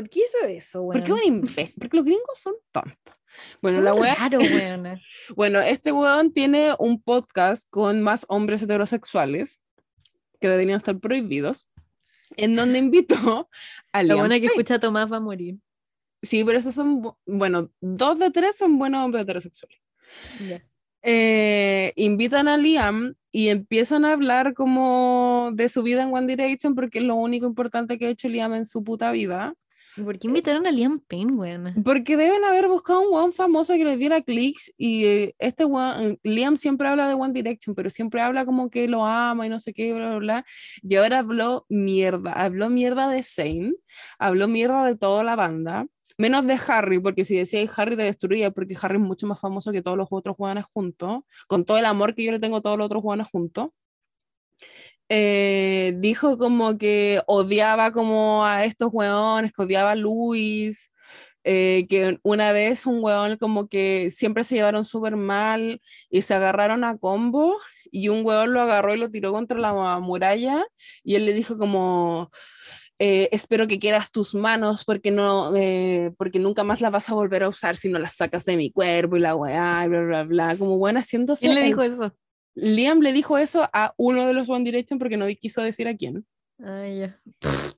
¿Por 0.00 0.08
qué 0.10 0.20
hizo 0.20 0.46
eso, 0.48 0.82
weón? 0.82 1.00
Porque, 1.00 1.12
un 1.12 1.22
imbécil, 1.24 1.74
porque 1.78 1.96
los 1.96 2.04
gringos 2.06 2.38
son 2.42 2.54
tontos. 2.72 3.14
Bueno, 3.62 3.76
Son 3.76 3.84
la 3.84 3.94
wea- 3.94 4.14
raro. 4.16 4.38
Bueno, 5.36 5.60
este 5.60 5.92
weón 5.92 6.32
tiene 6.32 6.72
un 6.78 7.00
podcast 7.00 7.66
con 7.70 8.02
más 8.02 8.24
hombres 8.28 8.62
heterosexuales 8.62 9.60
que 10.40 10.48
deberían 10.48 10.78
estar 10.78 10.98
prohibidos, 10.98 11.68
en 12.36 12.56
donde 12.56 12.78
invitó 12.78 13.48
a 13.92 14.02
La 14.02 14.16
buena 14.16 14.40
que 14.40 14.46
escucha 14.46 14.76
a 14.76 14.80
Tomás 14.80 15.12
va 15.12 15.18
a 15.18 15.20
morir. 15.20 15.58
Sí, 16.22 16.42
pero 16.44 16.58
esos 16.58 16.74
son, 16.74 17.02
bu- 17.02 17.16
bueno, 17.26 17.70
dos 17.80 18.18
de 18.18 18.30
tres 18.30 18.56
son 18.56 18.78
buenos 18.78 19.04
hombres 19.04 19.22
heterosexuales. 19.22 19.78
Ya. 20.48 20.62
Eh, 21.02 21.92
invitan 21.96 22.46
a 22.48 22.56
Liam 22.58 23.14
y 23.32 23.48
empiezan 23.48 24.04
a 24.04 24.12
hablar 24.12 24.52
como 24.54 25.50
de 25.54 25.68
su 25.68 25.82
vida 25.82 26.02
en 26.02 26.12
One 26.12 26.26
Direction 26.26 26.74
porque 26.74 26.98
es 26.98 27.04
lo 27.04 27.14
único 27.14 27.46
importante 27.46 27.98
que 27.98 28.06
ha 28.06 28.10
hecho 28.10 28.28
Liam 28.28 28.52
en 28.54 28.66
su 28.66 28.82
puta 28.84 29.10
vida. 29.12 29.54
¿Y 29.96 30.02
por 30.02 30.18
qué 30.18 30.28
invitaron 30.28 30.66
a 30.66 30.70
Liam 30.70 31.00
Payne, 31.00 31.32
weona? 31.32 31.74
Porque 31.84 32.16
deben 32.16 32.44
haber 32.44 32.68
buscado 32.68 33.00
un 33.00 33.14
weón 33.14 33.32
famoso 33.32 33.74
que 33.74 33.84
les 33.84 33.98
diera 33.98 34.22
clics 34.22 34.72
y 34.76 35.04
eh, 35.04 35.34
este 35.38 35.64
weón, 35.64 36.18
Liam 36.22 36.56
siempre 36.56 36.88
habla 36.88 37.08
de 37.08 37.14
One 37.14 37.32
Direction, 37.32 37.74
pero 37.74 37.90
siempre 37.90 38.20
habla 38.20 38.44
como 38.44 38.70
que 38.70 38.88
lo 38.88 39.04
ama 39.04 39.46
y 39.46 39.48
no 39.48 39.60
sé 39.60 39.72
qué, 39.72 39.92
bla, 39.92 40.08
bla, 40.10 40.18
bla. 40.18 40.44
Y 40.82 40.96
ahora 40.96 41.18
habló 41.18 41.66
mierda, 41.68 42.32
habló 42.32 42.70
mierda 42.70 43.08
de 43.08 43.22
Zayn, 43.22 43.74
habló 44.18 44.48
mierda 44.48 44.84
de 44.84 44.96
toda 44.96 45.24
la 45.24 45.36
banda, 45.36 45.86
Menos 46.20 46.46
de 46.46 46.58
Harry, 46.68 47.00
porque 47.00 47.24
si 47.24 47.34
decía 47.34 47.66
Harry 47.78 47.96
te 47.96 48.02
destruía, 48.02 48.50
porque 48.50 48.76
Harry 48.82 48.96
es 48.96 49.00
mucho 49.00 49.26
más 49.26 49.40
famoso 49.40 49.72
que 49.72 49.80
todos 49.80 49.96
los 49.96 50.08
otros 50.10 50.36
jugadores 50.36 50.66
juntos, 50.66 51.22
con 51.48 51.64
todo 51.64 51.78
el 51.78 51.86
amor 51.86 52.14
que 52.14 52.22
yo 52.24 52.30
le 52.30 52.38
tengo 52.38 52.58
a 52.58 52.60
todos 52.60 52.76
los 52.76 52.84
otros 52.84 53.00
jugadores 53.00 53.28
juntos. 53.32 53.70
Eh, 55.12 55.94
dijo 55.96 56.38
como 56.38 56.78
que 56.78 57.20
odiaba 57.26 57.90
como 57.90 58.44
a 58.44 58.64
estos 58.64 58.90
hueones, 58.92 59.52
que 59.52 59.62
odiaba 59.62 59.90
a 59.90 59.96
Luis, 59.96 60.92
eh, 61.42 61.86
que 61.88 62.20
una 62.22 62.52
vez 62.52 62.86
un 62.86 63.02
hueón 63.02 63.36
como 63.36 63.66
que 63.66 64.10
siempre 64.12 64.44
se 64.44 64.54
llevaron 64.54 64.84
súper 64.84 65.16
mal 65.16 65.80
y 66.10 66.22
se 66.22 66.34
agarraron 66.34 66.84
a 66.84 66.96
combo 66.96 67.58
y 67.90 68.08
un 68.08 68.24
hueón 68.24 68.52
lo 68.52 68.60
agarró 68.60 68.94
y 68.94 68.98
lo 68.98 69.10
tiró 69.10 69.32
contra 69.32 69.58
la 69.58 69.98
muralla 69.98 70.64
y 71.02 71.16
él 71.16 71.26
le 71.26 71.32
dijo 71.32 71.58
como... 71.58 72.30
Eh, 73.02 73.30
espero 73.32 73.66
que 73.66 73.78
quieras 73.78 74.10
tus 74.10 74.34
manos 74.34 74.84
porque 74.84 75.10
no 75.10 75.56
eh, 75.56 76.12
porque 76.18 76.38
nunca 76.38 76.64
más 76.64 76.82
las 76.82 76.92
vas 76.92 77.08
a 77.08 77.14
volver 77.14 77.42
a 77.42 77.48
usar 77.48 77.78
si 77.78 77.88
no 77.88 77.98
las 77.98 78.12
sacas 78.16 78.44
de 78.44 78.58
mi 78.58 78.70
cuerpo 78.70 79.16
y 79.16 79.20
la 79.20 79.34
weá, 79.34 79.86
bla, 79.86 80.02
bla, 80.02 80.22
bla, 80.24 80.56
como 80.58 80.76
buena 80.76 81.00
haciéndose. 81.00 81.46
¿Quién 81.46 81.54
le 81.54 81.64
dijo 81.64 81.80
eso? 81.80 82.12
Liam 82.54 83.00
le 83.00 83.12
dijo 83.12 83.38
eso 83.38 83.68
a 83.72 83.94
uno 83.96 84.26
de 84.26 84.32
los 84.34 84.48
One 84.48 84.64
Direction 84.64 84.98
porque 84.98 85.16
no 85.16 85.26
quiso 85.38 85.62
decir 85.62 85.86
a 85.88 85.96
quién. 85.96 86.26
Ay, 86.62 86.98
ya. 87.00 87.20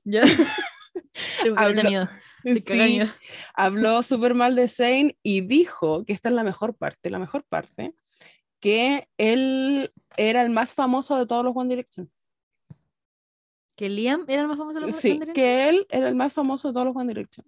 ya. 0.03 0.21
Habló- 1.57 1.81
Sí, 2.43 2.99
habló 3.53 4.03
súper 4.03 4.33
mal 4.33 4.55
de 4.55 4.67
Zayn 4.67 5.17
y 5.23 5.41
dijo 5.41 6.03
que 6.03 6.11
esta 6.11 6.27
es 6.29 6.35
la 6.35 6.43
mejor 6.43 6.75
parte, 6.75 7.09
la 7.09 7.17
mejor 7.19 7.45
parte, 7.45 7.95
que 8.59 9.07
él 9.17 9.91
era 10.17 10.41
el 10.43 10.49
más 10.49 10.73
famoso 10.73 11.17
de 11.17 11.25
todos 11.25 11.45
los 11.45 11.55
One 11.55 11.69
Direction. 11.69 12.11
¿Que 13.77 13.89
Liam 13.89 14.25
era 14.27 14.41
el 14.41 14.47
más 14.49 14.57
famoso 14.57 14.79
de 14.79 14.85
los 14.87 14.95
Sí, 14.95 15.11
One 15.11 15.19
Direction? 15.25 15.33
que 15.35 15.69
él 15.69 15.87
era 15.89 16.09
el 16.09 16.15
más 16.15 16.33
famoso 16.33 16.67
de 16.67 16.73
todos 16.73 16.85
los 16.87 16.95
One 16.95 17.07
Direction. 17.07 17.45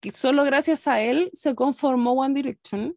Que 0.00 0.10
solo 0.12 0.42
gracias 0.44 0.88
a 0.88 1.02
él 1.02 1.30
se 1.34 1.54
conformó 1.54 2.12
One 2.12 2.34
Direction 2.34 2.96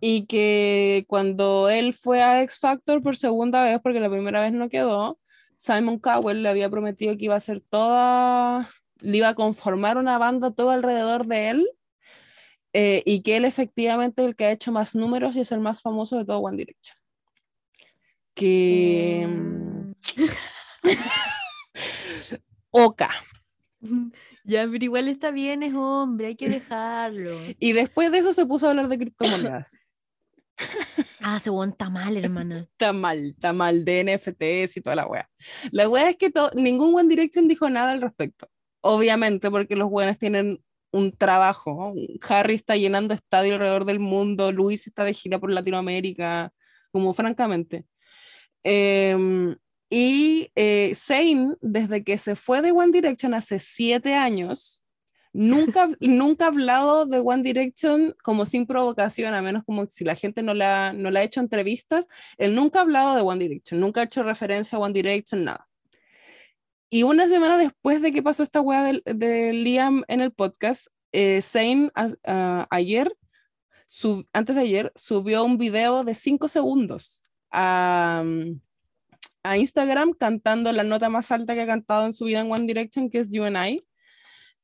y 0.00 0.26
que 0.26 1.04
cuando 1.08 1.68
él 1.68 1.92
fue 1.94 2.22
a 2.22 2.42
X 2.42 2.58
Factor 2.58 3.02
por 3.02 3.16
segunda 3.16 3.62
vez, 3.62 3.78
porque 3.82 4.00
la 4.00 4.10
primera 4.10 4.40
vez 4.40 4.52
no 4.52 4.68
quedó, 4.68 5.18
Simon 5.56 5.98
Cowell 5.98 6.42
le 6.42 6.48
había 6.48 6.70
prometido 6.70 7.16
que 7.16 7.26
iba 7.26 7.34
a 7.34 7.38
hacer 7.38 7.62
toda, 7.68 8.70
le 9.00 9.18
iba 9.18 9.28
a 9.28 9.34
conformar 9.34 9.98
una 9.98 10.16
banda 10.16 10.50
todo 10.50 10.70
alrededor 10.70 11.26
de 11.26 11.50
él 11.50 11.68
eh, 12.72 13.02
y 13.04 13.20
que 13.22 13.36
él 13.36 13.44
efectivamente 13.44 14.22
es 14.22 14.28
el 14.28 14.36
que 14.36 14.46
ha 14.46 14.52
hecho 14.52 14.72
más 14.72 14.94
números 14.94 15.36
y 15.36 15.40
es 15.40 15.52
el 15.52 15.60
más 15.60 15.82
famoso 15.82 16.16
de 16.16 16.24
todo 16.24 16.38
One 16.38 16.56
Direction. 16.56 16.96
Que... 18.34 19.22
Em, 19.22 19.94
Oka. 22.70 23.10
Ya, 24.42 24.66
pero 24.66 24.84
igual 24.84 25.06
está 25.08 25.30
bien, 25.30 25.62
es 25.62 25.74
hombre, 25.74 26.28
hay 26.28 26.34
que 26.34 26.48
dejarlo. 26.48 27.38
Y 27.60 27.72
después 27.72 28.10
de 28.10 28.18
eso 28.18 28.32
se 28.32 28.46
puso 28.46 28.66
a 28.66 28.70
hablar 28.70 28.88
de 28.88 28.98
criptomonedas. 28.98 29.80
Ah, 31.22 31.36
ese 31.36 31.50
weón 31.50 31.70
está 31.70 31.90
mal, 31.90 32.16
hermana. 32.16 32.66
está 32.72 32.92
mal, 32.92 33.30
está 33.30 33.52
mal, 33.52 33.84
de 33.84 34.04
NFTs 34.04 34.76
y 34.76 34.80
toda 34.80 34.96
la 34.96 35.06
wea. 35.06 35.28
La 35.70 35.88
wea 35.88 36.08
es 36.08 36.16
que 36.16 36.32
ningún 36.54 36.96
One 36.96 37.08
Direction 37.08 37.46
dijo 37.46 37.68
nada 37.68 37.92
al 37.92 38.00
respecto. 38.00 38.48
Obviamente, 38.80 39.50
porque 39.50 39.76
los 39.76 39.90
buenos 39.90 40.18
tienen 40.18 40.62
un 40.92 41.12
trabajo. 41.12 41.94
Harry 42.28 42.54
está 42.54 42.76
llenando 42.76 43.14
estadio 43.14 43.54
alrededor 43.54 43.84
del 43.84 44.00
mundo, 44.00 44.52
Luis 44.52 44.86
está 44.86 45.04
de 45.04 45.14
gira 45.14 45.38
por 45.38 45.50
Latinoamérica, 45.52 46.52
como 46.90 47.12
francamente. 47.12 47.84
Em, 48.62 49.56
y 49.90 50.50
eh, 50.54 50.92
desde 51.60 52.04
que 52.04 52.18
se 52.18 52.36
fue 52.36 52.62
de 52.62 52.72
One 52.72 52.92
Direction 52.92 53.34
hace 53.34 53.58
siete 53.58 54.14
años, 54.14 54.84
nunca, 55.32 55.90
nunca 56.00 56.44
ha 56.44 56.48
hablado 56.48 57.06
de 57.06 57.18
One 57.18 57.42
Direction 57.42 58.14
como 58.22 58.46
sin 58.46 58.66
provocación, 58.66 59.34
a 59.34 59.42
menos 59.42 59.64
como 59.64 59.86
si 59.86 60.04
la 60.04 60.14
gente 60.14 60.42
no 60.42 60.54
le 60.54 60.64
ha, 60.64 60.92
no 60.92 61.10
le 61.10 61.20
ha 61.20 61.22
hecho 61.22 61.40
entrevistas. 61.40 62.08
Él 62.38 62.54
nunca 62.54 62.80
ha 62.80 62.82
hablado 62.82 63.14
de 63.16 63.22
One 63.22 63.38
Direction, 63.42 63.80
nunca 63.80 64.00
ha 64.00 64.04
hecho 64.04 64.22
referencia 64.22 64.76
a 64.76 64.80
One 64.80 64.92
Direction, 64.94 65.44
nada. 65.44 65.66
Y 66.90 67.04
una 67.04 67.28
semana 67.28 67.56
después 67.56 68.02
de 68.02 68.12
que 68.12 68.22
pasó 68.22 68.42
esta 68.42 68.60
weá 68.60 68.82
de, 69.04 69.52
Liam 69.52 70.02
en 70.08 70.20
el 70.20 70.32
podcast, 70.32 70.88
eh, 71.12 71.40
a- 72.24 72.66
ayer, 72.70 73.16
antes 74.32 74.56
de 74.56 74.62
ayer, 74.62 74.92
subió 74.96 75.44
un 75.44 75.56
video 75.56 76.02
de 76.02 76.14
5 76.14 76.48
segundos 76.48 77.22
a, 77.52 78.24
a 79.44 79.56
Instagram 79.56 80.14
cantando 80.14 80.72
la 80.72 80.82
nota 80.82 81.08
más 81.08 81.30
alta 81.30 81.54
que 81.54 81.62
ha 81.62 81.66
cantado 81.66 82.06
en 82.06 82.12
su 82.12 82.24
vida 82.24 82.40
en 82.40 82.50
One 82.50 82.66
Direction, 82.66 83.08
que 83.08 83.20
es 83.20 83.30
You 83.32 83.44
and 83.44 83.56
I. 83.56 83.84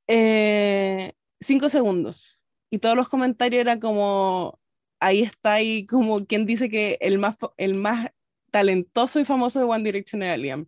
Eh, 0.09 1.13
cinco 1.41 1.69
segundos. 1.69 2.39
Y 2.71 2.79
todos 2.79 2.97
los 2.97 3.09
comentarios 3.09 3.61
eran 3.61 3.81
como, 3.81 4.59
ahí 5.01 5.23
está 5.23 5.55
ahí 5.55 5.87
como 5.87 6.27
quien 6.27 6.47
dice 6.47 6.69
que 6.69 6.99
el 7.01 7.19
más, 7.19 7.37
el 7.57 7.75
más 7.75 8.11
talentoso 8.51 9.21
y 9.21 9.25
famoso 9.25 9.59
de 9.59 9.67
One 9.67 9.85
Direction 9.85 10.23
era 10.23 10.37
Liam. 10.37 10.67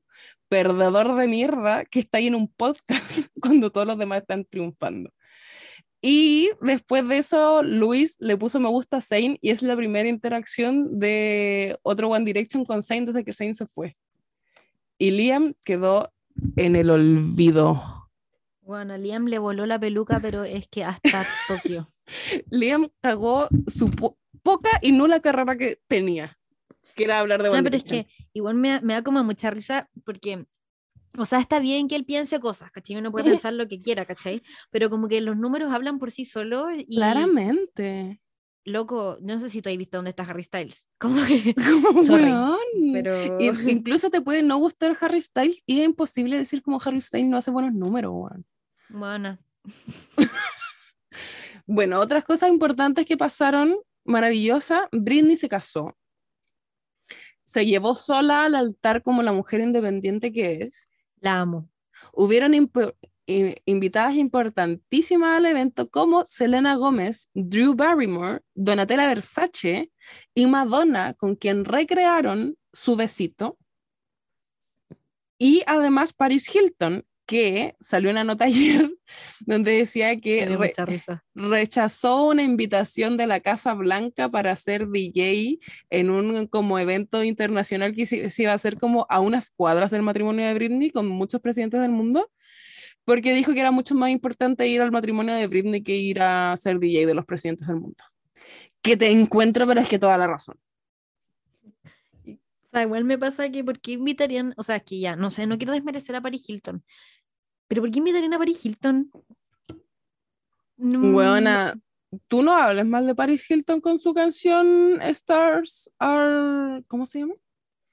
Perdedor 0.48 1.16
de 1.16 1.28
mierda 1.28 1.84
que 1.84 2.00
está 2.00 2.18
ahí 2.18 2.28
en 2.28 2.34
un 2.34 2.48
podcast 2.48 3.28
cuando 3.40 3.70
todos 3.70 3.86
los 3.86 3.98
demás 3.98 4.20
están 4.20 4.44
triunfando. 4.44 5.12
Y 6.00 6.50
después 6.60 7.06
de 7.08 7.18
eso, 7.18 7.62
Luis 7.62 8.16
le 8.20 8.36
puso 8.36 8.60
me 8.60 8.68
gusta 8.68 8.98
a 8.98 9.00
Zayn 9.00 9.36
y 9.40 9.50
es 9.50 9.62
la 9.62 9.74
primera 9.74 10.08
interacción 10.08 11.00
de 11.00 11.76
otro 11.82 12.10
One 12.10 12.24
Direction 12.24 12.64
con 12.64 12.82
Zayn 12.82 13.06
desde 13.06 13.24
que 13.24 13.32
Zayn 13.32 13.54
se 13.54 13.66
fue. 13.66 13.96
Y 14.96 15.10
Liam 15.10 15.54
quedó 15.64 16.12
en 16.56 16.76
el 16.76 16.90
olvido. 16.90 17.97
Bueno, 18.68 18.92
a 18.92 18.98
Liam 18.98 19.24
le 19.28 19.38
voló 19.38 19.64
la 19.64 19.80
peluca, 19.80 20.20
pero 20.20 20.44
es 20.44 20.68
que 20.68 20.84
hasta 20.84 21.24
Tokio. 21.48 21.90
Liam 22.50 22.90
cagó 23.00 23.48
su 23.66 23.88
po- 23.90 24.18
poca 24.42 24.68
y 24.82 24.92
nula 24.92 25.20
carrera 25.20 25.56
que 25.56 25.80
tenía, 25.88 26.38
que 26.94 27.04
era 27.04 27.18
hablar 27.20 27.42
de 27.42 27.48
No, 27.50 27.62
pero 27.64 27.76
es 27.78 27.82
que 27.82 28.06
igual 28.34 28.56
me, 28.56 28.68
da- 28.68 28.80
me 28.82 28.92
da 28.92 29.02
como 29.02 29.24
mucha 29.24 29.50
risa 29.50 29.88
porque, 30.04 30.44
o 31.16 31.24
sea, 31.24 31.40
está 31.40 31.60
bien 31.60 31.88
que 31.88 31.96
él 31.96 32.04
piense 32.04 32.40
cosas, 32.40 32.70
¿cachai? 32.70 32.96
Uno 32.96 33.10
puede 33.10 33.24
pensar 33.42 33.54
lo 33.54 33.66
que 33.68 33.80
quiera, 33.80 34.04
¿cachai? 34.04 34.42
Pero 34.70 34.90
como 34.90 35.08
que 35.08 35.22
los 35.22 35.38
números 35.38 35.72
hablan 35.72 35.98
por 35.98 36.10
sí 36.10 36.26
solos 36.26 36.68
y, 36.76 36.96
Claramente. 36.96 38.20
loco, 38.66 39.16
no 39.22 39.40
sé 39.40 39.48
si 39.48 39.62
tú 39.62 39.70
has 39.70 39.78
visto 39.78 39.96
dónde 39.96 40.10
está 40.10 40.24
Harry 40.24 40.42
Styles. 40.44 40.86
Como 40.98 41.24
que, 41.24 41.54
Como 41.54 42.04
Sorry, 42.04 42.34
pero... 42.92 43.40
Incluso 43.66 44.10
te 44.10 44.20
puede 44.20 44.42
no 44.42 44.58
gustar 44.58 44.94
Harry 45.00 45.22
Styles 45.22 45.62
y 45.64 45.80
es 45.80 45.86
imposible 45.86 46.36
decir 46.36 46.60
como 46.60 46.78
Harry 46.84 47.00
Styles 47.00 47.30
no 47.30 47.38
hace 47.38 47.50
buenos 47.50 47.72
números, 47.72 48.12
weón. 48.14 48.44
Bueno, 48.90 49.38
Bueno, 51.66 52.00
otras 52.00 52.24
cosas 52.24 52.48
importantes 52.48 53.04
que 53.04 53.16
pasaron, 53.18 53.76
maravillosa, 54.04 54.88
Britney 54.90 55.36
se 55.36 55.48
casó. 55.48 55.96
Se 57.44 57.66
llevó 57.66 57.94
sola 57.94 58.44
al 58.44 58.54
altar 58.54 59.02
como 59.02 59.22
la 59.22 59.32
mujer 59.32 59.60
independiente 59.60 60.32
que 60.32 60.62
es. 60.62 60.88
la 61.20 61.40
amo. 61.40 61.68
Hubieron 62.12 62.52
impo- 62.52 62.94
invitadas 63.66 64.14
importantísimas 64.14 65.36
al 65.36 65.44
evento 65.46 65.90
como 65.90 66.24
Selena 66.24 66.76
Gómez, 66.76 67.28
Drew 67.34 67.74
Barrymore, 67.74 68.40
Donatella 68.54 69.06
Versace 69.08 69.90
y 70.34 70.46
Madonna, 70.46 71.12
con 71.14 71.34
quien 71.36 71.64
recrearon 71.66 72.56
su 72.72 72.96
besito. 72.96 73.58
Y 75.38 75.62
además 75.66 76.12
Paris 76.14 76.52
Hilton, 76.54 77.04
que 77.28 77.76
salió 77.78 78.10
una 78.10 78.24
nota 78.24 78.44
ayer 78.46 78.90
donde 79.40 79.72
decía 79.72 80.18
que 80.18 80.46
re- 80.46 80.72
risa. 80.86 81.22
rechazó 81.34 82.24
una 82.26 82.42
invitación 82.42 83.16
de 83.18 83.26
la 83.26 83.40
Casa 83.40 83.74
Blanca 83.74 84.30
para 84.30 84.56
ser 84.56 84.88
DJ 84.88 85.58
en 85.90 86.08
un 86.10 86.46
como 86.46 86.78
evento 86.78 87.22
internacional 87.22 87.94
que 87.94 88.06
se, 88.06 88.30
se 88.30 88.42
iba 88.42 88.52
a 88.52 88.54
hacer 88.54 88.78
como 88.78 89.06
a 89.10 89.20
unas 89.20 89.50
cuadras 89.50 89.90
del 89.90 90.02
matrimonio 90.02 90.46
de 90.46 90.54
Britney 90.54 90.90
con 90.90 91.06
muchos 91.06 91.40
presidentes 91.42 91.80
del 91.82 91.92
mundo, 91.92 92.30
porque 93.04 93.34
dijo 93.34 93.52
que 93.52 93.60
era 93.60 93.70
mucho 93.72 93.94
más 93.94 94.08
importante 94.10 94.66
ir 94.66 94.80
al 94.80 94.90
matrimonio 94.90 95.34
de 95.34 95.46
Britney 95.46 95.82
que 95.82 95.96
ir 95.96 96.22
a 96.22 96.56
ser 96.56 96.78
DJ 96.78 97.06
de 97.06 97.14
los 97.14 97.26
presidentes 97.26 97.68
del 97.68 97.76
mundo. 97.76 98.02
Que 98.80 98.96
te 98.96 99.10
encuentro, 99.10 99.66
pero 99.66 99.82
es 99.82 99.88
que 99.88 99.98
toda 99.98 100.16
la 100.16 100.26
razón. 100.26 100.56
O 102.26 102.70
sea, 102.70 102.82
igual 102.82 103.04
me 103.04 103.16
pasa 103.18 103.50
que 103.50 103.64
¿por 103.64 103.80
qué 103.80 103.92
invitarían? 103.92 104.54
O 104.56 104.62
sea, 104.62 104.76
es 104.76 104.82
que 104.82 104.98
ya, 105.00 105.16
no 105.16 105.30
sé, 105.30 105.46
no 105.46 105.56
quiero 105.56 105.72
desmerecer 105.72 106.16
a 106.16 106.20
Paris 106.20 106.48
Hilton. 106.48 106.82
Pero 107.68 107.82
¿por 107.82 107.90
qué 107.90 107.98
invitarían 107.98 108.34
a 108.34 108.38
Paris 108.38 108.64
Hilton? 108.64 109.10
No, 110.78 111.00
Weona, 111.16 111.78
tú 112.28 112.42
no 112.42 112.52
hables 112.52 112.86
mal 112.86 113.06
de 113.06 113.14
Paris 113.14 113.48
Hilton 113.50 113.80
con 113.80 113.98
su 113.98 114.14
canción 114.14 115.00
Stars 115.02 115.90
Are... 115.98 116.82
¿Cómo 116.86 117.06
se 117.06 117.20
llama? 117.20 117.34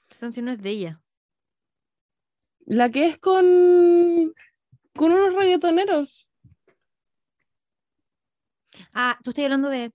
esa 0.10 0.27
canción 0.27 0.45
no 0.45 0.52
es 0.53 0.61
de 0.61 0.69
ella. 0.69 1.02
La 2.65 2.89
que 2.89 3.07
es 3.07 3.18
con... 3.18 4.34
con 4.95 5.11
unos 5.11 5.34
reggaetoneros. 5.34 6.30
Ah, 8.93 9.19
tú 9.23 9.31
estás 9.31 9.43
hablando 9.43 9.69
de 9.69 9.91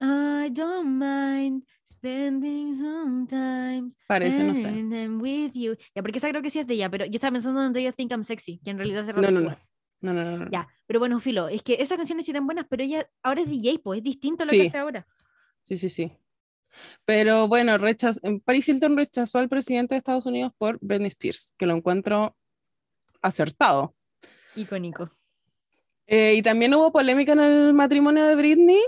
I 0.00 0.50
don't 0.50 0.98
mind 0.98 1.64
spending 1.84 2.76
some 2.76 3.26
time 3.26 3.90
Parece, 4.06 4.44
no 4.44 4.54
sé. 4.54 4.68
I'm 4.68 5.20
with 5.20 5.52
you. 5.54 5.74
Ya, 5.94 6.02
porque 6.02 6.18
esa 6.18 6.28
creo 6.28 6.42
que 6.42 6.50
sí 6.50 6.58
es 6.60 6.66
de 6.66 6.74
ella, 6.74 6.90
pero 6.90 7.04
yo 7.04 7.12
estaba 7.14 7.32
pensando 7.32 7.64
en 7.64 7.72
Do 7.72 7.80
You 7.80 7.92
Think 7.92 8.12
I'm 8.12 8.24
Sexy, 8.24 8.60
que 8.64 8.70
en 8.70 8.78
realidad 8.78 9.00
es 9.00 9.06
de 9.08 9.12
No, 9.14 9.30
no, 9.30 9.40
no. 9.40 9.56
No, 10.00 10.12
no, 10.14 10.24
no. 10.24 10.44
no. 10.44 10.50
Ya, 10.52 10.68
pero 10.86 11.00
bueno, 11.00 11.18
Filo, 11.18 11.48
es 11.48 11.62
que 11.62 11.74
esas 11.80 11.96
canciones 11.96 12.24
sí 12.24 12.30
eran 12.30 12.46
buenas, 12.46 12.66
pero 12.70 12.84
ella 12.84 13.08
ahora 13.22 13.40
es 13.42 13.48
DJ, 13.48 13.80
pues 13.82 13.98
es 13.98 14.04
distinto 14.04 14.44
a 14.44 14.46
lo 14.46 14.50
Sí. 14.52 14.58
que 14.60 14.66
hace 14.68 14.78
ahora. 14.78 15.06
Sí, 15.62 15.76
sí, 15.76 15.88
sí. 15.88 16.12
Pero 17.04 17.48
bueno, 17.48 17.76
rechaz... 17.78 18.20
Paris 18.44 18.68
Hilton 18.68 18.96
rechazó 18.96 19.38
al 19.38 19.48
presidente 19.48 19.94
de 19.94 19.98
Estados 19.98 20.26
Unidos 20.26 20.52
por 20.56 20.78
Britney 20.80 21.08
Spears, 21.08 21.54
que 21.58 21.66
lo 21.66 21.74
encuentro 21.74 22.36
acertado. 23.22 23.96
Icónico. 24.54 25.10
Eh, 26.06 26.34
y 26.36 26.42
también 26.42 26.72
hubo 26.74 26.92
polémica 26.92 27.32
en 27.32 27.40
el 27.40 27.74
matrimonio 27.74 28.24
de 28.26 28.36
Britney 28.36 28.80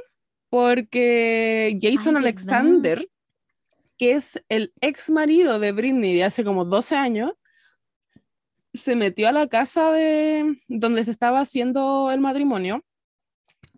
porque 0.51 1.79
Jason 1.81 2.17
Ay, 2.17 2.23
¿verdad? 2.23 2.29
Alexander, 2.29 3.09
que 3.97 4.13
es 4.13 4.43
el 4.49 4.75
ex 4.81 5.09
marido 5.09 5.59
de 5.59 5.73
Britney 5.73 6.15
de 6.15 6.25
hace 6.25 6.45
como 6.45 6.65
12 6.65 6.97
años, 6.97 7.33
se 8.75 8.97
metió 8.97 9.29
a 9.29 9.33
la 9.33 9.49
casa 9.49 9.93
de 9.93 10.61
donde 10.69 11.05
se 11.05 11.11
estaba 11.11 11.41
haciendo 11.41 12.11
el 12.11 12.21
matrimonio, 12.21 12.85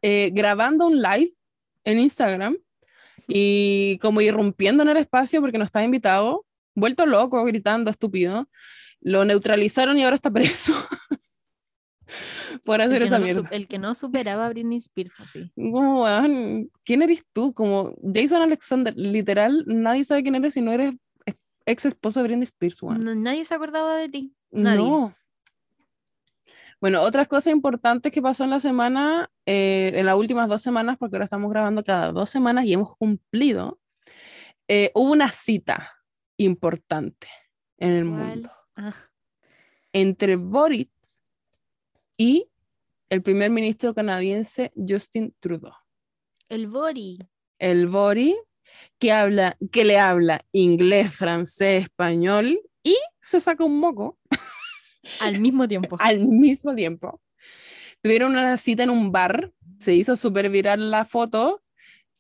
eh, 0.01 0.31
grabando 0.33 0.87
un 0.87 1.01
live 1.01 1.33
en 1.85 1.99
Instagram 1.99 2.57
y 3.29 3.99
como 4.01 4.21
irrumpiendo 4.21 4.83
en 4.83 4.91
el 4.91 4.97
espacio 4.97 5.41
porque 5.41 5.59
no 5.59 5.65
estaba 5.65 5.85
invitado, 5.85 6.45
vuelto 6.75 7.07
loco, 7.07 7.45
gritando 7.45 7.91
estúpido. 7.91 8.49
Lo 9.01 9.25
neutralizaron 9.25 9.99
y 9.99 10.05
ahora 10.05 10.17
está 10.17 10.31
preso 10.31 10.75
por 12.65 12.81
El 12.81 12.87
hacer 12.89 12.99
que, 12.99 13.05
esa 13.05 13.19
no, 13.19 13.25
mierda. 13.25 13.49
el 13.51 13.69
que 13.69 13.79
no 13.79 13.95
superaba 13.95 14.47
a 14.47 14.49
Britney 14.51 14.79
Spears 14.79 15.19
así. 15.21 15.51
Como, 15.55 16.03
weón, 16.05 16.71
¿quién 16.85 17.03
eres 17.03 17.25
tú? 17.33 17.53
Como 17.55 17.95
Jason 18.15 18.43
Alexander, 18.43 18.95
literal, 18.97 19.65
nadie 19.67 20.05
sabe 20.05 20.23
quién 20.23 20.35
eres 20.35 20.55
si 20.55 20.61
no 20.61 20.73
eres 20.73 20.95
ex- 21.27 21.39
ex 21.67 21.85
esposo 21.87 22.21
de 22.21 22.25
Britney 22.29 22.45
Spears, 22.45 22.83
weón. 22.83 23.01
No- 23.01 23.15
nadie 23.15 23.45
se 23.45 23.55
acordaba 23.55 23.97
de 23.97 24.09
ti. 24.09 24.35
nadie. 24.51 24.79
No. 24.79 25.15
Bueno, 26.81 27.01
otras 27.03 27.29
cosas 27.29 27.53
importantes 27.53 28.11
que 28.11 28.21
pasó 28.21 28.43
en 28.43 28.51
la 28.51 28.59
semana, 28.59 29.31
eh, 29.47 29.93
en 29.95 30.05
las 30.07 30.17
últimas 30.17 30.49
dos 30.49 30.63
semanas, 30.63 30.97
porque 30.99 31.15
ahora 31.15 31.27
estamos 31.27 31.49
grabando 31.51 31.85
cada 31.85 32.11
dos 32.11 32.29
semanas 32.29 32.65
y 32.65 32.73
hemos 32.73 32.97
cumplido, 32.97 33.79
eh, 34.67 34.91
hubo 34.95 35.13
una 35.13 35.31
cita 35.31 35.93
importante 36.39 37.29
en 37.79 37.93
el 37.93 38.09
¿Cuál? 38.09 38.17
mundo 38.21 38.51
Ah, 38.75 38.95
entre 39.93 40.35
Boric 40.37 40.91
y 42.23 42.49
el 43.11 43.21
primer 43.21 43.51
ministro 43.51 43.95
canadiense 43.95 44.71
Justin 44.77 45.35
Trudeau. 45.41 45.75
el 46.49 46.69
Bori. 46.69 47.19
el 47.59 47.89
Bori, 47.89 48.37
que, 49.01 49.11
habla, 49.11 49.57
que 49.73 49.85
le 49.85 49.99
habla 49.99 50.47
inglés, 50.53 51.13
francés, 51.13 51.83
español 51.83 52.61
y 52.85 52.97
se 53.21 53.41
saca 53.41 53.65
un 53.65 53.81
moco 53.81 54.21
Al 55.19 55.41
mismo 55.41 55.67
tiempo. 55.67 55.97
al 56.01 56.29
mismo 56.29 56.77
tiempo. 56.77 57.21
Tuvieron 58.03 58.33
una 58.33 58.57
cita 58.57 58.85
en 58.85 58.91
un 58.91 59.11
bar, 59.11 59.53
se 59.81 59.93
hizo 59.95 60.15
súper 60.15 60.49
viral 60.49 60.93
la 60.93 61.05
foto 61.05 61.61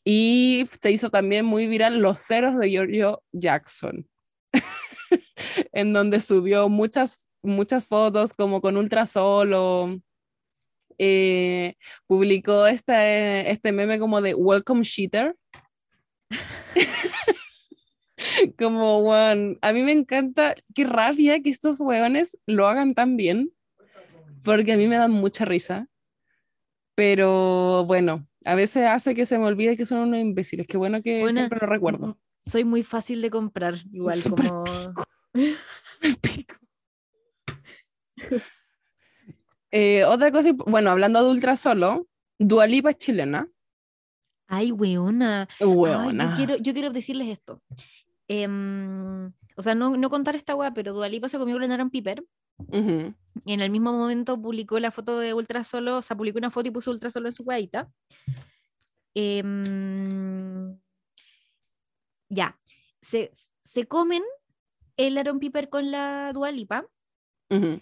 y 0.05 0.66
se 0.81 0.91
hizo 0.91 1.11
también 1.11 1.47
muy 1.47 1.69
viral 1.69 2.01
los 2.01 2.19
ceros 2.19 2.59
de 2.59 2.70
Giorgio 2.70 3.23
Jackson, 3.31 4.09
en 5.73 5.93
donde 5.93 6.20
subió 6.20 6.69
muchas, 6.69 7.29
muchas 7.43 7.86
fotos 7.86 8.32
como 8.32 8.60
con 8.60 8.77
ultrasol 8.77 9.52
o 9.55 10.01
eh, 10.98 11.74
publicó 12.06 12.66
este, 12.66 13.51
este 13.51 13.73
meme 13.73 13.98
como 13.98 14.20
de 14.20 14.35
Welcome 14.35 14.85
Cheater. 14.85 15.36
como, 18.59 19.01
weón, 19.01 19.59
a 19.62 19.73
mí 19.73 19.82
me 19.82 19.93
encanta, 19.93 20.55
qué 20.74 20.85
rabia 20.85 21.40
que 21.43 21.51
estos 21.51 21.81
weones 21.81 22.39
lo 22.47 22.69
hagan 22.69 22.94
tan 22.94 23.16
bien, 23.16 23.52
porque 24.43 24.73
a 24.73 24.77
mí 24.77 24.86
me 24.86 24.97
dan 24.97 25.10
mucha 25.10 25.44
risa. 25.44 25.89
Pero 26.94 27.85
bueno, 27.86 28.27
a 28.44 28.55
veces 28.55 28.86
hace 28.86 29.14
que 29.14 29.27
se 29.27 29.39
me 29.39 29.47
olvide 29.47 29.77
que 29.77 29.86
son 29.86 30.01
unos 30.01 30.20
imbéciles. 30.20 30.66
Qué 30.66 30.77
bueno 30.77 31.02
que 31.02 31.20
Buena- 31.20 31.40
siempre 31.40 31.59
lo 31.60 31.66
recuerdo. 31.66 32.19
Soy 32.44 32.64
muy 32.64 32.82
fácil 32.82 33.23
de 33.23 33.31
comprar, 33.31 33.77
igual 33.93 34.20
como... 34.23 34.64
Pico. 36.20 36.55
Eh, 39.74 40.05
otra 40.05 40.31
cosa, 40.31 40.51
bueno, 40.66 40.90
hablando 40.90 41.24
de 41.24 41.31
Ultra 41.31 41.57
Solo, 41.57 42.07
Dualipa 42.39 42.90
es 42.90 42.99
chilena. 42.99 43.49
Ay, 44.47 44.70
weona. 44.70 45.49
Ay, 45.59 45.66
yo, 45.66 46.35
quiero, 46.36 46.57
yo 46.59 46.73
quiero 46.74 46.90
decirles 46.90 47.28
esto. 47.28 47.62
Em, 48.28 49.32
o 49.57 49.62
sea, 49.62 49.74
no, 49.74 49.97
no 49.97 50.11
contar 50.11 50.36
esta 50.36 50.55
weá, 50.55 50.74
pero 50.74 50.93
Dualipa 50.93 51.28
se 51.28 51.39
comió 51.39 51.57
Aaron 51.57 51.89
Piper. 51.89 52.23
Ujú. 52.59 53.15
Y 53.47 53.53
en 53.55 53.61
el 53.61 53.70
mismo 53.70 53.94
momento 53.94 54.40
publicó 54.40 54.78
la 54.78 54.90
foto 54.90 55.19
de 55.19 55.32
Ultra 55.32 55.65
Solo, 55.65 55.99
o 55.99 56.03
sea, 56.03 56.19
publicó 56.19 56.39
una 56.39 56.51
foto 56.51 56.69
y 56.69 56.70
puso 56.70 56.90
Ultra 56.90 57.09
Solo 57.09 57.28
en 57.28 57.35
su 57.35 57.43
weadita. 57.43 57.90
Em, 59.15 60.78
ya. 62.28 62.59
Se, 63.01 63.32
se 63.65 63.86
comen 63.86 64.23
el 64.99 65.16
Aaron 65.16 65.39
Piper 65.39 65.70
con 65.70 65.90
la 65.90 66.32
Dualipa. 66.35 66.85
Ujú. 67.51 67.81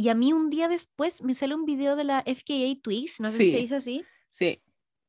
Y 0.00 0.10
a 0.10 0.14
mí 0.14 0.32
un 0.32 0.48
día 0.48 0.68
después 0.68 1.22
me 1.24 1.34
sale 1.34 1.56
un 1.56 1.64
video 1.64 1.96
de 1.96 2.04
la 2.04 2.20
FKA 2.24 2.80
Twigs, 2.80 3.18
no 3.18 3.30
sé 3.30 3.38
si 3.38 3.50
se 3.50 3.56
dice 3.58 3.74
así, 3.74 4.04
Sí. 4.28 4.62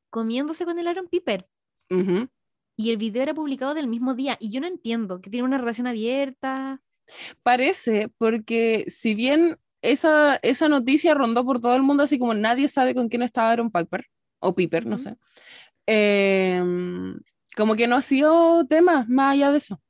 comiéndose 0.09 0.65
con 0.65 0.79
el 0.79 0.87
Aaron 0.87 1.07
Piper. 1.07 1.47
Y 2.75 2.89
el 2.89 2.97
video 2.97 3.21
era 3.21 3.35
publicado 3.35 3.75
del 3.75 3.87
mismo 3.87 4.15
día. 4.15 4.35
Y 4.39 4.49
yo 4.49 4.61
no 4.61 4.67
entiendo, 4.67 5.21
que 5.21 5.29
tiene 5.29 5.45
una 5.45 5.59
relación 5.59 5.85
abierta. 5.85 6.81
Parece, 7.43 8.09
porque 8.17 8.85
si 8.87 9.13
bien 9.13 9.59
esa, 9.83 10.39
esa 10.41 10.69
noticia 10.69 11.13
rondó 11.13 11.45
por 11.45 11.59
todo 11.59 11.75
el 11.75 11.83
mundo, 11.83 12.03
así 12.03 12.17
como 12.17 12.33
nadie 12.33 12.67
sabe 12.67 12.95
con 12.95 13.09
quién 13.09 13.21
estaba 13.21 13.51
Aaron 13.51 13.69
Piper, 13.71 14.07
o 14.39 14.55
Piper, 14.55 14.87
no 14.87 14.97
sé, 14.97 15.17
em, 15.85 17.19
como 17.55 17.75
que 17.75 17.87
no 17.87 17.95
ha 17.95 18.01
sido 18.01 18.65
tema 18.65 19.05
más 19.07 19.33
allá 19.33 19.51
de 19.51 19.57
eso. 19.59 19.81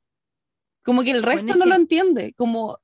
Como 0.84 1.02
que 1.04 1.12
el 1.12 1.22
resto 1.22 1.52
es 1.52 1.58
no 1.58 1.66
lo 1.66 1.74
entiende, 1.74 2.34
como 2.36 2.78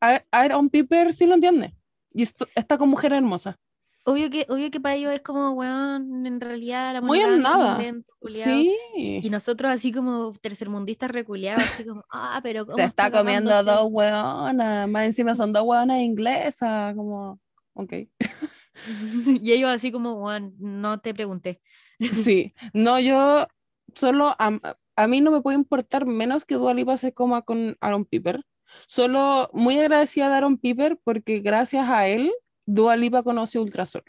A- 0.00 0.22
Aaron 0.30 0.68
Piper 0.70 1.12
sí 1.12 1.26
lo 1.26 1.34
entiende. 1.34 1.74
Y 2.12 2.22
esto, 2.22 2.46
está 2.54 2.78
con 2.78 2.88
mujer 2.88 3.12
hermosa. 3.12 3.58
Obvio 4.04 4.30
que, 4.30 4.46
obvio 4.48 4.70
que 4.70 4.80
para 4.80 4.94
ellos 4.94 5.12
es 5.12 5.20
como, 5.20 5.50
weón, 5.50 6.24
en 6.26 6.40
realidad 6.40 6.92
la 6.92 7.00
Muy 7.00 7.18
en 7.20 7.34
un 7.34 7.42
nada. 7.42 7.76
Sí. 8.24 8.72
Y 9.20 9.28
nosotros 9.30 9.72
así 9.72 9.90
como 9.90 10.32
tercermundistas 10.40 11.10
reculeados, 11.10 11.64
así 11.64 11.84
como, 11.84 12.04
ah, 12.12 12.38
pero 12.42 12.64
¿cómo 12.66 12.76
Se 12.76 12.84
está 12.84 13.10
comiendo 13.10 13.50
a 13.50 13.54
cagándose?". 13.54 13.82
dos 13.82 13.90
hueonas. 13.92 14.88
Más 14.88 15.04
encima 15.06 15.34
son 15.34 15.52
dos 15.52 15.64
hueonas 15.64 15.98
inglesas. 15.98 16.94
Como, 16.94 17.40
ok. 17.74 17.92
y 19.42 19.52
ellos 19.52 19.70
así 19.70 19.90
como, 19.90 20.14
weón, 20.24 20.54
no 20.58 21.00
te 21.00 21.14
pregunté. 21.14 21.60
Sí, 22.12 22.54
no, 22.74 23.00
yo 23.00 23.46
solo 23.94 24.36
a, 24.38 24.52
a 24.96 25.06
mí 25.06 25.20
no 25.22 25.30
me 25.30 25.40
puede 25.40 25.56
importar 25.56 26.04
menos 26.04 26.44
que 26.44 26.56
Dua 26.56 26.74
Lipa 26.74 26.96
se 26.98 27.14
coma 27.14 27.40
con 27.42 27.76
Aaron 27.80 28.04
Piper. 28.04 28.44
Solo 28.86 29.50
muy 29.52 29.78
agradecida 29.78 30.28
de 30.28 30.36
Aaron 30.36 30.58
Piper 30.58 30.98
porque 31.02 31.40
gracias 31.40 31.88
a 31.88 32.08
él 32.08 32.32
Dua 32.66 32.96
Lipa 32.96 33.22
conoce 33.22 33.58
Ultra 33.58 33.86
Solo. 33.86 34.04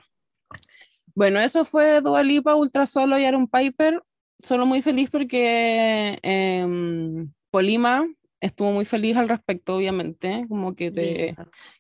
Bueno, 1.14 1.40
eso 1.40 1.66
fue 1.66 2.02
Dua 2.02 2.24
Lipa, 2.24 2.56
Ultra 2.56 2.86
Solo 2.86 3.18
y 3.18 3.26
Aaron 3.26 3.48
Piper. 3.48 4.02
Solo 4.40 4.66
muy 4.66 4.82
feliz 4.82 5.10
porque 5.10 6.20
em, 6.22 7.32
Polima 7.50 8.08
estuvo 8.40 8.72
muy 8.72 8.86
feliz 8.86 9.18
al 9.18 9.30
respecto, 9.30 9.76
obviamente, 9.76 10.46
como 10.48 10.76
que 10.76 10.92
te, 10.92 11.36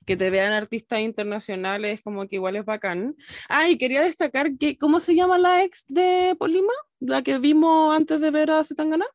que 0.05 0.17
te 0.17 0.29
vean 0.29 0.53
artistas 0.53 0.99
internacionales, 1.01 2.01
como 2.01 2.27
que 2.27 2.37
igual 2.37 2.55
es 2.55 2.65
bacán. 2.65 3.15
Ah, 3.47 3.69
y 3.69 3.77
quería 3.77 4.01
destacar 4.01 4.57
que, 4.57 4.77
¿cómo 4.77 4.99
se 4.99 5.15
llama 5.15 5.37
la 5.37 5.63
ex 5.63 5.85
de 5.87 6.35
Polima? 6.39 6.73
La 6.99 7.21
que 7.21 7.37
vimos 7.37 7.95
antes 7.95 8.19
de 8.19 8.31
ver 8.31 8.49
a 8.49 8.63
Zetangana. 8.63 9.05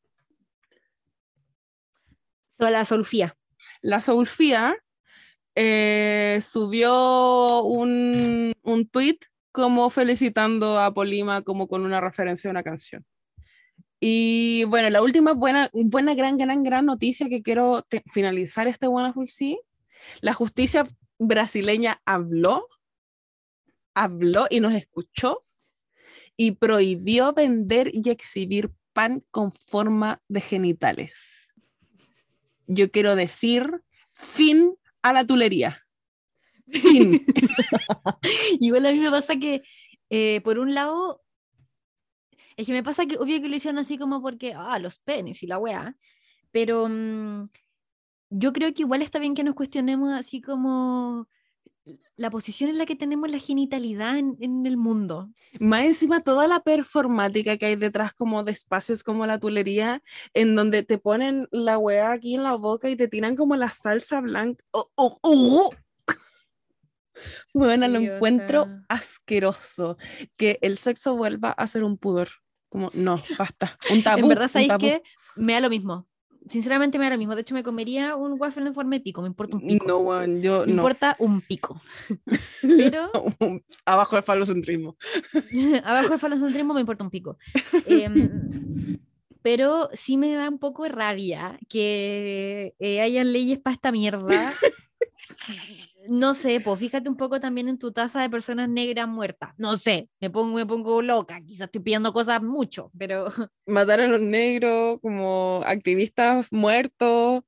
Sola 2.50 2.84
Solfía. 2.84 3.36
La 3.82 4.00
Soulfia 4.00 4.76
eh, 5.54 6.38
subió 6.40 7.62
un, 7.62 8.52
un 8.62 8.88
tweet 8.88 9.18
como 9.52 9.90
felicitando 9.90 10.80
a 10.80 10.94
Polima 10.94 11.42
como 11.42 11.68
con 11.68 11.84
una 11.84 12.00
referencia 12.00 12.48
a 12.48 12.52
una 12.52 12.62
canción. 12.62 13.04
Y 14.00 14.64
bueno, 14.64 14.90
la 14.90 15.02
última 15.02 15.32
buena, 15.32 15.70
buena 15.72 16.14
gran, 16.14 16.36
gran, 16.36 16.64
gran 16.64 16.86
noticia 16.86 17.28
que 17.28 17.42
quiero 17.42 17.86
finalizar 18.06 18.66
este 18.66 18.88
Wonderful 18.88 19.28
Sí. 19.28 19.60
La 20.20 20.32
justicia 20.32 20.84
brasileña 21.18 22.00
habló, 22.04 22.66
habló 23.94 24.46
y 24.50 24.58
nos 24.58 24.74
escuchó 24.74 25.44
y 26.36 26.52
prohibió 26.52 27.32
vender 27.32 27.90
y 27.92 28.10
exhibir 28.10 28.72
pan 28.92 29.22
con 29.30 29.52
forma 29.52 30.20
de 30.26 30.40
genitales. 30.40 31.41
Yo 32.74 32.90
quiero 32.90 33.16
decir, 33.16 33.82
fin 34.12 34.74
a 35.02 35.12
la 35.12 35.26
tulería. 35.26 35.84
Fin. 36.66 37.24
Igual 38.60 38.86
a 38.86 38.92
mí 38.92 38.98
me 38.98 39.10
pasa 39.10 39.36
que, 39.36 39.62
eh, 40.10 40.40
por 40.42 40.58
un 40.58 40.74
lado, 40.74 41.22
es 42.56 42.66
que 42.66 42.72
me 42.72 42.82
pasa 42.82 43.06
que 43.06 43.18
obvio 43.18 43.40
que 43.40 43.48
lo 43.48 43.56
hicieron 43.56 43.78
así 43.78 43.98
como 43.98 44.22
porque, 44.22 44.54
ah, 44.56 44.78
los 44.78 44.98
penes 44.98 45.42
y 45.42 45.46
la 45.46 45.58
weá, 45.58 45.96
pero 46.50 46.88
mm, 46.88 47.44
yo 48.30 48.52
creo 48.52 48.72
que 48.72 48.82
igual 48.82 49.02
está 49.02 49.18
bien 49.18 49.34
que 49.34 49.44
nos 49.44 49.54
cuestionemos 49.54 50.12
así 50.12 50.40
como 50.40 51.28
la 52.16 52.30
posición 52.30 52.70
en 52.70 52.78
la 52.78 52.86
que 52.86 52.94
tenemos 52.96 53.30
la 53.30 53.38
genitalidad 53.38 54.16
en, 54.16 54.36
en 54.40 54.66
el 54.66 54.76
mundo. 54.76 55.30
Más 55.58 55.84
encima 55.84 56.20
toda 56.20 56.46
la 56.46 56.60
performática 56.60 57.56
que 57.56 57.66
hay 57.66 57.76
detrás 57.76 58.12
como 58.12 58.44
de 58.44 58.52
espacios 58.52 59.02
como 59.02 59.26
la 59.26 59.38
tulería, 59.40 60.02
en 60.34 60.54
donde 60.54 60.82
te 60.84 60.98
ponen 60.98 61.48
la 61.50 61.78
weá 61.78 62.12
aquí 62.12 62.34
en 62.36 62.44
la 62.44 62.54
boca 62.54 62.88
y 62.88 62.96
te 62.96 63.08
tiran 63.08 63.34
como 63.36 63.56
la 63.56 63.70
salsa 63.70 64.20
blanca. 64.20 64.64
¡Oh, 64.70 64.88
oh, 64.94 65.18
oh! 65.22 65.70
Bueno, 67.54 67.86
lo 67.88 67.98
Sí, 68.00 68.08
o 68.08 68.14
encuentro 68.14 68.64
sea- 68.64 68.84
asqueroso. 68.88 69.96
Que 70.36 70.58
el 70.62 70.78
sexo 70.78 71.16
vuelva 71.16 71.50
a 71.50 71.66
ser 71.66 71.84
un 71.84 71.98
pudor. 71.98 72.28
Como, 72.68 72.90
no, 72.94 73.20
basta. 73.38 73.78
Un 73.90 74.02
tabú. 74.02 74.20
en 74.22 74.28
verdad, 74.28 74.48
¿sabéis 74.48 74.72
qué? 74.78 75.02
Me 75.36 75.52
da 75.54 75.60
lo 75.60 75.70
mismo. 75.70 76.08
Sinceramente 76.48 76.98
me 76.98 77.04
da 77.04 77.10
lo 77.10 77.18
mismo. 77.18 77.34
De 77.34 77.42
hecho, 77.42 77.54
me 77.54 77.62
comería 77.62 78.16
un 78.16 78.40
waffle 78.40 78.66
en 78.66 78.74
forma 78.74 78.96
de 78.96 79.00
pico. 79.00 79.22
Me 79.22 79.28
importa 79.28 79.56
un 79.56 79.66
pico. 79.66 79.86
No, 79.86 79.98
weón, 79.98 80.42
yo 80.42 80.60
me 80.60 80.66
no. 80.66 80.72
importa 80.74 81.16
un 81.18 81.40
pico. 81.40 81.80
Pero 82.62 83.10
Abajo 83.84 84.16
el 84.16 84.22
falocentrismo. 84.22 84.96
abajo 85.84 86.10
del 86.10 86.18
falocentrismo 86.18 86.74
me 86.74 86.80
importa 86.80 87.04
un 87.04 87.10
pico. 87.10 87.38
Em, 87.86 88.98
pero 89.42 89.88
sí 89.92 90.16
me 90.16 90.32
da 90.34 90.48
un 90.48 90.58
poco 90.58 90.84
de 90.84 90.90
rabia 90.90 91.58
que 91.68 92.74
eh, 92.78 93.00
hayan 93.00 93.32
leyes 93.32 93.58
para 93.58 93.74
esta 93.74 93.90
mierda. 93.92 94.52
No 96.08 96.34
sé, 96.34 96.60
pues 96.60 96.80
fíjate 96.80 97.08
un 97.08 97.16
poco 97.16 97.40
también 97.40 97.68
en 97.68 97.78
tu 97.78 97.92
tasa 97.92 98.20
de 98.20 98.30
personas 98.30 98.68
negras 98.68 99.08
muertas. 99.08 99.50
No 99.56 99.76
sé, 99.76 100.08
me 100.20 100.30
pongo, 100.30 100.56
me 100.56 100.66
pongo 100.66 101.00
loca. 101.02 101.40
Quizás 101.40 101.66
estoy 101.66 101.80
pidiendo 101.82 102.12
cosas 102.12 102.42
mucho, 102.42 102.90
pero 102.98 103.26
Matar 103.66 104.00
a 104.00 104.08
los 104.08 104.20
negros, 104.20 104.98
como 105.00 105.62
activistas 105.66 106.48
muertos. 106.50 107.42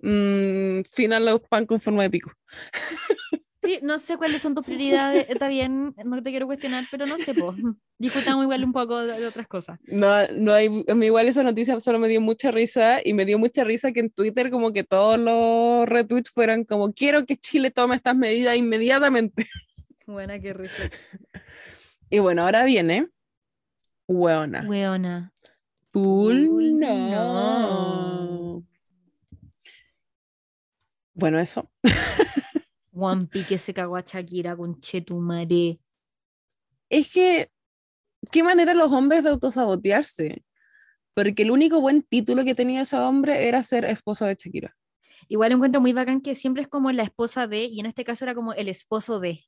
mm, 0.00 0.82
fin 0.90 1.12
a 1.12 1.20
los 1.20 1.40
pan 1.42 1.66
con 1.66 1.80
forma 1.80 2.02
de 2.02 2.10
pico. 2.10 2.32
sí, 3.68 3.78
no 3.82 3.98
sé 3.98 4.16
cuáles 4.16 4.40
son 4.40 4.54
tus 4.54 4.64
prioridades. 4.64 5.28
Está 5.28 5.48
bien, 5.48 5.94
no 6.04 6.22
te 6.22 6.30
quiero 6.30 6.46
cuestionar, 6.46 6.84
pero 6.90 7.04
no 7.06 7.18
sé. 7.18 7.34
Discutamos 7.98 8.44
igual 8.44 8.64
un 8.64 8.72
poco 8.72 8.98
de, 8.98 9.20
de 9.20 9.26
otras 9.26 9.46
cosas. 9.46 9.78
No, 9.86 10.26
no 10.28 10.54
hay, 10.54 10.84
a 10.88 10.94
mí 10.94 11.06
igual 11.06 11.28
esa 11.28 11.42
noticia 11.42 11.78
solo 11.80 11.98
me 11.98 12.08
dio 12.08 12.20
mucha 12.20 12.50
risa 12.50 13.00
y 13.04 13.12
me 13.12 13.24
dio 13.24 13.38
mucha 13.38 13.64
risa 13.64 13.92
que 13.92 14.00
en 14.00 14.10
Twitter 14.10 14.50
como 14.50 14.72
que 14.72 14.84
todos 14.84 15.18
los 15.18 15.88
retweets 15.88 16.30
fueran 16.30 16.64
como 16.64 16.92
quiero 16.92 17.26
que 17.26 17.36
Chile 17.36 17.70
tome 17.70 17.96
estas 17.96 18.16
medidas 18.16 18.56
inmediatamente. 18.56 19.46
Buena, 20.06 20.40
qué 20.40 20.54
risa. 20.54 20.90
Y 22.08 22.20
bueno, 22.20 22.44
ahora 22.44 22.64
viene 22.64 23.08
Weona. 24.06 24.64
Weona. 24.66 25.32
No. 25.92 26.30
no. 28.60 28.64
Bueno, 31.14 31.40
eso. 31.40 31.68
One 32.98 33.26
Pique 33.26 33.58
se 33.58 33.72
cagó 33.74 33.96
a 33.96 34.00
Shakira 34.02 34.56
con 34.56 34.80
Chetumare. 34.80 35.78
Es 36.90 37.10
que, 37.12 37.50
qué 38.30 38.42
manera 38.42 38.74
los 38.74 38.90
hombres 38.92 39.22
de 39.24 39.30
autosabotearse. 39.30 40.44
Porque 41.14 41.42
el 41.42 41.50
único 41.50 41.80
buen 41.80 42.02
título 42.02 42.44
que 42.44 42.54
tenía 42.54 42.82
ese 42.82 42.96
hombre 42.96 43.48
era 43.48 43.62
ser 43.62 43.84
esposo 43.84 44.24
de 44.24 44.36
Shakira. 44.36 44.76
Igual 45.28 45.52
encuentro 45.52 45.80
muy 45.80 45.92
bacán 45.92 46.20
que 46.20 46.34
siempre 46.34 46.62
es 46.62 46.68
como 46.68 46.92
la 46.92 47.02
esposa 47.02 47.46
de, 47.46 47.64
y 47.64 47.80
en 47.80 47.86
este 47.86 48.04
caso 48.04 48.24
era 48.24 48.34
como 48.34 48.52
el 48.52 48.68
esposo 48.68 49.18
de. 49.20 49.40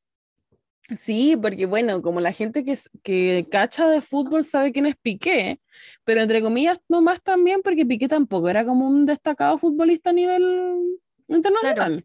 Sí, 0.97 1.36
porque 1.40 1.66
bueno, 1.66 2.02
como 2.02 2.20
la 2.20 2.32
gente 2.32 2.64
que, 2.64 2.72
es- 2.72 2.90
que 3.05 3.47
cacha 3.48 3.89
de 3.89 4.01
fútbol 4.01 4.44
sabe 4.44 4.72
quién 4.72 4.86
es 4.86 4.97
Piqué, 4.97 5.60
pero 6.05 6.20
entre 6.22 6.43
comillas 6.43 6.81
nomás 6.89 7.22
también 7.22 7.60
porque 7.62 7.86
Piqué 7.86 8.09
tampoco 8.09 8.48
era 8.48 8.64
como 8.64 8.89
un 8.89 9.05
destacado 9.06 9.56
futbolista 9.59 10.10
a 10.10 10.12
nivel 10.12 10.98
internacional. 11.28 12.05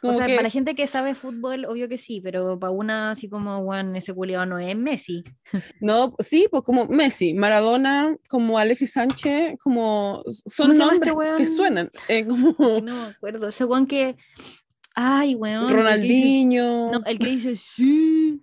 Como 0.00 0.14
sea, 0.14 0.26
que- 0.26 0.34
para 0.34 0.44
la 0.44 0.50
gente 0.50 0.74
que 0.74 0.86
sabe 0.86 1.14
fútbol, 1.14 1.64
obvio 1.64 1.88
que 1.88 1.96
sí, 1.96 2.20
pero 2.20 2.58
para 2.58 2.70
una 2.70 3.10
así 3.10 3.28
como, 3.28 3.62
Juan, 3.64 3.96
ese 3.96 4.14
culiado 4.14 4.46
no 4.46 4.58
es 4.58 4.76
Messi. 4.76 5.24
No, 5.80 6.14
sí, 6.20 6.46
pues 6.50 6.62
como 6.62 6.86
Messi, 6.86 7.34
Maradona, 7.34 8.16
como 8.28 8.58
Alexis 8.58 8.92
Sánchez, 8.92 9.56
como 9.62 10.22
son 10.28 10.70
este 10.72 10.84
nombres 10.84 11.00
que 11.00 11.16
weón? 11.16 11.46
suenan, 11.46 11.90
eh, 12.08 12.24
como 12.26 12.54
que 12.56 12.82
no 12.82 12.94
me 12.94 13.06
acuerdo. 13.08 13.48
Ese 13.48 13.64
Juan 13.64 13.86
que. 13.86 14.16
Ay, 14.94 15.34
weón. 15.34 15.62
el 15.64 15.68
que 15.68 15.74
dice- 15.74 15.82
Ronaldinho. 15.82 16.90
no, 16.92 17.04
el 17.04 17.18
que 17.18 17.26
dice 17.26 17.54
sí. 17.56 18.42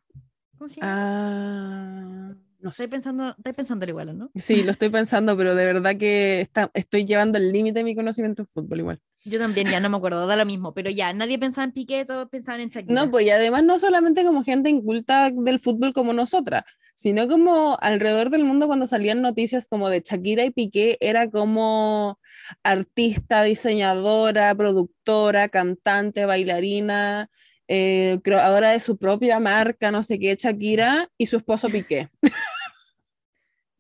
¿Cómo 0.58 0.70
se 0.70 0.80
llama? 0.82 0.92
Ah, 0.94 2.36
no 2.62 2.72
sé. 2.72 2.84
Estoy 2.84 2.88
pensando, 2.88 3.36
estoy 3.38 3.54
pensando 3.54 3.86
igual, 3.86 4.18
¿no? 4.18 4.32
Sí, 4.36 4.64
lo 4.64 4.72
estoy 4.72 4.90
pensando, 4.90 5.36
pero 5.38 5.54
de 5.54 5.66
verdad 5.66 5.96
que 5.98 6.42
está, 6.42 6.72
estoy 6.74 7.06
llevando 7.06 7.38
el 7.38 7.52
límite 7.52 7.80
de 7.80 7.84
mi 7.84 7.94
conocimiento 7.96 8.42
en 8.42 8.46
fútbol 8.48 8.80
igual. 8.80 9.02
Yo 9.28 9.40
también 9.40 9.68
ya 9.68 9.80
no 9.80 9.90
me 9.90 9.98
acuerdo, 9.98 10.28
da 10.28 10.36
lo 10.36 10.46
mismo, 10.46 10.76
pero 10.76 10.92
ya, 10.92 11.12
nadie 11.12 11.40
pensaba 11.40 11.66
en 11.66 11.72
Piqué, 11.72 12.06
todos 12.06 12.30
pensaban 12.30 12.62
en 12.62 12.70
Shakira. 12.70 12.94
No, 12.94 13.10
pues 13.10 13.26
y 13.26 13.32
además 13.32 13.64
no 13.64 13.80
solamente 13.80 14.24
como 14.24 14.44
gente 14.44 14.70
inculta 14.70 15.32
del 15.32 15.60
fútbol 15.60 15.94
como 15.94 16.14
nosotras, 16.14 16.64
sino 16.94 17.28
como 17.28 17.76
alrededor 17.82 18.30
del 18.30 18.44
mundo 18.44 18.68
cuando 18.68 18.86
salían 18.86 19.24
noticias 19.24 19.68
como 19.68 19.90
de 19.90 20.04
Shakira 20.06 20.46
y 20.46 20.52
Piqué, 20.52 20.98
era 21.02 21.28
como 21.32 22.20
artista, 22.62 23.42
diseñadora, 23.42 24.54
productora, 24.54 25.50
cantante, 25.50 26.26
bailarina, 26.26 27.32
eh, 27.68 28.20
creadora 28.24 28.72
de 28.72 28.80
su 28.80 28.98
propia 28.98 29.40
marca, 29.40 29.90
no 29.90 30.04
sé 30.04 30.20
qué, 30.20 30.36
Shakira 30.36 31.10
y 31.18 31.26
su 31.26 31.38
esposo 31.38 31.68
Piqué. 31.70 32.10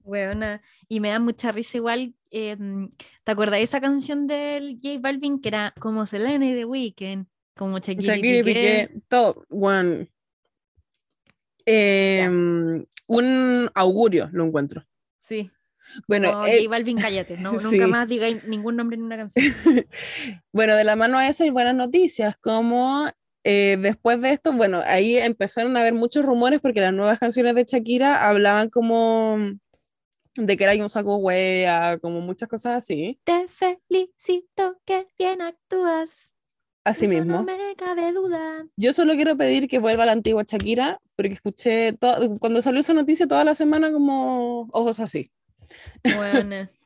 Weona, 0.03 0.61
y 0.87 0.99
me 0.99 1.09
da 1.09 1.19
mucha 1.19 1.51
risa 1.51 1.77
igual. 1.77 2.15
Eh, 2.37 2.57
¿Te 3.23 3.31
acuerdas 3.31 3.59
de 3.59 3.63
esa 3.63 3.79
canción 3.79 4.27
del 4.27 4.79
J 4.83 4.99
Balvin 4.99 5.39
que 5.39 5.47
era 5.47 5.73
como 5.79 6.05
Selena 6.05 6.45
y 6.45 6.53
The 6.53 6.65
Weeknd? 6.65 7.25
Como 7.55 7.77
Shakira, 7.79 8.15
Shakira 8.15 8.43
Piqué. 8.43 8.89
Piqué, 8.89 9.01
todo, 9.07 9.45
bueno, 9.49 10.05
em, 11.65 12.85
un 13.07 13.69
augurio 13.73 14.29
lo 14.33 14.45
encuentro. 14.45 14.85
Sí. 15.19 15.49
Bueno, 16.07 16.45
él- 16.45 16.57
J 16.63 16.69
Balvin, 16.69 16.97
cállate. 16.97 17.37
No, 17.37 17.53
Sí. 17.59 17.77
Nunca 17.77 17.87
más 17.87 18.07
digáis 18.07 18.43
ningún 18.47 18.75
nombre 18.75 18.95
en 18.97 19.03
una 19.03 19.17
canción. 19.17 19.45
Bueno, 20.51 20.75
de 20.75 20.83
la 20.83 20.95
mano 20.95 21.17
a 21.17 21.27
eso 21.27 21.43
hay 21.43 21.49
buenas 21.51 21.75
noticias, 21.75 22.35
como 22.41 23.09
eh, 23.43 23.77
después 23.79 24.19
de 24.21 24.31
esto, 24.31 24.51
bueno, 24.51 24.81
ahí 24.85 25.17
empezaron 25.17 25.77
a 25.77 25.81
haber 25.81 25.93
muchos 25.93 26.25
rumores 26.25 26.59
porque 26.61 26.81
las 26.81 26.93
nuevas 26.93 27.19
canciones 27.19 27.55
de 27.55 27.63
Shakira 27.65 28.27
hablaban 28.27 28.69
como 28.69 29.37
de 30.35 30.57
que 30.57 30.63
era 30.63 30.73
un 30.83 30.89
saco 30.89 31.15
wea, 31.17 31.97
como 31.99 32.21
muchas 32.21 32.49
cosas 32.49 32.77
así, 32.77 33.19
Te 33.23 33.47
felicito 33.47 34.77
que 34.85 35.07
bien 35.17 35.41
actúas. 35.41 36.31
así 36.83 37.05
eso 37.05 37.13
mismo. 37.15 37.37
No 37.37 37.43
me 37.43 37.57
cabe 37.77 38.11
duda. 38.13 38.67
Yo 38.77 38.93
solo 38.93 39.13
quiero 39.15 39.37
pedir 39.37 39.67
que 39.67 39.79
vuelva 39.79 40.05
la 40.05 40.11
antigua 40.11 40.43
Shakira, 40.45 40.99
porque 41.15 41.33
escuché, 41.33 41.93
to- 41.93 42.37
cuando 42.39 42.61
salió 42.61 42.81
esa 42.81 42.93
noticia 42.93 43.27
toda 43.27 43.43
la 43.43 43.55
semana 43.55 43.91
como 43.91 44.67
ojos 44.71 44.99
así. 44.99 45.31
Bueno, 46.15 46.69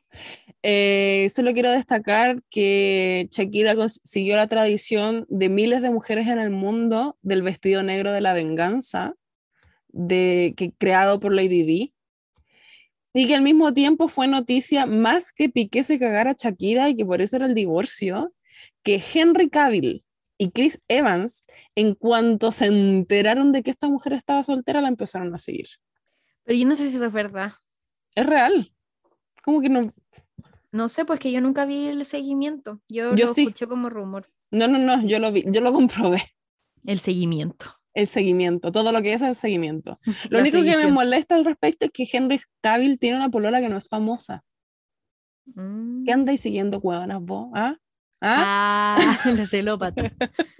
Eh, 0.61 1.29
solo 1.33 1.53
quiero 1.53 1.71
destacar 1.71 2.41
que 2.49 3.29
Shakira 3.31 3.75
siguió 4.03 4.35
la 4.35 4.47
tradición 4.47 5.25
de 5.29 5.47
miles 5.47 5.81
de 5.81 5.89
mujeres 5.89 6.27
en 6.27 6.37
el 6.37 6.49
mundo 6.49 7.17
del 7.21 7.43
vestido 7.43 7.81
negro 7.81 8.11
de 8.11 8.19
la 8.19 8.33
venganza, 8.33 9.15
de, 9.87 10.53
que, 10.57 10.73
creado 10.73 11.21
por 11.21 11.33
Lady 11.33 11.63
Di, 11.63 11.93
y 13.13 13.27
que 13.27 13.35
al 13.35 13.41
mismo 13.41 13.73
tiempo 13.73 14.07
fue 14.07 14.27
noticia 14.27 14.85
más 14.85 15.31
que 15.31 15.49
Piqué 15.49 15.83
se 15.83 15.97
cagara 15.99 16.31
a 16.31 16.35
Shakira 16.37 16.89
y 16.89 16.95
que 16.95 17.05
por 17.05 17.21
eso 17.21 17.35
era 17.37 17.45
el 17.47 17.55
divorcio, 17.55 18.33
que 18.83 19.01
Henry 19.13 19.49
Cavill 19.49 20.03
y 20.37 20.51
Chris 20.51 20.81
Evans, 20.87 21.43
en 21.75 21.95
cuanto 21.95 22.51
se 22.51 22.67
enteraron 22.67 23.51
de 23.51 23.63
que 23.63 23.71
esta 23.71 23.87
mujer 23.89 24.13
estaba 24.13 24.43
soltera, 24.43 24.81
la 24.81 24.87
empezaron 24.87 25.33
a 25.33 25.37
seguir. 25.37 25.67
pero 26.43 26.57
yo 26.57 26.65
no 26.67 26.75
sé 26.75 26.89
si 26.89 26.95
eso 26.95 27.05
es 27.05 27.11
verdad. 27.13 27.53
Es 28.15 28.25
real. 28.25 28.73
¿Cómo 29.43 29.61
que 29.61 29.69
no? 29.69 29.81
No 30.71 30.87
sé, 30.87 31.03
pues 31.05 31.19
que 31.19 31.31
yo 31.31 31.41
nunca 31.41 31.65
vi 31.65 31.87
el 31.87 32.05
seguimiento. 32.05 32.79
Yo, 32.87 33.15
Yo 33.15 33.25
lo 33.27 33.33
sí. 33.33 33.41
escuché 33.41 33.67
como 33.67 33.89
rumor. 33.89 34.29
No, 34.51 34.67
no, 34.67 34.77
no, 34.79 35.05
yo 35.05 35.19
lo 35.19 35.31
vi, 35.31 35.43
yo 35.47 35.61
lo 35.61 35.73
comprobé. 35.73 36.21
El 36.85 36.99
seguimiento. 36.99 37.78
El 37.99 38.07
seguimiento, 38.07 38.71
todo 38.71 38.91
lo 38.91 39.01
que 39.01 39.13
es 39.13 39.21
el 39.21 39.35
seguimiento. 39.35 39.99
Lo 40.29 40.37
La 40.37 40.39
único 40.41 40.61
que 40.63 40.77
me 40.77 40.87
molesta 40.91 41.35
al 41.35 41.45
respecto 41.45 41.85
es 41.85 41.91
que 41.91 42.07
Henry 42.11 42.41
Cavill 42.61 42.97
tiene 42.99 43.17
una 43.17 43.29
polola 43.29 43.59
que 43.61 43.69
no 43.69 43.77
es 43.77 43.87
famosa. 43.87 44.43
Mm. 45.55 46.03
¿Qué 46.05 46.11
andáis 46.11 46.41
siguiendo, 46.41 46.79
huevonas, 46.79 47.21
vos? 47.21 47.49
¿Ah? 47.55 47.75
¿Ah? 48.21 48.97
Ah, 48.99 49.31
la 49.31 49.45
celópata. 49.47 50.11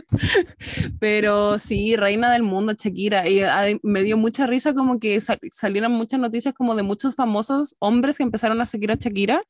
Pero 1.00 1.60
sí, 1.60 1.96
reina 1.96 2.32
del 2.32 2.44
mundo, 2.44 2.74
Shakira. 2.78 3.28
Y 3.28 3.42
me 3.84 4.04
dio 4.04 4.18
mucha 4.18 4.48
risa 4.48 4.74
como 4.74 5.00
que 5.00 5.20
sal- 5.22 5.40
salieron 5.52 5.92
muchas 5.92 6.20
noticias 6.20 6.54
como 6.54 6.76
de 6.76 6.84
muchos 6.84 7.16
famosos 7.16 7.76
hombres 7.80 8.18
que 8.18 8.24
empezaron 8.24 8.60
a 8.62 8.66
seguir 8.66 8.92
a 8.92 8.96
Shakira 8.96 9.42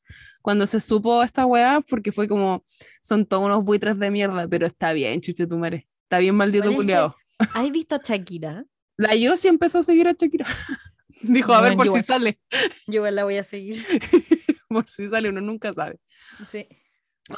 cuando 0.42 0.66
se 0.66 0.80
supo 0.80 1.22
esta 1.22 1.46
weá, 1.46 1.80
porque 1.88 2.12
fue 2.12 2.28
como, 2.28 2.64
son 3.00 3.26
todos 3.26 3.44
unos 3.44 3.64
buitres 3.64 3.98
de 3.98 4.10
mierda, 4.10 4.46
pero 4.48 4.66
está 4.66 4.92
bien, 4.92 5.20
chuche 5.20 5.46
tu 5.46 5.56
madre. 5.58 5.88
Está 6.04 6.18
bien 6.18 6.34
maldito 6.34 6.74
culiao. 6.74 7.14
¿Has 7.54 7.70
visto 7.70 7.94
a 7.94 8.00
Shakira? 8.02 8.64
La 8.96 9.14
Yossi 9.14 9.48
empezó 9.48 9.78
a 9.78 9.82
seguir 9.82 10.08
a 10.08 10.12
Shakira. 10.12 10.46
Dijo, 11.22 11.52
a 11.52 11.60
ver 11.60 11.76
por 11.76 11.90
si 11.92 12.02
sale. 12.02 12.38
Yo 12.86 13.08
la 13.10 13.24
voy 13.24 13.36
a 13.36 13.42
seguir. 13.42 13.84
por 14.68 14.90
si 14.90 15.06
sale, 15.06 15.28
uno 15.28 15.40
nunca 15.40 15.72
sabe. 15.72 15.98
Sí. 16.46 16.66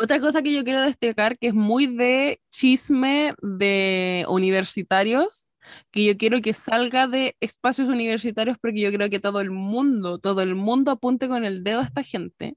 Otra 0.01 0.21
cosa 0.21 0.43
que 0.43 0.53
yo 0.53 0.65
quiero 0.65 0.81
destacar, 0.81 1.39
que 1.39 1.49
es 1.49 1.55
muy 1.55 1.87
de 1.87 2.41
chisme 2.51 3.35
de 3.43 4.25
universitarios, 4.29 5.47
que 5.91 6.05
yo 6.05 6.17
quiero 6.17 6.41
que 6.41 6.53
salga 6.53 7.07
de 7.07 7.37
espacios 7.41 7.89
universitarios 7.89 8.57
porque 8.61 8.81
yo 8.81 8.93
creo 8.93 9.11
que 9.11 9.21
todo 9.21 9.41
el 9.41 9.51
mundo, 9.51 10.19
todo 10.19 10.43
el 10.43 10.55
mundo 10.55 10.93
apunte 10.93 11.29
con 11.29 11.45
el 11.45 11.63
dedo 11.63 11.81
a 11.81 11.85
esta 11.85 12.03
gente. 12.03 12.57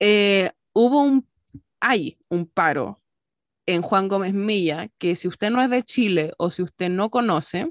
Eh, 0.00 0.50
hubo 0.72 1.02
un, 1.02 1.26
hay 1.80 2.18
un 2.28 2.46
paro 2.46 3.00
en 3.68 3.82
Juan 3.82 4.08
Gómez 4.08 4.32
Milla, 4.32 4.88
que 4.96 5.14
si 5.14 5.28
usted 5.28 5.50
no 5.50 5.60
es 5.60 5.68
de 5.68 5.82
Chile 5.82 6.32
o 6.38 6.50
si 6.50 6.62
usted 6.62 6.88
no 6.88 7.10
conoce, 7.10 7.70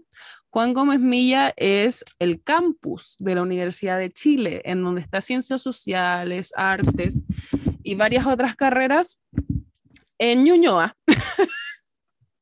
Juan 0.51 0.73
Gómez 0.73 0.99
Milla 0.99 1.51
es 1.57 2.05
el 2.19 2.43
campus 2.43 3.15
de 3.17 3.33
la 3.33 3.41
Universidad 3.41 3.97
de 3.97 4.11
Chile, 4.11 4.61
en 4.65 4.83
donde 4.83 5.01
está 5.01 5.21
ciencias 5.21 5.63
sociales, 5.63 6.53
artes 6.55 7.23
y 7.81 7.95
varias 7.95 8.27
otras 8.27 8.55
carreras 8.55 9.19
en 10.19 10.43
Ñuñoa. 10.43 10.95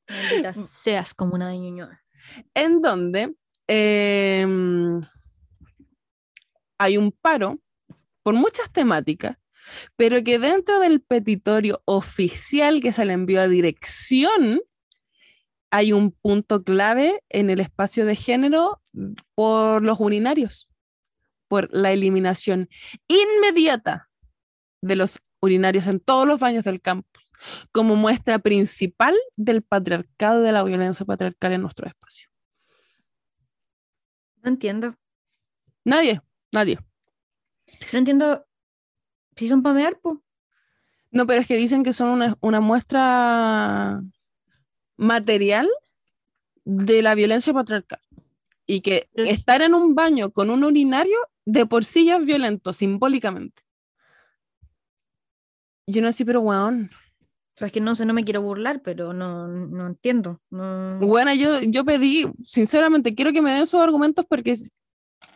Maldita 0.09 0.53
seas 0.53 1.13
como 1.13 1.35
una 1.35 1.47
de 1.47 1.57
Ñuñoa. 1.57 2.01
en 2.53 2.81
donde 2.81 3.35
em, 3.67 4.99
hay 6.77 6.97
un 6.97 7.13
paro 7.13 7.61
por 8.21 8.33
muchas 8.33 8.69
temáticas, 8.69 9.37
pero 9.95 10.23
que 10.23 10.39
dentro 10.39 10.79
del 10.79 11.01
petitorio 11.01 11.81
oficial 11.85 12.81
que 12.81 12.93
se 12.93 13.05
le 13.05 13.13
envió 13.13 13.41
a 13.41 13.47
dirección, 13.47 14.61
hay 15.71 15.93
un 15.93 16.11
punto 16.11 16.63
clave 16.63 17.23
en 17.29 17.49
el 17.49 17.59
espacio 17.59 18.05
de 18.05 18.15
género 18.15 18.81
por 19.33 19.83
los 19.83 19.99
urinarios, 19.99 20.69
por 21.47 21.69
la 21.73 21.91
eliminación 21.91 22.69
inmediata 23.07 24.09
de 24.81 24.95
los 24.95 25.19
urinarios 25.41 25.87
en 25.87 25.99
todos 25.99 26.27
los 26.27 26.39
baños 26.39 26.63
del 26.63 26.81
campus, 26.81 27.31
como 27.71 27.95
muestra 27.95 28.39
principal 28.39 29.15
del 29.35 29.61
patriarcado 29.61 30.41
de 30.41 30.51
la 30.51 30.63
violencia 30.63 31.05
patriarcal 31.05 31.53
en 31.53 31.61
nuestro 31.61 31.87
espacio. 31.87 32.29
No 34.41 34.49
entiendo. 34.49 34.95
Nadie, 35.83 36.21
nadie. 36.51 36.79
No 37.91 37.99
entiendo 37.99 38.45
si 39.35 39.47
son 39.49 39.61
para 39.61 39.75
mear, 39.75 39.99
po. 39.99 40.21
No, 41.11 41.25
pero 41.27 41.41
es 41.41 41.47
que 41.47 41.57
dicen 41.57 41.83
que 41.83 41.93
son 41.93 42.09
una, 42.09 42.37
una 42.41 42.59
muestra 42.59 44.01
material 44.97 45.69
de 46.65 47.01
la 47.01 47.15
violencia 47.15 47.53
patriarcal. 47.53 48.01
Y 48.67 48.81
que 48.81 49.09
Pero 49.13 49.29
estar 49.29 49.61
en 49.61 49.73
un 49.73 49.95
baño 49.95 50.31
con 50.31 50.49
un 50.49 50.63
urinario 50.63 51.17
de 51.45 51.65
por 51.65 51.85
sí 51.85 52.05
ya 52.05 52.17
es 52.17 52.25
violento, 52.25 52.73
simbólicamente. 52.73 53.61
Yo 55.87 56.01
no 56.01 56.11
sé, 56.11 56.25
pero 56.25 56.41
weón. 56.41 56.89
O 57.55 57.57
sea, 57.57 57.67
es 57.67 57.71
que 57.71 57.79
no 57.79 57.95
sé, 57.95 58.05
no 58.05 58.13
me 58.13 58.25
quiero 58.25 58.41
burlar, 58.41 58.81
pero 58.81 59.13
no, 59.13 59.47
no 59.47 59.87
entiendo. 59.87 60.41
No... 60.49 60.97
Bueno, 60.99 61.33
yo, 61.33 61.61
yo 61.61 61.85
pedí, 61.85 62.25
sinceramente, 62.43 63.15
quiero 63.15 63.31
que 63.31 63.41
me 63.41 63.53
den 63.53 63.65
sus 63.65 63.79
argumentos 63.79 64.25
porque 64.27 64.55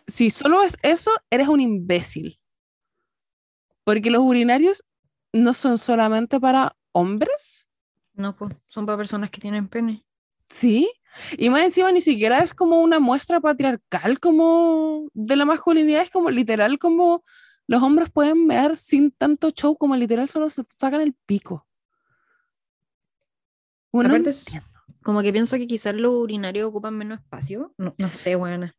si 0.08 0.30
solo 0.30 0.64
es 0.64 0.76
eso, 0.82 1.12
eres 1.30 1.48
un 1.48 1.62
imbécil. 1.62 2.39
Porque 3.84 4.12
los 4.12 4.22
urinarios 4.22 4.84
no 5.34 5.54
son 5.54 5.78
solamente 5.78 6.40
para 6.40 6.76
hombres, 6.92 7.68
No, 8.14 8.36
pues, 8.36 8.56
son 8.68 8.86
para 8.86 8.98
personas 8.98 9.30
que 9.30 9.40
tienen 9.42 9.68
pene. 9.68 10.04
¿sí? 10.50 10.92
Y 11.38 11.50
más 11.50 11.64
encima 11.64 11.92
ni 11.92 12.02
siquiera 12.02 12.40
es 12.40 12.54
como 12.54 12.82
una 12.82 13.00
muestra 13.00 13.40
patriarcal 13.40 14.20
como 14.20 15.08
de 15.14 15.36
la 15.36 15.46
masculinidad, 15.46 16.04
es 16.04 16.12
como 16.12 16.30
literal 16.30 16.78
como 16.80 17.24
los 17.68 17.84
hombres 17.84 18.10
pueden 18.10 18.48
ver 18.48 18.76
sin 18.78 19.12
tanto 19.12 19.52
show 19.52 19.78
como 19.78 19.96
literal 19.96 20.28
solo 20.28 20.50
se 20.50 20.64
sacan 20.78 21.02
el 21.02 21.14
pico. 21.26 21.68
Bueno, 23.92 24.10
Aparte 24.10 24.32
Como 25.04 25.22
que 25.22 25.32
pienso 25.32 25.58
que 25.58 25.68
quizás 25.68 25.96
los 25.96 26.14
urinarios 26.14 26.68
ocupan 26.68 26.98
menos 26.98 27.20
espacio. 27.20 27.74
No, 27.78 27.96
no 27.98 28.10
sé, 28.10 28.36
buena. 28.36 28.76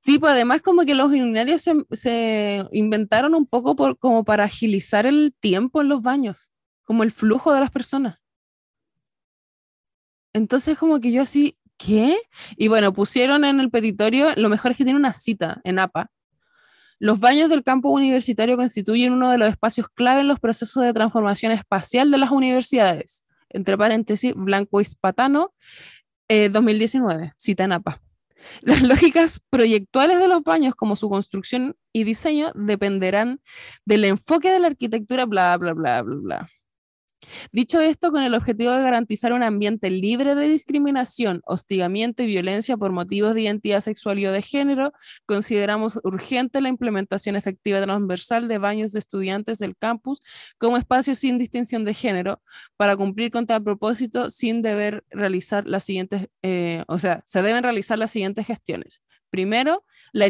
Sí, 0.00 0.18
pues 0.18 0.32
además 0.32 0.62
como 0.62 0.84
que 0.84 0.94
los 0.94 1.08
urinarios 1.08 1.62
se, 1.62 1.74
se 1.92 2.64
inventaron 2.72 3.34
un 3.34 3.46
poco 3.46 3.74
por, 3.74 3.98
como 3.98 4.24
para 4.24 4.44
agilizar 4.44 5.06
el 5.06 5.34
tiempo 5.40 5.80
en 5.80 5.88
los 5.88 6.02
baños, 6.02 6.52
como 6.84 7.02
el 7.02 7.10
flujo 7.10 7.52
de 7.52 7.60
las 7.60 7.70
personas. 7.70 8.18
Entonces 10.32 10.78
como 10.78 11.00
que 11.00 11.10
yo 11.10 11.22
así, 11.22 11.58
¿qué? 11.78 12.18
Y 12.56 12.68
bueno, 12.68 12.92
pusieron 12.92 13.44
en 13.44 13.58
el 13.58 13.70
petitorio, 13.70 14.28
lo 14.36 14.48
mejor 14.48 14.72
es 14.72 14.76
que 14.76 14.84
tiene 14.84 14.98
una 14.98 15.12
cita 15.12 15.60
en 15.64 15.78
APA. 15.78 16.10
Los 16.98 17.20
baños 17.20 17.50
del 17.50 17.62
campo 17.62 17.90
universitario 17.90 18.56
constituyen 18.56 19.12
uno 19.12 19.30
de 19.30 19.38
los 19.38 19.48
espacios 19.48 19.88
clave 19.88 20.20
en 20.20 20.28
los 20.28 20.40
procesos 20.40 20.82
de 20.82 20.92
transformación 20.92 21.52
espacial 21.52 22.10
de 22.10 22.18
las 22.18 22.30
universidades. 22.30 23.26
Entre 23.48 23.76
paréntesis, 23.76 24.34
Blanco 24.34 24.80
Hispatano, 24.80 25.52
eh, 26.28 26.48
2019, 26.48 27.34
cita 27.36 27.64
en 27.64 27.72
APA. 27.72 28.00
Las 28.62 28.82
lógicas 28.82 29.40
proyectuales 29.50 30.18
de 30.18 30.28
los 30.28 30.42
baños, 30.42 30.74
como 30.74 30.96
su 30.96 31.08
construcción 31.08 31.76
y 31.92 32.04
diseño, 32.04 32.52
dependerán 32.54 33.40
del 33.84 34.04
enfoque 34.04 34.50
de 34.50 34.60
la 34.60 34.68
arquitectura, 34.68 35.26
bla, 35.26 35.56
bla, 35.56 35.72
bla, 35.72 36.02
bla, 36.02 36.16
bla. 36.16 36.50
Dicho 37.52 37.80
esto, 37.80 38.12
con 38.12 38.22
el 38.22 38.34
objetivo 38.34 38.72
de 38.72 38.82
garantizar 38.82 39.32
un 39.32 39.42
ambiente 39.42 39.90
libre 39.90 40.34
de 40.34 40.48
discriminación, 40.48 41.40
hostigamiento 41.44 42.22
y 42.22 42.26
violencia 42.26 42.76
por 42.76 42.92
motivos 42.92 43.34
de 43.34 43.42
identidad 43.42 43.80
sexual 43.80 44.18
y 44.18 44.26
o 44.26 44.32
de 44.32 44.42
género, 44.42 44.92
consideramos 45.24 45.98
urgente 46.04 46.60
la 46.60 46.68
implementación 46.68 47.36
efectiva 47.36 47.82
transversal 47.82 48.48
de 48.48 48.58
baños 48.58 48.92
de 48.92 48.98
estudiantes 48.98 49.58
del 49.58 49.76
campus 49.76 50.20
como 50.58 50.76
espacios 50.76 51.18
sin 51.18 51.38
distinción 51.38 51.84
de 51.84 51.94
género, 51.94 52.42
para 52.76 52.96
cumplir 52.96 53.30
con 53.30 53.46
tal 53.46 53.62
propósito 53.62 54.30
sin 54.30 54.62
deber 54.62 55.04
realizar 55.10 55.66
las 55.66 55.84
siguientes, 55.84 56.28
eh, 56.42 56.84
o 56.86 56.98
sea, 56.98 57.22
se 57.26 57.42
deben 57.42 57.62
realizar 57.62 57.98
las 57.98 58.10
siguientes 58.10 58.46
gestiones. 58.46 59.00
Primero, 59.30 59.84
la 60.12 60.28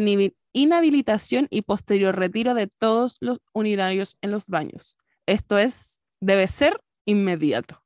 inhabilitación 0.53 1.47
y 1.49 1.61
posterior 1.61 2.15
retiro 2.15 2.53
de 2.53 2.67
todos 2.67 3.17
los 3.19 3.39
urinarios 3.53 4.17
en 4.21 4.31
los 4.31 4.47
baños. 4.47 4.97
Esto 5.25 5.57
es, 5.57 6.01
debe 6.19 6.47
ser 6.47 6.79
inmediato. 7.05 7.83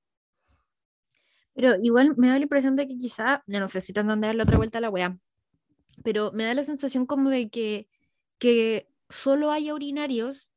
Pero 1.54 1.76
igual 1.84 2.16
me 2.18 2.28
da 2.30 2.36
la 2.38 2.44
impresión 2.44 2.76
de 2.76 2.88
que 2.88 2.98
quizá, 2.98 3.44
ya 3.46 3.60
no 3.60 3.68
sé 3.68 3.82
si 3.82 3.94
tratan 3.94 4.22
de 4.22 4.28
darle 4.28 4.44
otra 4.44 4.58
vuelta 4.58 4.78
a 4.78 4.82
la 4.82 4.90
wea, 4.90 5.18
pero 6.04 6.32
me 6.32 6.46
da 6.46 6.54
la 6.54 6.64
sensación 6.64 7.06
como 7.06 7.30
de 7.30 7.50
que, 7.50 7.88
que 8.38 8.88
solo 9.10 9.52
haya 9.52 9.74
urinarios, 9.74 10.52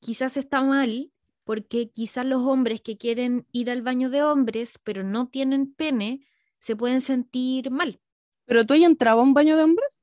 quizás 0.00 0.36
está 0.36 0.62
mal, 0.62 1.10
porque 1.44 1.90
quizás 1.90 2.26
los 2.26 2.42
hombres 2.42 2.82
que 2.82 2.96
quieren 2.98 3.46
ir 3.52 3.70
al 3.70 3.82
baño 3.82 4.10
de 4.10 4.22
hombres, 4.22 4.78
pero 4.84 5.02
no 5.02 5.28
tienen 5.28 5.72
pene, 5.72 6.26
se 6.58 6.76
pueden 6.76 7.00
sentir 7.00 7.70
mal. 7.70 8.00
¿Pero 8.44 8.66
tú 8.66 8.74
ahí 8.74 8.84
entraba 8.84 9.20
a 9.22 9.24
un 9.24 9.32
baño 9.34 9.56
de 9.56 9.62
hombres? 9.64 10.00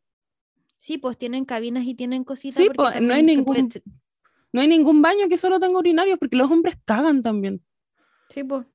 Sí, 0.79 0.97
pues 0.97 1.17
tienen 1.17 1.45
cabinas 1.45 1.85
y 1.85 1.95
tienen 1.95 2.23
cositas. 2.23 2.55
Sí, 2.61 2.69
pues, 2.75 2.99
no 3.01 3.13
hay 3.13 3.23
puede- 3.23 3.23
ningún- 3.23 3.69
No 4.53 4.61
hay 4.61 4.67
ningún 4.67 5.01
baño 5.01 5.27
que 5.27 5.37
solo 5.37 5.59
tenga 5.59 5.79
urinarios 5.79 6.17
porque 6.17 6.37
los 6.37 6.49
hombres 6.49 6.77
cagan 6.85 7.21
también. 7.21 7.61
Sí, 8.29 8.43
pues. 8.43 8.65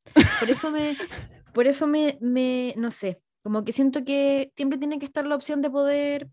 Por 0.41 0.51
eso 0.51 0.71
me, 0.71 0.95
por 1.55 1.67
eso 1.67 1.87
me, 1.87 2.19
me, 2.21 2.75
no 2.77 2.91
sé, 2.91 3.23
como 3.43 3.65
que 3.65 3.73
siento 3.73 4.05
que 4.05 4.53
siempre 4.57 4.79
tiene 4.79 4.99
que 4.99 5.07
estar 5.07 5.27
la 5.27 5.37
opción 5.37 5.63
de 5.63 5.71
poder. 5.71 6.29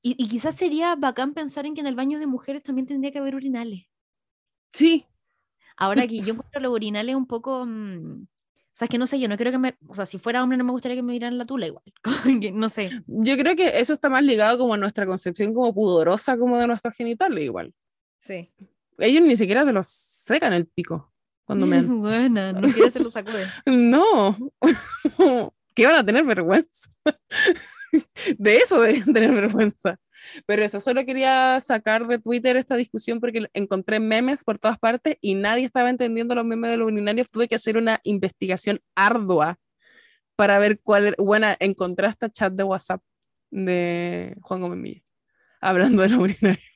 Y, 0.00 0.14
y 0.16 0.28
quizás 0.28 0.54
sería 0.54 0.94
bacán 0.94 1.34
pensar 1.34 1.66
en 1.66 1.74
que 1.74 1.80
en 1.80 1.86
el 1.86 1.96
baño 1.96 2.18
de 2.18 2.26
mujeres 2.26 2.62
también 2.62 2.86
tendría 2.86 3.10
que 3.10 3.18
haber 3.18 3.34
urinales. 3.34 3.82
Sí, 4.72 5.04
Ahora 5.76 6.06
que 6.06 6.20
yo 6.22 6.34
encuentro 6.34 6.60
los 6.60 6.72
urinales 6.72 7.14
un 7.14 7.26
poco. 7.26 7.64
mm, 7.66 8.22
o 8.22 8.78
sea, 8.78 8.86
es 8.86 8.90
que 8.90 8.98
no 8.98 9.06
sé, 9.06 9.18
yo 9.18 9.28
no 9.28 9.36
creo 9.36 9.52
que 9.52 9.58
me. 9.58 9.76
O 9.88 9.94
sea, 9.94 10.04
si 10.04 10.18
fuera 10.18 10.42
hombre, 10.42 10.58
no 10.58 10.64
me 10.64 10.72
gustaría 10.72 10.96
que 10.96 11.02
me 11.02 11.12
miraran 11.12 11.38
la 11.38 11.44
tula 11.44 11.66
igual. 11.66 11.84
no 12.54 12.68
sé. 12.68 12.90
yo 13.06 13.36
creo 13.36 13.56
que 13.56 13.80
eso 13.80 13.92
está 13.92 14.10
más 14.10 14.22
ligado 14.22 14.58
como 14.58 14.74
a 14.74 14.76
nuestra 14.78 15.06
concepción 15.06 15.54
como 15.54 15.72
pudorosa 15.74 16.36
como 16.36 16.58
de 16.58 16.66
nuestros 16.66 16.94
genitales 16.94 17.44
igual. 17.44 17.72
Sí. 18.26 18.50
Ellos 18.98 19.22
ni 19.22 19.36
siquiera 19.36 19.64
se 19.64 19.72
los 19.72 19.86
secan 19.86 20.52
el 20.52 20.66
pico 20.66 21.12
cuando 21.46 21.66
me 21.66 21.80
Buena, 21.82 22.52
no 22.52 22.68
quiere 22.68 22.90
se 22.90 23.00
lo 23.00 23.10
sacuden. 23.10 23.48
No, 23.64 24.36
que 25.74 25.86
van 25.86 25.96
a 25.96 26.04
tener 26.04 26.24
vergüenza. 26.24 26.90
De 28.38 28.56
eso 28.58 28.80
deberían 28.80 29.12
tener 29.12 29.32
vergüenza. 29.32 29.98
Pero 30.44 30.64
eso, 30.64 30.80
solo 30.80 31.04
quería 31.04 31.60
sacar 31.60 32.06
de 32.06 32.18
Twitter 32.18 32.56
esta 32.56 32.74
discusión 32.74 33.20
porque 33.20 33.46
encontré 33.54 34.00
memes 34.00 34.42
por 34.42 34.58
todas 34.58 34.76
partes 34.76 35.16
y 35.20 35.36
nadie 35.36 35.64
estaba 35.64 35.88
entendiendo 35.88 36.34
los 36.34 36.44
memes 36.44 36.70
de 36.70 36.78
los 36.78 36.88
urinarios. 36.88 37.30
Tuve 37.30 37.46
que 37.46 37.54
hacer 37.54 37.76
una 37.76 38.00
investigación 38.02 38.80
ardua 38.96 39.58
para 40.34 40.58
ver 40.58 40.80
cuál 40.82 41.08
era. 41.08 41.16
Bueno, 41.18 41.46
encontré 41.60 42.08
hasta 42.08 42.28
chat 42.28 42.52
de 42.52 42.64
WhatsApp 42.64 43.02
de 43.50 44.36
Juan 44.40 44.60
Gómez 44.62 44.78
Milla 44.78 45.02
hablando 45.60 46.02
de 46.02 46.08
los 46.08 46.18
urinarios. 46.18 46.75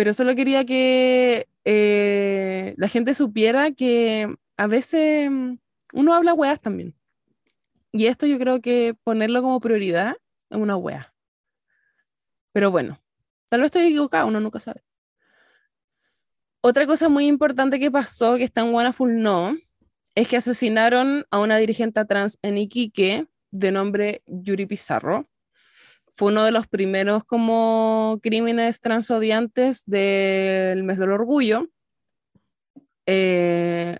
Pero 0.00 0.14
solo 0.14 0.34
quería 0.34 0.64
que 0.64 1.46
eh, 1.66 2.72
la 2.78 2.88
gente 2.88 3.12
supiera 3.12 3.70
que 3.70 4.34
a 4.56 4.66
veces 4.66 5.30
mm, 5.30 5.56
uno 5.92 6.14
habla 6.14 6.32
weas 6.32 6.58
también. 6.58 6.94
Y 7.92 8.06
esto 8.06 8.24
yo 8.24 8.38
creo 8.38 8.62
que 8.62 8.96
ponerlo 9.04 9.42
como 9.42 9.60
prioridad 9.60 10.16
es 10.48 10.56
una 10.56 10.74
wea. 10.74 11.12
Pero 12.54 12.70
bueno, 12.70 12.98
tal 13.50 13.60
vez 13.60 13.66
estoy 13.66 13.82
equivocada, 13.82 14.24
uno 14.24 14.40
nunca 14.40 14.58
sabe. 14.58 14.82
Otra 16.62 16.86
cosa 16.86 17.10
muy 17.10 17.26
importante 17.26 17.78
que 17.78 17.90
pasó, 17.90 18.36
que 18.36 18.44
está 18.44 18.62
en 18.62 18.72
Wonderful 18.72 19.20
No, 19.20 19.54
es 20.14 20.28
que 20.28 20.38
asesinaron 20.38 21.26
a 21.30 21.40
una 21.40 21.58
dirigente 21.58 22.02
trans 22.06 22.38
en 22.40 22.56
Iquique 22.56 23.26
de 23.50 23.70
nombre 23.70 24.22
Yuri 24.24 24.64
Pizarro. 24.64 25.28
Fue 26.12 26.32
uno 26.32 26.44
de 26.44 26.52
los 26.52 26.66
primeros 26.66 27.24
como 27.24 28.18
crímenes 28.22 28.80
transodiantes 28.80 29.84
del 29.86 30.82
mes 30.82 30.98
del 30.98 31.12
orgullo. 31.12 31.68
Eh, 33.06 33.96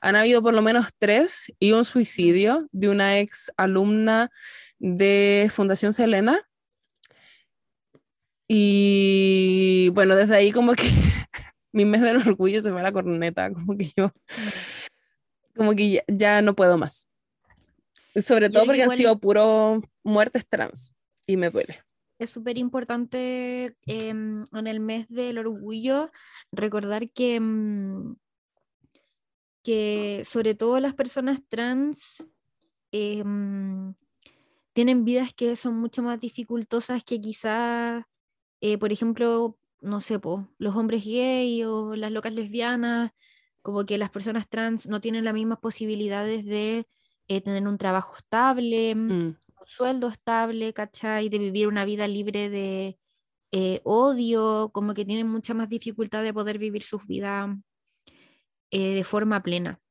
han 0.00 0.16
habido 0.16 0.42
por 0.42 0.54
lo 0.54 0.62
menos 0.62 0.88
tres 0.98 1.52
y 1.58 1.72
un 1.72 1.84
suicidio 1.84 2.68
de 2.72 2.88
una 2.88 3.18
ex 3.18 3.52
alumna 3.56 4.30
de 4.78 5.50
Fundación 5.52 5.92
Selena. 5.92 6.46
Y 8.48 9.90
bueno, 9.94 10.14
desde 10.14 10.36
ahí 10.36 10.52
como 10.52 10.74
que 10.74 10.84
mi 11.72 11.84
mes 11.84 12.02
del 12.02 12.16
orgullo 12.18 12.60
se 12.60 12.70
va 12.70 12.80
a 12.80 12.82
la 12.82 12.92
corneta, 12.92 13.50
como 13.52 13.76
que 13.76 13.90
yo, 13.96 14.12
como 15.56 15.74
que 15.74 16.04
ya, 16.08 16.42
no 16.42 16.54
puedo 16.54 16.76
más. 16.76 17.08
Sobre 18.14 18.50
todo 18.50 18.66
porque 18.66 18.82
han 18.82 18.90
sido 18.90 19.18
puro 19.18 19.80
muertes 20.02 20.46
trans 20.46 20.92
y 21.26 21.36
me 21.36 21.50
duele. 21.50 21.80
Es 22.18 22.30
súper 22.30 22.58
importante 22.58 23.76
em, 23.86 24.44
en 24.52 24.66
el 24.66 24.80
mes 24.80 25.08
del 25.08 25.38
orgullo 25.38 26.10
recordar 26.52 27.10
que, 27.10 27.34
em, 27.36 28.14
que 29.62 30.22
sobre 30.24 30.54
todo 30.54 30.78
las 30.80 30.94
personas 30.94 31.40
trans 31.48 32.24
em, 32.92 33.94
tienen 34.72 35.04
vidas 35.04 35.32
que 35.34 35.56
son 35.56 35.78
mucho 35.78 36.02
más 36.02 36.20
dificultosas 36.20 37.04
que 37.04 37.20
quizás, 37.20 38.04
eh, 38.60 38.78
por 38.78 38.92
ejemplo, 38.92 39.58
no 39.80 40.00
sé, 40.00 40.20
los 40.58 40.76
hombres 40.76 41.04
gay 41.04 41.64
o 41.64 41.96
las 41.96 42.12
locas 42.12 42.32
lesbianas, 42.32 43.12
como 43.62 43.84
que 43.84 43.98
las 43.98 44.10
personas 44.10 44.48
trans 44.48 44.86
no 44.86 45.00
tienen 45.00 45.24
las 45.24 45.34
mismas 45.34 45.58
posibilidades 45.58 46.44
de 46.44 46.86
eh, 47.28 47.40
tener 47.40 47.66
un 47.66 47.78
trabajo 47.78 48.16
estable, 48.16 48.94
mm, 48.94 49.12
mm. 49.12 49.36
Un 49.62 49.66
sueldo 49.66 50.08
estable, 50.08 50.72
¿cachai? 50.72 51.28
De 51.28 51.38
vivir 51.38 51.68
una 51.68 51.84
vida 51.84 52.08
libre 52.08 52.50
de 52.50 52.98
eh, 53.52 53.80
odio, 53.84 54.70
como 54.72 54.94
que 54.94 55.04
tienen 55.04 55.28
mucha 55.28 55.54
más 55.54 55.68
dificultad 55.68 56.22
de 56.22 56.34
poder 56.34 56.58
vivir 56.58 56.82
sus 56.82 57.06
vidas 57.06 57.50
de 58.70 59.04
forma 59.04 59.42
plena. 59.42 59.82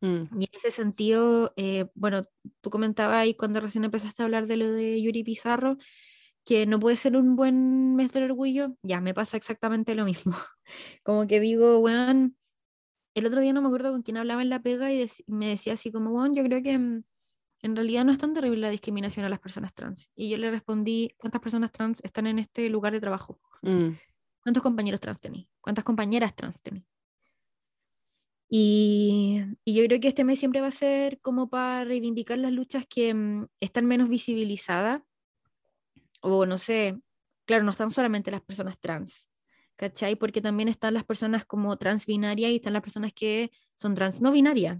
Mm. 0.00 0.40
Y 0.40 0.44
en 0.44 0.50
ese 0.52 0.70
sentido, 0.70 1.52
eh, 1.56 1.86
bueno, 1.94 2.24
tú 2.60 2.70
comentabas 2.70 3.16
ahí 3.16 3.34
cuando 3.34 3.60
recién 3.60 3.84
empezaste 3.84 4.22
a 4.22 4.26
hablar 4.26 4.46
de 4.46 4.56
lo 4.56 4.70
de 4.70 5.00
Yuri 5.02 5.24
Pizarro, 5.24 5.78
que 6.44 6.66
no 6.66 6.78
puede 6.80 6.96
ser 6.96 7.16
un 7.16 7.36
buen 7.36 7.96
mes 7.96 8.12
del 8.12 8.24
orgullo, 8.24 8.76
ya 8.82 9.00
me 9.00 9.14
pasa 9.14 9.36
exactamente 9.36 9.94
lo 9.94 10.04
mismo. 10.04 10.34
como 11.04 11.26
que 11.26 11.40
digo, 11.40 11.78
weón, 11.78 12.36
el 13.14 13.26
otro 13.26 13.40
día 13.40 13.52
no 13.52 13.62
me 13.62 13.68
acuerdo 13.68 13.92
con 13.92 14.02
quién 14.02 14.18
hablaba 14.18 14.42
en 14.42 14.50
la 14.50 14.62
pega 14.62 14.92
y 14.92 15.06
me 15.26 15.48
decía 15.48 15.74
así 15.74 15.90
como, 15.92 16.10
weón, 16.10 16.34
yo 16.34 16.44
creo 16.44 16.62
que 16.62 16.78
mm, 16.78 17.04
en 17.62 17.74
realidad 17.74 18.04
no 18.04 18.12
es 18.12 18.18
tan 18.18 18.34
terrible 18.34 18.60
la 18.60 18.70
discriminación 18.70 19.24
a 19.26 19.28
las 19.28 19.40
personas 19.40 19.74
trans. 19.74 20.10
Y 20.14 20.28
yo 20.28 20.38
le 20.38 20.50
respondí, 20.50 21.14
¿cuántas 21.16 21.40
personas 21.40 21.72
trans 21.72 22.02
están 22.04 22.26
en 22.26 22.38
este 22.38 22.68
lugar 22.68 22.92
de 22.92 23.00
trabajo? 23.00 23.40
Mm. 23.62 23.90
¿Cuántos 24.42 24.62
compañeros 24.62 25.00
trans 25.00 25.20
tenéis? 25.20 25.48
¿Cuántas 25.60 25.84
compañeras 25.84 26.34
trans 26.36 26.62
tenéis? 26.62 26.84
Y, 28.48 29.42
yo 29.64 29.84
creo 29.86 30.00
que 30.00 30.08
este 30.08 30.24
mes 30.24 30.38
siempre 30.38 30.60
va 30.60 30.68
a 30.68 30.70
ser 30.70 31.20
como 31.20 31.50
para 31.50 31.84
reivindicar 31.84 32.38
las 32.38 32.52
luchas 32.52 32.86
que 32.88 33.12
mm, 33.12 33.46
están 33.60 33.86
menos 33.86 34.08
visibilizadas. 34.08 35.02
O 36.20 36.46
no 36.46 36.58
sé, 36.58 37.00
claro, 37.44 37.64
no 37.64 37.70
están 37.70 37.90
solamente 37.90 38.30
las 38.30 38.42
personas 38.42 38.78
trans, 38.78 39.28
¿cachai? 39.76 40.16
Porque 40.16 40.40
también 40.40 40.68
están 40.68 40.94
las 40.94 41.04
personas 41.04 41.44
como 41.44 41.76
trans 41.76 42.06
binarias 42.06 42.50
y 42.50 42.56
están 42.56 42.72
las 42.72 42.82
personas 42.82 43.12
que 43.12 43.50
son 43.76 43.94
trans 43.94 44.20
no 44.20 44.32
binarias, 44.32 44.78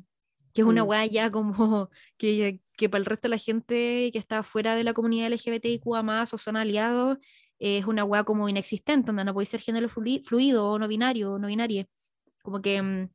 que 0.56 0.62
es 0.62 0.66
una 0.66 0.82
mm. 0.82 0.88
weá 0.88 1.06
ya 1.06 1.30
como 1.30 1.90
que, 2.18 2.60
que 2.76 2.88
para 2.88 2.98
el 3.00 3.06
resto 3.06 3.28
de 3.28 3.36
la 3.36 3.38
gente 3.38 4.10
que 4.12 4.18
está 4.18 4.42
fuera 4.42 4.74
de 4.74 4.82
la 4.82 4.94
comunidad 4.94 5.30
LGBTIQ 5.30 5.86
más 6.02 6.34
o 6.34 6.38
son 6.38 6.56
aliados, 6.56 7.18
es 7.60 7.86
una 7.86 8.04
weá 8.04 8.24
como 8.24 8.48
inexistente, 8.48 9.06
donde 9.06 9.24
no 9.24 9.34
puede 9.34 9.46
ser 9.46 9.60
género 9.60 9.88
fluido 9.88 10.66
o 10.68 10.78
no 10.78 10.88
binario 10.88 11.34
o 11.34 11.38
no 11.38 11.46
binario. 11.46 11.86
Como 12.42 12.60
que 12.60 12.82
mm, 12.82 13.08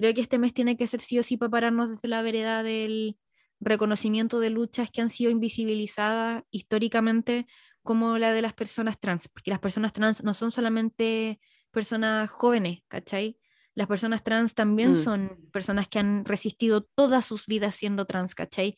Creo 0.00 0.14
que 0.14 0.22
este 0.22 0.38
mes 0.38 0.54
tiene 0.54 0.78
que 0.78 0.86
ser 0.86 1.02
sí 1.02 1.18
o 1.18 1.22
sí 1.22 1.36
para 1.36 1.50
pararnos 1.50 1.90
desde 1.90 2.08
la 2.08 2.22
vereda 2.22 2.62
del 2.62 3.18
reconocimiento 3.60 4.40
de 4.40 4.48
luchas 4.48 4.90
que 4.90 5.02
han 5.02 5.10
sido 5.10 5.30
invisibilizadas 5.30 6.42
históricamente 6.50 7.46
como 7.82 8.16
la 8.16 8.32
de 8.32 8.40
las 8.40 8.54
personas 8.54 8.98
trans, 8.98 9.28
porque 9.28 9.50
las 9.50 9.60
personas 9.60 9.92
trans 9.92 10.24
no 10.24 10.32
son 10.32 10.52
solamente 10.52 11.38
personas 11.70 12.30
jóvenes, 12.30 12.80
¿cachai? 12.88 13.36
Las 13.74 13.86
personas 13.86 14.22
trans 14.22 14.54
también 14.54 14.92
mm. 14.92 14.96
son 14.96 15.48
personas 15.52 15.88
que 15.88 15.98
han 15.98 16.24
resistido 16.24 16.82
todas 16.82 17.24
sus 17.24 17.46
vidas 17.46 17.74
siendo 17.74 18.04
trans, 18.04 18.34
¿cachai? 18.34 18.76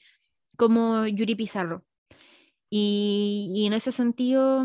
Como 0.56 1.06
Yuri 1.06 1.34
Pizarro. 1.34 1.84
Y, 2.70 3.52
y 3.54 3.66
en 3.66 3.72
ese 3.72 3.92
sentido, 3.92 4.64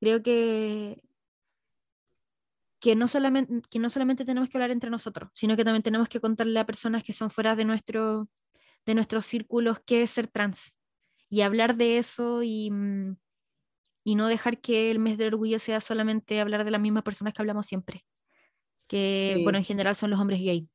creo 0.00 0.22
que 0.22 1.02
que 2.86 2.94
no, 2.94 3.08
solamente, 3.08 3.62
que 3.68 3.80
no 3.80 3.90
solamente 3.90 4.24
tenemos 4.24 4.48
que 4.48 4.58
hablar 4.58 4.70
entre 4.70 4.90
nosotros, 4.90 5.30
sino 5.34 5.56
que 5.56 5.64
también 5.64 5.82
tenemos 5.82 6.08
que 6.08 6.20
contarle 6.20 6.60
a 6.60 6.66
personas 6.66 7.02
que 7.02 7.12
son 7.12 7.30
fuera 7.30 7.56
de, 7.56 7.64
nuestro, 7.64 8.28
de 8.84 8.94
nuestros 8.94 9.26
círculos 9.26 9.80
qué 9.84 10.04
es 10.04 10.10
ser 10.12 10.28
trans 10.28 10.72
y 11.28 11.40
hablar 11.40 11.74
de 11.74 11.98
eso 11.98 12.44
y, 12.44 12.70
mm, 12.70 13.16
y 14.04 14.14
no 14.14 14.28
dejar 14.28 14.60
que 14.60 14.92
el 14.92 15.00
mes 15.00 15.18
del 15.18 15.34
orgullo 15.34 15.58
sea 15.58 15.80
solamente 15.80 16.40
hablar 16.40 16.64
de 16.64 16.70
las 16.70 16.80
mismas 16.80 17.02
personas 17.02 17.34
que 17.34 17.42
hablamos 17.42 17.66
siempre, 17.66 18.05
que 18.86 19.40
bueno, 19.42 19.58
en 19.58 19.64
general 19.64 19.96
son 19.96 20.10
los 20.10 20.20
hombres 20.20 20.40
gay. 20.40 20.68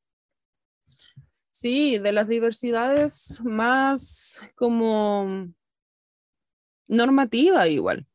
Sí, 1.50 1.98
de 1.98 2.14
las 2.14 2.28
diversidades 2.28 3.42
más 3.44 4.42
como 4.56 5.54
normativa 6.88 7.68
igual. 7.68 8.08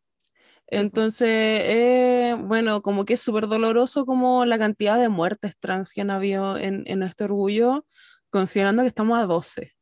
Entonces, 0.68 1.28
eh, 1.28 2.36
bueno, 2.40 2.82
como 2.82 3.04
que 3.04 3.14
es 3.14 3.20
súper 3.20 3.46
doloroso 3.46 4.04
como 4.04 4.44
la 4.46 4.58
cantidad 4.58 4.98
de 4.98 5.08
muertes 5.08 5.56
trans 5.58 5.92
que 5.92 6.00
han 6.00 6.10
habido 6.10 6.58
en, 6.58 6.82
en 6.86 7.02
este 7.02 7.24
orgullo, 7.24 7.86
considerando 8.30 8.82
que 8.82 8.88
estamos 8.88 9.18
a 9.18 9.26
12. 9.26 9.72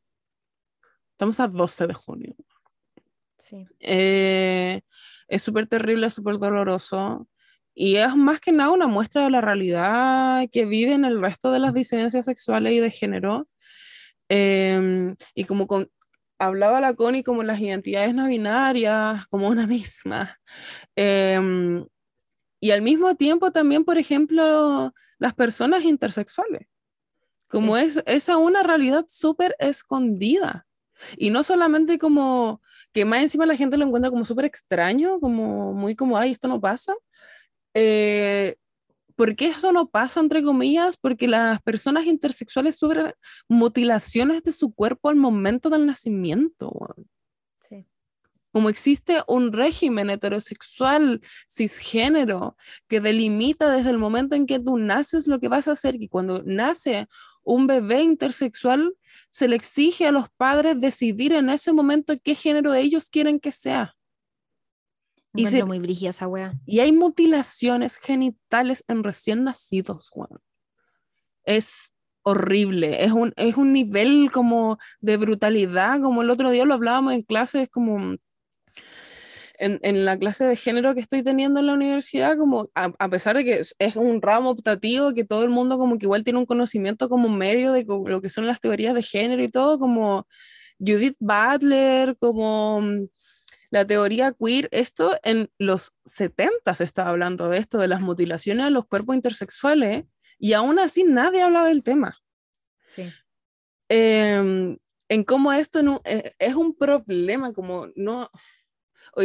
Estamos 1.11 1.39
a 1.39 1.47
12 1.47 1.87
de 1.87 1.93
junio. 1.93 2.35
Sí. 3.37 3.65
Eh, 3.79 4.81
es 5.27 5.41
súper 5.41 5.65
terrible, 5.65 6.09
súper 6.09 6.37
doloroso. 6.37 7.27
Y 7.75 7.97
es 7.97 8.15
más 8.15 8.39
que 8.39 8.53
nada 8.53 8.71
una 8.71 8.87
muestra 8.87 9.25
de 9.25 9.29
la 9.29 9.41
realidad 9.41 10.47
que 10.49 10.65
viven 10.65 11.03
el 11.03 11.21
resto 11.21 11.51
de 11.51 11.59
las 11.59 11.73
disidencias 11.73 12.25
sexuales 12.25 12.71
y 12.71 12.79
de 12.79 12.89
género. 12.89 13.49
Em, 14.29 15.15
y 15.35 15.43
como 15.43 15.67
con, 15.67 15.91
hablaba 16.39 16.79
la 16.79 16.93
Connie 16.93 17.23
como 17.23 17.43
las 17.43 17.59
identidades 17.59 18.15
no 18.15 18.27
binarias, 18.27 19.27
como 19.27 19.49
una 19.49 19.67
misma. 19.67 20.39
Em, 20.95 21.85
y 22.61 22.71
al 22.71 22.81
mismo 22.81 23.15
tiempo 23.15 23.51
también, 23.51 23.83
por 23.83 23.97
ejemplo, 23.97 24.93
las 25.19 25.33
personas 25.33 25.83
intersexuales, 25.83 26.67
como 27.47 27.77
es 27.77 28.01
esa 28.05 28.37
una 28.37 28.63
realidad 28.63 29.05
súper 29.09 29.55
escondida. 29.59 30.65
Y 31.17 31.29
no 31.29 31.43
solamente 31.43 31.99
como 31.99 32.61
que 32.93 33.03
más 33.03 33.21
encima 33.21 33.45
la 33.45 33.57
gente 33.57 33.75
lo 33.77 33.85
encuentra 33.85 34.09
como 34.09 34.23
súper 34.23 34.45
extraño, 34.45 35.19
como 35.19 35.73
muy 35.73 35.95
como, 35.95 36.17
ay, 36.17 36.31
esto 36.31 36.47
no 36.47 36.61
pasa, 36.61 36.93
eh, 37.75 38.55
¿Por 39.15 39.35
qué 39.35 39.47
eso 39.47 39.71
no 39.71 39.87
pasa, 39.89 40.19
entre 40.19 40.43
comillas? 40.43 40.97
Porque 40.97 41.27
las 41.27 41.61
personas 41.61 42.05
intersexuales 42.05 42.75
sufren 42.75 43.13
mutilaciones 43.47 44.43
de 44.43 44.51
su 44.51 44.73
cuerpo 44.73 45.09
al 45.09 45.15
momento 45.15 45.69
del 45.69 45.85
nacimiento. 45.85 46.95
Sí. 47.69 47.85
Como 48.51 48.69
existe 48.69 49.21
un 49.27 49.53
régimen 49.53 50.09
heterosexual 50.09 51.21
cisgénero 51.49 52.57
que 52.89 52.99
delimita 52.99 53.71
desde 53.71 53.91
el 53.91 53.97
momento 53.97 54.35
en 54.35 54.45
que 54.45 54.59
tú 54.59 54.77
naces 54.77 55.27
lo 55.27 55.39
que 55.39 55.47
vas 55.47 55.69
a 55.69 55.73
hacer, 55.73 55.95
y 56.01 56.09
cuando 56.09 56.43
nace 56.45 57.07
un 57.43 57.67
bebé 57.67 58.01
intersexual, 58.01 58.97
se 59.29 59.47
le 59.47 59.55
exige 59.55 60.07
a 60.07 60.11
los 60.11 60.29
padres 60.29 60.79
decidir 60.79 61.31
en 61.31 61.49
ese 61.49 61.71
momento 61.71 62.15
qué 62.21 62.35
género 62.35 62.73
ellos 62.73 63.09
quieren 63.09 63.39
que 63.39 63.51
sea. 63.51 63.95
Y, 65.35 65.47
se, 65.47 65.63
muy 65.63 65.81
esa 66.07 66.27
y 66.65 66.79
hay 66.79 66.91
mutilaciones 66.91 67.97
genitales 67.97 68.83
en 68.87 69.03
recién 69.03 69.43
nacidos, 69.43 70.09
Juan. 70.09 70.29
Es 71.43 71.95
horrible, 72.23 73.03
es 73.03 73.11
un, 73.11 73.33
es 73.35 73.55
un 73.55 73.71
nivel 73.71 74.31
como 74.31 74.79
de 74.99 75.17
brutalidad, 75.17 76.01
como 76.01 76.23
el 76.23 76.31
otro 76.31 76.49
día 76.49 76.65
lo 76.65 76.73
hablábamos 76.73 77.13
en 77.13 77.21
clase, 77.21 77.63
es 77.63 77.69
como 77.69 78.15
en, 79.59 79.79
en, 79.83 80.05
la 80.05 80.17
clase 80.17 80.45
de 80.45 80.55
género 80.55 80.95
que 80.95 81.01
estoy 81.01 81.21
teniendo 81.21 81.59
en 81.59 81.67
la 81.67 81.73
universidad, 81.73 82.35
como 82.37 82.67
a, 82.73 82.91
a, 82.97 83.09
pesar 83.09 83.35
de 83.37 83.45
que 83.45 83.53
es, 83.59 83.75
es, 83.77 83.95
un 83.95 84.21
ramo 84.21 84.49
optativo, 84.49 85.13
que 85.13 85.23
todo 85.23 85.43
el 85.43 85.49
mundo 85.49 85.77
como 85.77 85.97
que 85.97 86.05
igual 86.05 86.23
tiene 86.23 86.39
un 86.39 86.45
conocimiento 86.45 87.09
como 87.09 87.29
medio 87.29 87.71
de 87.73 87.85
lo 87.85 88.21
que 88.21 88.29
son 88.29 88.47
las 88.47 88.59
teorías 88.59 88.95
de 88.95 89.03
género 89.03 89.43
y 89.43 89.49
todo, 89.49 89.77
como 89.77 90.27
Judith 90.79 91.17
Butler, 91.19 92.15
como 92.17 92.81
la 93.75 93.85
teoría 93.85 94.31
queer, 94.31 94.69
esto 94.71 95.17
en 95.23 95.51
los 95.57 95.91
70 96.05 96.73
se 96.75 96.85
estaba 96.85 97.09
hablando 97.09 97.49
de 97.49 97.57
esto, 97.57 97.77
de 97.77 97.89
las 97.89 97.99
mutilaciones 97.99 98.65
a 98.65 98.69
los 98.69 98.85
cuerpos 98.85 99.17
intersexuales, 99.17 100.05
y 100.39 100.53
aún 100.53 100.79
así 100.79 101.03
nadie 101.03 101.41
habla 101.41 101.65
del 101.65 101.83
tema. 101.83 102.17
Sí. 102.87 103.11
Em, 103.89 104.77
en 105.09 105.23
cómo 105.25 105.51
esto 105.51 105.83
no, 105.83 105.99
eh, 106.05 106.31
es 106.39 106.55
un 106.55 106.73
problema, 106.73 107.51
como 107.51 107.89
no... 107.97 108.31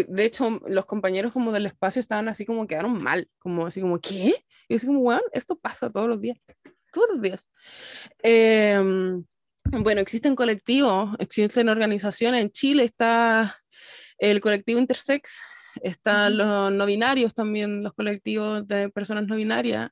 De 0.08 0.24
hecho, 0.24 0.60
los 0.66 0.84
compañeros 0.84 1.32
como 1.32 1.52
del 1.52 1.66
espacio 1.66 2.00
estaban 2.00 2.28
así 2.28 2.44
como 2.44 2.66
quedaron 2.66 3.00
mal, 3.00 3.28
como 3.38 3.66
así 3.66 3.80
como, 3.80 4.00
¿qué? 4.00 4.34
Y 4.68 4.74
yo 4.74 4.76
así 4.76 4.86
como, 4.86 5.00
bueno, 5.00 5.22
esto 5.32 5.56
pasa 5.56 5.90
todos 5.90 6.08
los 6.08 6.20
días, 6.20 6.38
todos 6.92 7.08
los 7.10 7.22
días. 7.22 7.50
Em, 8.18 9.24
bueno, 9.64 10.00
existen 10.00 10.34
colectivos, 10.34 11.10
existen 11.20 11.68
organizaciones. 11.68 12.42
En 12.42 12.50
Chile 12.50 12.82
está 12.82 13.56
el 14.20 14.40
colectivo 14.40 14.78
Intersex, 14.78 15.40
están 15.82 16.36
los 16.36 16.70
no 16.72 16.86
binarios 16.86 17.34
también, 17.34 17.82
los 17.82 17.94
colectivos 17.94 18.66
de 18.66 18.88
personas 18.90 19.26
no 19.26 19.34
binarias, 19.36 19.90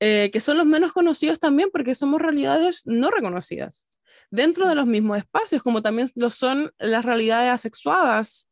eh, 0.00 0.30
que 0.32 0.40
son 0.40 0.56
los 0.58 0.66
menos 0.66 0.92
conocidos 0.92 1.40
también 1.40 1.70
porque 1.72 1.94
somos 1.94 2.20
realidades 2.20 2.82
no 2.86 3.10
reconocidas 3.10 3.88
dentro 4.30 4.68
de 4.68 4.74
los 4.74 4.86
mismos 4.86 5.18
espacios, 5.18 5.62
como 5.62 5.82
también 5.82 6.08
lo 6.14 6.30
son 6.30 6.72
las 6.78 7.04
realidades 7.04 7.50
asexuadas, 7.50 8.50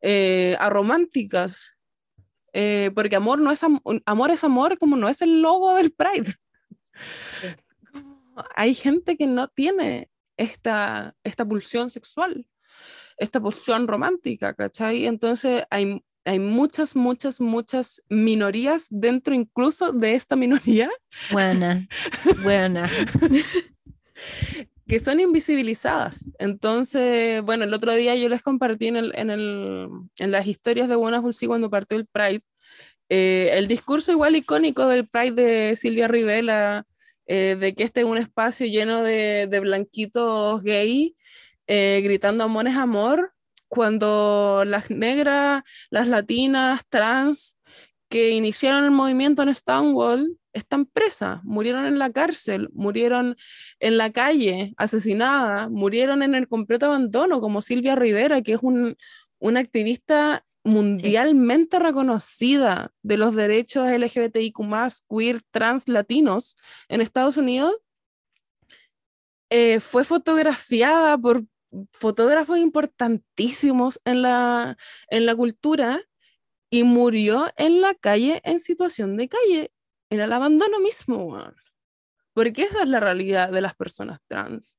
eh, 0.00 0.56
arománticas, 0.60 1.76
eh, 2.52 2.90
porque 2.94 3.16
amor 3.16 3.40
no 3.40 3.50
es 3.50 3.62
am- 3.62 3.80
amor 4.06 4.30
es 4.30 4.44
amor 4.44 4.78
como 4.78 4.96
no 4.96 5.08
es 5.08 5.20
el 5.22 5.42
logo 5.42 5.74
del 5.74 5.92
Pride. 5.92 6.32
Sí. 7.40 7.48
Hay 8.54 8.74
gente 8.74 9.16
que 9.16 9.26
no 9.26 9.48
tiene 9.48 10.08
esta, 10.36 11.14
esta 11.24 11.44
pulsión 11.44 11.90
sexual, 11.90 12.46
esta 13.16 13.40
pulsión 13.40 13.88
romántica, 13.88 14.54
¿cachai? 14.54 15.06
Entonces 15.06 15.64
hay, 15.70 16.02
hay 16.24 16.38
muchas, 16.38 16.96
muchas, 16.96 17.40
muchas 17.40 18.02
minorías 18.08 18.86
dentro 18.90 19.34
incluso 19.34 19.92
de 19.92 20.14
esta 20.14 20.36
minoría 20.36 20.90
Buena, 21.30 21.86
buena. 22.42 22.90
que 24.86 25.00
son 25.00 25.20
invisibilizadas. 25.20 26.26
Entonces, 26.38 27.42
bueno, 27.42 27.64
el 27.64 27.74
otro 27.74 27.92
día 27.92 28.14
yo 28.14 28.28
les 28.28 28.42
compartí 28.42 28.88
en, 28.88 28.96
el, 28.96 29.12
en, 29.16 29.30
el, 29.30 29.88
en 30.18 30.30
las 30.30 30.46
historias 30.46 30.88
de 30.88 30.96
Buenas 30.96 31.22
Bulsi 31.22 31.46
cuando 31.46 31.70
partió 31.70 31.98
el 31.98 32.06
Pride, 32.06 32.42
eh, 33.08 33.50
el 33.54 33.68
discurso 33.68 34.12
igual 34.12 34.36
icónico 34.36 34.86
del 34.86 35.06
Pride 35.06 35.32
de 35.32 35.76
Silvia 35.76 36.08
Rivela, 36.08 36.86
eh, 37.26 37.56
de 37.58 37.74
que 37.74 37.82
este 37.82 38.00
es 38.00 38.06
un 38.06 38.18
espacio 38.18 38.66
lleno 38.66 39.02
de, 39.02 39.48
de 39.48 39.60
blanquitos 39.60 40.62
gay, 40.62 41.15
eh, 41.66 42.00
gritando 42.02 42.44
amor 42.44 42.68
es 42.68 42.76
amor, 42.76 43.32
cuando 43.68 44.64
las 44.66 44.90
negras, 44.90 45.62
las 45.90 46.08
latinas, 46.08 46.82
trans, 46.88 47.58
que 48.08 48.30
iniciaron 48.30 48.84
el 48.84 48.90
movimiento 48.92 49.42
en 49.42 49.54
Stonewall, 49.54 50.38
están 50.52 50.86
presas, 50.86 51.42
murieron 51.44 51.84
en 51.86 51.98
la 51.98 52.10
cárcel, 52.10 52.68
murieron 52.72 53.36
en 53.80 53.98
la 53.98 54.10
calle, 54.10 54.72
asesinadas, 54.76 55.70
murieron 55.70 56.22
en 56.22 56.34
el 56.34 56.48
completo 56.48 56.86
abandono, 56.86 57.40
como 57.40 57.60
Silvia 57.60 57.94
Rivera, 57.94 58.40
que 58.42 58.54
es 58.54 58.60
un, 58.62 58.96
una 59.38 59.60
activista 59.60 60.44
mundialmente 60.64 61.78
reconocida 61.78 62.92
de 63.02 63.16
los 63.16 63.34
derechos 63.34 63.88
LGBTIQ, 63.88 64.56
queer, 65.08 65.42
trans, 65.50 65.88
latinos 65.88 66.56
en 66.88 67.00
Estados 67.00 67.36
Unidos, 67.36 67.74
eh, 69.50 69.78
fue 69.78 70.04
fotografiada 70.04 71.16
por 71.16 71.44
fotógrafos 71.92 72.58
importantísimos 72.58 74.00
en 74.04 74.22
la, 74.22 74.76
en 75.08 75.26
la 75.26 75.34
cultura 75.34 76.02
y 76.70 76.84
murió 76.84 77.52
en 77.56 77.80
la 77.80 77.94
calle 77.94 78.40
en 78.44 78.60
situación 78.60 79.16
de 79.16 79.28
calle, 79.28 79.72
en 80.10 80.20
el 80.20 80.32
abandono 80.32 80.80
mismo. 80.80 81.38
Porque 82.32 82.62
esa 82.62 82.82
es 82.82 82.88
la 82.88 83.00
realidad 83.00 83.50
de 83.50 83.60
las 83.60 83.74
personas 83.74 84.20
trans. 84.28 84.78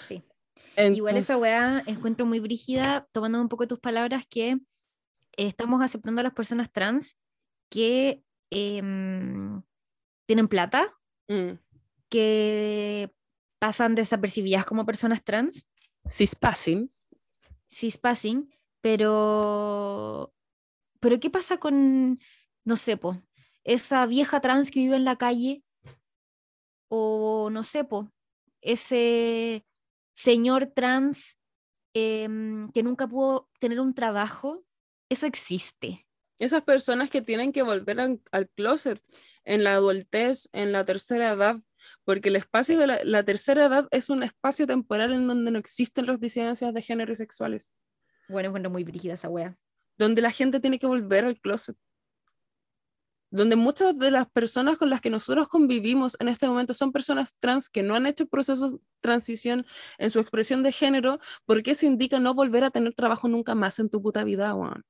Sí. 0.00 0.22
Igual 0.76 1.16
Entonces, 1.16 1.30
esa 1.30 1.36
weá 1.36 1.82
encuentro 1.86 2.24
muy 2.26 2.40
brígida, 2.40 3.06
tomando 3.12 3.40
un 3.40 3.48
poco 3.48 3.66
tus 3.66 3.80
palabras, 3.80 4.24
que 4.28 4.50
eh, 4.50 4.58
estamos 5.36 5.82
aceptando 5.82 6.20
a 6.20 6.24
las 6.24 6.34
personas 6.34 6.70
trans 6.72 7.16
que 7.68 8.22
em, 8.50 9.62
tienen 10.26 10.48
plata, 10.48 10.96
mm, 11.28 11.52
que 12.08 13.12
pasan 13.58 13.94
desapercibidas 13.94 14.64
como 14.64 14.86
personas 14.86 15.22
trans, 15.22 15.68
cispassing, 16.08 16.90
cispassing, 17.68 18.52
pero, 18.80 20.34
pero 21.00 21.20
¿qué 21.20 21.30
pasa 21.30 21.58
con, 21.58 22.18
no 22.64 22.76
sé, 22.76 22.96
po, 22.96 23.20
esa 23.64 24.06
vieja 24.06 24.40
trans 24.40 24.70
que 24.70 24.80
vive 24.80 24.96
en 24.96 25.04
la 25.04 25.16
calle? 25.16 25.62
O 26.88 27.50
no 27.50 27.64
sé, 27.64 27.84
po, 27.84 28.10
ese 28.60 29.66
señor 30.16 30.66
trans 30.66 31.38
em, 31.94 32.70
que 32.72 32.82
nunca 32.82 33.06
pudo 33.06 33.48
tener 33.60 33.80
un 33.80 33.94
trabajo, 33.94 34.64
eso 35.08 35.26
existe. 35.26 36.06
esas 36.38 36.62
personas 36.62 37.10
que 37.10 37.20
tienen 37.20 37.52
que 37.52 37.62
volver 37.62 38.00
al, 38.00 38.20
al 38.30 38.48
closet 38.50 39.02
en 39.44 39.64
la 39.64 39.74
adultez, 39.74 40.48
en 40.52 40.72
la 40.72 40.84
tercera 40.84 41.30
edad, 41.30 41.56
porque 42.04 42.28
el 42.30 42.36
espacio 42.36 42.78
de 42.78 42.86
la, 42.86 42.98
la 43.04 43.22
tercera 43.22 43.66
edad 43.66 43.88
es 43.90 44.08
un 44.10 44.22
espacio 44.22 44.66
temporal 44.66 45.12
en 45.12 45.26
donde 45.26 45.50
no 45.50 45.58
existen 45.58 46.06
las 46.06 46.20
disidencias 46.20 46.72
de 46.74 46.82
género 46.82 47.12
y 47.12 47.16
sexuales, 47.16 47.74
Bueno, 48.28 48.48
encuentro 48.48 48.70
muy 48.70 48.84
brígida 48.84 49.14
esa 49.14 49.28
wea. 49.28 49.56
donde 49.98 50.22
la 50.22 50.30
gente 50.30 50.60
tiene 50.60 50.78
que 50.78 50.86
volver 50.86 51.24
al 51.24 51.40
closet, 51.40 51.76
donde 53.30 53.56
muchas 53.56 53.98
de 53.98 54.10
las 54.10 54.26
personas 54.30 54.78
con 54.78 54.88
las 54.88 55.00
que 55.02 55.10
nosotros 55.10 55.48
convivimos 55.48 56.16
en 56.18 56.28
este 56.28 56.46
momento 56.48 56.72
son 56.72 56.92
personas 56.92 57.36
trans 57.40 57.68
que 57.68 57.82
no 57.82 57.94
han 57.94 58.06
hecho 58.06 58.26
procesos 58.26 58.72
de 58.74 58.78
transición 59.00 59.66
en 59.98 60.08
su 60.10 60.18
expresión 60.20 60.62
de 60.62 60.72
género, 60.72 61.18
porque 61.44 61.72
eso 61.72 61.84
indica 61.86 62.18
no 62.20 62.32
volver 62.34 62.64
a 62.64 62.70
tener 62.70 62.94
trabajo 62.94 63.28
nunca 63.28 63.54
más 63.54 63.78
en 63.80 63.90
tu 63.90 64.00
puta 64.00 64.24
vida, 64.24 64.54
weón. 64.54 64.82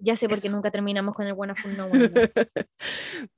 Ya 0.00 0.14
sé 0.14 0.28
por 0.28 0.40
qué 0.40 0.48
nunca 0.48 0.70
terminamos 0.70 1.14
con 1.14 1.26
el 1.26 1.34
buena 1.34 1.54
no 1.76 1.86
One, 1.86 2.08
¿no? 2.08 2.10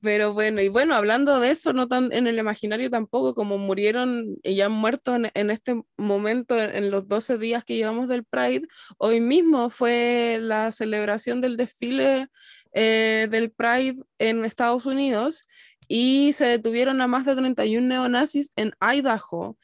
Pero 0.01 0.33
bueno, 0.33 0.61
y 0.61 0.67
bueno, 0.67 0.93
hablando 0.93 1.39
de 1.39 1.49
eso, 1.51 1.73
no 1.73 1.87
tan 1.87 2.13
en 2.13 2.27
el 2.27 2.37
imaginario 2.37 2.89
tampoco, 2.89 3.33
como 3.33 3.57
murieron 3.57 4.37
y 4.43 4.55
ya 4.55 4.67
han 4.67 4.71
muerto 4.71 5.15
en, 5.15 5.31
en 5.33 5.49
este 5.49 5.81
momento, 5.97 6.61
en, 6.61 6.75
en 6.75 6.91
los 6.91 7.07
12 7.07 7.39
días 7.39 7.63
que 7.63 7.75
llevamos 7.75 8.07
del 8.07 8.25
Pride, 8.25 8.67
hoy 8.97 9.21
mismo 9.21 9.71
fue 9.71 10.37
la 10.39 10.71
celebración 10.71 11.41
del 11.41 11.57
desfile 11.57 12.27
eh, 12.73 13.27
del 13.29 13.51
Pride 13.51 14.01
en 14.17 14.45
Estados 14.45 14.85
Unidos 14.85 15.47
y 15.87 16.31
se 16.33 16.45
detuvieron 16.45 17.01
a 17.01 17.07
más 17.07 17.25
de 17.25 17.35
31 17.35 17.85
neonazis 17.85 18.51
en 18.55 18.71
Idaho, 18.79 19.57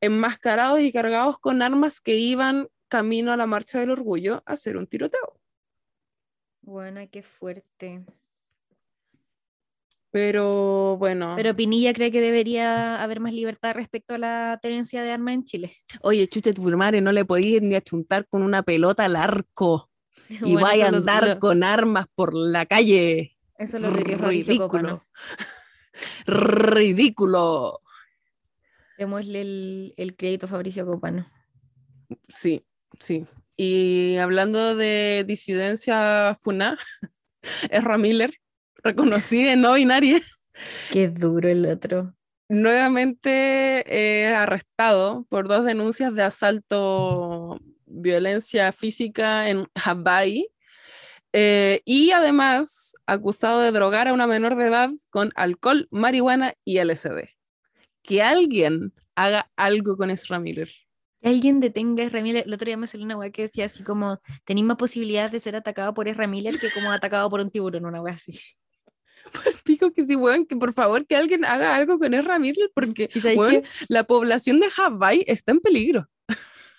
enmascarados 0.00 0.80
y 0.80 0.92
cargados 0.92 1.38
con 1.38 1.60
armas 1.60 2.00
que 2.00 2.14
iban 2.14 2.68
camino 2.88 3.32
a 3.32 3.36
la 3.36 3.46
Marcha 3.46 3.80
del 3.80 3.90
Orgullo 3.90 4.42
a 4.46 4.52
hacer 4.52 4.76
un 4.76 4.86
tiroteo. 4.86 5.41
Buena, 6.62 7.06
qué 7.08 7.22
fuerte. 7.22 8.04
Pero 10.10 10.96
bueno. 10.98 11.34
Pero 11.36 11.56
Pinilla 11.56 11.92
cree 11.94 12.10
que 12.12 12.20
debería 12.20 13.02
haber 13.02 13.18
más 13.20 13.32
libertad 13.32 13.74
respecto 13.74 14.14
a 14.14 14.18
la 14.18 14.58
tenencia 14.60 15.02
de 15.02 15.10
armas 15.10 15.34
en 15.34 15.44
Chile. 15.44 15.76
Oye, 16.02 16.28
chuche 16.28 16.52
tu 16.52 16.62
madre, 16.76 17.00
no 17.00 17.12
le 17.12 17.24
podías 17.24 17.62
ni 17.62 17.74
achuntar 17.74 18.26
con 18.28 18.42
una 18.42 18.62
pelota 18.62 19.06
al 19.06 19.16
arco 19.16 19.90
y 20.28 20.40
Bueno, 20.52 20.60
vaya 20.60 20.86
a 20.86 20.88
andar 20.88 21.26
lo- 21.28 21.38
con 21.40 21.62
armas 21.64 22.06
por 22.14 22.34
la 22.34 22.66
calle. 22.66 23.36
Eso 23.56 23.78
lo 23.78 23.90
diría 23.90 24.18
Fabricio 24.18 24.52
Ridículo. 24.52 24.68
Copano. 24.68 25.06
Ridículo. 26.26 27.80
Démosle 28.98 29.40
el, 29.40 29.94
el 29.96 30.14
crédito 30.16 30.46
a 30.46 30.48
Fabricio 30.50 30.84
Copano. 30.86 31.26
Sí, 32.28 32.64
sí. 33.00 33.26
Y 33.56 34.16
hablando 34.16 34.74
de 34.76 35.24
disidencia 35.26 36.36
FUNA, 36.40 36.78
Ezra 37.70 37.98
Miller, 37.98 38.34
reconocida 38.82 39.56
no 39.56 39.74
binaria, 39.74 40.20
Qué 40.90 41.08
duro 41.08 41.48
el 41.48 41.66
otro. 41.66 42.14
nuevamente 42.48 43.84
eh, 43.88 44.34
arrestado 44.34 45.26
por 45.30 45.48
dos 45.48 45.64
denuncias 45.64 46.14
de 46.14 46.22
asalto, 46.22 47.60
violencia 47.86 48.72
física 48.72 49.48
en 49.48 49.66
Hawaii. 49.74 50.48
eh, 51.32 51.80
y 51.84 52.10
además 52.12 52.94
acusado 53.06 53.60
de 53.62 53.72
drogar 53.72 54.08
a 54.08 54.12
una 54.14 54.26
menor 54.26 54.56
de 54.56 54.66
edad 54.68 54.90
con 55.10 55.32
alcohol, 55.36 55.88
marihuana 55.90 56.54
y 56.64 56.78
LSD. 56.78 57.30
Que 58.02 58.22
alguien 58.22 58.92
haga 59.16 59.50
algo 59.56 59.96
con 59.96 60.10
Ezra 60.10 60.38
Miller. 60.40 60.70
Que 61.22 61.28
alguien 61.28 61.60
detenga 61.60 62.02
a 62.02 62.06
Ezra 62.06 62.20
Miller. 62.22 62.44
El 62.46 62.52
otro 62.54 62.66
día 62.66 62.76
me 62.76 62.86
salió 62.86 63.04
una 63.06 63.16
weá 63.16 63.30
que 63.30 63.42
decía 63.42 63.66
así 63.66 63.82
como, 63.84 64.20
tenéis 64.44 64.66
más 64.66 64.76
posibilidades 64.76 65.30
de 65.32 65.40
ser 65.40 65.56
atacado 65.56 65.94
por 65.94 66.08
Ezra 66.08 66.26
Miller 66.26 66.58
que 66.58 66.70
como 66.70 66.90
atacado 66.90 67.30
por 67.30 67.40
un 67.40 67.50
tiburón, 67.50 67.86
una 67.86 68.02
weá 68.02 68.14
así. 68.14 68.38
Pico 69.64 69.92
que 69.92 70.04
sí, 70.04 70.16
weón, 70.16 70.46
que 70.46 70.56
por 70.56 70.72
favor 70.72 71.06
que 71.06 71.14
alguien 71.16 71.44
haga 71.44 71.76
algo 71.76 71.98
con 71.98 72.12
Ezra 72.12 72.38
Miller 72.40 72.70
porque 72.74 73.08
¿Y 73.14 73.20
sabéis 73.20 73.38
weón, 73.38 73.62
la 73.88 74.04
población 74.04 74.58
de 74.60 74.68
Hawái 74.70 75.24
está 75.28 75.52
en 75.52 75.60
peligro. 75.60 76.08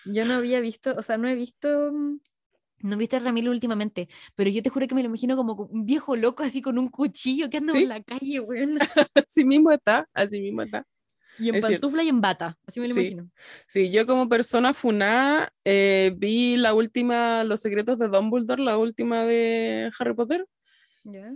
Yo 0.06 0.26
no 0.26 0.34
había 0.34 0.60
visto, 0.60 0.94
o 0.98 1.02
sea, 1.02 1.18
no 1.18 1.30
he 1.30 1.36
visto, 1.36 1.92
no 1.92 2.94
he 2.94 2.98
visto 2.98 3.16
a 3.16 3.20
Ramiro 3.20 3.52
últimamente, 3.52 4.10
pero 4.36 4.50
yo 4.50 4.62
te 4.62 4.70
juro 4.70 4.86
que 4.88 4.96
me 4.96 5.02
lo 5.02 5.08
imagino 5.08 5.38
como 5.38 5.54
un 5.54 5.86
viejo 5.86 6.18
loco 6.18 6.44
así 6.44 6.62
con 6.62 6.78
un 6.78 6.90
cuchillo 6.90 7.50
que 7.50 7.58
anda 7.58 7.72
Sí. 7.72 7.84
en 7.84 7.90
la 7.90 8.04
calle, 8.04 8.42
weón. 8.42 8.78
Así 9.26 9.46
mismo 9.46 9.72
está, 9.72 10.06
así 10.14 10.42
mismo 10.42 10.64
está. 10.64 10.86
Y 11.40 11.50
en 11.50 11.56
Es 11.56 11.66
cierto. 11.66 11.88
pantufla 11.88 12.04
y 12.04 12.10
en 12.10 12.22
bata, 12.22 12.58
así 12.68 12.80
me 12.80 12.88
lo 12.88 12.94
Sí. 12.94 13.02
imagino. 13.02 13.30
Sí, 13.68 13.92
yo 13.92 14.06
como 14.06 14.30
persona 14.30 14.74
funada 14.74 15.52
eh, 15.66 16.14
vi 16.16 16.58
la 16.58 16.74
última, 16.74 17.44
Los 17.44 17.62
secretos 17.62 18.00
de 18.00 18.08
Dumbledore, 18.08 18.64
la 18.64 18.78
última 18.78 19.24
de 19.26 19.92
Harry 20.00 20.14
Potter, 20.14 20.46
¿Ya? 21.04 21.34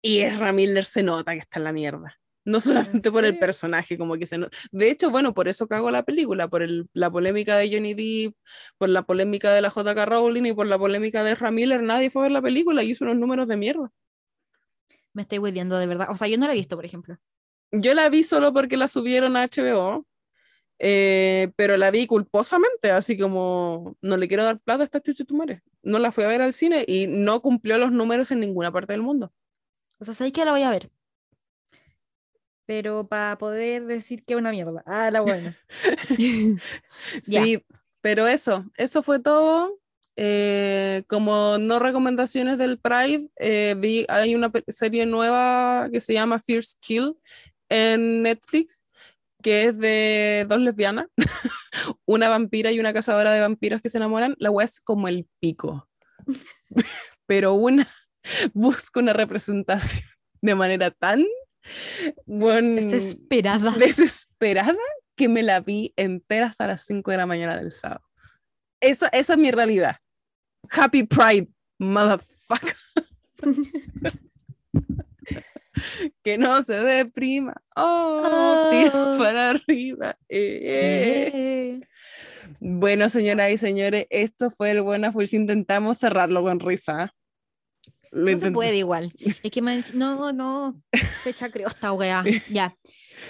y 0.00 0.18
Ezra 0.20 0.52
Miller 0.52 0.84
se 0.84 1.02
nota 1.02 1.32
que 1.32 1.38
está 1.40 1.58
en 1.58 1.64
la 1.64 1.72
mierda. 1.72 2.18
No 2.44 2.58
solamente 2.58 3.10
por 3.12 3.24
el 3.24 3.38
personaje, 3.38 3.96
como 3.96 4.16
que 4.16 4.26
se 4.26 4.36
nota. 4.36 4.56
De 4.72 4.90
hecho, 4.90 5.10
bueno, 5.10 5.32
por 5.32 5.46
eso 5.46 5.68
cago 5.68 5.92
la 5.92 6.02
película, 6.02 6.48
por 6.48 6.62
el- 6.62 6.88
la 6.92 7.08
polémica 7.08 7.56
de 7.56 7.70
Johnny 7.72 7.94
Depp, 7.94 8.34
por 8.78 8.88
la 8.88 9.02
polémica 9.02 9.52
de 9.52 9.60
la 9.62 9.70
J.K. 9.70 10.04
Rowling 10.06 10.46
y 10.46 10.52
por 10.52 10.66
la 10.66 10.76
polémica 10.78 11.22
de 11.22 11.32
Ezra 11.32 11.52
Miller, 11.52 11.82
nadie 11.84 12.10
fue 12.10 12.22
a 12.22 12.24
ver 12.24 12.32
la 12.32 12.42
película 12.42 12.82
y 12.82 12.90
hizo 12.90 13.04
unos 13.04 13.16
números 13.16 13.46
de 13.46 13.56
mierda. 13.56 13.92
Me 15.12 15.22
estoy 15.22 15.38
hueviando 15.38 15.78
de 15.78 15.86
verdad. 15.86 16.08
O 16.10 16.16
sea, 16.16 16.26
yo 16.26 16.36
no 16.38 16.46
la 16.46 16.52
he 16.52 16.56
visto, 16.56 16.74
por 16.74 16.84
ejemplo. 16.84 17.16
Yo 17.72 17.94
la 17.94 18.08
vi 18.10 18.22
solo 18.22 18.52
porque 18.52 18.76
la 18.76 18.86
subieron 18.86 19.36
a 19.36 19.44
HBO, 19.44 20.06
eh, 20.78 21.50
pero 21.56 21.76
la 21.76 21.90
vi 21.90 22.06
culposamente, 22.06 22.90
así 22.90 23.16
como 23.16 23.96
no 24.02 24.16
le 24.16 24.28
quiero 24.28 24.44
dar 24.44 24.58
plata 24.60 24.82
a 24.82 24.84
esta 24.84 25.00
chucha 25.00 25.24
tu 25.24 25.36
madre. 25.36 25.62
No 25.82 25.98
la 25.98 26.12
fui 26.12 26.24
a 26.24 26.28
ver 26.28 26.42
al 26.42 26.52
cine 26.52 26.84
y 26.86 27.06
no 27.06 27.40
cumplió 27.40 27.78
los 27.78 27.90
números 27.90 28.30
en 28.30 28.40
ninguna 28.40 28.70
parte 28.70 28.92
del 28.92 29.02
mundo. 29.02 29.32
O 29.98 30.04
sea, 30.04 30.14
sabéis 30.14 30.34
que 30.34 30.44
la 30.44 30.52
voy 30.52 30.62
a 30.62 30.70
ver. 30.70 30.90
Pero 32.66 33.06
para 33.06 33.38
poder 33.38 33.86
decir 33.86 34.24
que 34.24 34.34
es 34.34 34.38
una 34.38 34.50
mierda. 34.50 34.82
Ah, 34.86 35.10
la 35.10 35.20
buena. 35.20 35.56
Sí, 37.22 37.64
pero 38.00 38.26
eso, 38.26 38.64
eso 38.76 39.02
fue 39.02 39.18
todo. 39.20 39.78
Eh, 40.16 41.04
como 41.06 41.56
no 41.58 41.78
recomendaciones 41.78 42.58
del 42.58 42.78
Pride, 42.78 43.30
eh, 43.36 43.74
vi, 43.78 44.04
hay 44.08 44.34
una 44.34 44.52
serie 44.68 45.06
nueva 45.06 45.88
que 45.90 46.00
se 46.00 46.12
llama 46.12 46.38
Fierce 46.38 46.76
Kill 46.80 47.16
en 47.72 48.22
Netflix, 48.22 48.84
que 49.42 49.64
es 49.64 49.78
de 49.78 50.46
dos 50.48 50.60
lesbianas, 50.60 51.06
una 52.04 52.28
vampira 52.28 52.70
y 52.70 52.78
una 52.78 52.92
cazadora 52.92 53.32
de 53.32 53.40
vampiros 53.40 53.80
que 53.80 53.88
se 53.88 53.98
enamoran. 53.98 54.36
La 54.38 54.50
wea 54.50 54.64
es 54.64 54.80
como 54.80 55.08
el 55.08 55.26
pico, 55.40 55.88
pero 57.26 57.54
una 57.54 57.88
busca 58.54 59.00
una 59.00 59.12
representación 59.12 60.06
de 60.40 60.54
manera 60.54 60.90
tan 60.90 61.24
bueno, 62.26 62.74
Desesperada. 62.74 63.70
desesperada 63.72 64.76
que 65.16 65.28
me 65.28 65.42
la 65.42 65.60
vi 65.60 65.92
entera 65.96 66.46
hasta 66.46 66.66
las 66.66 66.84
5 66.84 67.10
de 67.10 67.16
la 67.16 67.26
mañana 67.26 67.56
del 67.56 67.70
sábado. 67.70 68.04
Esa, 68.80 69.08
esa 69.08 69.34
es 69.34 69.38
mi 69.38 69.50
realidad. 69.50 69.96
Happy 70.70 71.04
Pride, 71.04 71.48
motherfucker. 71.78 72.76
que 76.22 76.38
no 76.38 76.62
se 76.62 76.74
deprima. 76.82 77.54
Oh, 77.76 78.68
tira 78.70 78.90
Oh. 78.94 79.18
para 79.18 79.50
arriba. 79.50 80.16
Eh. 80.28 81.80
Bueno, 82.60 83.08
señoras 83.08 83.50
y 83.52 83.56
señores, 83.56 84.06
esto 84.10 84.50
fue 84.50 84.70
el 84.72 84.82
Buena 84.82 85.12
Full. 85.12 85.24
Intentamos 85.32 85.98
cerrarlo 85.98 86.42
con 86.42 86.60
risa. 86.60 87.14
Lo 88.10 88.30
No 88.30 88.38
se 88.38 88.50
puede 88.50 88.76
igual. 88.76 89.12
Es 89.42 89.50
que 89.50 89.62
me- 89.62 89.82
no, 89.94 90.32
no, 90.32 90.80
se 91.22 91.30
echa 91.30 91.50
creo 91.50 91.68
esta 91.68 91.92
weá. 91.92 92.22
Ya. 92.50 92.76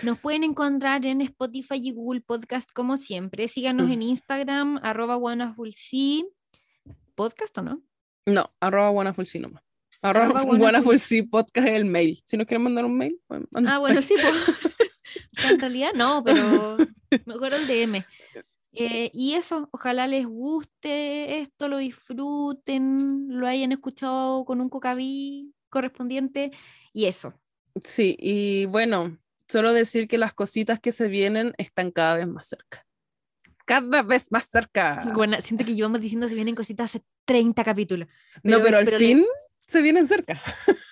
Nos 0.02 0.19
pueden 0.19 0.43
encontrar 0.43 1.05
en 1.06 1.20
Spotify 1.20 1.77
y 1.77 1.93
Google 1.93 2.20
Podcast 2.23 2.70
como 2.73 2.97
siempre. 2.97 3.47
Síganos 3.47 3.89
Mm. 3.89 3.93
en 3.93 4.02
Instagram, 4.02 4.81
arroba 4.82 5.16
buenafulsi. 5.16 6.27
¿Podcast 7.14 7.56
o 7.59 7.62
no? 7.62 7.82
No, 8.27 8.51
arroba 8.60 8.90
nomás. 8.90 9.62
Arroba 10.02 10.24
Arroba 10.26 10.44
Buena 10.44 10.58
Buena 10.64 10.82
Full 10.82 10.96
sí 10.96 11.22
podcast 11.22 11.68
el 11.68 11.84
mail. 11.84 12.20
Si 12.26 12.36
nos 12.36 12.46
quieren 12.46 12.62
mandar 12.64 12.84
un 12.84 12.96
mail, 12.96 13.18
pues. 13.26 13.42
Ah, 13.66 13.78
bueno, 13.78 14.02
sí. 14.02 14.14
pues. 14.20 14.34
En 15.50 15.60
realidad 15.60 15.90
no, 15.94 16.22
pero 16.24 16.78
mejor 17.26 17.52
el 17.52 17.66
DM. 17.66 18.02
Eh, 18.72 19.10
y 19.12 19.34
eso, 19.34 19.68
ojalá 19.72 20.06
les 20.06 20.26
guste 20.26 21.38
esto, 21.40 21.68
lo 21.68 21.76
disfruten, 21.76 23.26
lo 23.28 23.46
hayan 23.46 23.72
escuchado 23.72 24.44
con 24.46 24.60
un 24.62 24.70
cocaví 24.70 25.52
correspondiente 25.68 26.50
y 26.94 27.04
eso. 27.06 27.34
Sí, 27.84 28.16
y 28.18 28.64
bueno, 28.66 29.18
solo 29.48 29.72
decir 29.74 30.08
que 30.08 30.16
las 30.16 30.32
cositas 30.32 30.80
que 30.80 30.92
se 30.92 31.08
vienen 31.08 31.52
están 31.58 31.90
cada 31.90 32.14
vez 32.14 32.26
más 32.26 32.46
cerca. 32.46 32.86
Cada 33.66 34.02
vez 34.02 34.32
más 34.32 34.46
cerca. 34.48 35.10
Bueno, 35.14 35.36
siento 35.42 35.64
que 35.64 35.74
llevamos 35.74 36.00
diciendo 36.00 36.26
se 36.28 36.34
vienen 36.34 36.54
cositas 36.54 36.90
hace 36.94 37.04
30 37.26 37.62
capítulos. 37.64 38.08
no, 38.42 38.58
pero 38.58 38.64
pero 38.64 38.68
es- 38.68 38.74
al 38.78 38.84
pero 38.86 38.98
fin 38.98 39.24
se 39.73 39.82
vienen 39.82 40.07
cerca. 40.07 40.40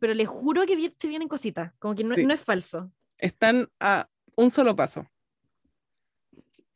Pero 0.00 0.12
les 0.14 0.28
juro 0.28 0.66
que 0.66 0.92
se 0.98 1.08
vienen 1.08 1.28
cositas, 1.28 1.72
como 1.78 1.94
que 1.94 2.04
no, 2.04 2.14
Sí. 2.14 2.24
no 2.26 2.34
es 2.34 2.40
falso. 2.40 2.92
Están 3.18 3.70
a 3.80 4.08
un 4.36 4.50
solo 4.50 4.74
paso. 4.76 5.08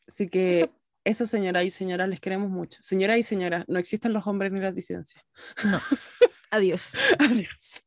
Así 0.07 0.29
que 0.29 0.61
Eso- 0.61 0.73
eso, 1.05 1.27
señora 1.27 1.63
y 1.65 1.71
señora, 1.71 2.07
les 2.07 2.21
queremos 2.21 2.51
mucho. 2.51 2.79
Señora 2.83 3.17
y 3.19 3.23
señora, 3.23 3.65
no 3.69 3.79
existen 3.79 4.13
los 4.13 4.27
hombres 4.27 4.53
ni 4.53 4.61
las 4.61 4.75
disidencias. 4.75 5.25
No. 5.65 5.81
Adiós. 6.51 6.93
Adiós. 7.19 7.83